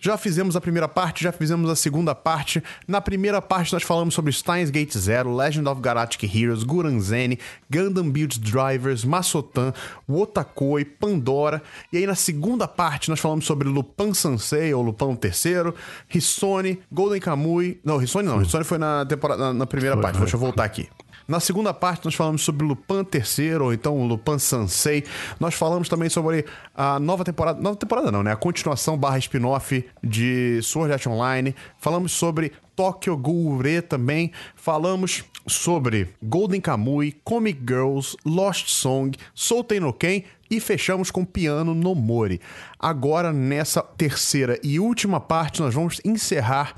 Já 0.05 0.19
fizemos 0.19 0.55
a 0.55 0.61
primeira 0.61 0.87
parte, 0.87 1.23
já 1.23 1.31
fizemos 1.31 1.67
a 1.67 1.75
segunda 1.75 2.13
parte. 2.13 2.61
Na 2.87 3.01
primeira 3.01 3.41
parte 3.41 3.73
nós 3.73 3.81
falamos 3.81 4.13
sobre 4.13 4.31
Steins 4.31 4.69
Gate 4.69 4.95
Zero, 4.95 5.35
Legend 5.35 5.67
of 5.67 5.81
Galactic 5.81 6.23
Heroes, 6.31 6.61
Guran 6.61 6.99
Zen, 6.99 7.39
Gundam 7.67 8.11
Build 8.11 8.39
Drivers, 8.39 9.03
Masotan, 9.03 9.73
Wotakoi, 10.07 10.85
Pandora. 10.85 11.59
E 11.91 11.97
aí 11.97 12.05
na 12.05 12.13
segunda 12.13 12.67
parte 12.67 13.09
nós 13.09 13.19
falamos 13.19 13.45
sobre 13.45 13.67
Lupin 13.67 14.13
Sansei 14.13 14.71
ou 14.75 14.83
Lupin 14.83 15.17
III, 15.23 15.73
Hisone, 16.13 16.79
Golden 16.91 17.19
Kamui. 17.19 17.81
Não, 17.83 17.99
Hisone 17.99 18.27
não, 18.27 18.43
Hisone 18.43 18.63
foi 18.63 18.77
na 18.77 19.07
temporada 19.07 19.45
na, 19.45 19.53
na 19.55 19.65
primeira 19.65 19.97
parte. 19.97 20.19
Deixa 20.19 20.35
eu 20.35 20.39
voltar 20.39 20.65
aqui. 20.65 20.87
Na 21.27 21.39
segunda 21.39 21.73
parte, 21.73 22.05
nós 22.05 22.13
falamos 22.13 22.43
sobre 22.43 22.65
Lupin 22.65 23.05
III, 23.13 23.55
ou 23.55 23.73
então 23.73 24.05
Lupin 24.05 24.37
Sansei. 24.37 25.03
Nós 25.39 25.55
falamos 25.55 25.89
também 25.89 26.09
sobre 26.09 26.45
a 26.75 26.99
nova 26.99 27.23
temporada. 27.23 27.59
Nova 27.59 27.75
temporada 27.75 28.11
não, 28.11 28.21
né? 28.21 28.31
A 28.31 28.35
continuação 28.35 28.97
barra 28.97 29.17
spin-off 29.17 29.85
de 30.03 30.59
Sword 30.61 30.93
Art 30.93 31.07
Online. 31.07 31.55
Falamos 31.79 32.11
sobre 32.11 32.51
Tokyo 32.75 33.17
Ghoul 33.17 33.63
também. 33.87 34.31
Falamos 34.55 35.23
sobre 35.47 36.09
Golden 36.21 36.61
Kamui, 36.61 37.15
Comic 37.23 37.59
Girls, 37.67 38.15
Lost 38.25 38.67
Song, 38.69 39.17
Souten 39.33 39.79
no 39.79 39.93
Ken 39.93 40.23
e 40.49 40.59
fechamos 40.59 41.09
com 41.09 41.25
Piano 41.25 41.73
no 41.73 41.95
Mori. 41.95 42.39
Agora, 42.79 43.33
nessa 43.33 43.81
terceira 43.81 44.59
e 44.63 44.79
última 44.79 45.19
parte, 45.19 45.61
nós 45.61 45.73
vamos 45.73 45.99
encerrar 46.05 46.75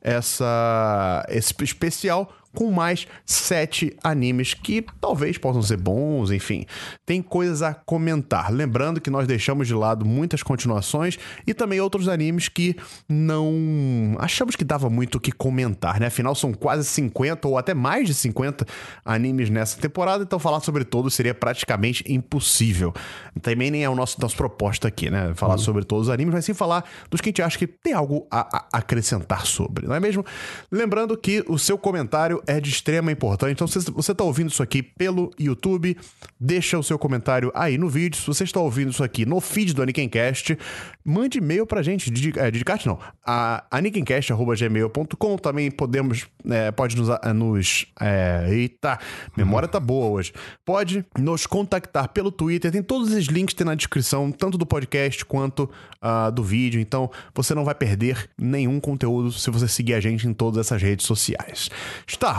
essa, 0.00 1.26
esse 1.28 1.52
especial 1.62 2.32
com 2.58 2.72
mais 2.72 3.06
sete 3.24 3.96
animes 4.02 4.52
que 4.52 4.84
talvez 5.00 5.38
possam 5.38 5.62
ser 5.62 5.76
bons, 5.76 6.32
enfim. 6.32 6.66
Tem 7.06 7.22
coisas 7.22 7.62
a 7.62 7.72
comentar. 7.72 8.52
Lembrando 8.52 9.00
que 9.00 9.10
nós 9.10 9.28
deixamos 9.28 9.68
de 9.68 9.74
lado 9.74 10.04
muitas 10.04 10.42
continuações 10.42 11.20
e 11.46 11.54
também 11.54 11.80
outros 11.80 12.08
animes 12.08 12.48
que 12.48 12.74
não 13.08 14.16
achamos 14.18 14.56
que 14.56 14.64
dava 14.64 14.90
muito 14.90 15.18
o 15.18 15.20
que 15.20 15.30
comentar, 15.30 16.00
né? 16.00 16.08
Afinal, 16.08 16.34
são 16.34 16.52
quase 16.52 16.84
50 16.88 17.46
ou 17.46 17.56
até 17.56 17.74
mais 17.74 18.08
de 18.08 18.14
50 18.14 18.66
animes 19.04 19.48
nessa 19.50 19.80
temporada, 19.80 20.24
então 20.24 20.40
falar 20.40 20.58
sobre 20.58 20.84
todos 20.84 21.14
seria 21.14 21.34
praticamente 21.34 22.02
impossível. 22.12 22.92
Também 23.40 23.70
nem 23.70 23.84
é 23.84 23.88
o 23.88 23.94
nosso 23.94 24.20
nossa 24.20 24.36
proposta 24.36 24.88
aqui, 24.88 25.08
né? 25.08 25.32
Falar 25.36 25.58
sobre 25.58 25.84
todos 25.84 26.08
os 26.08 26.12
animes, 26.12 26.34
mas 26.34 26.44
sim 26.44 26.54
falar 26.54 26.84
dos 27.08 27.20
que 27.20 27.28
a 27.28 27.30
gente 27.30 27.42
acha 27.42 27.56
que 27.56 27.68
tem 27.68 27.92
algo 27.92 28.26
a, 28.28 28.40
a 28.72 28.78
acrescentar 28.78 29.46
sobre, 29.46 29.86
não 29.86 29.94
é 29.94 30.00
mesmo? 30.00 30.24
Lembrando 30.72 31.16
que 31.16 31.44
o 31.46 31.56
seu 31.56 31.78
comentário 31.78 32.42
é 32.48 32.60
de 32.60 32.70
extrema 32.70 33.12
importância. 33.12 33.52
Então, 33.52 33.66
se 33.66 33.78
você 33.90 34.12
está 34.12 34.24
ouvindo 34.24 34.48
isso 34.50 34.62
aqui 34.62 34.82
pelo 34.82 35.30
YouTube, 35.38 35.96
deixa 36.40 36.78
o 36.78 36.82
seu 36.82 36.98
comentário 36.98 37.52
aí 37.54 37.76
no 37.76 37.88
vídeo. 37.88 38.18
Se 38.18 38.26
você 38.26 38.42
está 38.44 38.58
ouvindo 38.58 38.90
isso 38.90 39.04
aqui 39.04 39.26
no 39.26 39.40
feed 39.40 39.74
do 39.74 39.82
Anikincast, 39.82 40.58
mande 41.04 41.38
e-mail 41.38 41.66
pra 41.66 41.82
gente. 41.82 42.10
Didi- 42.10 42.32
É, 42.38 42.50
não. 42.86 42.98
A 43.24 43.64
anikincast.gmail.com 43.70 45.36
também 45.38 45.70
podemos... 45.70 46.26
é, 46.48 46.70
pode 46.70 46.96
nos... 46.96 47.10
a- 47.10 47.34
nos 47.34 47.86
é, 48.00 48.46
eita, 48.50 48.98
memória 49.36 49.68
tá 49.68 49.78
boa 49.78 50.06
hoje. 50.06 50.32
Pode 50.64 51.04
nos 51.18 51.46
contactar 51.46 52.08
pelo 52.08 52.32
Twitter. 52.32 52.70
Tem 52.72 52.82
todos 52.82 53.12
os 53.12 53.26
links 53.26 53.54
tem 53.54 53.66
na 53.66 53.74
descrição, 53.74 54.32
tanto 54.32 54.56
do 54.56 54.64
podcast 54.64 55.24
quanto 55.24 55.70
ah, 56.00 56.30
do 56.30 56.42
vídeo. 56.42 56.80
Então, 56.80 57.10
você 57.34 57.54
não 57.54 57.64
vai 57.64 57.74
perder 57.74 58.28
nenhum 58.38 58.80
conteúdo 58.80 59.30
se 59.32 59.50
você 59.50 59.68
seguir 59.68 59.94
a 59.94 60.00
gente 60.00 60.26
em 60.26 60.32
todas 60.32 60.58
essas 60.66 60.80
redes 60.80 61.04
sociais. 61.06 61.68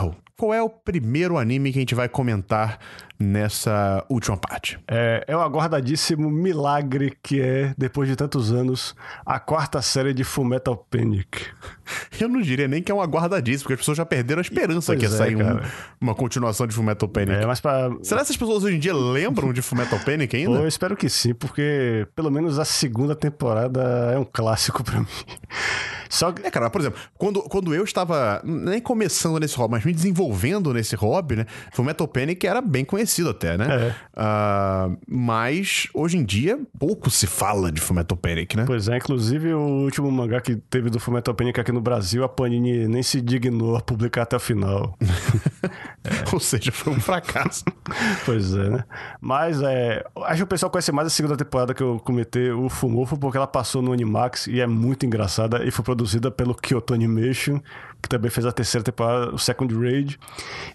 Starro, 0.00 0.16
qual 0.40 0.54
é 0.54 0.62
o 0.62 0.70
primeiro 0.70 1.36
anime 1.36 1.70
que 1.70 1.78
a 1.78 1.82
gente 1.82 1.94
vai 1.94 2.08
comentar 2.08 2.78
nessa 3.18 4.02
última 4.08 4.38
parte? 4.38 4.78
É, 4.88 5.22
é 5.28 5.36
o 5.36 5.40
aguardadíssimo 5.40 6.30
milagre 6.30 7.12
que 7.22 7.42
é, 7.42 7.74
depois 7.76 8.08
de 8.08 8.16
tantos 8.16 8.50
anos, 8.50 8.94
a 9.26 9.38
quarta 9.38 9.82
série 9.82 10.14
de 10.14 10.24
Fullmetal 10.24 10.74
Panic. 10.90 11.42
Eu 12.18 12.26
não 12.28 12.40
diria 12.40 12.66
nem 12.66 12.82
que 12.82 12.90
é 12.90 12.94
um 12.94 13.02
aguardadíssimo, 13.02 13.64
porque 13.64 13.74
as 13.74 13.80
pessoas 13.80 13.98
já 13.98 14.06
perderam 14.06 14.38
a 14.38 14.42
esperança 14.42 14.94
Pois 14.94 14.98
que 14.98 15.04
ia 15.04 15.14
é, 15.14 15.18
sair 15.18 15.36
um- 15.36 15.60
uma 16.00 16.14
continuação 16.14 16.66
de 16.66 16.74
Fullmetal 16.74 17.08
Panic. 17.10 17.32
É, 17.42 17.44
mas 17.44 17.60
pra. 17.60 17.90
Será 18.02 18.20
que 18.20 18.24
essas 18.24 18.36
pessoas 18.38 18.64
hoje 18.64 18.76
em 18.76 18.80
dia 18.80 18.94
lembram 18.94 19.52
de 19.52 19.60
Fullmetal 19.60 19.98
Panic 20.00 20.34
ainda? 20.34 20.52
Pô, 20.56 20.62
eu 20.64 20.68
espero 20.68 20.96
que 20.96 21.10
sim, 21.10 21.34
porque 21.34 22.06
pelo 22.16 22.30
menos 22.30 22.58
a 22.58 22.64
segunda 22.64 23.14
temporada 23.14 23.82
é 24.14 24.18
um 24.18 24.24
clássico 24.24 24.82
pra 24.82 25.00
mim. 25.00 25.06
Só 26.08 26.32
que. 26.32 26.44
É, 26.46 26.50
cara, 26.50 26.70
por 26.70 26.80
exemplo, 26.80 26.98
quando, 27.18 27.42
quando 27.42 27.74
eu 27.74 27.84
estava 27.84 28.40
nem 28.44 28.80
começando 28.80 29.38
nesse 29.38 29.56
hobby, 29.56 29.72
mas 29.74 29.84
me 29.84 29.92
desenvolvendo 29.92 30.29
nesse 30.72 30.96
hobby, 30.96 31.36
né? 31.36 31.46
Foi 31.72 31.84
o 31.84 31.86
Metal 31.86 32.06
Panic 32.06 32.46
era 32.46 32.60
bem 32.60 32.84
conhecido 32.84 33.30
até, 33.30 33.56
né? 33.56 33.66
É. 33.70 33.94
Ah, 34.14 34.90
mas 35.08 35.88
hoje 35.94 36.16
em 36.16 36.24
dia 36.24 36.58
pouco 36.78 37.10
se 37.10 37.26
fala 37.26 37.70
de 37.70 37.80
Fullmetal 37.80 38.16
Panic, 38.16 38.56
né? 38.56 38.64
Pois 38.66 38.88
é, 38.88 38.96
inclusive 38.96 39.52
o 39.54 39.60
último 39.60 40.10
mangá 40.10 40.40
que 40.40 40.56
teve 40.56 40.90
do 40.90 40.98
Fullmetal 40.98 41.34
Panic 41.34 41.60
aqui 41.60 41.72
no 41.72 41.80
Brasil, 41.80 42.24
a 42.24 42.28
Panini 42.28 42.86
nem 42.88 43.02
se 43.02 43.20
dignou 43.20 43.76
a 43.76 43.80
publicar 43.80 44.22
até 44.22 44.36
o 44.36 44.40
final. 44.40 44.96
Ou 46.32 46.40
seja, 46.40 46.72
foi 46.72 46.92
um 46.92 47.00
fracasso. 47.00 47.64
pois 48.24 48.54
é, 48.54 48.70
né? 48.70 48.84
Mas 49.20 49.60
é, 49.62 50.04
acho 50.24 50.36
que 50.36 50.42
o 50.44 50.46
pessoal 50.46 50.70
conhece 50.70 50.92
mais 50.92 51.06
a 51.06 51.10
segunda 51.10 51.36
temporada 51.36 51.74
que 51.74 51.82
eu 51.82 51.98
comentei, 52.00 52.50
o 52.50 52.68
Fumofo, 52.68 53.18
porque 53.18 53.36
ela 53.36 53.46
passou 53.46 53.82
no 53.82 53.92
Animax 53.92 54.46
e 54.46 54.60
é 54.60 54.66
muito 54.66 55.04
engraçada 55.04 55.64
e 55.64 55.70
foi 55.70 55.84
produzida 55.84 56.30
pelo 56.30 56.54
Kyoto 56.54 56.94
Animation, 56.94 57.60
que 58.02 58.08
também 58.08 58.30
fez 58.30 58.46
a 58.46 58.52
terceira 58.52 58.84
temporada, 58.84 59.34
o 59.34 59.38
Second 59.38 59.74
Raid. 59.74 60.18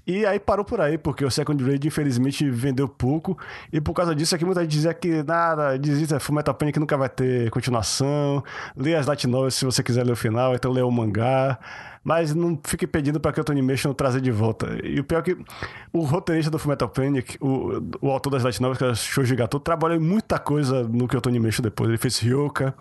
E 0.05 0.25
aí 0.25 0.39
parou 0.39 0.63
por 0.63 0.79
aí, 0.79 0.97
porque 0.97 1.25
o 1.25 1.31
Second 1.31 1.63
Raid, 1.63 1.87
infelizmente, 1.87 2.49
vendeu 2.49 2.87
pouco. 2.87 3.37
E 3.71 3.81
por 3.81 3.93
causa 3.93 4.15
disso, 4.15 4.35
aqui 4.35 4.45
muita 4.45 4.61
gente 4.61 4.71
dizia 4.71 4.93
que 4.93 5.23
nada, 5.23 5.77
desista, 5.77 6.19
Fullmetal 6.19 6.53
Panic 6.53 6.79
nunca 6.79 6.97
vai 6.97 7.09
ter 7.09 7.49
continuação. 7.49 8.43
Lê 8.75 8.95
as 8.95 9.05
light 9.05 9.25
se 9.51 9.65
você 9.65 9.81
quiser 9.83 10.05
ler 10.05 10.13
o 10.13 10.15
final, 10.15 10.53
então 10.53 10.71
lê 10.71 10.81
o 10.81 10.91
mangá. 10.91 11.59
Mas 12.07 12.35
não 12.35 12.57
fique 12.63 12.85
pedindo 12.85 13.19
pra 13.19 13.33
Kyoto 13.33 13.51
Animation 13.51 13.91
trazer 13.91 14.21
de 14.21 14.29
volta. 14.29 14.77
E 14.83 14.99
o 14.99 15.03
pior 15.03 15.19
é 15.19 15.21
que 15.23 15.37
o 15.91 16.01
roteirista 16.01 16.51
do 16.51 16.59
Fullmetal 16.59 16.87
Panic, 16.87 17.35
o, 17.41 17.81
o 17.99 18.11
autor 18.11 18.29
das 18.29 18.43
light 18.43 18.61
novels, 18.61 18.77
que 18.77 18.83
é 18.85 18.93
Shoji 18.93 19.35
Gato, 19.35 19.59
trabalhou 19.59 19.97
em 19.97 19.99
muita 19.99 20.37
coisa 20.37 20.83
no 20.83 21.07
Kyoto 21.07 21.29
Animation 21.29 21.63
depois. 21.63 21.89
Ele 21.89 21.97
fez 21.97 22.19
Ryoka, 22.19 22.75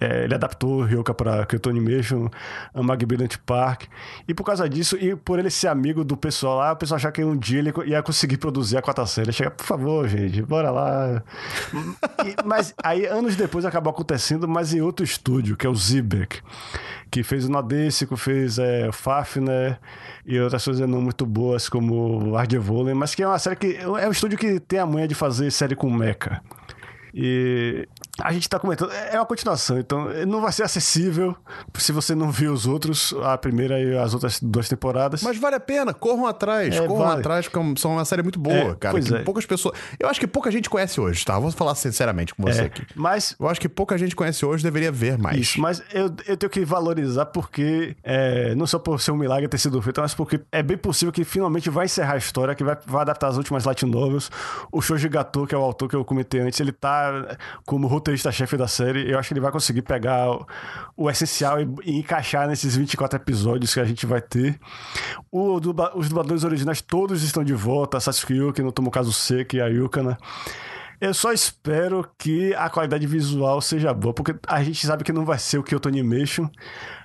é, 0.00 0.24
ele 0.24 0.34
adaptou 0.34 0.82
Ryoka 0.82 1.12
pra 1.12 1.44
Kyoto 1.44 1.68
Animation, 1.68 2.30
a 2.72 2.82
Magnificent 2.82 3.36
Park. 3.44 3.82
E 4.26 4.32
por 4.32 4.44
causa 4.44 4.66
disso, 4.66 4.96
e 4.98 5.14
por 5.14 5.38
ele 5.38 5.50
ser 5.50 5.68
amigo 5.68 6.02
do 6.02 6.16
pessoal 6.16 6.56
lá, 6.56 6.72
o 6.72 6.76
pessoal 6.76 6.96
achava 6.96 7.12
que 7.12 7.22
um 7.22 7.36
dia 7.36 7.58
ele 7.58 7.70
ia 7.84 8.02
conseguir 8.02 8.38
produzir 8.38 8.78
a 8.78 8.82
quarta 8.82 9.04
série. 9.04 9.30
Chega, 9.30 9.50
por 9.50 9.66
favor, 9.66 10.08
gente, 10.08 10.40
bora 10.40 10.70
lá. 10.70 11.22
E- 12.24 12.34
mas 12.46 12.72
aí, 12.82 13.04
anos 13.04 13.36
depois, 13.36 13.66
acabou 13.66 13.90
acontecendo, 13.90 14.48
mas 14.48 14.72
em 14.72 14.80
outro 14.80 15.04
estúdio, 15.04 15.54
que 15.54 15.66
é 15.66 15.70
o 15.70 15.74
Zibek, 15.74 16.40
que 17.10 17.22
fez 17.22 17.44
o 17.46 17.50
Nadesico, 17.50 18.16
fez 18.16 18.58
é, 18.58 18.90
Fafner 18.92 19.78
e 20.26 20.38
outras 20.38 20.64
coisas 20.64 20.88
não 20.88 21.00
muito 21.00 21.24
boas, 21.26 21.68
como 21.68 22.36
Ardevoulen, 22.36 22.94
mas 22.94 23.14
que 23.14 23.22
é 23.22 23.26
uma 23.26 23.38
série 23.38 23.56
que 23.56 23.76
é 23.76 24.08
um 24.08 24.10
estúdio 24.10 24.38
que 24.38 24.58
tem 24.60 24.78
a 24.78 24.86
manha 24.86 25.08
de 25.08 25.14
fazer 25.14 25.50
série 25.50 25.76
com 25.76 25.90
mecha. 25.90 26.40
E 27.14 27.88
a 28.22 28.32
gente 28.32 28.48
tá 28.48 28.58
comentando, 28.60 28.92
é 28.92 29.16
uma 29.18 29.26
continuação, 29.26 29.78
então 29.78 30.08
não 30.26 30.40
vai 30.40 30.52
ser 30.52 30.62
acessível 30.62 31.36
se 31.76 31.90
você 31.90 32.14
não 32.14 32.30
viu 32.30 32.52
os 32.52 32.64
outros, 32.66 33.12
a 33.24 33.36
primeira 33.36 33.80
e 33.80 33.96
as 33.98 34.14
outras 34.14 34.40
duas 34.40 34.68
temporadas. 34.68 35.22
Mas 35.22 35.36
vale 35.38 35.56
a 35.56 35.60
pena, 35.60 35.92
corram 35.92 36.26
atrás, 36.26 36.76
É, 36.76 36.86
corram 36.86 37.06
vale. 37.06 37.20
atrás, 37.20 37.48
porque 37.48 37.80
são 37.80 37.92
uma 37.92 38.04
série 38.04 38.22
muito 38.22 38.38
boa, 38.38 38.54
É, 38.54 38.74
cara. 38.76 38.98
é. 38.98 39.22
poucas 39.24 39.44
pessoas. 39.46 39.76
Eu 39.98 40.08
acho 40.08 40.20
que 40.20 40.26
pouca 40.28 40.50
gente 40.50 40.70
conhece 40.70 41.00
hoje, 41.00 41.24
tá? 41.24 41.38
Vou 41.38 41.50
falar 41.50 41.74
sinceramente 41.74 42.34
com 42.34 42.42
você 42.44 42.62
É, 42.62 42.64
aqui. 42.66 42.86
mas 42.94 43.34
Eu 43.40 43.48
acho 43.48 43.60
que 43.60 43.68
pouca 43.68 43.98
gente 43.98 44.14
conhece 44.14 44.44
hoje, 44.46 44.62
deveria 44.62 44.92
ver 44.92 45.18
mais. 45.18 45.38
Isso, 45.40 45.60
mas 45.60 45.82
eu, 45.92 46.14
eu 46.26 46.36
tenho 46.36 46.50
que 46.50 46.64
valorizar 46.64 47.26
porque, 47.26 47.96
é, 48.04 48.54
não 48.54 48.66
só 48.66 48.78
por 48.78 49.00
ser 49.00 49.10
um 49.10 49.16
milagre 49.16 49.48
ter 49.48 49.58
sido 49.58 49.80
feito, 49.82 50.00
mas 50.00 50.14
porque 50.14 50.40
é 50.52 50.62
bem 50.62 50.76
possível 50.76 51.12
que 51.12 51.24
finalmente 51.24 51.68
vai 51.68 51.86
encerrar 51.86 52.14
a 52.14 52.18
história, 52.18 52.54
que 52.54 52.62
vai, 52.62 52.76
vai 52.86 53.02
adaptar 53.02 53.26
as 53.28 53.36
últimas 53.36 53.64
light 53.64 53.84
novels. 53.84 54.30
O 54.70 54.80
Shoji 54.80 55.08
Gato, 55.08 55.46
que 55.46 55.54
é 55.54 55.58
o 55.58 55.62
autor 55.62 55.88
que 55.88 55.96
eu 55.96 56.04
comentei 56.04 56.40
antes, 56.40 56.60
ele 56.60 56.70
tá 56.72 57.36
como 57.66 57.86
roteirista-chefe 58.04 58.56
da 58.56 58.68
série. 58.68 59.10
Eu 59.10 59.18
acho 59.18 59.28
que 59.28 59.34
ele 59.34 59.40
vai 59.40 59.50
conseguir 59.50 59.82
pegar 59.82 60.30
o, 60.30 60.46
o 60.96 61.10
essencial 61.10 61.60
e, 61.60 61.68
e 61.84 61.98
encaixar 61.98 62.46
nesses 62.46 62.76
24 62.76 63.18
episódios 63.18 63.72
que 63.72 63.80
a 63.80 63.84
gente 63.84 64.04
vai 64.04 64.20
ter. 64.20 64.60
O 65.32 65.54
os 65.94 66.08
dubladores 66.08 66.44
originais 66.44 66.82
todos 66.82 67.22
estão 67.22 67.42
de 67.42 67.54
volta, 67.54 67.98
Sasuke 67.98 68.62
no 68.62 68.70
Tomokazu 68.70 69.12
Seki 69.12 69.56
e 69.56 69.60
a 69.60 69.66
Yukana. 69.66 70.18
Eu 71.00 71.12
só 71.12 71.32
espero 71.32 72.06
que 72.18 72.54
a 72.54 72.70
qualidade 72.70 73.06
visual 73.06 73.60
seja 73.60 73.92
boa, 73.92 74.14
porque 74.14 74.34
a 74.46 74.62
gente 74.62 74.86
sabe 74.86 75.04
que 75.04 75.12
não 75.12 75.24
vai 75.24 75.38
ser 75.38 75.58
o 75.58 75.62
Kyoto 75.62 75.88
Animation, 75.88 76.48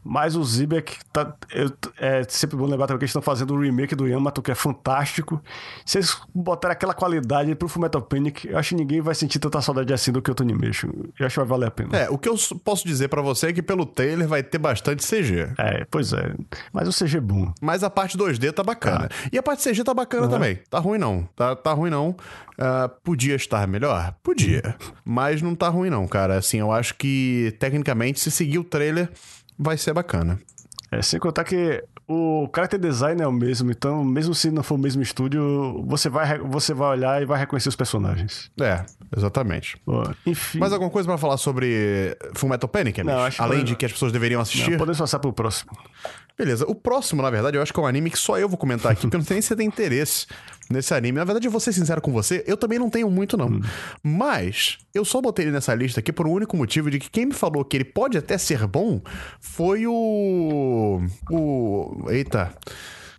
mas 0.04 0.36
o 0.36 0.44
Zibek 0.44 0.98
tá, 1.12 1.34
eu- 1.52 1.72
é 1.98 2.24
sempre 2.28 2.56
bom 2.58 2.66
lembrar 2.66 2.88
também 2.88 3.00
que 3.00 3.04
eles 3.06 3.10
estão 3.12 3.22
fazendo 3.22 3.54
o 3.54 3.60
remake 3.60 3.96
do 3.96 4.08
Yamato, 4.08 4.42
que 4.42 4.52
é 4.52 4.56
fantástico. 4.56 5.42
Se 5.86 5.98
eles 5.98 6.18
botarem 6.34 6.74
aquela 6.74 6.94
qualidade 6.94 7.54
pro 7.56 7.68
Fullmetal 7.68 8.02
Panic, 8.02 8.48
eu 8.48 8.58
acho 8.58 8.70
que 8.70 8.76
ninguém 8.76 9.02
vai 9.02 9.16
sentir 9.16 9.40
tanta 9.40 9.62
saudade 9.62 9.94
assim 9.94 10.12
do 10.12 10.22
Kyoto 10.22 10.44
Animation. 10.44 10.90
Eu 11.20 11.26
acho 11.26 11.34
que 11.36 11.40
vai 11.40 11.48
valer 11.48 11.68
a 11.68 11.72
pena. 11.72 11.98
É, 11.98 12.10
o 12.10 12.18
que 12.18 12.28
eu 12.30 12.36
posso 12.64 12.86
dizer 12.88 13.08
pra 13.08 13.22
você 13.22 13.48
é 13.48 13.54
que 13.54 13.62
pelo 13.62 13.86
trailer 13.86 14.28
vai 14.28 14.42
ter 14.44 14.58
bastante 14.58 15.04
CG. 15.06 15.50
É, 15.58 15.86
pois 15.90 16.14
é. 16.14 16.34
Mas 16.72 16.88
o 16.88 16.92
CG 16.94 17.18
é 17.18 17.22
bom. 17.22 17.54
Mas 17.62 17.84
a 17.84 17.90
parte 17.90 18.18
2D 18.18 18.52
tá 18.54 18.64
bacana. 18.64 19.10
E 19.32 19.38
a 19.38 19.44
parte 19.44 19.64
CG 19.64 19.84
tá 19.84 19.94
bacana 19.94 20.28
também. 20.28 20.60
Tá 20.70 20.80
ruim 20.80 20.98
não. 20.98 21.28
Tá, 21.36 21.56
tá 21.56 21.74
ruim 21.74 21.90
não. 21.90 22.16
Ah, 22.58 22.90
podia 23.04 23.36
estar 23.36 23.68
melhor? 23.68 24.14
Podia. 24.24 24.76
Mas 25.06 25.42
não 25.42 25.56
tá 25.56 25.70
ruim 25.70 25.90
não, 25.90 26.08
cara. 26.08 26.38
Assim, 26.38 26.58
eu 26.58 26.72
acho 26.72 26.96
que 26.96 27.56
tecnicamente, 27.60 28.20
se 28.20 28.30
seguir 28.30 28.60
o 28.60 28.64
trailer, 28.64 29.10
vai 29.60 29.78
ser 29.78 29.94
bacana. 29.94 30.40
É, 30.92 31.02
sem 31.04 31.20
contar 31.20 31.44
que 31.44 31.84
o 32.08 32.50
character 32.56 32.80
design 32.80 33.22
é 33.22 33.28
o 33.28 33.32
mesmo, 33.32 33.70
então, 33.70 34.04
mesmo 34.04 34.34
se 34.34 34.50
não 34.50 34.64
for 34.64 34.74
o 34.74 34.78
mesmo 34.80 35.04
estúdio, 35.04 35.84
você 35.86 36.10
vai, 36.10 36.40
você 36.40 36.74
vai 36.74 36.90
olhar 36.90 37.22
e 37.22 37.26
vai 37.26 37.38
reconhecer 37.38 37.70
os 37.70 37.76
personagens. 37.76 38.50
É, 38.60 38.84
exatamente. 39.16 39.78
Pô, 39.86 40.02
enfim. 40.26 40.58
Mais 40.58 40.74
alguma 40.74 40.90
coisa 40.90 41.08
pra 41.08 41.16
falar 41.20 41.38
sobre 41.38 42.18
Fullmetal 42.34 42.68
Panic? 42.68 43.04
Não, 43.04 43.20
acho 43.20 43.36
que 43.38 43.42
Além 43.44 43.52
podemos- 43.60 43.70
de 43.70 43.76
que 43.76 43.86
as 43.86 43.92
pessoas 43.92 44.12
deveriam 44.12 44.40
Não, 44.40 44.42
assistir? 44.42 44.80
podemos 44.80 44.98
passar 44.98 45.20
pro 45.20 45.32
próximo. 45.32 45.72
Beleza. 46.36 46.66
O 46.68 46.74
próximo, 46.74 47.22
na 47.22 47.30
verdade, 47.30 47.58
eu 47.58 47.62
acho 47.62 47.72
que 47.72 47.80
é 47.80 47.84
um 47.84 47.86
anime 47.86 48.10
que 48.10 48.18
só 48.18 48.40
eu 48.40 48.50
vou 48.50 48.58
comentar 48.58 48.92
aqui, 48.92 49.02
porque 49.02 49.16
eu 49.16 49.20
não 49.20 49.26
sei 49.26 49.36
nem 49.36 49.42
se 49.44 49.50
você 49.50 49.56
tem 49.58 49.68
interesse 49.68 50.26
nesse 50.70 50.94
anime. 50.94 51.18
Na 51.18 51.24
verdade, 51.24 51.48
eu 51.48 51.52
vou 51.52 51.60
ser 51.60 51.74
sincero 51.74 52.02
com 52.02 52.12
você, 52.12 52.44
eu 52.46 52.56
também 52.56 52.78
não 52.78 52.90
tenho 52.90 53.10
muito, 53.10 53.36
não. 53.36 53.60
Mas 54.04 54.78
eu 54.94 55.04
só 55.04 55.20
botei 55.20 55.46
ele 55.46 55.52
nessa 55.52 55.74
lista 55.74 56.00
aqui 56.00 56.12
por 56.12 56.28
um 56.28 56.32
único 56.32 56.56
motivo 56.56 56.92
de 56.92 57.00
que 57.00 57.10
quem 57.10 57.26
me 57.26 57.34
falou 57.34 57.66
que 57.66 57.76
ele 57.76 57.86
pode 57.86 58.18
até 58.18 58.38
ser 58.38 58.68
bom 58.68 59.02
foi 59.42 59.88
o. 59.88 61.02
O. 61.30 62.06
Eita. 62.10 62.54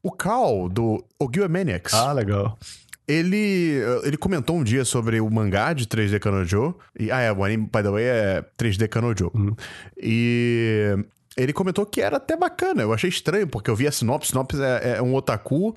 O 0.02 0.10
Cal, 0.10 0.68
do 0.68 1.05
Ogyo 1.18 1.48
Maniacs. 1.51 1.93
Ah, 1.93 2.12
legal. 2.12 2.59
Ele, 3.06 3.82
ele 4.05 4.16
comentou 4.16 4.56
um 4.56 4.62
dia 4.62 4.85
sobre 4.85 5.20
o 5.20 5.28
mangá 5.28 5.72
de 5.72 5.85
3D 5.85 6.20
Kanojo. 6.20 6.74
E, 6.98 7.10
ah, 7.10 7.20
é, 7.20 7.32
o 7.32 7.44
anime, 7.44 7.64
by 7.64 7.82
the 7.82 7.90
way, 7.90 8.05
é 8.05 8.44
3D 8.56 8.89
Kanojo. 8.89 9.32
E 10.01 10.97
ele 11.36 11.52
comentou 11.52 11.85
que 11.85 12.01
era 12.01 12.18
até 12.18 12.36
bacana. 12.36 12.82
Eu 12.82 12.93
achei 12.93 13.10
estranho, 13.10 13.48
porque 13.48 13.68
eu 13.68 13.77
vi 13.77 13.86
a 13.86 13.93
sinopse. 13.93 14.28
Sinopse 14.28 14.62
é, 14.62 14.98
é 14.98 15.02
um 15.02 15.14
otaku 15.14 15.77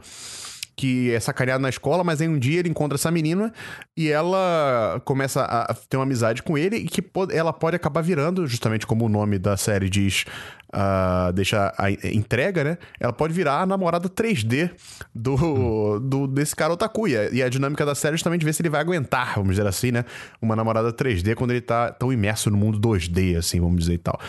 que 0.76 1.12
é 1.12 1.20
sacaneado 1.20 1.62
na 1.62 1.70
escola, 1.70 2.04
mas 2.04 2.22
aí 2.22 2.28
um 2.28 2.38
dia 2.38 2.60
ele 2.60 2.70
encontra 2.70 2.96
essa 2.96 3.12
menina 3.12 3.54
e 3.96 4.10
ela 4.10 5.02
começa 5.06 5.44
a 5.44 5.74
ter 5.74 5.98
uma 5.98 6.04
amizade 6.04 6.42
com 6.42 6.58
ele 6.58 6.78
e 6.78 6.86
que 6.86 7.04
ela 7.32 7.54
pode 7.54 7.76
acabar 7.76 8.02
virando, 8.02 8.48
justamente 8.48 8.88
como 8.88 9.06
o 9.06 9.10
nome 9.10 9.38
da 9.38 9.56
série 9.56 9.90
diz, 9.90 10.26
ah, 10.74 11.32
deixa 11.34 11.74
a 11.78 11.92
en- 11.92 11.98
entrega, 12.14 12.64
né? 12.64 12.78
Ela 13.00 13.14
pode 13.14 13.34
virar 13.34 13.62
a 13.62 13.66
namorada 13.66 14.10
3D 14.10 14.72
do, 15.14 16.00
do 16.00 16.28
desse 16.28 16.56
cara 16.56 16.74
otaku. 16.74 17.08
E 17.08 17.16
a, 17.16 17.30
e 17.32 17.44
a 17.44 17.50
dinâmica 17.50 17.86
da 17.86 17.94
série 17.96 18.16
é 18.16 18.18
justamente 18.18 18.44
ver 18.44 18.54
se 18.54 18.62
ele 18.62 18.70
vai 18.70 18.82
aguentar, 18.82 19.36
vamos 19.36 19.56
dizer 19.56 19.68
assim, 19.68 19.92
né? 19.92 20.04
Uma 20.42 20.56
namorada 20.56 20.92
3D 20.92 21.36
quando 21.36 21.52
ele 21.52 21.62
tá 21.62 21.92
tão 21.92 22.12
imerso 22.12 22.50
no 22.50 22.58
mundo 22.58 22.80
2D, 22.80 23.38
assim, 23.38 23.60
vamos 23.60 23.80
dizer 23.82 23.94
e 23.94 23.98
tal. 24.00 24.20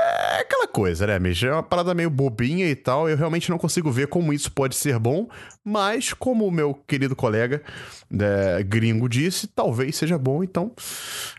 É 0.00 0.40
aquela 0.40 0.68
coisa, 0.68 1.06
né, 1.06 1.18
Mish? 1.18 1.42
É 1.42 1.52
uma 1.52 1.62
parada 1.62 1.92
meio 1.92 2.08
bobinha 2.08 2.68
e 2.68 2.76
tal. 2.76 3.08
Eu 3.08 3.16
realmente 3.16 3.50
não 3.50 3.58
consigo 3.58 3.90
ver 3.90 4.06
como 4.06 4.32
isso 4.32 4.52
pode 4.52 4.76
ser 4.76 4.96
bom, 4.98 5.28
mas 5.64 6.12
como 6.12 6.46
o 6.46 6.50
meu 6.52 6.72
querido 6.86 7.16
colega 7.16 7.62
né, 8.08 8.62
gringo 8.62 9.08
disse, 9.08 9.48
talvez 9.48 9.96
seja 9.96 10.16
bom, 10.16 10.42
então 10.44 10.72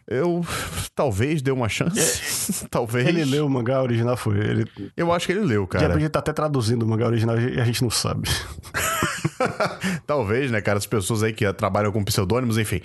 eu 0.07 0.45
talvez 0.93 1.41
dê 1.41 1.51
uma 1.51 1.69
chance. 1.69 2.67
talvez. 2.69 3.07
Ele 3.07 3.23
leu 3.23 3.45
o 3.45 3.49
mangá 3.49 3.81
original, 3.81 4.17
foi. 4.17 4.38
Ele, 4.39 4.91
Eu 4.95 5.11
acho 5.11 5.25
que 5.25 5.31
ele 5.31 5.41
leu, 5.41 5.67
cara. 5.67 5.87
repente, 5.87 6.03
ele 6.03 6.09
tá 6.09 6.19
até 6.19 6.33
traduzindo 6.33 6.83
o 6.83 6.87
mangá 6.87 7.07
original 7.07 7.39
e 7.39 7.59
a 7.59 7.65
gente 7.65 7.81
não 7.81 7.89
sabe. 7.89 8.29
talvez, 10.05 10.51
né, 10.51 10.61
cara? 10.61 10.77
As 10.77 10.85
pessoas 10.85 11.23
aí 11.23 11.33
que 11.33 11.51
trabalham 11.53 11.91
com 11.91 12.03
pseudônimos, 12.03 12.57
enfim. 12.57 12.81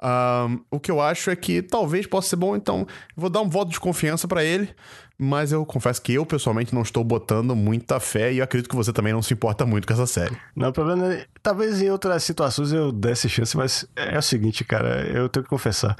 Ahn, 0.00 0.58
o 0.70 0.78
que 0.78 0.90
eu 0.90 1.00
acho 1.00 1.30
é 1.30 1.36
que 1.36 1.62
talvez 1.62 2.06
possa 2.06 2.30
ser 2.30 2.36
bom, 2.36 2.56
então 2.56 2.86
vou 3.16 3.30
dar 3.30 3.40
um 3.40 3.48
voto 3.48 3.70
de 3.70 3.80
confiança 3.80 4.28
pra 4.28 4.44
ele. 4.44 4.68
Mas 5.18 5.50
eu 5.50 5.64
confesso 5.64 6.02
que 6.02 6.12
eu, 6.12 6.26
pessoalmente, 6.26 6.74
não 6.74 6.82
estou 6.82 7.02
botando 7.02 7.56
muita 7.56 7.98
fé 7.98 8.32
e 8.32 8.38
eu 8.38 8.44
acredito 8.44 8.68
que 8.68 8.76
você 8.76 8.92
também 8.92 9.12
não 9.12 9.22
se 9.22 9.32
importa 9.32 9.64
muito 9.64 9.86
com 9.86 9.94
essa 9.94 10.06
série. 10.06 10.36
Não, 10.54 10.68
o 10.68 10.72
problema 10.72 11.12
é. 11.12 11.26
Talvez 11.42 11.80
em 11.80 11.90
outras 11.90 12.22
situações 12.22 12.72
eu 12.72 12.92
desse 12.92 13.28
chance, 13.28 13.56
mas 13.56 13.86
é 13.94 14.18
o 14.18 14.22
seguinte, 14.22 14.64
cara, 14.64 15.06
eu 15.06 15.28
tenho 15.28 15.44
que 15.44 15.48
confessar. 15.48 15.96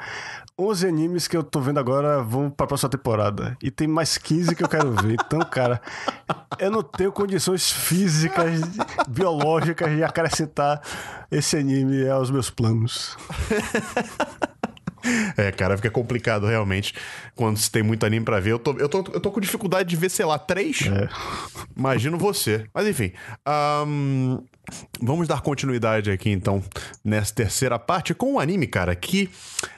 11 0.58 0.86
animes 0.86 1.28
que 1.28 1.36
eu 1.36 1.42
tô 1.42 1.60
vendo 1.60 1.78
agora 1.78 2.22
vão 2.22 2.50
pra 2.50 2.66
próxima 2.66 2.88
temporada. 2.90 3.56
E 3.62 3.70
tem 3.70 3.86
mais 3.86 4.16
15 4.18 4.54
que 4.54 4.64
eu 4.64 4.68
quero 4.68 4.90
ver. 4.92 5.16
Então, 5.26 5.40
cara, 5.40 5.80
eu 6.58 6.70
não 6.70 6.82
tenho 6.82 7.12
condições 7.12 7.70
físicas, 7.70 8.60
biológicas 9.08 9.94
de 9.94 10.02
acrescentar 10.02 10.80
esse 11.30 11.56
anime 11.56 12.08
aos 12.08 12.30
meus 12.30 12.48
planos. 12.48 13.16
É, 15.36 15.52
cara, 15.52 15.76
fica 15.76 15.90
complicado 15.90 16.46
realmente 16.46 16.94
quando 17.34 17.58
se 17.58 17.70
tem 17.70 17.82
muito 17.82 18.04
anime 18.06 18.24
pra 18.24 18.40
ver. 18.40 18.52
Eu 18.52 18.58
tô, 18.58 18.72
eu 18.78 18.88
tô, 18.88 18.98
eu 19.12 19.20
tô 19.20 19.30
com 19.30 19.40
dificuldade 19.40 19.88
de 19.88 19.96
ver, 19.96 20.10
sei 20.10 20.24
lá, 20.24 20.38
três. 20.38 20.82
É. 20.86 21.08
Imagino 21.76 22.18
você. 22.18 22.66
Mas 22.72 22.86
enfim. 22.86 23.12
ahn, 23.44 24.38
vamos 25.00 25.28
dar 25.28 25.40
continuidade 25.40 26.10
aqui, 26.10 26.30
então, 26.30 26.62
nessa 27.04 27.34
terceira 27.34 27.78
parte 27.78 28.14
com 28.14 28.34
um 28.34 28.38
anime, 28.38 28.66
cara, 28.66 28.94
que 28.94 29.30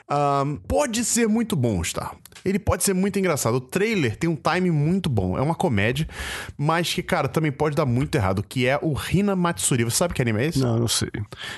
ahn, 0.09 0.55
pode 0.67 1.03
ser 1.03 1.27
muito 1.27 1.55
bom, 1.55 1.81
tá? 1.93 2.11
Ele 2.45 2.59
pode 2.59 2.83
ser 2.83 2.93
muito 2.93 3.17
engraçado. 3.19 3.55
O 3.55 3.61
trailer 3.61 4.15
tem 4.15 4.29
um 4.29 4.35
time 4.35 4.71
muito 4.71 5.09
bom. 5.09 5.37
É 5.37 5.41
uma 5.41 5.55
comédia, 5.55 6.07
mas 6.57 6.93
que, 6.93 7.01
cara, 7.03 7.27
também 7.27 7.51
pode 7.51 7.75
dar 7.75 7.85
muito 7.85 8.15
errado, 8.15 8.43
que 8.43 8.65
é 8.67 8.77
o 8.81 8.95
Hina 9.11 9.35
Matsuri. 9.35 9.83
Você 9.83 9.97
sabe 9.97 10.13
que 10.13 10.21
anime 10.21 10.41
é 10.43 10.45
esse? 10.47 10.59
Não, 10.59 10.79
não 10.79 10.87
sei. 10.87 11.09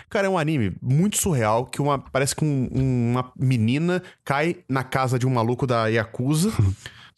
Cara, 0.10 0.28
é 0.28 0.30
um 0.30 0.38
anime 0.38 0.74
muito 0.82 1.18
surreal 1.18 1.66
que 1.66 1.82
uma 1.82 2.00
parece 2.00 2.36
que 2.36 2.44
um- 2.44 2.68
uma 3.12 3.32
menina 3.38 4.02
cai 4.24 4.58
na 4.68 4.84
casa 4.84 5.18
de 5.20 5.26
um 5.28 5.30
maluco 5.32 5.66
da 5.68 5.88
Yakuza. 5.88 6.52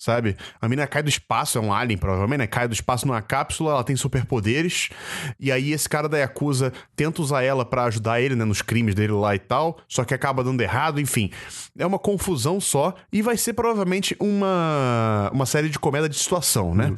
sabe? 0.03 0.35
A 0.59 0.67
menina 0.67 0.85
cai 0.85 1.01
do 1.01 1.07
espaço, 1.07 1.57
é 1.57 1.61
um 1.61 1.71
alien, 1.71 1.97
provavelmente, 1.97 2.39
né? 2.39 2.47
Cai 2.47 2.67
do 2.67 2.73
espaço 2.73 3.07
numa 3.07 3.21
cápsula, 3.21 3.71
ela 3.71 3.83
tem 3.83 3.95
superpoderes, 3.95 4.89
e 5.39 5.49
aí 5.49 5.71
esse 5.71 5.87
cara 5.87 6.09
da 6.09 6.17
Yakuza 6.17 6.73
tenta 6.93 7.21
usar 7.21 7.41
ela 7.41 7.63
pra 7.63 7.85
ajudar 7.85 8.19
ele, 8.19 8.35
né, 8.35 8.43
nos 8.43 8.61
crimes 8.61 8.93
dele 8.93 9.13
lá 9.13 9.33
e 9.33 9.39
tal, 9.39 9.77
só 9.87 10.03
que 10.03 10.13
acaba 10.13 10.43
dando 10.43 10.59
errado, 10.61 10.99
enfim. 10.99 11.31
É 11.77 11.85
uma 11.85 11.97
confusão 11.97 12.59
só, 12.59 12.93
e 13.13 13.21
vai 13.21 13.37
ser 13.37 13.53
provavelmente 13.53 14.13
uma, 14.19 15.31
uma 15.33 15.45
série 15.45 15.69
de 15.69 15.79
comédia 15.79 16.09
de 16.09 16.17
situação, 16.17 16.75
né? 16.75 16.93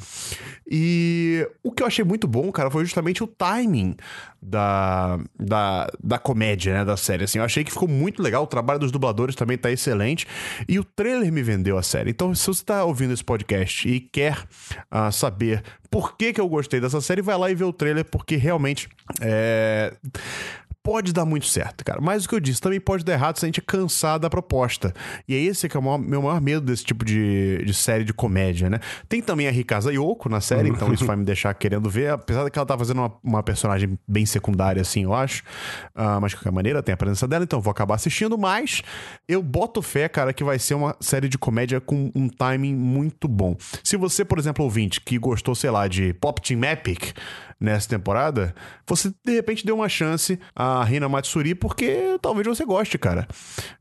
E 0.67 1.47
o 1.63 1.71
que 1.71 1.83
eu 1.83 1.87
achei 1.87 2.03
muito 2.03 2.27
bom, 2.27 2.51
cara, 2.51 2.71
foi 2.71 2.83
justamente 2.83 3.23
o 3.23 3.27
timing 3.27 3.95
da, 4.41 5.19
da, 5.39 5.91
da 6.03 6.17
comédia, 6.17 6.73
né, 6.73 6.85
da 6.85 6.97
série, 6.97 7.23
assim. 7.23 7.37
Eu 7.37 7.45
achei 7.45 7.63
que 7.63 7.71
ficou 7.71 7.87
muito 7.87 8.21
legal, 8.21 8.43
o 8.43 8.47
trabalho 8.47 8.79
dos 8.79 8.91
dubladores 8.91 9.35
também 9.35 9.57
tá 9.57 9.71
excelente, 9.71 10.27
e 10.67 10.79
o 10.79 10.83
trailer 10.83 11.31
me 11.31 11.43
vendeu 11.43 11.77
a 11.77 11.83
série. 11.83 12.09
Então, 12.09 12.33
se 12.33 12.47
você 12.47 12.63
tá 12.63 12.83
ouvindo 12.95 13.13
esse 13.13 13.23
podcast 13.23 13.87
e 13.87 13.99
quer 13.99 14.41
ah, 14.89 15.11
saber 15.11 15.61
por 15.91 16.15
que 16.15 16.31
que 16.31 16.39
eu 16.39 16.47
gostei 16.47 16.79
dessa 16.79 17.01
série, 17.01 17.21
vai 17.21 17.37
lá 17.37 17.51
e 17.51 17.55
vê 17.55 17.65
o 17.65 17.73
trailer, 17.73 18.05
porque 18.05 18.37
realmente 18.37 18.87
é 19.19 19.93
pode 20.85 21.11
dar 21.11 21.25
muito 21.25 21.47
certo, 21.47 21.83
cara. 21.83 21.99
Mas 21.99 22.25
o 22.25 22.29
que 22.29 22.35
eu 22.35 22.39
disse, 22.39 22.61
também 22.61 22.79
pode 22.79 23.03
dar 23.03 23.13
errado 23.13 23.39
se 23.39 23.45
a 23.45 23.47
gente 23.47 23.59
cansar 23.59 24.19
da 24.19 24.29
proposta. 24.29 24.93
E 25.27 25.33
é 25.33 25.39
esse 25.39 25.67
que 25.67 25.75
é 25.75 25.79
o 25.79 25.83
maior- 25.83 25.97
meu 25.97 26.21
maior 26.21 26.39
medo 26.39 26.61
desse 26.61 26.83
tipo 26.85 27.03
de, 27.03 27.63
de 27.65 27.73
série 27.73 28.03
de 28.03 28.13
comédia, 28.13 28.69
né? 28.69 28.79
Tem 29.09 29.19
também 29.19 29.47
a 29.47 29.51
Rikasa 29.51 29.91
Yoko 29.91 30.29
na 30.29 30.39
série, 30.39 30.69
então 30.69 30.93
isso 30.93 31.03
vai 31.03 31.15
me 31.15 31.25
deixar 31.25 31.51
querendo 31.55 31.89
ver, 31.89 32.11
apesar 32.11 32.43
de 32.43 32.51
que 32.51 32.59
ela 32.59 32.65
tá 32.67 32.77
fazendo 32.77 32.99
uma, 32.99 33.11
uma 33.23 33.41
personagem 33.43 33.97
bem 34.07 34.27
secundária, 34.27 34.79
assim, 34.79 35.03
eu 35.05 35.13
acho. 35.15 35.41
Ah, 35.95 36.19
mas 36.21 36.31
de 36.31 36.37
qualquer 36.37 36.51
maneira, 36.51 36.83
tem 36.83 36.93
a 36.93 36.97
presença 36.97 37.27
dela, 37.27 37.43
então 37.43 37.59
vou 37.59 37.71
acabar 37.71 37.95
assistindo, 37.95 38.37
mas 38.37 38.83
eu 39.27 39.41
boto 39.41 39.81
fé, 39.81 40.07
cara, 40.07 40.31
que 40.33 40.43
vai 40.43 40.59
ser 40.59 40.75
uma 40.75 40.95
série 40.99 41.27
de 41.27 41.37
comédia 41.39 41.81
com 41.81 42.11
um 42.13 42.29
timing 42.29 42.75
muito 42.75 43.27
bom. 43.27 43.57
Se 43.83 43.97
você, 43.97 44.23
por 44.23 44.37
exemplo, 44.37 44.63
ouvinte, 44.63 45.01
que 45.01 45.17
gostou, 45.17 45.55
sei 45.55 45.71
lá, 45.71 45.87
de 45.87 46.13
Pop 46.13 46.39
Team 46.41 46.63
Epic 46.63 47.13
nessa 47.65 47.89
temporada, 47.89 48.53
você 48.87 49.11
de 49.25 49.33
repente 49.33 49.65
deu 49.65 49.75
uma 49.75 49.89
chance 49.89 50.39
a 50.55 50.83
Rina 50.83 51.09
Matsuri, 51.09 51.53
porque 51.55 52.17
talvez 52.21 52.47
você 52.47 52.63
goste, 52.63 52.97
cara. 52.97 53.27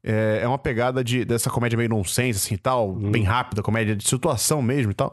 É, 0.03 0.41
é 0.43 0.49
uma 0.49 0.59
pegada 0.59 1.05
de, 1.05 1.25
dessa 1.25 1.51
comédia 1.51 1.77
meio 1.77 1.89
nonsense, 1.91 2.39
assim 2.39 2.55
e 2.55 2.59
tal, 2.59 2.93
bem 2.93 3.23
rápida, 3.23 3.63
comédia 3.63 3.95
de 3.95 4.07
situação 4.09 4.61
mesmo 4.63 4.91
e 4.91 4.95
tal. 4.95 5.13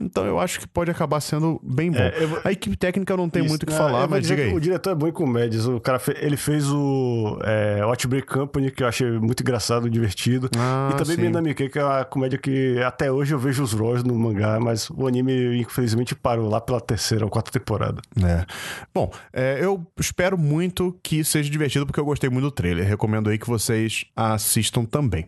Então 0.00 0.24
eu 0.24 0.38
acho 0.40 0.58
que 0.60 0.66
pode 0.66 0.90
acabar 0.90 1.20
sendo 1.20 1.60
bem 1.62 1.90
bom. 1.90 1.98
É, 1.98 2.26
vou- 2.26 2.40
A 2.44 2.52
equipe 2.52 2.76
técnica 2.76 3.16
não 3.16 3.28
tem 3.28 3.42
Isso, 3.42 3.50
muito 3.50 3.62
o 3.64 3.66
que 3.66 3.72
né? 3.72 3.78
falar, 3.78 4.08
mas 4.08 4.26
diga 4.26 4.42
aí. 4.42 4.54
O 4.54 4.60
diretor 4.60 4.90
é 4.90 4.94
bom 4.94 5.06
em 5.08 5.12
comédias. 5.12 5.66
O 5.66 5.80
cara 5.80 5.98
fe- 5.98 6.16
ele 6.20 6.36
fez 6.36 6.68
o 6.70 7.38
é, 7.44 7.80
Outbreak 7.82 8.26
Company, 8.26 8.70
que 8.70 8.82
eu 8.82 8.88
achei 8.88 9.10
muito 9.12 9.40
engraçado, 9.42 9.88
divertido. 9.90 10.48
Ah, 10.56 10.90
e 10.92 10.96
também. 10.96 11.16
Minamike, 11.16 11.68
que 11.68 11.78
é 11.78 11.84
uma 11.84 12.04
comédia 12.04 12.38
que 12.38 12.78
até 12.82 13.10
hoje 13.12 13.32
eu 13.34 13.38
vejo 13.38 13.62
os 13.62 13.72
Ross 13.72 14.02
no 14.02 14.14
mangá, 14.14 14.58
mas 14.60 14.88
o 14.90 15.06
anime, 15.06 15.60
infelizmente, 15.60 16.14
parou 16.14 16.48
lá 16.48 16.60
pela 16.60 16.80
terceira 16.80 17.24
ou 17.24 17.30
quarta 17.30 17.50
temporada. 17.50 18.00
É. 18.20 18.44
Bom, 18.92 19.10
é, 19.32 19.58
eu 19.60 19.86
espero 19.98 20.36
muito 20.36 20.98
que 21.02 21.24
seja 21.24 21.48
divertido, 21.48 21.86
porque 21.86 22.00
eu 22.00 22.04
gostei 22.04 22.28
muito 22.28 22.44
do 22.44 22.50
trailer. 22.50 22.86
Recomendo 22.86 23.30
aí 23.30 23.38
que 23.38 23.46
vocês 23.46 24.04
assistam 24.14 24.84
também. 24.84 25.26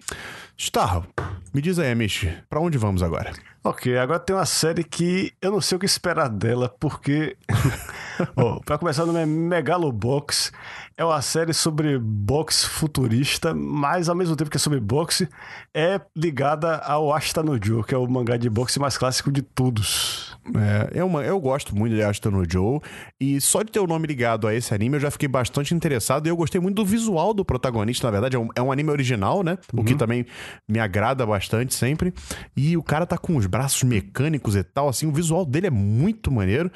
Starro, 0.57 1.07
me 1.53 1.61
diz 1.61 1.79
aí, 1.79 1.91
Amish, 1.91 2.29
pra 2.49 2.61
onde 2.61 2.79
vamos 2.79 3.03
agora? 3.03 3.33
Ok, 3.67 3.97
agora 3.97 4.21
tem 4.21 4.37
uma 4.37 4.45
série 4.45 4.85
que 4.85 5.33
eu 5.41 5.51
não 5.51 5.61
sei 5.61 5.77
o 5.77 5.79
que 5.79 5.87
esperar 5.87 6.29
dela, 6.29 6.69
porque. 6.79 7.37
Ó, 8.37 8.61
pra 8.61 8.77
começar, 8.77 9.05
o 9.05 9.07
nome 9.07 9.21
é 9.21 9.27
Megalobox. 9.27 10.53
É 10.97 11.05
uma 11.05 11.23
série 11.23 11.55
sobre 11.55 11.99
boxe 11.99 12.67
futurista, 12.67 13.55
mas 13.55 14.09
ao 14.09 14.15
mesmo 14.15 14.37
tempo 14.37 14.51
que 14.51 14.59
é 14.59 14.61
sobre 14.61 14.79
boxe, 14.81 15.29
é 15.73 15.99
ligada 16.15 16.77
ao 16.77 17.13
Ashita 17.13 17.43
no 17.43 17.59
Joe, 17.61 17.83
que 17.83 17.95
é 17.95 17.99
o 17.99 18.07
mangá 18.07 18.37
de 18.37 18.51
boxe 18.51 18.79
mais 18.79 18.99
clássico 18.99 19.33
de 19.33 19.41
todos. 19.41 20.34
É, 20.55 21.01
eu, 21.01 21.11
eu 21.23 21.41
gosto 21.41 21.75
muito 21.75 21.95
de 21.95 22.03
Ashton 22.03 22.31
no 22.31 22.51
Joe, 22.51 22.81
e 23.19 23.41
só 23.41 23.63
de 23.63 23.73
ter 23.73 23.81
o 23.81 23.87
nome 23.87 24.07
ligado 24.07 24.47
a 24.47 24.55
esse 24.55 24.75
anime 24.75 24.97
eu 24.97 25.01
já 25.01 25.11
fiquei 25.11 25.29
bastante 25.29 25.75
interessado, 25.75 26.27
e 26.27 26.31
eu 26.31 26.37
gostei 26.37 26.61
muito 26.61 26.77
do 26.77 26.85
visual 26.85 27.33
do 27.33 27.45
protagonista, 27.45 28.07
na 28.07 28.11
verdade, 28.11 28.37
é 28.37 28.39
um, 28.39 28.49
é 28.55 28.63
um 28.63 28.71
anime 28.71 28.91
original, 28.91 29.43
né? 29.43 29.57
O 29.73 29.83
que 29.83 29.95
também 29.95 30.27
me 30.69 30.79
agrada 30.79 31.25
bastante 31.25 31.75
sempre. 31.75 32.13
E 32.57 32.77
o 32.77 32.83
cara 32.83 33.07
tá 33.07 33.17
com 33.17 33.37
os 33.37 33.47
braços 33.47 33.83
mecânicos 33.83 34.57
e 34.57 34.63
tal, 34.63 34.89
assim, 34.89 35.07
o 35.07 35.13
visual 35.13 35.45
dele 35.45 35.69
é 35.69 35.71
muito 35.71 36.31
maneiro. 36.31 36.71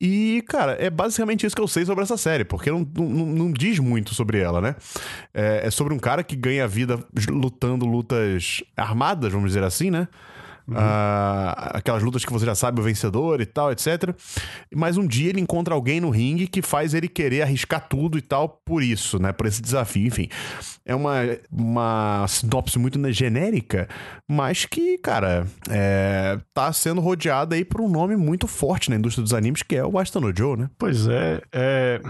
E, 0.00 0.42
cara, 0.48 0.72
é 0.80 0.90
basicamente 0.90 1.46
isso 1.46 1.54
que 1.54 1.62
eu 1.62 1.68
sei 1.68 1.84
sobre 1.84 2.02
essa 2.02 2.16
série, 2.16 2.44
porque 2.44 2.70
não, 2.70 2.86
não, 2.96 3.26
não 3.26 3.52
diz 3.52 3.78
muito 3.78 4.14
sobre 4.14 4.38
ela, 4.38 4.60
né? 4.60 4.74
É, 5.32 5.66
é 5.66 5.70
sobre 5.70 5.94
um 5.94 5.98
cara 5.98 6.22
que 6.24 6.34
ganha 6.34 6.66
vida 6.66 6.98
lutando 7.28 7.86
lutas 7.86 8.62
armadas, 8.76 9.32
vamos 9.32 9.48
dizer 9.48 9.62
assim, 9.62 9.90
né? 9.90 10.08
Ah, 10.70 11.72
aquelas 11.74 12.02
lutas 12.02 12.24
que 12.24 12.32
você 12.32 12.46
já 12.46 12.54
sabe 12.54 12.80
o 12.80 12.84
vencedor 12.84 13.40
e 13.40 13.46
tal, 13.46 13.72
etc. 13.72 14.14
Mas 14.74 14.96
um 14.96 15.06
dia 15.06 15.30
ele 15.30 15.40
encontra 15.40 15.74
alguém 15.74 16.00
no 16.00 16.10
ringue 16.10 16.46
que 16.46 16.62
faz 16.62 16.94
ele 16.94 17.08
querer 17.08 17.42
arriscar 17.42 17.88
tudo 17.88 18.16
e 18.16 18.22
tal 18.22 18.48
por 18.64 18.82
isso, 18.82 19.18
né? 19.20 19.32
Por 19.32 19.46
esse 19.46 19.60
desafio. 19.60 20.06
Enfim, 20.06 20.28
é 20.84 20.94
uma, 20.94 21.16
uma 21.50 22.26
sinopse 22.28 22.78
muito 22.78 22.98
né, 22.98 23.12
genérica, 23.12 23.88
mas 24.28 24.64
que, 24.64 24.98
cara, 24.98 25.46
é, 25.70 26.38
tá 26.54 26.72
sendo 26.72 27.00
rodeada 27.00 27.54
aí 27.54 27.64
por 27.64 27.80
um 27.80 27.88
nome 27.88 28.16
muito 28.16 28.46
forte 28.46 28.90
na 28.90 28.96
indústria 28.96 29.22
dos 29.22 29.34
animes, 29.34 29.62
que 29.62 29.76
é 29.76 29.84
o 29.84 29.98
Ashton 29.98 30.20
no 30.20 30.36
Joe, 30.36 30.56
né? 30.56 30.70
Pois 30.78 31.06
é, 31.06 31.40
é 31.52 32.00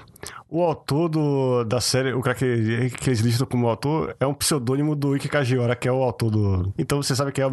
o 0.52 0.62
autor 0.62 1.08
do, 1.08 1.64
da 1.64 1.80
série, 1.80 2.12
o 2.12 2.20
cara 2.20 2.36
que, 2.36 2.90
que 2.90 3.08
eles 3.08 3.20
listam 3.20 3.46
como 3.46 3.66
autor, 3.68 4.14
é 4.20 4.26
um 4.26 4.34
pseudônimo 4.34 4.94
do 4.94 5.16
Ike 5.16 5.28
Kajiora, 5.28 5.74
que 5.74 5.88
é 5.88 5.92
o 5.92 6.02
autor 6.02 6.30
do. 6.30 6.74
Então 6.76 7.02
você 7.02 7.16
sabe 7.16 7.32
que 7.32 7.40
é 7.40 7.46
o, 7.46 7.50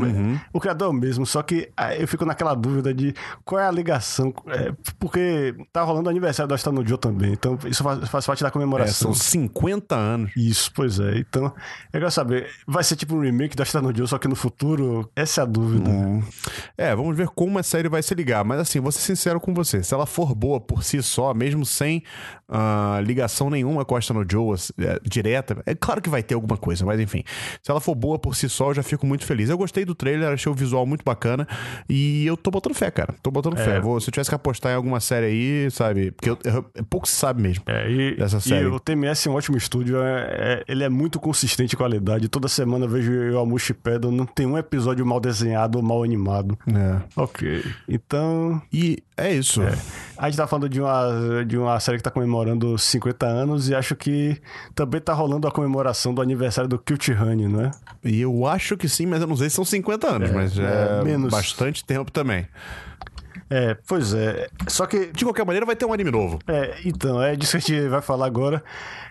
o 0.51 0.59
criador 0.59 0.93
é 0.93 0.97
mesmo, 0.97 1.25
só 1.25 1.41
que 1.41 1.69
ah, 1.77 1.95
eu 1.95 2.07
fico 2.07 2.25
naquela 2.25 2.53
dúvida 2.53 2.93
de 2.93 3.13
qual 3.45 3.61
é 3.61 3.65
a 3.65 3.71
ligação, 3.71 4.33
é, 4.47 4.73
porque 4.99 5.55
tá 5.71 5.81
rolando 5.81 6.07
o 6.07 6.09
aniversário 6.09 6.47
do 6.53 6.71
no 6.71 6.85
Joe 6.85 6.97
também, 6.97 7.31
então 7.31 7.57
isso 7.65 7.81
faz, 7.83 8.09
faz 8.09 8.25
parte 8.25 8.43
da 8.43 8.49
É, 8.49 8.51
comemoração. 8.51 9.13
são 9.13 9.13
50 9.13 9.95
anos. 9.95 10.31
Isso, 10.35 10.71
pois 10.75 10.99
é. 10.99 11.17
Então, 11.19 11.45
eu 11.45 11.99
quero 11.99 12.11
saber, 12.11 12.49
vai 12.67 12.83
ser 12.83 12.97
tipo 12.97 13.15
um 13.15 13.21
remake 13.21 13.55
da 13.55 13.63
Ashton 13.63 13.81
no 13.81 13.95
Joe, 13.95 14.07
só 14.07 14.17
que 14.17 14.27
no 14.27 14.35
futuro? 14.35 15.09
Essa 15.15 15.41
é 15.41 15.43
a 15.43 15.45
dúvida. 15.45 15.89
É, 16.77 16.95
vamos 16.95 17.15
ver 17.15 17.27
como 17.29 17.57
a 17.59 17.63
série 17.63 17.87
vai 17.87 18.03
se 18.03 18.13
ligar. 18.13 18.43
Mas 18.43 18.59
assim, 18.59 18.79
vou 18.79 18.91
ser 18.91 19.01
sincero 19.01 19.39
com 19.39 19.53
você. 19.53 19.83
Se 19.83 19.93
ela 19.93 20.05
for 20.05 20.35
boa 20.35 20.59
por 20.59 20.83
si 20.83 21.01
só, 21.01 21.33
mesmo 21.33 21.65
sem 21.65 22.03
ah, 22.49 22.99
ligação 23.03 23.49
nenhuma 23.49 23.85
com 23.85 23.95
a 23.95 23.99
Ashton 23.99 24.23
Joe 24.29 24.55
é, 24.79 24.99
direta, 25.03 25.57
é 25.65 25.75
claro 25.75 26.01
que 26.01 26.09
vai 26.09 26.23
ter 26.23 26.33
alguma 26.35 26.57
coisa, 26.57 26.85
mas 26.85 26.99
enfim. 26.99 27.23
Se 27.61 27.69
ela 27.71 27.79
for 27.79 27.95
boa 27.95 28.17
por 28.17 28.35
si 28.35 28.49
só, 28.49 28.69
eu 28.71 28.75
já 28.75 28.83
fico 28.83 29.05
muito 29.05 29.25
feliz. 29.25 29.49
Eu 29.49 29.57
gostei 29.57 29.85
do 29.85 29.93
trailer, 29.95 30.29
achei 30.33 30.51
o 30.51 30.55
visual 30.55 30.85
muito 30.85 31.03
bacana. 31.03 31.47
E 31.87 32.25
eu 32.25 32.35
tô 32.35 32.49
botando 32.51 32.73
fé, 32.73 32.89
cara. 32.91 33.13
Tô 33.21 33.31
botando 33.31 33.55
fé. 33.57 33.79
Vou- 33.79 33.99
se 33.99 34.09
eu 34.09 34.11
tivesse 34.11 34.29
que 34.29 34.35
apostar 34.35 34.71
em 34.71 34.75
alguma 34.75 34.99
série 34.99 35.25
aí, 35.27 35.71
sabe? 35.71 36.11
Porque 36.11 36.29
eu- 36.29 36.37
eu- 36.43 36.63
pouco 36.89 37.07
se 37.07 37.15
sabe 37.15 37.41
mesmo. 37.41 37.63
É, 37.67 37.89
e, 37.89 38.15
Dessa 38.15 38.37
e 38.37 38.41
série. 38.41 38.65
o 38.65 38.79
TMS 38.79 39.27
é 39.27 39.31
um 39.31 39.35
ótimo 39.35 39.57
estúdio, 39.57 40.01
é- 40.01 40.27
é- 40.29 40.63
ele 40.67 40.83
é 40.83 40.89
muito 40.89 41.19
consistente 41.19 41.75
em 41.75 41.77
qualidade. 41.77 42.27
Toda 42.29 42.47
semana 42.47 42.85
eu 42.85 42.89
vejo 42.89 43.11
eu 43.11 43.37
Almushi 43.37 43.73
Pedal, 43.73 44.11
não 44.11 44.25
tem 44.25 44.45
um 44.45 44.57
episódio 44.57 45.05
mal 45.05 45.19
desenhado 45.19 45.77
ou 45.77 45.83
mal 45.83 46.03
animado. 46.03 46.57
É. 46.67 47.01
Ok. 47.15 47.63
Então, 47.87 48.61
E 48.71 49.03
é 49.17 49.33
isso. 49.33 49.61
A 50.19 50.29
gente 50.29 50.35
tá 50.35 50.45
falando 50.45 50.67
de 50.67 50.81
uma, 50.81 51.45
de 51.47 51.57
uma 51.57 51.79
série 51.79 51.97
que 51.97 52.03
tá 52.03 52.11
comemorando 52.11 52.77
50 52.77 53.25
anos 53.25 53.69
e 53.69 53.73
acho 53.73 53.95
que 53.95 54.37
também 54.75 54.99
tá 54.99 55.13
rolando 55.13 55.47
a 55.47 55.51
comemoração 55.51 56.13
do 56.13 56.21
aniversário 56.21 56.69
do 56.69 56.77
Cute 56.77 57.13
Honey, 57.13 57.47
não 57.47 57.61
é? 57.61 57.71
E 58.03 58.19
eu 58.19 58.45
acho 58.45 58.75
que 58.75 58.89
sim, 58.89 59.05
mas 59.05 59.21
eu 59.21 59.27
não 59.27 59.37
sei 59.37 59.49
se 59.49 59.55
são 59.55 59.63
50 59.63 60.07
anos, 60.07 60.31
mas 60.31 60.59
é, 60.59 60.99
é, 60.99 61.03
menos. 61.05 61.31
bastante 61.31 61.85
tempo 61.85 62.11
também. 62.11 62.45
É, 63.49 63.77
pois 63.87 64.13
é. 64.13 64.49
Só 64.67 64.85
que 64.85 65.07
De 65.07 65.23
qualquer 65.23 65.45
maneira, 65.45 65.65
vai 65.65 65.75
ter 65.75 65.85
um 65.85 65.93
anime 65.93 66.11
novo. 66.11 66.37
É, 66.47 66.79
então, 66.85 67.23
é 67.23 67.35
disso 67.37 67.57
que 67.57 67.57
a 67.57 67.77
gente 67.77 67.87
vai 67.87 68.01
falar 68.01 68.25
agora. 68.25 68.61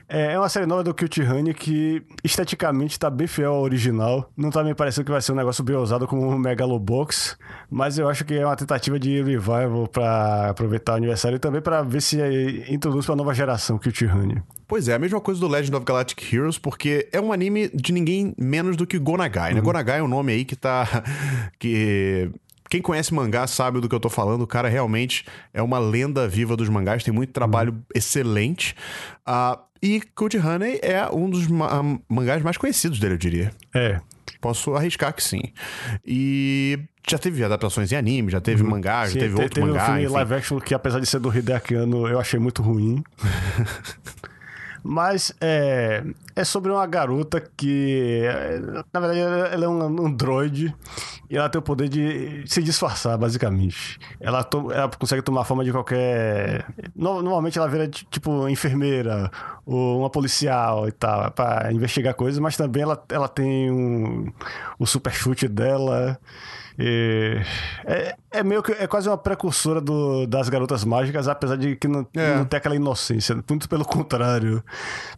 É 0.09 0.33
é 0.33 0.39
uma 0.39 0.49
série 0.49 0.67
nova 0.67 0.83
do 0.83 0.95
Cute 0.95 1.23
Honey 1.23 1.53
que 1.53 2.03
esteticamente 2.25 2.99
tá 2.99 3.11
bem 3.11 3.27
fiel 3.27 3.53
ao 3.53 3.63
original. 3.63 4.31
Não 4.37 4.51
tá 4.51 4.65
me 4.65 4.75
parecendo 4.75 5.05
que 5.05 5.11
vai 5.11 5.21
ser 5.21 5.33
um 5.33 5.37
negócio 5.37 5.63
bem 5.63 5.77
ousado 5.77 6.07
como 6.07 6.29
o 6.29 6.39
Megalobox, 6.39 7.37
mas 7.71 7.99
eu 7.99 8.09
acho 8.09 8.25
que 8.25 8.35
é 8.35 8.45
uma 8.45 8.57
tentativa 8.57 8.99
de 8.99 9.21
revival 9.23 9.87
pra 9.89 10.51
aproveitar 10.51 10.93
o 10.93 10.97
aniversário 10.97 11.37
e 11.37 11.39
também 11.39 11.61
pra 11.61 11.83
ver 11.83 12.01
se 12.01 12.21
é, 12.21 12.73
introduz 12.73 13.05
pra 13.05 13.17
nova 13.17 13.35
geração 13.35 13.79
Cute 13.79 14.07
Honey. 14.07 14.43
Pois 14.67 14.89
é, 14.89 14.95
a 14.95 14.99
mesma 14.99 15.21
coisa 15.21 15.41
do 15.41 15.49
Legend 15.49 15.77
of 15.77 15.85
Galactic 15.85 16.33
Heroes, 16.33 16.59
porque 16.59 17.09
é 17.13 17.21
um 17.21 17.33
anime 17.33 17.71
de 17.75 17.93
ninguém 17.93 18.35
menos 18.39 18.77
do 18.77 18.87
que 18.87 18.99
Gonagai, 18.99 19.55
né? 19.55 19.61
Gonagai 19.61 20.01
é 20.01 20.03
um 20.03 20.09
nome 20.09 20.33
aí 20.33 20.45
que 20.45 20.57
tá. 20.57 20.87
que. 21.59 22.31
Quem 22.71 22.83
conhece 22.83 23.15
mangá 23.15 23.47
sabe 23.47 23.81
do 23.81 23.89
que 23.89 23.95
eu 23.95 24.01
tô 24.01 24.11
falando. 24.11 24.43
O 24.43 24.47
cara 24.47 24.69
realmente 24.69 25.25
é 25.55 25.63
uma 25.63 25.79
lenda 25.79 26.29
viva 26.29 26.55
dos 26.55 26.69
mangás, 26.69 27.03
tem 27.03 27.15
muito 27.15 27.33
trabalho 27.33 27.83
excelente. 27.95 28.77
Ah, 29.25 29.59
e 29.83 30.01
Code 30.15 30.39
Honey 30.39 30.79
é 30.83 31.07
um 31.13 31.29
dos 31.31 31.47
ma- 31.47 31.83
mangás 32.09 32.43
mais 32.43 32.57
conhecidos 32.57 32.99
dele, 32.99 33.15
eu 33.15 33.19
diria. 33.19 33.51
É. 33.75 34.01
Posso 34.41 34.75
arriscar 34.75 35.13
que 35.15 35.23
sim. 35.23 35.41
E 36.07 36.79
já 37.09 37.19
teve 37.19 37.43
adaptações 37.43 37.91
em 37.91 37.97
anime, 37.97 38.31
já 38.31 38.41
teve 38.41 38.63
mangá, 38.63 39.07
já 39.07 39.13
Sim, 39.13 39.19
teve 39.21 39.35
te- 39.35 39.41
outro 39.43 39.55
teve 39.55 39.67
mangá. 39.67 39.83
um 39.83 39.87
filme 39.87 40.05
enfim. 40.05 40.13
live 40.15 40.35
action 40.35 40.61
que, 40.61 40.75
apesar 40.75 41.01
de 41.01 41.07
ser 41.07 41.19
do 41.19 41.37
Hideaki 41.37 41.75
Anno, 41.75 42.07
eu 42.07 42.21
achei 42.21 42.39
muito 42.39 42.63
ruim. 42.63 43.03
Mas 44.91 45.35
é, 45.39 46.03
é 46.35 46.45
sobre 46.45 46.73
uma 46.73 46.87
garota 46.87 47.43
que, 47.55 48.23
na 48.91 49.01
verdade, 49.01 49.21
ela 49.53 49.65
é 49.67 49.69
um 49.69 50.07
androide 50.07 50.75
e 51.29 51.37
ela 51.37 51.51
tem 51.51 51.59
o 51.59 51.63
poder 51.63 51.91
de 51.91 52.43
se 52.47 52.63
disfarçar, 52.63 53.19
basicamente. 53.19 53.99
Ela, 54.19 54.43
to- 54.43 54.73
ela 54.73 54.89
consegue 54.99 55.21
tomar 55.21 55.45
forma 55.45 55.63
de 55.63 55.73
qualquer. 55.73 56.65
no- 56.97 57.21
Normalmente 57.21 57.59
ela 57.59 57.69
vira 57.69 57.87
ti- 57.87 58.07
tipo 58.11 58.49
enfermeira 58.49 59.31
ou 59.67 60.01
uma 60.01 60.09
policial 60.09 60.89
e 60.89 60.93
tal, 60.93 61.31
pra 61.33 61.71
investigar 61.71 62.15
coisas, 62.15 62.39
mas 62.41 62.57
também 62.57 62.83
ela, 62.83 63.05
ela 63.11 63.29
tem 63.29 63.71
um, 63.71 64.33
o 64.79 64.87
super 64.87 65.13
chute 65.13 65.47
dela. 65.49 66.19
E 66.79 67.41
é, 67.85 68.15
é 68.31 68.43
meio 68.45 68.63
que 68.63 68.71
é 68.73 68.87
quase 68.87 69.09
uma 69.09 69.19
precursora 69.19 69.81
do, 69.81 70.27
das 70.27 70.49
garotas 70.49 70.85
mágicas, 70.85 71.27
apesar 71.27 71.57
de 71.57 71.75
que 71.75 71.89
não, 71.89 72.07
É. 72.15 72.37
não 72.37 72.45
tem 72.45 72.57
aquela 72.57 72.77
inocência. 72.77 73.35
Muito 73.49 73.69
pelo 73.69 73.85
contrário. 73.85 74.63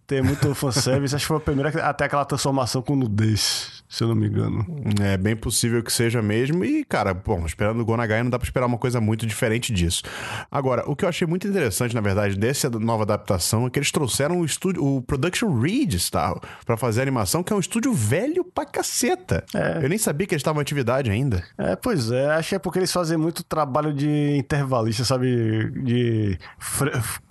Tem 0.06 0.22
muito 0.22 0.54
fanservice. 0.54 1.14
Acho 1.16 1.24
que 1.24 1.28
foi 1.28 1.36
a 1.36 1.40
primeira 1.40 1.68
até 1.86 2.04
aquela 2.06 2.24
transformação 2.24 2.80
com 2.80 2.96
nudez, 2.96 3.79
se 3.90 4.04
eu 4.04 4.08
não 4.08 4.14
me 4.14 4.28
engano. 4.28 4.64
É 5.02 5.16
bem 5.16 5.34
possível 5.34 5.82
que 5.82 5.92
seja 5.92 6.22
mesmo. 6.22 6.64
E, 6.64 6.84
cara, 6.84 7.12
bom, 7.12 7.44
esperando 7.44 7.80
o 7.80 7.84
Gonagai 7.84 8.22
não 8.22 8.30
dá 8.30 8.38
pra 8.38 8.46
esperar 8.46 8.66
uma 8.66 8.78
coisa 8.78 9.00
muito 9.00 9.26
diferente 9.26 9.72
disso. 9.72 10.04
Agora, 10.48 10.88
o 10.88 10.94
que 10.94 11.04
eu 11.04 11.08
achei 11.08 11.26
muito 11.26 11.48
interessante, 11.48 11.92
na 11.92 12.00
verdade, 12.00 12.38
dessa 12.38 12.70
nova 12.70 13.02
adaptação 13.02 13.66
é 13.66 13.70
que 13.70 13.80
eles 13.80 13.90
trouxeram 13.90 14.38
o 14.38 14.44
estúdio, 14.44 14.84
o 14.84 15.02
Production 15.02 15.52
Reeds, 15.60 16.08
tá? 16.08 16.38
Pra 16.64 16.76
fazer 16.76 17.00
a 17.00 17.02
animação, 17.02 17.42
que 17.42 17.52
é 17.52 17.56
um 17.56 17.60
estúdio 17.60 17.92
velho 17.92 18.44
pra 18.44 18.64
caceta. 18.64 19.44
Eu 19.82 19.88
nem 19.88 19.98
sabia 19.98 20.24
que 20.24 20.34
eles 20.34 20.40
estavam 20.40 20.60
em 20.60 20.62
atividade 20.62 21.10
ainda. 21.10 21.42
É, 21.58 21.74
pois 21.74 22.12
é. 22.12 22.30
Acho 22.30 22.50
que 22.50 22.54
é 22.54 22.58
porque 22.60 22.78
eles 22.78 22.92
fazem 22.92 23.18
muito 23.18 23.42
trabalho 23.42 23.92
de 23.92 24.36
intervalista, 24.36 25.04
sabe? 25.04 25.68
De 25.82 26.38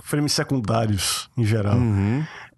frames 0.03 0.33
secundários, 0.33 1.29
em 1.37 1.45
geral. 1.45 1.77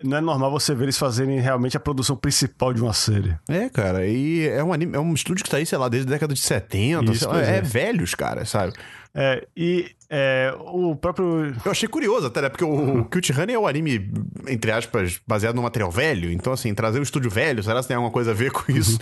Não 0.04 0.18
é 0.18 0.22
normal 0.22 0.52
você 0.52 0.74
ver 0.74 0.86
eles 0.86 0.98
fazerem 0.98 1.40
realmente 1.40 1.78
a 1.78 1.80
produção 1.80 2.16
principal 2.16 2.74
de 2.74 2.82
uma 2.82 2.94
série. 2.94 3.36
É, 3.48 3.70
cara, 3.70 4.06
e 4.08 4.48
é 4.48 4.64
um 4.64 4.74
anime, 4.74 4.96
é 4.96 5.00
um 5.00 5.14
estúdio 5.14 5.44
que 5.44 5.50
tá 5.50 5.58
aí, 5.58 5.66
sei 5.66 5.78
lá, 5.78 5.90
desde 5.90 6.10
a 6.10 6.14
década 6.14 6.34
de 6.34 6.40
70, 6.40 7.12
Isso, 7.12 7.20
sei 7.20 7.28
lá, 7.28 7.42
é. 7.42 7.58
é. 7.58 7.62
velhos, 7.62 8.16
cara, 8.16 8.46
sabe? 8.46 8.74
É, 9.14 9.46
e 9.56 9.92
é, 10.10 10.54
o 10.60 10.96
próprio. 10.96 11.54
Eu 11.66 11.72
achei 11.72 11.88
curioso 11.88 12.28
até, 12.28 12.42
né? 12.42 12.50
Porque 12.50 12.64
o 12.64 13.04
Cute 13.12 13.34
Honey 13.34 13.56
é 13.56 13.60
um 13.60 13.68
anime, 13.68 14.12
entre 14.48 14.72
aspas, 14.72 15.20
baseado 15.28 15.56
no 15.56 15.62
material 15.62 15.92
velho. 15.92 16.32
Então, 16.32 16.54
assim, 16.54 16.74
trazer 16.74 17.00
um 17.00 17.04
estúdio 17.04 17.30
velho, 17.30 17.62
será 17.62 17.82
que 17.82 17.88
tem 17.88 17.96
alguma 17.96 18.12
coisa 18.12 18.32
a 18.32 18.34
ver 18.34 18.52
com 18.52 18.72
isso? 18.72 18.98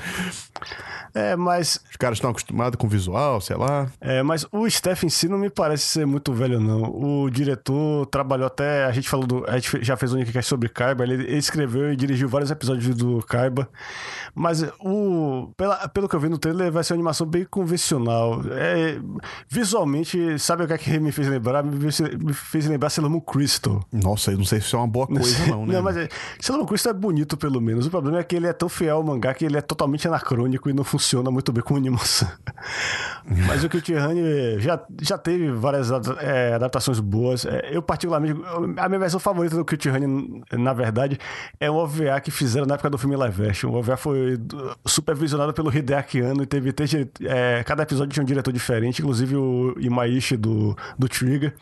É, 1.13 1.35
mas 1.35 1.79
Os 1.89 1.97
caras 1.97 2.17
estão 2.17 2.29
acostumados 2.29 2.77
com 2.77 2.87
visual, 2.87 3.41
sei 3.41 3.55
lá. 3.55 3.87
É, 3.99 4.21
mas 4.23 4.45
o 4.51 4.69
Steph 4.69 5.03
em 5.03 5.09
si 5.09 5.27
não 5.27 5.37
me 5.37 5.49
parece 5.49 5.83
ser 5.83 6.05
muito 6.05 6.33
velho, 6.33 6.59
não. 6.59 6.83
O 6.83 7.29
diretor 7.29 8.05
trabalhou 8.07 8.47
até. 8.47 8.85
A 8.85 8.91
gente 8.91 9.09
falou 9.09 9.25
do. 9.25 9.45
A 9.47 9.57
gente 9.57 9.83
já 9.83 9.97
fez 9.97 10.13
um 10.13 10.19
podcast 10.19 10.47
sobre 10.47 10.69
Kaiba. 10.69 11.03
Ele, 11.03 11.15
ele 11.15 11.37
escreveu 11.37 11.91
e 11.91 11.95
dirigiu 11.95 12.29
vários 12.29 12.51
episódios 12.51 12.95
do 12.95 13.23
Kaiba. 13.23 13.67
Mas 14.35 14.63
o. 14.79 15.51
Pela, 15.57 15.87
pelo 15.89 16.07
que 16.07 16.15
eu 16.15 16.19
vi 16.19 16.29
no 16.29 16.37
trailer, 16.37 16.71
vai 16.71 16.83
ser 16.83 16.93
uma 16.93 16.97
animação 16.97 17.25
bem 17.25 17.45
convencional. 17.45 18.41
É, 18.51 18.99
visualmente, 19.49 20.37
sabe 20.39 20.63
o 20.63 20.67
que, 20.67 20.73
é 20.73 20.77
que 20.77 20.99
me 20.99 21.11
fez 21.11 21.27
lembrar? 21.27 21.63
Me 21.63 21.91
fez, 21.91 21.99
me 22.17 22.33
fez 22.33 22.65
lembrar 22.67 22.89
Sailor 22.89 23.11
Moon 23.11 23.21
Crystal. 23.21 23.83
Nossa, 23.91 24.31
eu 24.31 24.37
não 24.37 24.45
sei 24.45 24.59
se 24.59 24.67
isso 24.67 24.75
é 24.75 24.79
uma 24.79 24.87
boa 24.87 25.07
coisa, 25.07 25.47
não, 25.47 25.65
né? 25.65 25.73
Não, 25.75 25.83
mas 25.83 25.97
é, 25.97 26.07
Sailor 26.39 26.61
Moon 26.61 26.67
Crystal 26.67 26.91
é 26.91 26.95
bonito, 26.95 27.35
pelo 27.35 27.59
menos. 27.59 27.87
O 27.87 27.89
problema 27.89 28.19
é 28.19 28.23
que 28.23 28.35
ele 28.35 28.47
é 28.47 28.53
tão 28.53 28.69
fiel 28.69 28.97
ao 28.97 29.03
mangá 29.03 29.33
que 29.33 29.45
ele 29.45 29.57
é 29.57 29.61
totalmente 29.61 30.07
anacrônico 30.07 30.69
e 30.69 30.73
não 30.73 30.83
funciona 30.83 30.98
muito 31.31 31.51
bem 31.51 31.63
com 31.63 31.75
animação. 31.75 32.27
mas 33.47 33.63
o 33.63 33.69
Cute 33.69 33.93
Honey 33.93 34.59
já, 34.59 34.79
já 35.01 35.17
teve 35.17 35.51
várias 35.51 35.89
é, 36.19 36.53
adaptações 36.55 36.99
boas. 36.99 37.45
É, 37.45 37.69
eu, 37.71 37.81
particularmente, 37.81 38.39
a 38.77 38.87
minha 38.89 38.99
versão 38.99 39.19
favorita 39.19 39.55
do 39.55 39.65
Cute 39.65 39.89
Honey, 39.89 40.41
na 40.53 40.73
verdade, 40.73 41.17
é 41.59 41.69
um 41.69 41.75
OVA 41.75 42.19
que 42.21 42.31
fizeram 42.31 42.65
na 42.65 42.75
época 42.75 42.89
do 42.89 42.97
filme 42.97 43.15
live 43.15 43.47
action. 43.49 43.69
O 43.69 43.75
OVA 43.75 43.97
foi 43.97 44.37
do- 44.37 44.75
supervisionado 44.85 45.53
pelo 45.53 45.75
Hideaki 45.75 46.21
Anno 46.21 46.43
e 46.43 46.45
teve 46.45 46.73
é, 47.23 47.63
cada 47.63 47.83
episódio 47.83 48.11
tinha 48.13 48.23
um 48.23 48.27
diretor 48.27 48.51
diferente, 48.51 49.01
inclusive 49.01 49.35
o 49.35 49.75
Imaishi 49.79 50.35
do, 50.37 50.75
do 50.97 51.07
Trigger. 51.07 51.53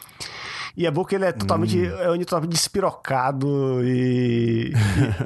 E 0.79 0.85
é 0.85 0.91
bom 0.91 1.03
que 1.03 1.15
ele 1.15 1.25
é 1.25 1.31
totalmente, 1.31 1.83
é 1.83 2.11
um 2.11 2.19
totalmente 2.19 2.51
despirocado 2.51 3.83
e, 3.83 4.71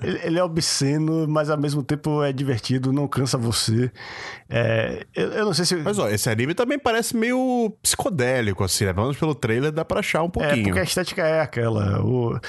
e 0.01 0.07
ele, 0.25 0.39
é 0.39 0.43
obsceno, 0.43 1.27
mas 1.27 1.49
ao 1.49 1.57
mesmo 1.59 1.83
tempo 1.83 2.23
é 2.23 2.31
divertido, 2.31 2.93
não 2.93 3.05
cansa 3.05 3.37
você. 3.37 3.91
É, 4.49 5.05
eu, 5.13 5.27
eu 5.33 5.45
não 5.45 5.53
sei 5.53 5.65
se. 5.65 5.75
Mas 5.75 5.99
ó, 5.99 6.07
esse 6.07 6.29
anime 6.29 6.53
também 6.53 6.79
parece 6.79 7.17
meio 7.17 7.69
psicodélico, 7.83 8.63
assim, 8.63 8.85
né? 8.85 8.93
Pelo 8.93 9.07
menos 9.07 9.17
pelo 9.19 9.35
trailer 9.35 9.73
dá 9.73 9.83
pra 9.83 9.99
achar 9.99 10.23
um 10.23 10.27
É, 10.27 10.29
pouquinho. 10.29 10.63
porque 10.63 10.79
a 10.79 10.83
estética 10.83 11.21
é 11.27 11.41
aquela. 11.41 12.01
O 12.01 12.39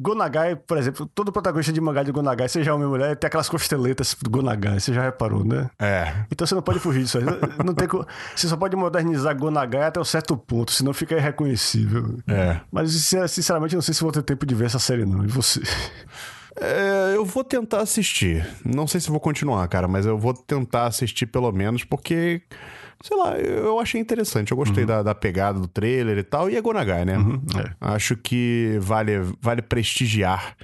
Gonagai, 0.00 0.56
por 0.56 0.78
exemplo, 0.78 1.06
todo 1.14 1.30
protagonista 1.32 1.72
de 1.72 1.80
mangá 1.80 2.02
de 2.02 2.10
Gonagai, 2.12 2.48
seja 2.48 2.74
homem 2.74 2.86
ou 2.86 2.92
mulher, 2.92 3.16
tem 3.16 3.26
aquelas 3.28 3.48
costeletas 3.48 4.16
do 4.20 4.30
Gonagai, 4.30 4.80
você 4.80 4.92
já 4.94 5.02
reparou, 5.02 5.44
né? 5.44 5.68
É. 5.78 6.12
Então 6.30 6.46
você 6.46 6.54
não 6.54 6.62
pode 6.62 6.78
fugir 6.78 7.02
disso 7.02 7.18
aí. 7.18 7.24
Não- 7.64 7.74
tem 7.74 7.86
co- 7.88 8.06
Você 8.34 8.48
só 8.48 8.56
pode 8.56 8.74
modernizar 8.76 9.36
Gonagai 9.36 9.82
até 9.84 10.00
um 10.00 10.04
certo 10.04 10.36
ponto, 10.36 10.72
senão 10.72 10.92
fica 10.92 11.16
irreconhecível. 11.16 12.18
É. 12.28 12.60
Mas 12.70 12.90
sin- 12.92 13.26
sinceramente, 13.28 13.74
eu 13.74 13.78
não 13.78 13.82
sei 13.82 13.92
se 13.94 14.02
vou 14.02 14.12
ter 14.12 14.22
tempo 14.22 14.46
de 14.46 14.54
ver 14.54 14.66
essa 14.66 14.78
série, 14.78 15.04
não. 15.04 15.24
E 15.24 15.28
você? 15.28 15.60
É, 16.60 17.12
eu 17.16 17.24
vou 17.24 17.42
tentar 17.42 17.80
assistir. 17.80 18.46
Não 18.64 18.86
sei 18.86 19.00
se 19.00 19.10
vou 19.10 19.18
continuar, 19.20 19.66
cara, 19.68 19.88
mas 19.88 20.04
eu 20.04 20.18
vou 20.18 20.34
tentar 20.34 20.86
assistir 20.86 21.26
pelo 21.26 21.50
menos, 21.50 21.82
porque, 21.84 22.42
sei 23.02 23.16
lá, 23.16 23.36
eu 23.38 23.78
achei 23.80 24.00
interessante. 24.00 24.52
Eu 24.52 24.56
gostei 24.56 24.84
da, 24.86 25.02
da 25.02 25.14
pegada 25.14 25.58
do 25.58 25.66
trailer 25.68 26.18
e 26.18 26.22
tal. 26.22 26.48
E 26.48 26.56
é 26.56 26.60
Gonagai, 26.60 27.04
né? 27.04 27.16
é. 27.58 27.70
Acho 27.80 28.16
que 28.16 28.78
vale, 28.80 29.20
vale 29.40 29.60
prestigiar 29.62 30.56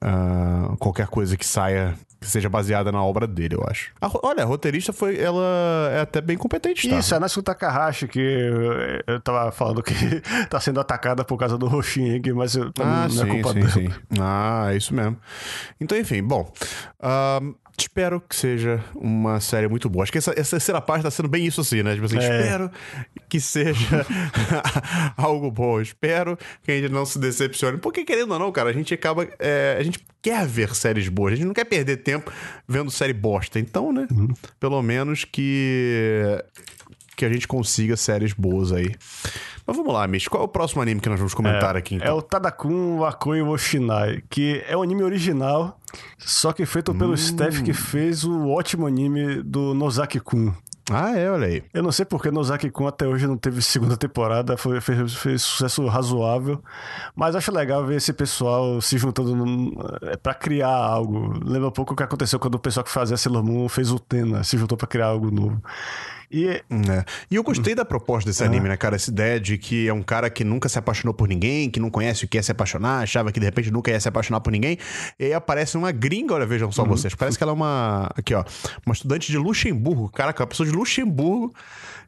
ah, 0.00 0.74
qualquer 0.78 1.06
coisa 1.06 1.36
que 1.36 1.46
saia. 1.46 1.94
Que 2.20 2.28
seja 2.30 2.48
baseada 2.48 2.92
na 2.92 3.02
obra 3.02 3.26
dele, 3.26 3.56
eu 3.56 3.64
acho. 3.68 3.90
A 4.00 4.08
olha, 4.22 4.44
a 4.44 4.46
roteirista 4.46 4.92
foi. 4.92 5.18
Ela 5.18 5.90
é 5.90 6.00
até 6.02 6.20
bem 6.20 6.36
competente, 6.38 6.88
tá? 6.88 6.96
Isso, 6.96 7.12
é 7.12 7.16
a 7.16 7.20
Natsuko 7.20 7.42
Takahashi, 7.42 8.06
que 8.06 8.20
eu, 8.20 9.14
eu 9.14 9.20
tava 9.20 9.50
falando 9.50 9.82
que 9.82 9.92
tá 10.48 10.60
sendo 10.60 10.78
atacada 10.78 11.24
por 11.24 11.36
causa 11.36 11.58
do 11.58 11.66
Roshineg, 11.66 12.32
mas 12.32 12.54
eu, 12.54 12.70
Ah, 12.78 13.08
mim 13.08 13.16
não 13.16 13.22
é 13.24 13.26
sim, 13.26 13.32
culpa 13.32 13.48
sim, 13.48 13.54
dela. 13.58 13.70
sim. 13.72 13.88
Ah, 14.20 14.68
é 14.70 14.76
isso 14.76 14.94
mesmo. 14.94 15.16
Então, 15.80 15.98
enfim, 15.98 16.22
bom. 16.22 16.48
ahn, 17.02 17.54
espero 17.78 18.20
que 18.20 18.36
seja 18.36 18.82
uma 18.94 19.40
série 19.40 19.68
muito 19.68 19.88
boa. 19.88 20.02
Acho 20.02 20.12
que 20.12 20.18
essa, 20.18 20.32
essa 20.36 20.56
terceira 20.56 20.80
parte 20.80 21.02
tá 21.02 21.10
sendo 21.10 21.28
bem 21.28 21.46
isso 21.46 21.60
assim, 21.60 21.82
né? 21.82 21.94
Tipo 21.94 22.06
assim, 22.06 22.18
É. 22.18 22.40
espero 22.40 22.70
que 23.28 23.40
seja 23.40 24.06
algo 25.16 25.50
bom. 25.50 25.80
Espero 25.80 26.38
que 26.62 26.70
a 26.72 26.74
gente 26.80 26.90
não 26.90 27.04
se 27.04 27.18
decepcione. 27.18 27.78
Porque, 27.78 28.04
querendo 28.04 28.32
ou 28.32 28.38
não, 28.38 28.52
cara, 28.52 28.70
a 28.70 28.72
gente 28.72 28.92
acaba. 28.94 29.26
é, 29.38 29.76
a 29.78 29.82
gente 29.82 29.98
quer 30.20 30.46
ver 30.46 30.74
séries 30.74 31.08
boas. 31.08 31.32
A 31.32 31.36
gente 31.36 31.46
não 31.46 31.54
quer 31.54 31.64
perder 31.64 31.98
tempo 31.98 32.30
vendo 32.68 32.90
série 32.90 33.12
bosta. 33.12 33.58
Então, 33.58 33.92
né? 33.92 34.06
Uhum. 34.10 34.28
Pelo 34.60 34.80
menos 34.82 35.24
que. 35.24 36.22
Que 37.16 37.24
a 37.26 37.28
gente 37.28 37.46
consiga 37.46 37.96
séries 37.96 38.32
boas 38.32 38.72
aí. 38.72 38.94
Mas 39.66 39.76
vamos 39.76 39.92
lá, 39.92 40.06
Mish. 40.06 40.28
Qual 40.28 40.42
é 40.42 40.44
o 40.44 40.48
próximo 40.48 40.82
anime 40.82 41.00
que 41.00 41.08
nós 41.08 41.18
vamos 41.18 41.34
comentar 41.34 41.76
aqui, 41.76 41.94
então? 41.96 42.08
É 42.08 42.12
o 42.12 42.20
Tadakun 42.22 42.98
Wakoi 42.98 43.42
Woshinai, 43.42 44.22
que 44.28 44.62
é 44.66 44.76
um 44.76 44.82
anime 44.82 45.02
original, 45.04 45.78
só 46.18 46.52
que 46.52 46.66
feito 46.66 46.92
Hum. 46.92 46.98
pelo 46.98 47.16
Steph 47.16 47.62
que 47.62 47.72
fez 47.72 48.24
o 48.24 48.48
ótimo 48.50 48.86
anime 48.86 49.42
do 49.42 49.72
Nozaki-kun. 49.74 50.52
Ah, 50.90 51.16
é, 51.16 51.30
olha 51.30 51.46
aí. 51.46 51.62
Eu 51.72 51.80
não 51.80 51.92
sei 51.92 52.04
porque 52.04 52.28
Nozaki-kun 52.28 52.88
até 52.88 53.06
hoje 53.06 53.24
não 53.24 53.36
teve 53.36 53.62
segunda 53.62 53.96
temporada, 53.96 54.56
foi, 54.56 54.80
fez, 54.80 55.14
fez 55.14 55.40
sucesso 55.42 55.86
razoável, 55.86 56.60
mas 57.14 57.36
acho 57.36 57.52
legal 57.52 57.86
ver 57.86 57.96
esse 57.98 58.12
pessoal 58.12 58.80
se 58.80 58.98
juntando 58.98 59.34
num- 59.36 59.72
é, 60.02 60.16
pra 60.16 60.34
criar 60.34 60.74
algo. 60.74 61.38
Lembra 61.44 61.68
um 61.68 61.72
pouco 61.72 61.94
o 61.94 61.96
que 61.96 62.02
aconteceu 62.02 62.38
quando 62.40 62.56
o 62.56 62.58
pessoal 62.58 62.82
que 62.82 62.90
fazia 62.90 63.16
Sailor 63.16 63.44
Moon 63.44 63.68
fez 63.68 63.92
o 63.92 63.98
Tena, 64.00 64.42
se 64.42 64.58
juntou 64.58 64.76
pra 64.76 64.88
criar 64.88 65.06
algo 65.06 65.30
novo. 65.30 65.62
E 66.32 66.48
É. 66.48 66.62
E 67.30 67.36
eu 67.36 67.42
gostei 67.42 67.74
da 67.74 67.84
proposta 67.84 68.30
desse 68.30 68.42
anime, 68.42 68.68
né, 68.68 68.76
cara? 68.76 68.96
Essa 68.96 69.10
ideia 69.10 69.38
de 69.38 69.58
que 69.58 69.86
é 69.86 69.92
um 69.92 70.02
cara 70.02 70.30
que 70.30 70.42
nunca 70.42 70.68
se 70.68 70.78
apaixonou 70.78 71.12
por 71.12 71.28
ninguém, 71.28 71.68
que 71.68 71.78
não 71.78 71.90
conhece 71.90 72.24
o 72.24 72.28
que 72.28 72.38
é 72.38 72.42
se 72.42 72.50
apaixonar, 72.50 73.02
achava 73.02 73.30
que 73.30 73.38
de 73.38 73.46
repente 73.46 73.70
nunca 73.70 73.90
ia 73.90 74.00
se 74.00 74.08
apaixonar 74.08 74.40
por 74.40 74.50
ninguém. 74.50 74.78
E 75.18 75.26
aí 75.26 75.34
aparece 75.34 75.76
uma 75.76 75.92
gringa, 75.92 76.34
olha, 76.34 76.46
vejam 76.46 76.72
só 76.72 76.84
vocês. 76.84 77.14
Parece 77.14 77.36
que 77.36 77.44
ela 77.44 77.52
é 77.52 77.54
uma. 77.54 78.10
Aqui, 78.16 78.34
ó. 78.34 78.44
Uma 78.86 78.94
estudante 78.94 79.30
de 79.30 79.36
Luxemburgo. 79.36 80.08
Caraca, 80.08 80.42
uma 80.42 80.46
pessoa 80.46 80.68
de 80.68 80.74
Luxemburgo 80.74 81.54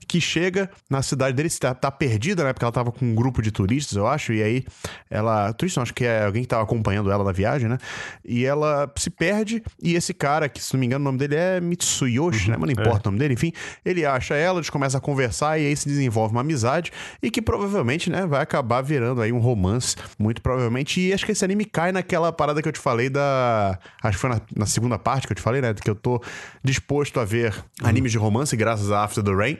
que 0.05 0.21
chega 0.21 0.71
na 0.89 1.03
cidade 1.03 1.37
dele, 1.37 1.51
tá, 1.51 1.75
tá 1.75 1.91
perdida, 1.91 2.45
né? 2.45 2.53
Porque 2.53 2.65
ela 2.65 2.73
tava 2.73 2.93
com 2.93 3.05
um 3.05 3.15
grupo 3.15 3.43
de 3.43 3.51
turistas, 3.51 3.97
eu 3.97 4.07
acho. 4.07 4.33
E 4.33 4.43
aí 4.43 4.65
ela. 5.11 5.53
Turista, 5.53 5.83
acho 5.83 5.95
que 5.95 6.05
é 6.05 6.25
alguém 6.25 6.43
que 6.43 6.49
tava 6.49 6.63
acompanhando 6.63 7.11
ela 7.11 7.25
na 7.25 7.33
viagem, 7.33 7.69
né? 7.69 7.79
E 8.25 8.45
ela 8.45 8.91
se 8.97 9.11
perde. 9.11 9.63
E 9.83 9.95
esse 9.95 10.15
cara, 10.15 10.49
que 10.49 10.63
se 10.63 10.73
não 10.75 10.81
me 10.81 10.87
engano 10.87 11.03
o 11.03 11.07
nome 11.07 11.19
dele 11.19 11.37
é 11.37 11.61
Mitsuyoshi, 11.61 12.51
né? 12.51 12.57
Mas 12.59 12.75
não 12.75 12.83
importa 12.83 13.09
o 13.09 13.13
nome 13.13 13.19
dele, 13.19 13.35
enfim. 13.35 13.53
Ele 13.85 14.05
acha 14.05 14.35
ela, 14.35 14.59
eles 14.59 14.71
começam 14.71 14.99
a 14.99 15.01
conversar 15.01 15.59
e 15.59 15.67
aí 15.67 15.77
se 15.77 15.89
desenvolve 15.89 16.35
uma 16.35 16.41
amizade 16.41 16.93
e 17.23 17.31
que 17.31 17.43
provavelmente, 17.43 18.11
né, 18.11 18.27
vai 18.27 18.43
acabar 18.43 18.83
virando 18.83 19.21
aí 19.21 19.33
um 19.33 19.39
romance, 19.39 19.97
muito 20.19 20.41
provavelmente. 20.43 21.01
E 21.01 21.13
acho 21.13 21.25
que 21.25 21.33
esse 21.33 21.45
anime 21.45 21.65
cai 21.65 21.93
naquela 21.93 22.33
parada 22.33 22.63
que 22.63 22.69
eu 22.69 22.73
te 22.73 22.81
falei 22.81 23.09
da. 23.09 23.79
Acho 24.03 24.17
que 24.17 24.21
foi 24.21 24.31
na, 24.31 24.41
na 24.57 24.67
segunda 24.67 24.99
parte 24.99 25.27
que 25.27 25.33
eu 25.33 25.37
te 25.37 25.43
falei, 25.43 25.61
né? 25.61 25.75
Que 25.75 25.91
eu 25.91 25.95
tô 25.95 26.23
disposto 26.63 27.21
a 27.21 27.25
ver 27.25 27.55
animes 27.83 28.13
de 28.13 28.19
romance 28.19 28.57
graças 28.57 28.91
a 28.91 29.05
After 29.05 29.23
the 29.23 29.33
Rain. 29.33 29.59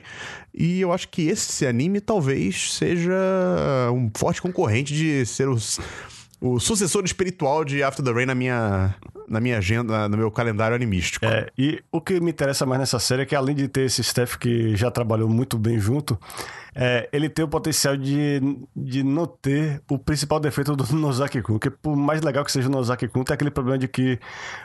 E 0.53 0.81
eu 0.81 0.91
acho 0.91 1.09
que 1.09 1.27
esse 1.27 1.65
anime 1.65 1.99
talvez 1.99 2.73
seja 2.73 3.13
um 3.91 4.09
forte 4.15 4.41
concorrente 4.41 4.93
de 4.93 5.25
ser 5.25 5.47
os. 5.49 5.79
o 6.41 6.59
sucessor 6.59 7.03
espiritual 7.03 7.65
de 7.65 7.83
After 7.83 8.03
the 8.03 8.11
Rain 8.11 8.25
na 8.25 8.35
minha, 8.35 8.95
na 9.27 9.39
minha 9.39 9.57
agenda, 9.57 10.07
no 10.07 10.17
meu 10.17 10.31
calendário 10.31 10.75
animístico. 10.75 11.25
É, 11.25 11.49
e 11.57 11.81
o 11.91 11.99
que 11.99 12.19
me 12.19 12.31
interessa 12.31 12.65
mais 12.65 12.79
nessa 12.79 12.99
série 12.99 13.23
é 13.23 13.25
que 13.25 13.35
além 13.35 13.55
de 13.55 13.67
ter 13.67 13.81
esse 13.81 14.03
Steph 14.03 14.35
que 14.35 14.75
já 14.75 14.89
trabalhou 14.89 15.29
muito 15.29 15.57
bem 15.57 15.79
junto, 15.79 16.19
é, 16.75 17.07
ele 17.13 17.29
tem 17.29 17.45
o 17.45 17.47
potencial 17.47 17.95
de, 17.95 18.41
de 18.75 19.01
não 19.01 19.25
ter 19.25 19.81
o 19.89 19.97
principal 19.97 20.39
defeito 20.39 20.75
do 20.75 20.83
Nozaki 20.95 21.41
Kun. 21.41 21.53
Porque 21.53 21.69
por 21.69 21.95
mais 21.95 22.21
legal 22.21 22.43
que 22.43 22.51
seja 22.51 22.67
o 22.67 22.71
Nozaki 22.71 23.07
Kun, 23.07 23.23
tem 23.23 23.33
aquele 23.33 23.49
problema 23.49 23.77
de 23.77 23.87
que 23.87 24.19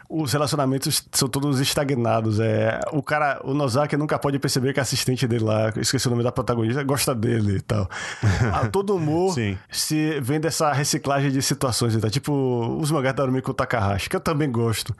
os 0.08 0.32
relacionamentos 0.32 1.06
são 1.12 1.28
todos 1.28 1.60
estagnados. 1.60 2.40
É, 2.40 2.80
o 2.92 3.02
cara, 3.02 3.40
o 3.44 3.54
Nozaki 3.54 3.96
nunca 3.96 4.18
pode 4.18 4.38
perceber 4.38 4.72
que 4.72 4.80
a 4.80 4.82
assistente 4.82 5.26
dele 5.26 5.44
lá, 5.44 5.72
esqueci 5.76 6.08
o 6.08 6.10
nome 6.10 6.24
da 6.24 6.32
protagonista, 6.32 6.82
gosta 6.82 7.14
dele 7.14 7.56
e 7.56 7.60
tal. 7.60 7.88
Ah, 8.52 8.66
Todo 8.68 8.96
humor 8.96 9.34
Sim. 9.34 9.56
se 9.70 10.18
vem 10.20 10.40
dessa 10.40 10.72
reciclagem 10.72 11.30
de 11.30 11.40
situações 11.42 11.94
e 11.94 12.00
tal. 12.00 12.10
Tipo 12.10 12.78
os 12.80 12.90
mangás 12.90 13.14
da 13.14 13.24
Rumiko 13.24 13.52
Takahashi, 13.54 14.08
que 14.08 14.16
eu 14.16 14.20
também 14.20 14.50
gosto. 14.50 14.94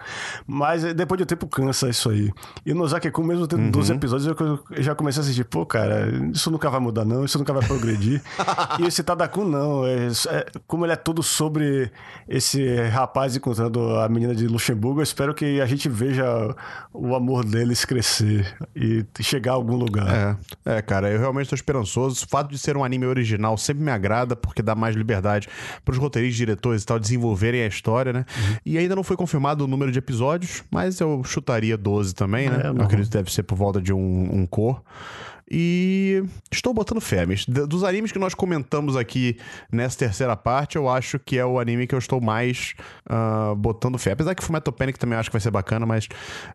Mas 0.47 0.85
eh, 0.85 0.93
depois 0.95 1.17
de 1.19 1.25
um 1.25 1.27
tempo 1.27 1.47
cansa 1.49 1.89
isso 1.89 2.11
aí. 2.11 2.31
E 2.65 2.73
o 2.73 2.75
Nozaki 2.75 3.11
Kun, 3.11 3.25
mesmo 3.25 3.47
tendo 3.47 3.71
12 3.71 3.93
episódios, 3.95 4.27
eu 4.27 4.61
eu 4.71 4.83
já 4.83 4.95
comecei 4.95 5.21
a 5.21 5.25
assistir, 5.25 5.45
pô, 5.45 5.65
cara, 5.67 6.09
isso 6.33 6.51
nunca 6.51 6.71
vai 6.71 6.81
mudar 6.81 7.00
não, 7.05 7.25
isso 7.25 7.39
nunca 7.39 7.53
vai 7.53 7.67
progredir. 7.67 8.23
e 8.79 8.87
esse 8.87 9.03
Tadakun 9.03 9.45
não, 9.45 9.87
é, 9.87 10.09
é- 10.29 10.47
como 10.67 10.85
ele 10.85 10.93
é 10.93 10.97
todo 10.97 11.23
sobre 11.23 11.91
esse 12.29 12.77
rapaz 12.89 13.37
encontrando 13.37 13.97
a 13.99 14.09
menina 14.09 14.35
de 14.35 14.47
Luxemburgo, 14.47 15.01
eu 15.01 15.05
espero 15.05 15.35
que 15.35 15.61
a 15.61 15.67
gente 15.67 15.89
veja 15.89 16.25
o 16.93 17.15
amor 17.15 17.45
deles 17.45 17.85
crescer 17.85 18.57
e 18.75 19.05
chegar 19.21 19.53
a 19.53 19.55
algum 19.55 19.77
lugar. 19.77 20.39
É, 20.65 20.77
é, 20.77 20.83
cara, 20.83 21.11
eu 21.11 21.19
realmente 21.19 21.49
tô 21.49 21.55
esperançoso. 21.55 22.25
O 22.25 22.29
fato 22.29 22.51
de 22.51 22.59
ser 22.59 22.77
um 22.77 22.85
anime 22.85 23.07
original 23.07 23.57
sempre 23.57 23.83
me 23.83 23.91
agrada, 23.91 24.37
porque 24.37 24.63
dá 24.63 24.75
mais 24.75 24.97
liberdade 24.97 25.49
pros 25.85 25.99
roteiristas, 25.99 26.37
diretores 26.37 26.83
e 26.83 26.87
tal 26.87 26.99
desenvolverem 26.99 27.63
a 27.63 27.67
história, 27.67 28.13
né? 28.13 28.25
E 28.65 28.79
ainda 28.79 28.95
não 28.95 29.03
foi 29.03 29.17
confirmado 29.17 29.65
o 29.65 29.67
número 29.67 29.91
de 29.93 29.99
episódios, 29.99 30.63
mas 30.71 31.01
eu 31.01 31.23
chutaria 31.25 31.77
12 31.77 32.15
também, 32.15 32.49
né? 32.49 32.63
É, 32.65 32.69
eu 32.69 32.83
acredito 32.83 33.11
que 33.11 33.17
deve 33.17 33.33
ser 33.33 33.43
por 33.43 33.57
volta 33.57 33.81
de 33.81 33.93
um, 33.93 34.41
um 34.41 34.47
cor. 34.47 34.83
E 35.51 36.23
estou 36.51 36.73
botando 36.73 37.01
fé, 37.01 37.27
dos 37.67 37.83
animes 37.83 38.13
que 38.13 38.19
nós 38.21 38.35
comentamos 38.35 38.97
aqui 38.97 39.37
nessa 39.73 39.99
terceira 39.99 40.37
parte, 40.37 40.77
eu 40.77 40.89
acho 40.89 41.19
que 41.19 41.37
é 41.37 41.45
o 41.45 41.59
anime 41.59 41.89
que 41.89 41.95
eu 41.95 41.99
estou 41.99 42.21
mais 42.21 42.75
ah, 43.09 43.53
botando 43.57 43.99
fé. 43.99 44.13
Apesar 44.13 44.35
que 44.37 44.45
Fullmetal 44.45 44.73
Panic 44.73 44.97
também 44.99 45.19
acho 45.19 45.29
que 45.29 45.35
vai 45.35 45.41
ser 45.41 45.51
bacana, 45.51 45.85
mas 45.85 46.07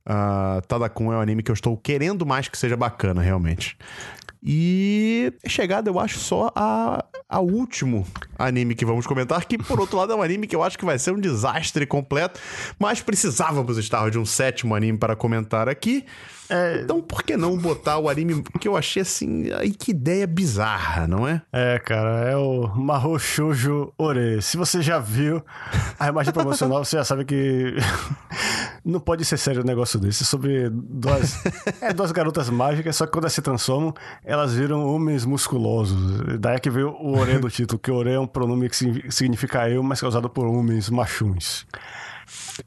uh, 0.08 0.62
Tadakun 0.66 1.12
é 1.12 1.18
o 1.18 1.20
anime 1.20 1.44
que 1.44 1.52
eu 1.52 1.54
estou 1.54 1.76
querendo 1.76 2.26
mais 2.26 2.48
que 2.48 2.58
seja 2.58 2.78
bacana, 2.78 3.22
realmente. 3.22 3.78
E 4.42 5.34
é 5.44 5.50
chegada, 5.50 5.90
eu 5.90 6.00
acho, 6.00 6.20
só 6.20 6.52
a, 6.56 7.04
a 7.28 7.40
último 7.40 8.06
anime 8.38 8.76
que 8.76 8.86
vamos 8.86 9.08
comentar, 9.08 9.44
que 9.44 9.58
por 9.58 9.80
outro 9.80 9.98
lado 9.98 10.14
é 10.14 10.16
um 10.16 10.22
anime 10.22 10.46
que 10.46 10.56
eu 10.56 10.62
acho 10.62 10.78
que 10.78 10.86
vai 10.86 11.00
ser 11.00 11.12
um 11.12 11.20
desastre 11.20 11.86
completo, 11.88 12.40
mas 12.80 13.02
precisávamos 13.02 13.78
estar 13.78 14.10
de 14.12 14.20
um 14.20 14.26
sétimo 14.26 14.76
anime 14.76 15.00
para 15.00 15.16
comentar 15.16 15.68
aqui. 15.68 16.06
Então 16.84 17.02
por 17.02 17.24
que 17.24 17.36
não 17.36 17.58
botar 17.58 17.98
o 17.98 18.08
anime 18.10 18.44
que 18.60 18.68
eu 18.68 18.78
achei 18.78 19.02
assim, 19.02 19.50
ai 19.52 19.70
que 19.72 19.92
ideia 19.92 20.28
bizarra, 20.28 21.08
não 21.08 21.28
é? 21.28 21.42
É, 21.52 21.80
cara, 21.80 22.30
é 22.30 22.36
o 22.38 22.68
Mahou 22.76 23.18
Shoujo 23.18 23.92
Ore. 23.98 24.42
Se 24.42 24.56
você 24.58 24.82
já 24.82 25.00
viu 25.00 25.44
a 26.00 26.08
imagem 26.08 26.32
promocional, 26.34 26.84
você 26.86 26.98
já 26.98 27.04
sabe 27.04 27.26
que 27.26 27.76
não 28.84 29.00
pode 29.00 29.26
ser 29.26 29.38
sério 29.38 29.62
um 29.62 29.66
negócio 29.66 30.00
desse. 30.00 30.26
Sobre 30.26 30.70
duas, 30.70 31.44
é, 31.82 31.92
duas 31.94 32.12
garotas 32.12 32.50
mágicas, 32.50 32.96
só 32.96 33.06
que 33.06 33.12
quando 33.12 33.24
elas 33.26 33.34
se 33.34 33.42
transformam, 33.42 33.94
elas 34.24 34.54
viram 34.54 34.86
homens 34.86 35.26
musculosos. 35.26 36.22
Daí 36.40 36.56
é 36.56 36.60
que 36.60 36.70
veio 36.70 36.90
o 36.92 37.18
Ore 37.18 37.38
do 37.40 37.50
título, 37.50 37.80
que 37.80 37.92
Ore 37.92 38.12
é 38.12 38.20
um 38.20 38.28
pronome 38.28 38.70
que 38.70 38.76
signi- 38.76 39.12
significa 39.12 39.70
eu, 39.70 39.82
mas 39.82 40.00
que 40.00 40.06
é 40.06 40.08
usado 40.08 40.30
por 40.30 40.46
homens 40.46 40.90
machuns. 40.90 41.66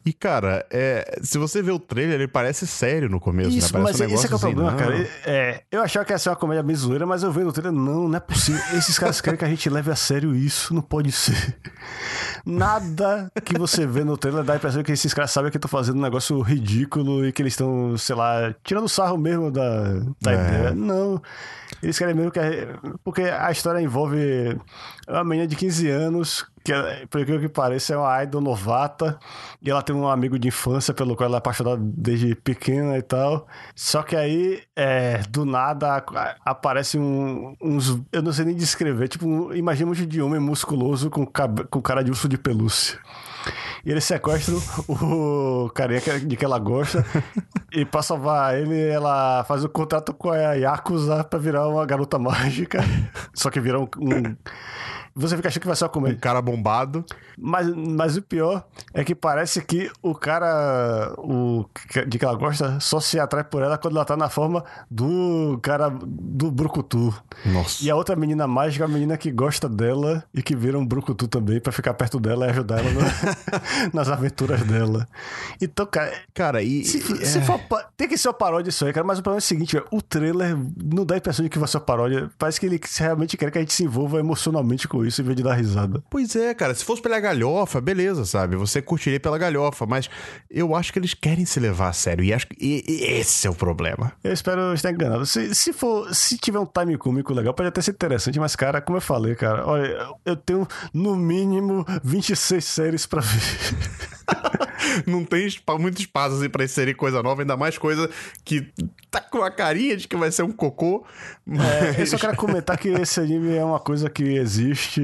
E 0.05 0.13
cara, 0.13 0.67
é, 0.71 1.19
se 1.23 1.39
você 1.39 1.63
vê 1.63 1.71
o 1.71 1.79
trailer, 1.79 2.17
ele 2.17 2.29
parece 2.29 2.67
sério 2.67 3.09
no 3.09 3.19
começo, 3.19 3.51
Isso, 3.51 3.75
né? 3.77 3.83
Parece 3.83 4.03
mas 4.03 4.13
um 4.13 4.15
esse 4.15 4.27
é 4.27 4.29
que 4.29 4.35
é 4.35 4.37
o 4.37 4.41
negócio 4.41 4.55
problema, 4.55 4.71
assim, 4.71 4.79
cara. 4.79 4.99
não. 5.27 5.33
É, 5.33 5.63
eu 5.73 5.83
achava 5.83 6.05
que 6.05 6.13
ia 6.13 6.19
ser 6.19 6.29
uma 6.29 6.37
comédia 6.37 6.63
bem 6.63 6.77
zoeira, 6.77 7.07
mas 7.07 7.23
eu 7.23 7.33
vendo 7.33 7.49
o 7.49 7.53
trailer, 7.53 7.73
não, 7.73 8.07
não 8.09 8.17
é 8.17 8.21
possível. 8.21 8.61
Esses 8.77 8.99
caras 8.99 9.21
querem 9.21 9.39
que 9.39 9.45
a 9.45 9.49
gente 9.49 9.69
leve 9.71 9.91
a 9.91 9.97
sério 9.97 10.35
isso, 10.35 10.75
não 10.75 10.83
pode 10.83 11.11
ser. 11.13 11.57
Nada 12.45 13.31
que 13.45 13.59
você 13.59 13.87
vê 13.87 14.05
no 14.05 14.17
trailer 14.17 14.45
dá 14.45 14.55
a 14.55 14.57
impressão 14.57 14.83
que 14.83 14.93
esses 14.93 15.13
caras 15.13 15.31
sabem 15.31 15.51
que 15.51 15.57
estão 15.57 15.69
fazendo 15.69 15.99
um 15.99 16.03
negócio 16.03 16.41
ridículo 16.41 17.27
e 17.27 17.33
que 17.33 17.43
eles 17.43 17.53
estão, 17.55 17.97
sei 17.97 18.15
lá, 18.15 18.55
tirando 18.65 18.89
sarro 18.89 19.19
mesmo 19.19 19.51
da, 19.51 19.95
da 20.21 20.33
É. 20.33 20.35
ideia. 20.35 20.71
Não. 20.75 21.21
Eles 21.83 21.99
querem 21.99 22.15
mesmo 22.15 22.31
que. 22.31 22.39
a- 22.41 22.79
Porque 23.05 23.23
a 23.23 23.51
história 23.51 23.81
envolve 23.81 24.57
uma 25.15 25.25
menina 25.25 25.47
de 25.47 25.57
15 25.57 25.89
anos, 25.89 26.47
que, 26.65 26.73
é- 26.73 27.07
por 27.07 27.21
aquilo 27.21 27.41
que 27.41 27.49
parece, 27.49 27.93
é 27.93 27.97
uma 27.97 28.23
idol 28.23 28.41
novata, 28.41 29.19
e 29.63 29.71
ela 29.71 29.83
tem 29.83 29.95
um 29.97 30.07
amigo 30.09 30.39
de 30.39 30.49
infância 30.49 30.93
pelo 30.93 31.17
qual 31.17 31.27
ela 31.29 31.37
é 31.37 31.39
apaixonada 31.39 31.81
desde 31.83 32.35
pequena 32.35 32.97
e 32.99 33.03
tal. 33.03 33.47
Só 33.75 34.03
que 34.03 34.15
aí, 34.15 34.63
é, 34.77 35.19
do 35.31 35.45
nada, 35.45 36.05
aparece 36.45 36.99
um- 36.99 37.55
uns. 37.61 37.99
Eu 38.13 38.23
não 38.23 38.33
sei 38.33 38.45
nem 38.45 38.55
descrever, 38.57 39.09
tipo, 39.09 39.53
imagina 39.55 39.87
um 39.87 39.91
monte 39.91 40.07
de 40.07 40.21
homem 40.21 40.41
musculoso 40.41 41.09
com, 41.11 41.25
com 41.27 41.81
cara 41.83 42.03
de 42.03 42.11
urso 42.11 42.29
de 42.29 42.37
pelúcia. 42.39 42.99
E 43.85 43.91
eles 43.91 44.05
sequestram 44.05 44.61
o 44.89 45.71
que- 46.01 46.21
de 46.21 46.37
que 46.37 46.45
ela 46.45 46.59
gosta. 46.59 47.05
e 47.73 47.85
pra 47.85 48.03
salvar 48.03 48.57
ele, 48.59 48.89
ela 48.89 49.45
faz 49.45 49.65
um 49.65 49.69
contrato 49.69 50.13
com 50.13 50.31
a 50.31 50.55
Yakuza 50.55 51.25
pra 51.25 51.39
virar 51.39 51.69
uma 51.69 51.85
garota 51.87 52.19
mágica. 52.19 52.81
Só 53.35 53.51
que 53.51 53.61
vira 53.61 53.79
um. 53.81 53.89
um- 53.99 54.37
Você 55.19 55.37
fica 55.37 55.49
achando 55.49 55.61
que 55.61 55.67
vai 55.67 55.77
ser 55.77 55.85
uma 55.93 56.09
Um 56.09 56.15
cara 56.17 56.41
bombado. 56.41 57.05
Mas, 57.37 57.69
mas 57.75 58.17
o 58.17 58.23
pior 58.23 58.65
é 58.95 59.05
que 59.05 59.15
parece 59.15 59.61
que 59.63 59.91
o 60.03 60.15
cara 60.15 61.13
o, 61.19 61.65
de 62.07 62.19
que 62.19 62.25
ela 62.25 62.35
gosta 62.37 62.79
só 62.81 62.99
se 63.01 63.19
atrai 63.19 63.45
por 63.45 63.63
ela 63.63 63.77
quando 63.79 63.97
ela 63.97 64.05
tá 64.05 64.17
na 64.17 64.29
forma 64.29 64.65
do 64.91 65.59
cara 65.63 65.89
do 65.91 66.51
Brucutu. 66.51 67.15
Nossa. 67.47 67.85
E 67.85 67.91
a 67.91 67.97
outra 67.97 68.17
menina 68.17 68.47
mágica 68.47 68.85
é 68.85 68.87
a 68.87 68.89
menina 68.89 69.17
que 69.17 69.31
gosta 69.31 69.69
dela 69.69 70.25
e 70.35 70.43
que 70.43 70.57
vira 70.57 70.79
um 70.79 70.87
brucutu 70.87 71.29
também 71.29 71.61
pra 71.61 71.73
ficar 71.73 71.95
perto 71.95 72.19
dela 72.19 72.47
e 72.47 72.51
ajudar 72.51 72.79
ela 72.81 72.91
no- 72.91 73.01
nas 73.95 74.09
aventuras 74.09 74.63
dela. 74.63 75.07
Então, 75.61 75.87
cara, 75.87 76.13
Cara, 76.35 76.63
e. 76.63 76.85
se, 76.85 76.99
e- 76.99 77.27
se 77.27 77.39
é. 77.39 77.43
for 77.43 77.59
tem 77.97 78.09
que 78.09 78.17
ser 78.17 78.29
uma 78.29 78.35
paródia 78.35 78.71
isso 78.71 78.85
aí, 78.85 78.93
cara. 78.93 79.07
Mas 79.07 79.19
o 79.19 79.23
problema 79.23 79.39
é 79.39 79.45
o 79.45 79.47
seguinte, 79.47 79.83
o 79.91 80.01
trailer 80.03 80.57
não 80.83 81.05
dá 81.05 81.15
a 81.15 81.19
impressão 81.19 81.45
de 81.45 81.49
que 81.51 81.59
vai 81.59 81.69
ser 81.69 81.77
uma 81.79 81.85
paródia. 81.85 82.31
Parece 82.39 82.59
que 82.61 82.67
ele 82.67 82.81
realmente 82.99 83.37
quer 83.37 83.51
que 83.51 83.59
a 83.59 83.61
gente 83.61 83.73
se 83.73 83.85
envolva 83.85 84.19
emocionalmente 84.19 84.87
com 84.89 85.05
isso 85.05 85.08
em 85.17 85.25
vez 85.25 85.37
de 85.37 85.43
dar 85.43 85.55
risada. 85.55 86.03
Pois 86.11 86.35
é, 86.37 86.53
cara. 86.55 86.75
Se 86.75 86.85
fosse 86.85 87.01
pela 87.03 87.19
galhofa, 87.21 87.81
beleza, 87.81 88.25
sabe? 88.25 88.57
Você 88.57 88.83
curtiria 88.83 89.21
pela 89.21 89.39
galhofa, 89.39 89.87
mas 89.87 90.09
eu 90.51 90.75
acho 90.75 90.93
que 90.93 90.99
eles 90.99 91.15
querem 91.15 91.45
se 91.45 91.61
levar 91.61 91.89
a 91.89 91.93
sério. 91.93 92.25
E 92.25 92.33
acho 92.33 92.47
que 92.49 92.57
e- 92.61 92.85
e 92.89 93.05
esse 93.21 93.47
é 93.47 93.51
o 93.51 93.55
problema. 93.55 94.13
Eu 94.25 94.33
espero 94.33 94.73
estar 94.75 94.91
enganado. 94.91 95.25
Se, 95.27 95.55
se 95.55 95.73
for, 95.73 96.13
se 96.15 96.37
tiver 96.39 96.59
um 96.59 96.67
time 96.67 96.97
cômico 96.99 97.33
legal, 97.33 97.55
pode 97.55 97.69
até 97.69 97.81
ser 97.81 97.93
interessante, 97.93 98.39
mas, 98.41 98.55
cara, 98.57 98.81
como 98.81 98.97
eu 98.99 99.03
falei, 99.03 99.35
cara, 99.35 99.67
olha, 99.67 100.09
eu 100.25 100.37
tenho 100.37 100.67
no 100.93 101.15
mínimo 101.17 101.85
26 102.03 102.65
séries 102.65 103.07
pra 103.07 103.21
ver. 103.21 103.39
Não 105.07 105.25
tem 105.25 105.49
muito 105.79 106.01
espaço 106.01 106.37
assim 106.37 106.49
pra 106.49 106.65
inserir 106.65 106.95
coisa 106.95 107.23
nova, 107.23 107.43
ainda 107.43 107.57
mais 107.57 107.79
coisa 107.79 108.09
que 108.45 108.67
tá 109.11 109.21
com 109.21 109.43
a 109.43 109.51
carinha 109.51 109.97
de 109.97 110.07
que 110.09 110.17
vai 110.17 110.31
ser 110.31 110.43
um 110.43 110.53
cocô. 110.53 111.05
É, 111.49 111.91
eu 111.91 111.95
Mas... 111.99 112.11
só 112.11 112.19
quero 112.19 112.37
comentar 112.37 112.77
que 112.79 112.89
esse 112.89 113.21
anime 113.21 113.55
é 113.57 113.65
uma 113.65 113.81
coisa 113.81 114.09
que 114.11 114.23
existe 114.23 114.98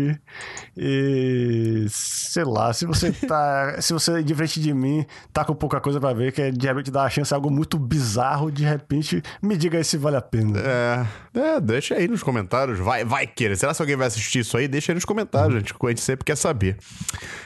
e 0.77 1.87
sei 1.89 2.45
lá, 2.45 2.73
se 2.73 2.85
você 2.87 3.13
tá, 3.13 3.77
se 3.83 3.93
você 3.93 4.23
diferente 4.23 4.61
de 4.61 4.73
mim, 4.75 5.05
tá 5.33 5.45
com 5.45 5.55
pouca 5.55 5.81
coisa 5.81 6.01
pra 6.01 6.13
ver, 6.13 6.33
que 6.33 6.43
é 6.43 6.51
de 6.51 6.67
repente 6.67 6.91
dar 6.91 7.05
a 7.05 7.11
chance 7.11 7.33
a 7.33 7.37
algo 7.37 7.51
muito 7.51 7.79
bizarro, 7.79 8.51
de 8.51 8.65
repente, 8.65 9.23
me 9.43 9.57
diga 9.57 9.79
aí 9.79 9.85
se 9.85 9.97
vale 9.97 10.17
a 10.17 10.21
pena. 10.21 10.59
É, 10.61 11.07
é, 11.39 11.61
deixa 11.61 11.95
aí 11.95 12.09
nos 12.09 12.23
comentários. 12.23 12.79
Vai, 12.79 13.05
vai 13.05 13.27
querer. 13.27 13.57
Será 13.57 13.75
que 13.75 13.83
alguém 13.83 13.97
vai 13.97 14.07
assistir 14.07 14.41
isso 14.41 14.57
aí? 14.57 14.67
Deixa 14.69 14.93
aí 14.93 14.95
nos 14.95 15.05
comentários, 15.05 15.55
gente. 15.55 15.75
que 15.75 15.87
A 15.87 15.89
gente 15.89 16.01
sempre 16.01 16.25
quer 16.25 16.37
saber. 16.37 16.77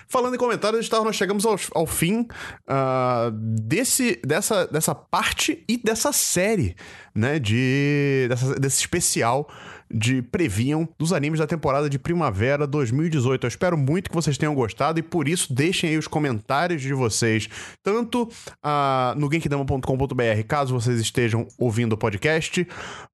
Falando 0.06 0.34
em 0.34 0.38
comentários, 0.38 0.86
Star, 0.86 1.02
nós 1.02 1.16
chegamos 1.16 1.44
ao, 1.44 1.56
ao 1.74 1.86
fim 1.86 2.26
ah, 2.66 3.30
desse, 3.32 4.20
dessa, 4.24 4.66
dessa 4.66 4.94
parte 4.94 5.64
e 5.68 5.76
dessa 5.76 6.12
série, 6.12 6.74
né? 7.14 7.38
De, 7.38 8.26
dessa- 8.28 8.54
desse 8.54 8.80
especial 8.80 9.48
de 9.90 10.22
previam 10.22 10.88
dos 10.98 11.12
animes 11.12 11.40
da 11.40 11.46
temporada 11.46 11.88
de 11.88 11.98
primavera 11.98 12.66
2018. 12.66 13.44
Eu 13.44 13.48
espero 13.48 13.76
muito 13.76 14.10
que 14.10 14.14
vocês 14.14 14.36
tenham 14.36 14.54
gostado 14.54 14.98
e 14.98 15.02
por 15.02 15.28
isso 15.28 15.52
deixem 15.52 15.90
aí 15.90 15.98
os 15.98 16.08
comentários 16.08 16.82
de 16.82 16.92
vocês, 16.92 17.48
tanto 17.82 18.28
ah, 18.62 19.14
no 19.16 19.30
genkidama.com.br, 19.30 20.42
caso 20.46 20.74
vocês 20.74 21.00
estejam 21.00 21.46
ouvindo 21.58 21.94
o 21.94 21.98
podcast, 21.98 22.66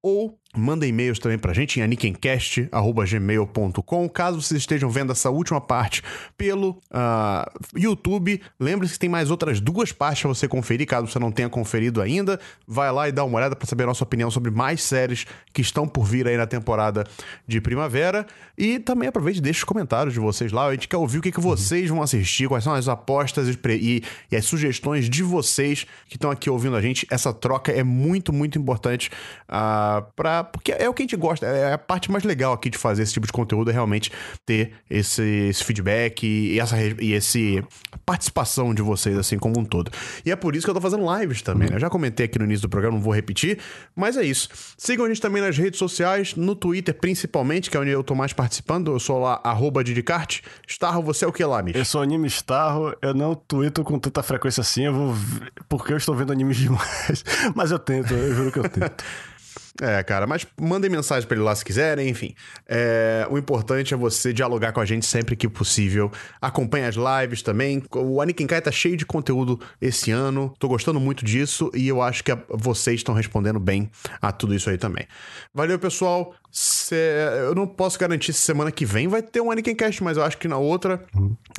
ou 0.02 0.38
mandem 0.56 0.88
e-mails 0.90 1.18
também 1.18 1.38
pra 1.38 1.52
gente 1.52 1.78
em 1.78 1.82
anikencast.gmail.com. 1.82 4.08
Caso 4.08 4.40
vocês 4.40 4.60
estejam 4.60 4.88
vendo 4.90 5.12
essa 5.12 5.30
última 5.30 5.60
parte 5.60 6.02
pelo 6.36 6.80
ah, 6.90 7.50
YouTube, 7.76 8.40
lembre-se 8.58 8.94
que 8.94 8.98
tem 8.98 9.08
mais 9.08 9.30
outras 9.30 9.60
duas 9.60 9.92
partes 9.92 10.22
pra 10.22 10.28
você 10.28 10.48
conferir, 10.48 10.86
caso 10.86 11.06
você 11.06 11.18
não 11.18 11.30
tenha 11.32 11.48
conferido 11.48 12.00
ainda. 12.00 12.38
Vai 12.66 12.90
lá 12.92 13.08
e 13.08 13.12
dá 13.12 13.24
uma 13.24 13.38
olhada 13.38 13.56
pra 13.56 13.66
saber 13.66 13.84
a 13.84 13.86
nossa 13.86 14.04
opinião 14.04 14.30
sobre 14.30 14.50
mais 14.50 14.82
séries 14.82 15.26
que 15.52 15.60
estão 15.60 15.86
por 15.86 16.04
vir 16.04 16.26
aí 16.26 16.36
na 16.36 16.46
temporada 16.46 17.04
de 17.46 17.60
primavera. 17.60 18.26
E 18.56 18.78
também 18.78 19.08
aproveite 19.08 19.40
e 19.40 19.42
deixe 19.42 19.58
os 19.58 19.64
comentários 19.64 20.14
de 20.14 20.20
vocês 20.20 20.52
lá. 20.52 20.66
A 20.66 20.72
gente 20.72 20.88
quer 20.88 20.96
ouvir 20.96 21.18
o 21.18 21.22
que, 21.22 21.32
que 21.32 21.40
vocês 21.40 21.90
vão 21.90 22.02
assistir, 22.02 22.48
quais 22.48 22.64
são 22.64 22.72
as 22.72 22.88
apostas 22.88 23.48
e, 23.48 24.02
e- 24.30 24.36
as 24.36 24.44
sugestões 24.44 25.10
de 25.10 25.22
vocês 25.22 25.86
que 26.08 26.16
estão 26.16 26.30
aqui 26.30 26.48
ouvindo 26.48 26.76
a 26.76 26.80
gente. 26.80 27.06
Essa 27.10 27.32
troca 27.32 27.72
é 27.72 27.82
muito, 27.82 28.32
muito 28.32 28.58
importante 28.58 29.10
ah, 29.48 30.04
porque 30.44 30.72
é 30.72 30.88
o 30.88 30.94
que 30.94 31.02
a 31.02 31.04
gente 31.04 31.16
gosta. 31.16 31.46
É 31.46 31.72
a 31.72 31.78
parte 31.78 32.10
mais 32.10 32.24
legal 32.24 32.52
aqui 32.52 32.70
de 32.70 32.78
fazer 32.78 33.02
esse 33.02 33.12
tipo 33.12 33.26
de 33.26 33.32
conteúdo, 33.32 33.70
é 33.70 33.72
realmente 33.72 34.12
ter 34.46 34.72
esse, 34.88 35.22
esse 35.22 35.64
feedback 35.64 36.24
e 36.26 36.60
essa 36.60 36.76
e 37.00 37.12
esse 37.12 37.62
participação 38.04 38.74
de 38.74 38.82
vocês, 38.82 39.16
assim, 39.16 39.38
como 39.38 39.58
um 39.58 39.64
todo. 39.64 39.90
E 40.24 40.30
é 40.30 40.36
por 40.36 40.54
isso 40.54 40.66
que 40.66 40.70
eu 40.70 40.74
tô 40.74 40.80
fazendo 40.80 41.04
lives 41.18 41.42
também, 41.42 41.68
né? 41.68 41.76
Eu 41.76 41.80
já 41.80 41.90
comentei 41.90 42.26
aqui 42.26 42.38
no 42.38 42.44
início 42.44 42.62
do 42.62 42.68
programa, 42.68 42.96
não 42.96 43.02
vou 43.02 43.14
repetir, 43.14 43.58
mas 43.94 44.16
é 44.16 44.22
isso. 44.22 44.48
Sigam 44.76 45.06
a 45.06 45.08
gente 45.08 45.20
também 45.20 45.42
nas 45.42 45.56
redes 45.56 45.78
sociais, 45.78 46.34
no 46.34 46.54
Twitter 46.54 46.94
principalmente, 46.94 47.70
que 47.70 47.76
é 47.76 47.80
onde 47.80 47.90
eu 47.90 48.02
tô 48.04 48.14
mais 48.14 48.32
participando. 48.32 48.92
Eu 48.92 49.00
sou 49.00 49.18
lá, 49.18 49.40
arroba 49.42 49.82
Didicart. 49.82 50.40
Starro, 50.66 51.02
você 51.02 51.24
é 51.24 51.28
o 51.28 51.32
que 51.32 51.44
lá, 51.44 51.62
Mitch? 51.62 51.76
Eu 51.76 51.84
sou 51.84 52.02
anime 52.02 52.28
Starro, 52.28 52.94
eu 53.00 53.14
não 53.14 53.34
tweeto 53.34 53.82
com 53.82 53.98
tanta 53.98 54.22
frequência 54.22 54.60
assim, 54.60 54.86
eu 54.86 54.94
vou. 54.94 55.14
Porque 55.68 55.92
eu 55.92 55.96
estou 55.96 56.14
vendo 56.14 56.32
animes 56.32 56.56
demais. 56.56 57.24
Mas 57.54 57.70
eu 57.70 57.78
tento, 57.78 58.12
eu 58.12 58.34
juro 58.34 58.52
que 58.52 58.58
eu 58.58 58.68
tento. 58.68 59.04
É, 59.82 60.04
cara, 60.04 60.24
mas 60.24 60.46
mandem 60.60 60.88
mensagem 60.88 61.26
pra 61.26 61.36
ele 61.36 61.44
lá 61.44 61.52
se 61.54 61.64
quiserem, 61.64 62.08
enfim. 62.08 62.32
É, 62.64 63.26
o 63.28 63.36
importante 63.36 63.92
é 63.92 63.96
você 63.96 64.32
dialogar 64.32 64.70
com 64.72 64.78
a 64.80 64.84
gente 64.84 65.04
sempre 65.04 65.34
que 65.34 65.48
possível. 65.48 66.12
Acompanhe 66.40 66.84
as 66.86 66.94
lives 66.94 67.42
também. 67.42 67.82
O 67.92 68.20
Anikenkai 68.20 68.60
tá 68.62 68.70
cheio 68.70 68.96
de 68.96 69.04
conteúdo 69.04 69.58
esse 69.82 70.12
ano. 70.12 70.54
Tô 70.60 70.68
gostando 70.68 71.00
muito 71.00 71.24
disso 71.24 71.72
e 71.74 71.88
eu 71.88 72.00
acho 72.00 72.22
que 72.22 72.30
a- 72.30 72.38
vocês 72.50 73.00
estão 73.00 73.14
respondendo 73.16 73.58
bem 73.58 73.90
a 74.22 74.30
tudo 74.30 74.54
isso 74.54 74.70
aí 74.70 74.78
também. 74.78 75.06
Valeu, 75.52 75.76
pessoal. 75.76 76.32
Cê- 76.84 77.40
eu 77.48 77.54
não 77.54 77.66
posso 77.66 77.98
garantir 77.98 78.32
se 78.34 78.40
semana 78.40 78.70
que 78.70 78.84
vem 78.84 79.08
vai 79.08 79.22
ter 79.22 79.40
um 79.40 79.50
Anikencast, 79.50 80.04
mas 80.04 80.18
eu 80.18 80.22
acho 80.22 80.36
que 80.36 80.46
na 80.46 80.58
outra 80.58 81.02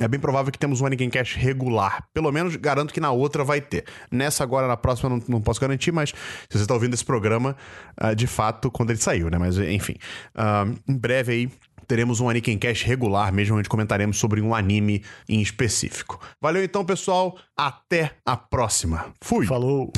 é 0.00 0.06
bem 0.06 0.20
provável 0.20 0.52
que 0.52 0.58
temos 0.58 0.80
um 0.80 0.86
Anikencast 0.86 1.36
regular. 1.36 2.06
Pelo 2.14 2.30
menos 2.30 2.54
garanto 2.54 2.94
que 2.94 3.00
na 3.00 3.10
outra 3.10 3.42
vai 3.42 3.60
ter. 3.60 3.84
Nessa 4.10 4.44
agora, 4.44 4.68
na 4.68 4.76
próxima, 4.76 5.10
não, 5.10 5.20
não 5.26 5.40
posso 5.40 5.60
garantir, 5.60 5.90
mas 5.90 6.10
se 6.10 6.16
você 6.58 6.58
está 6.62 6.74
ouvindo 6.74 6.94
esse 6.94 7.04
programa, 7.04 7.56
ah, 7.96 8.14
de 8.14 8.26
fato, 8.28 8.70
quando 8.70 8.90
ele 8.90 9.00
saiu, 9.00 9.28
né? 9.28 9.36
Mas 9.36 9.58
enfim. 9.58 9.96
Ah, 10.34 10.64
em 10.88 10.96
breve 10.96 11.32
aí. 11.32 11.50
Teremos 11.88 12.18
um 12.18 12.28
Anikencast 12.28 12.84
regular 12.84 13.32
mesmo, 13.32 13.56
onde 13.56 13.68
comentaremos 13.68 14.18
sobre 14.18 14.40
um 14.40 14.52
anime 14.52 15.04
em 15.28 15.40
específico. 15.40 16.20
Valeu 16.40 16.64
então, 16.64 16.84
pessoal. 16.84 17.38
Até 17.56 18.10
a 18.26 18.36
próxima. 18.36 19.12
Fui! 19.22 19.46
Falou! 19.46 19.92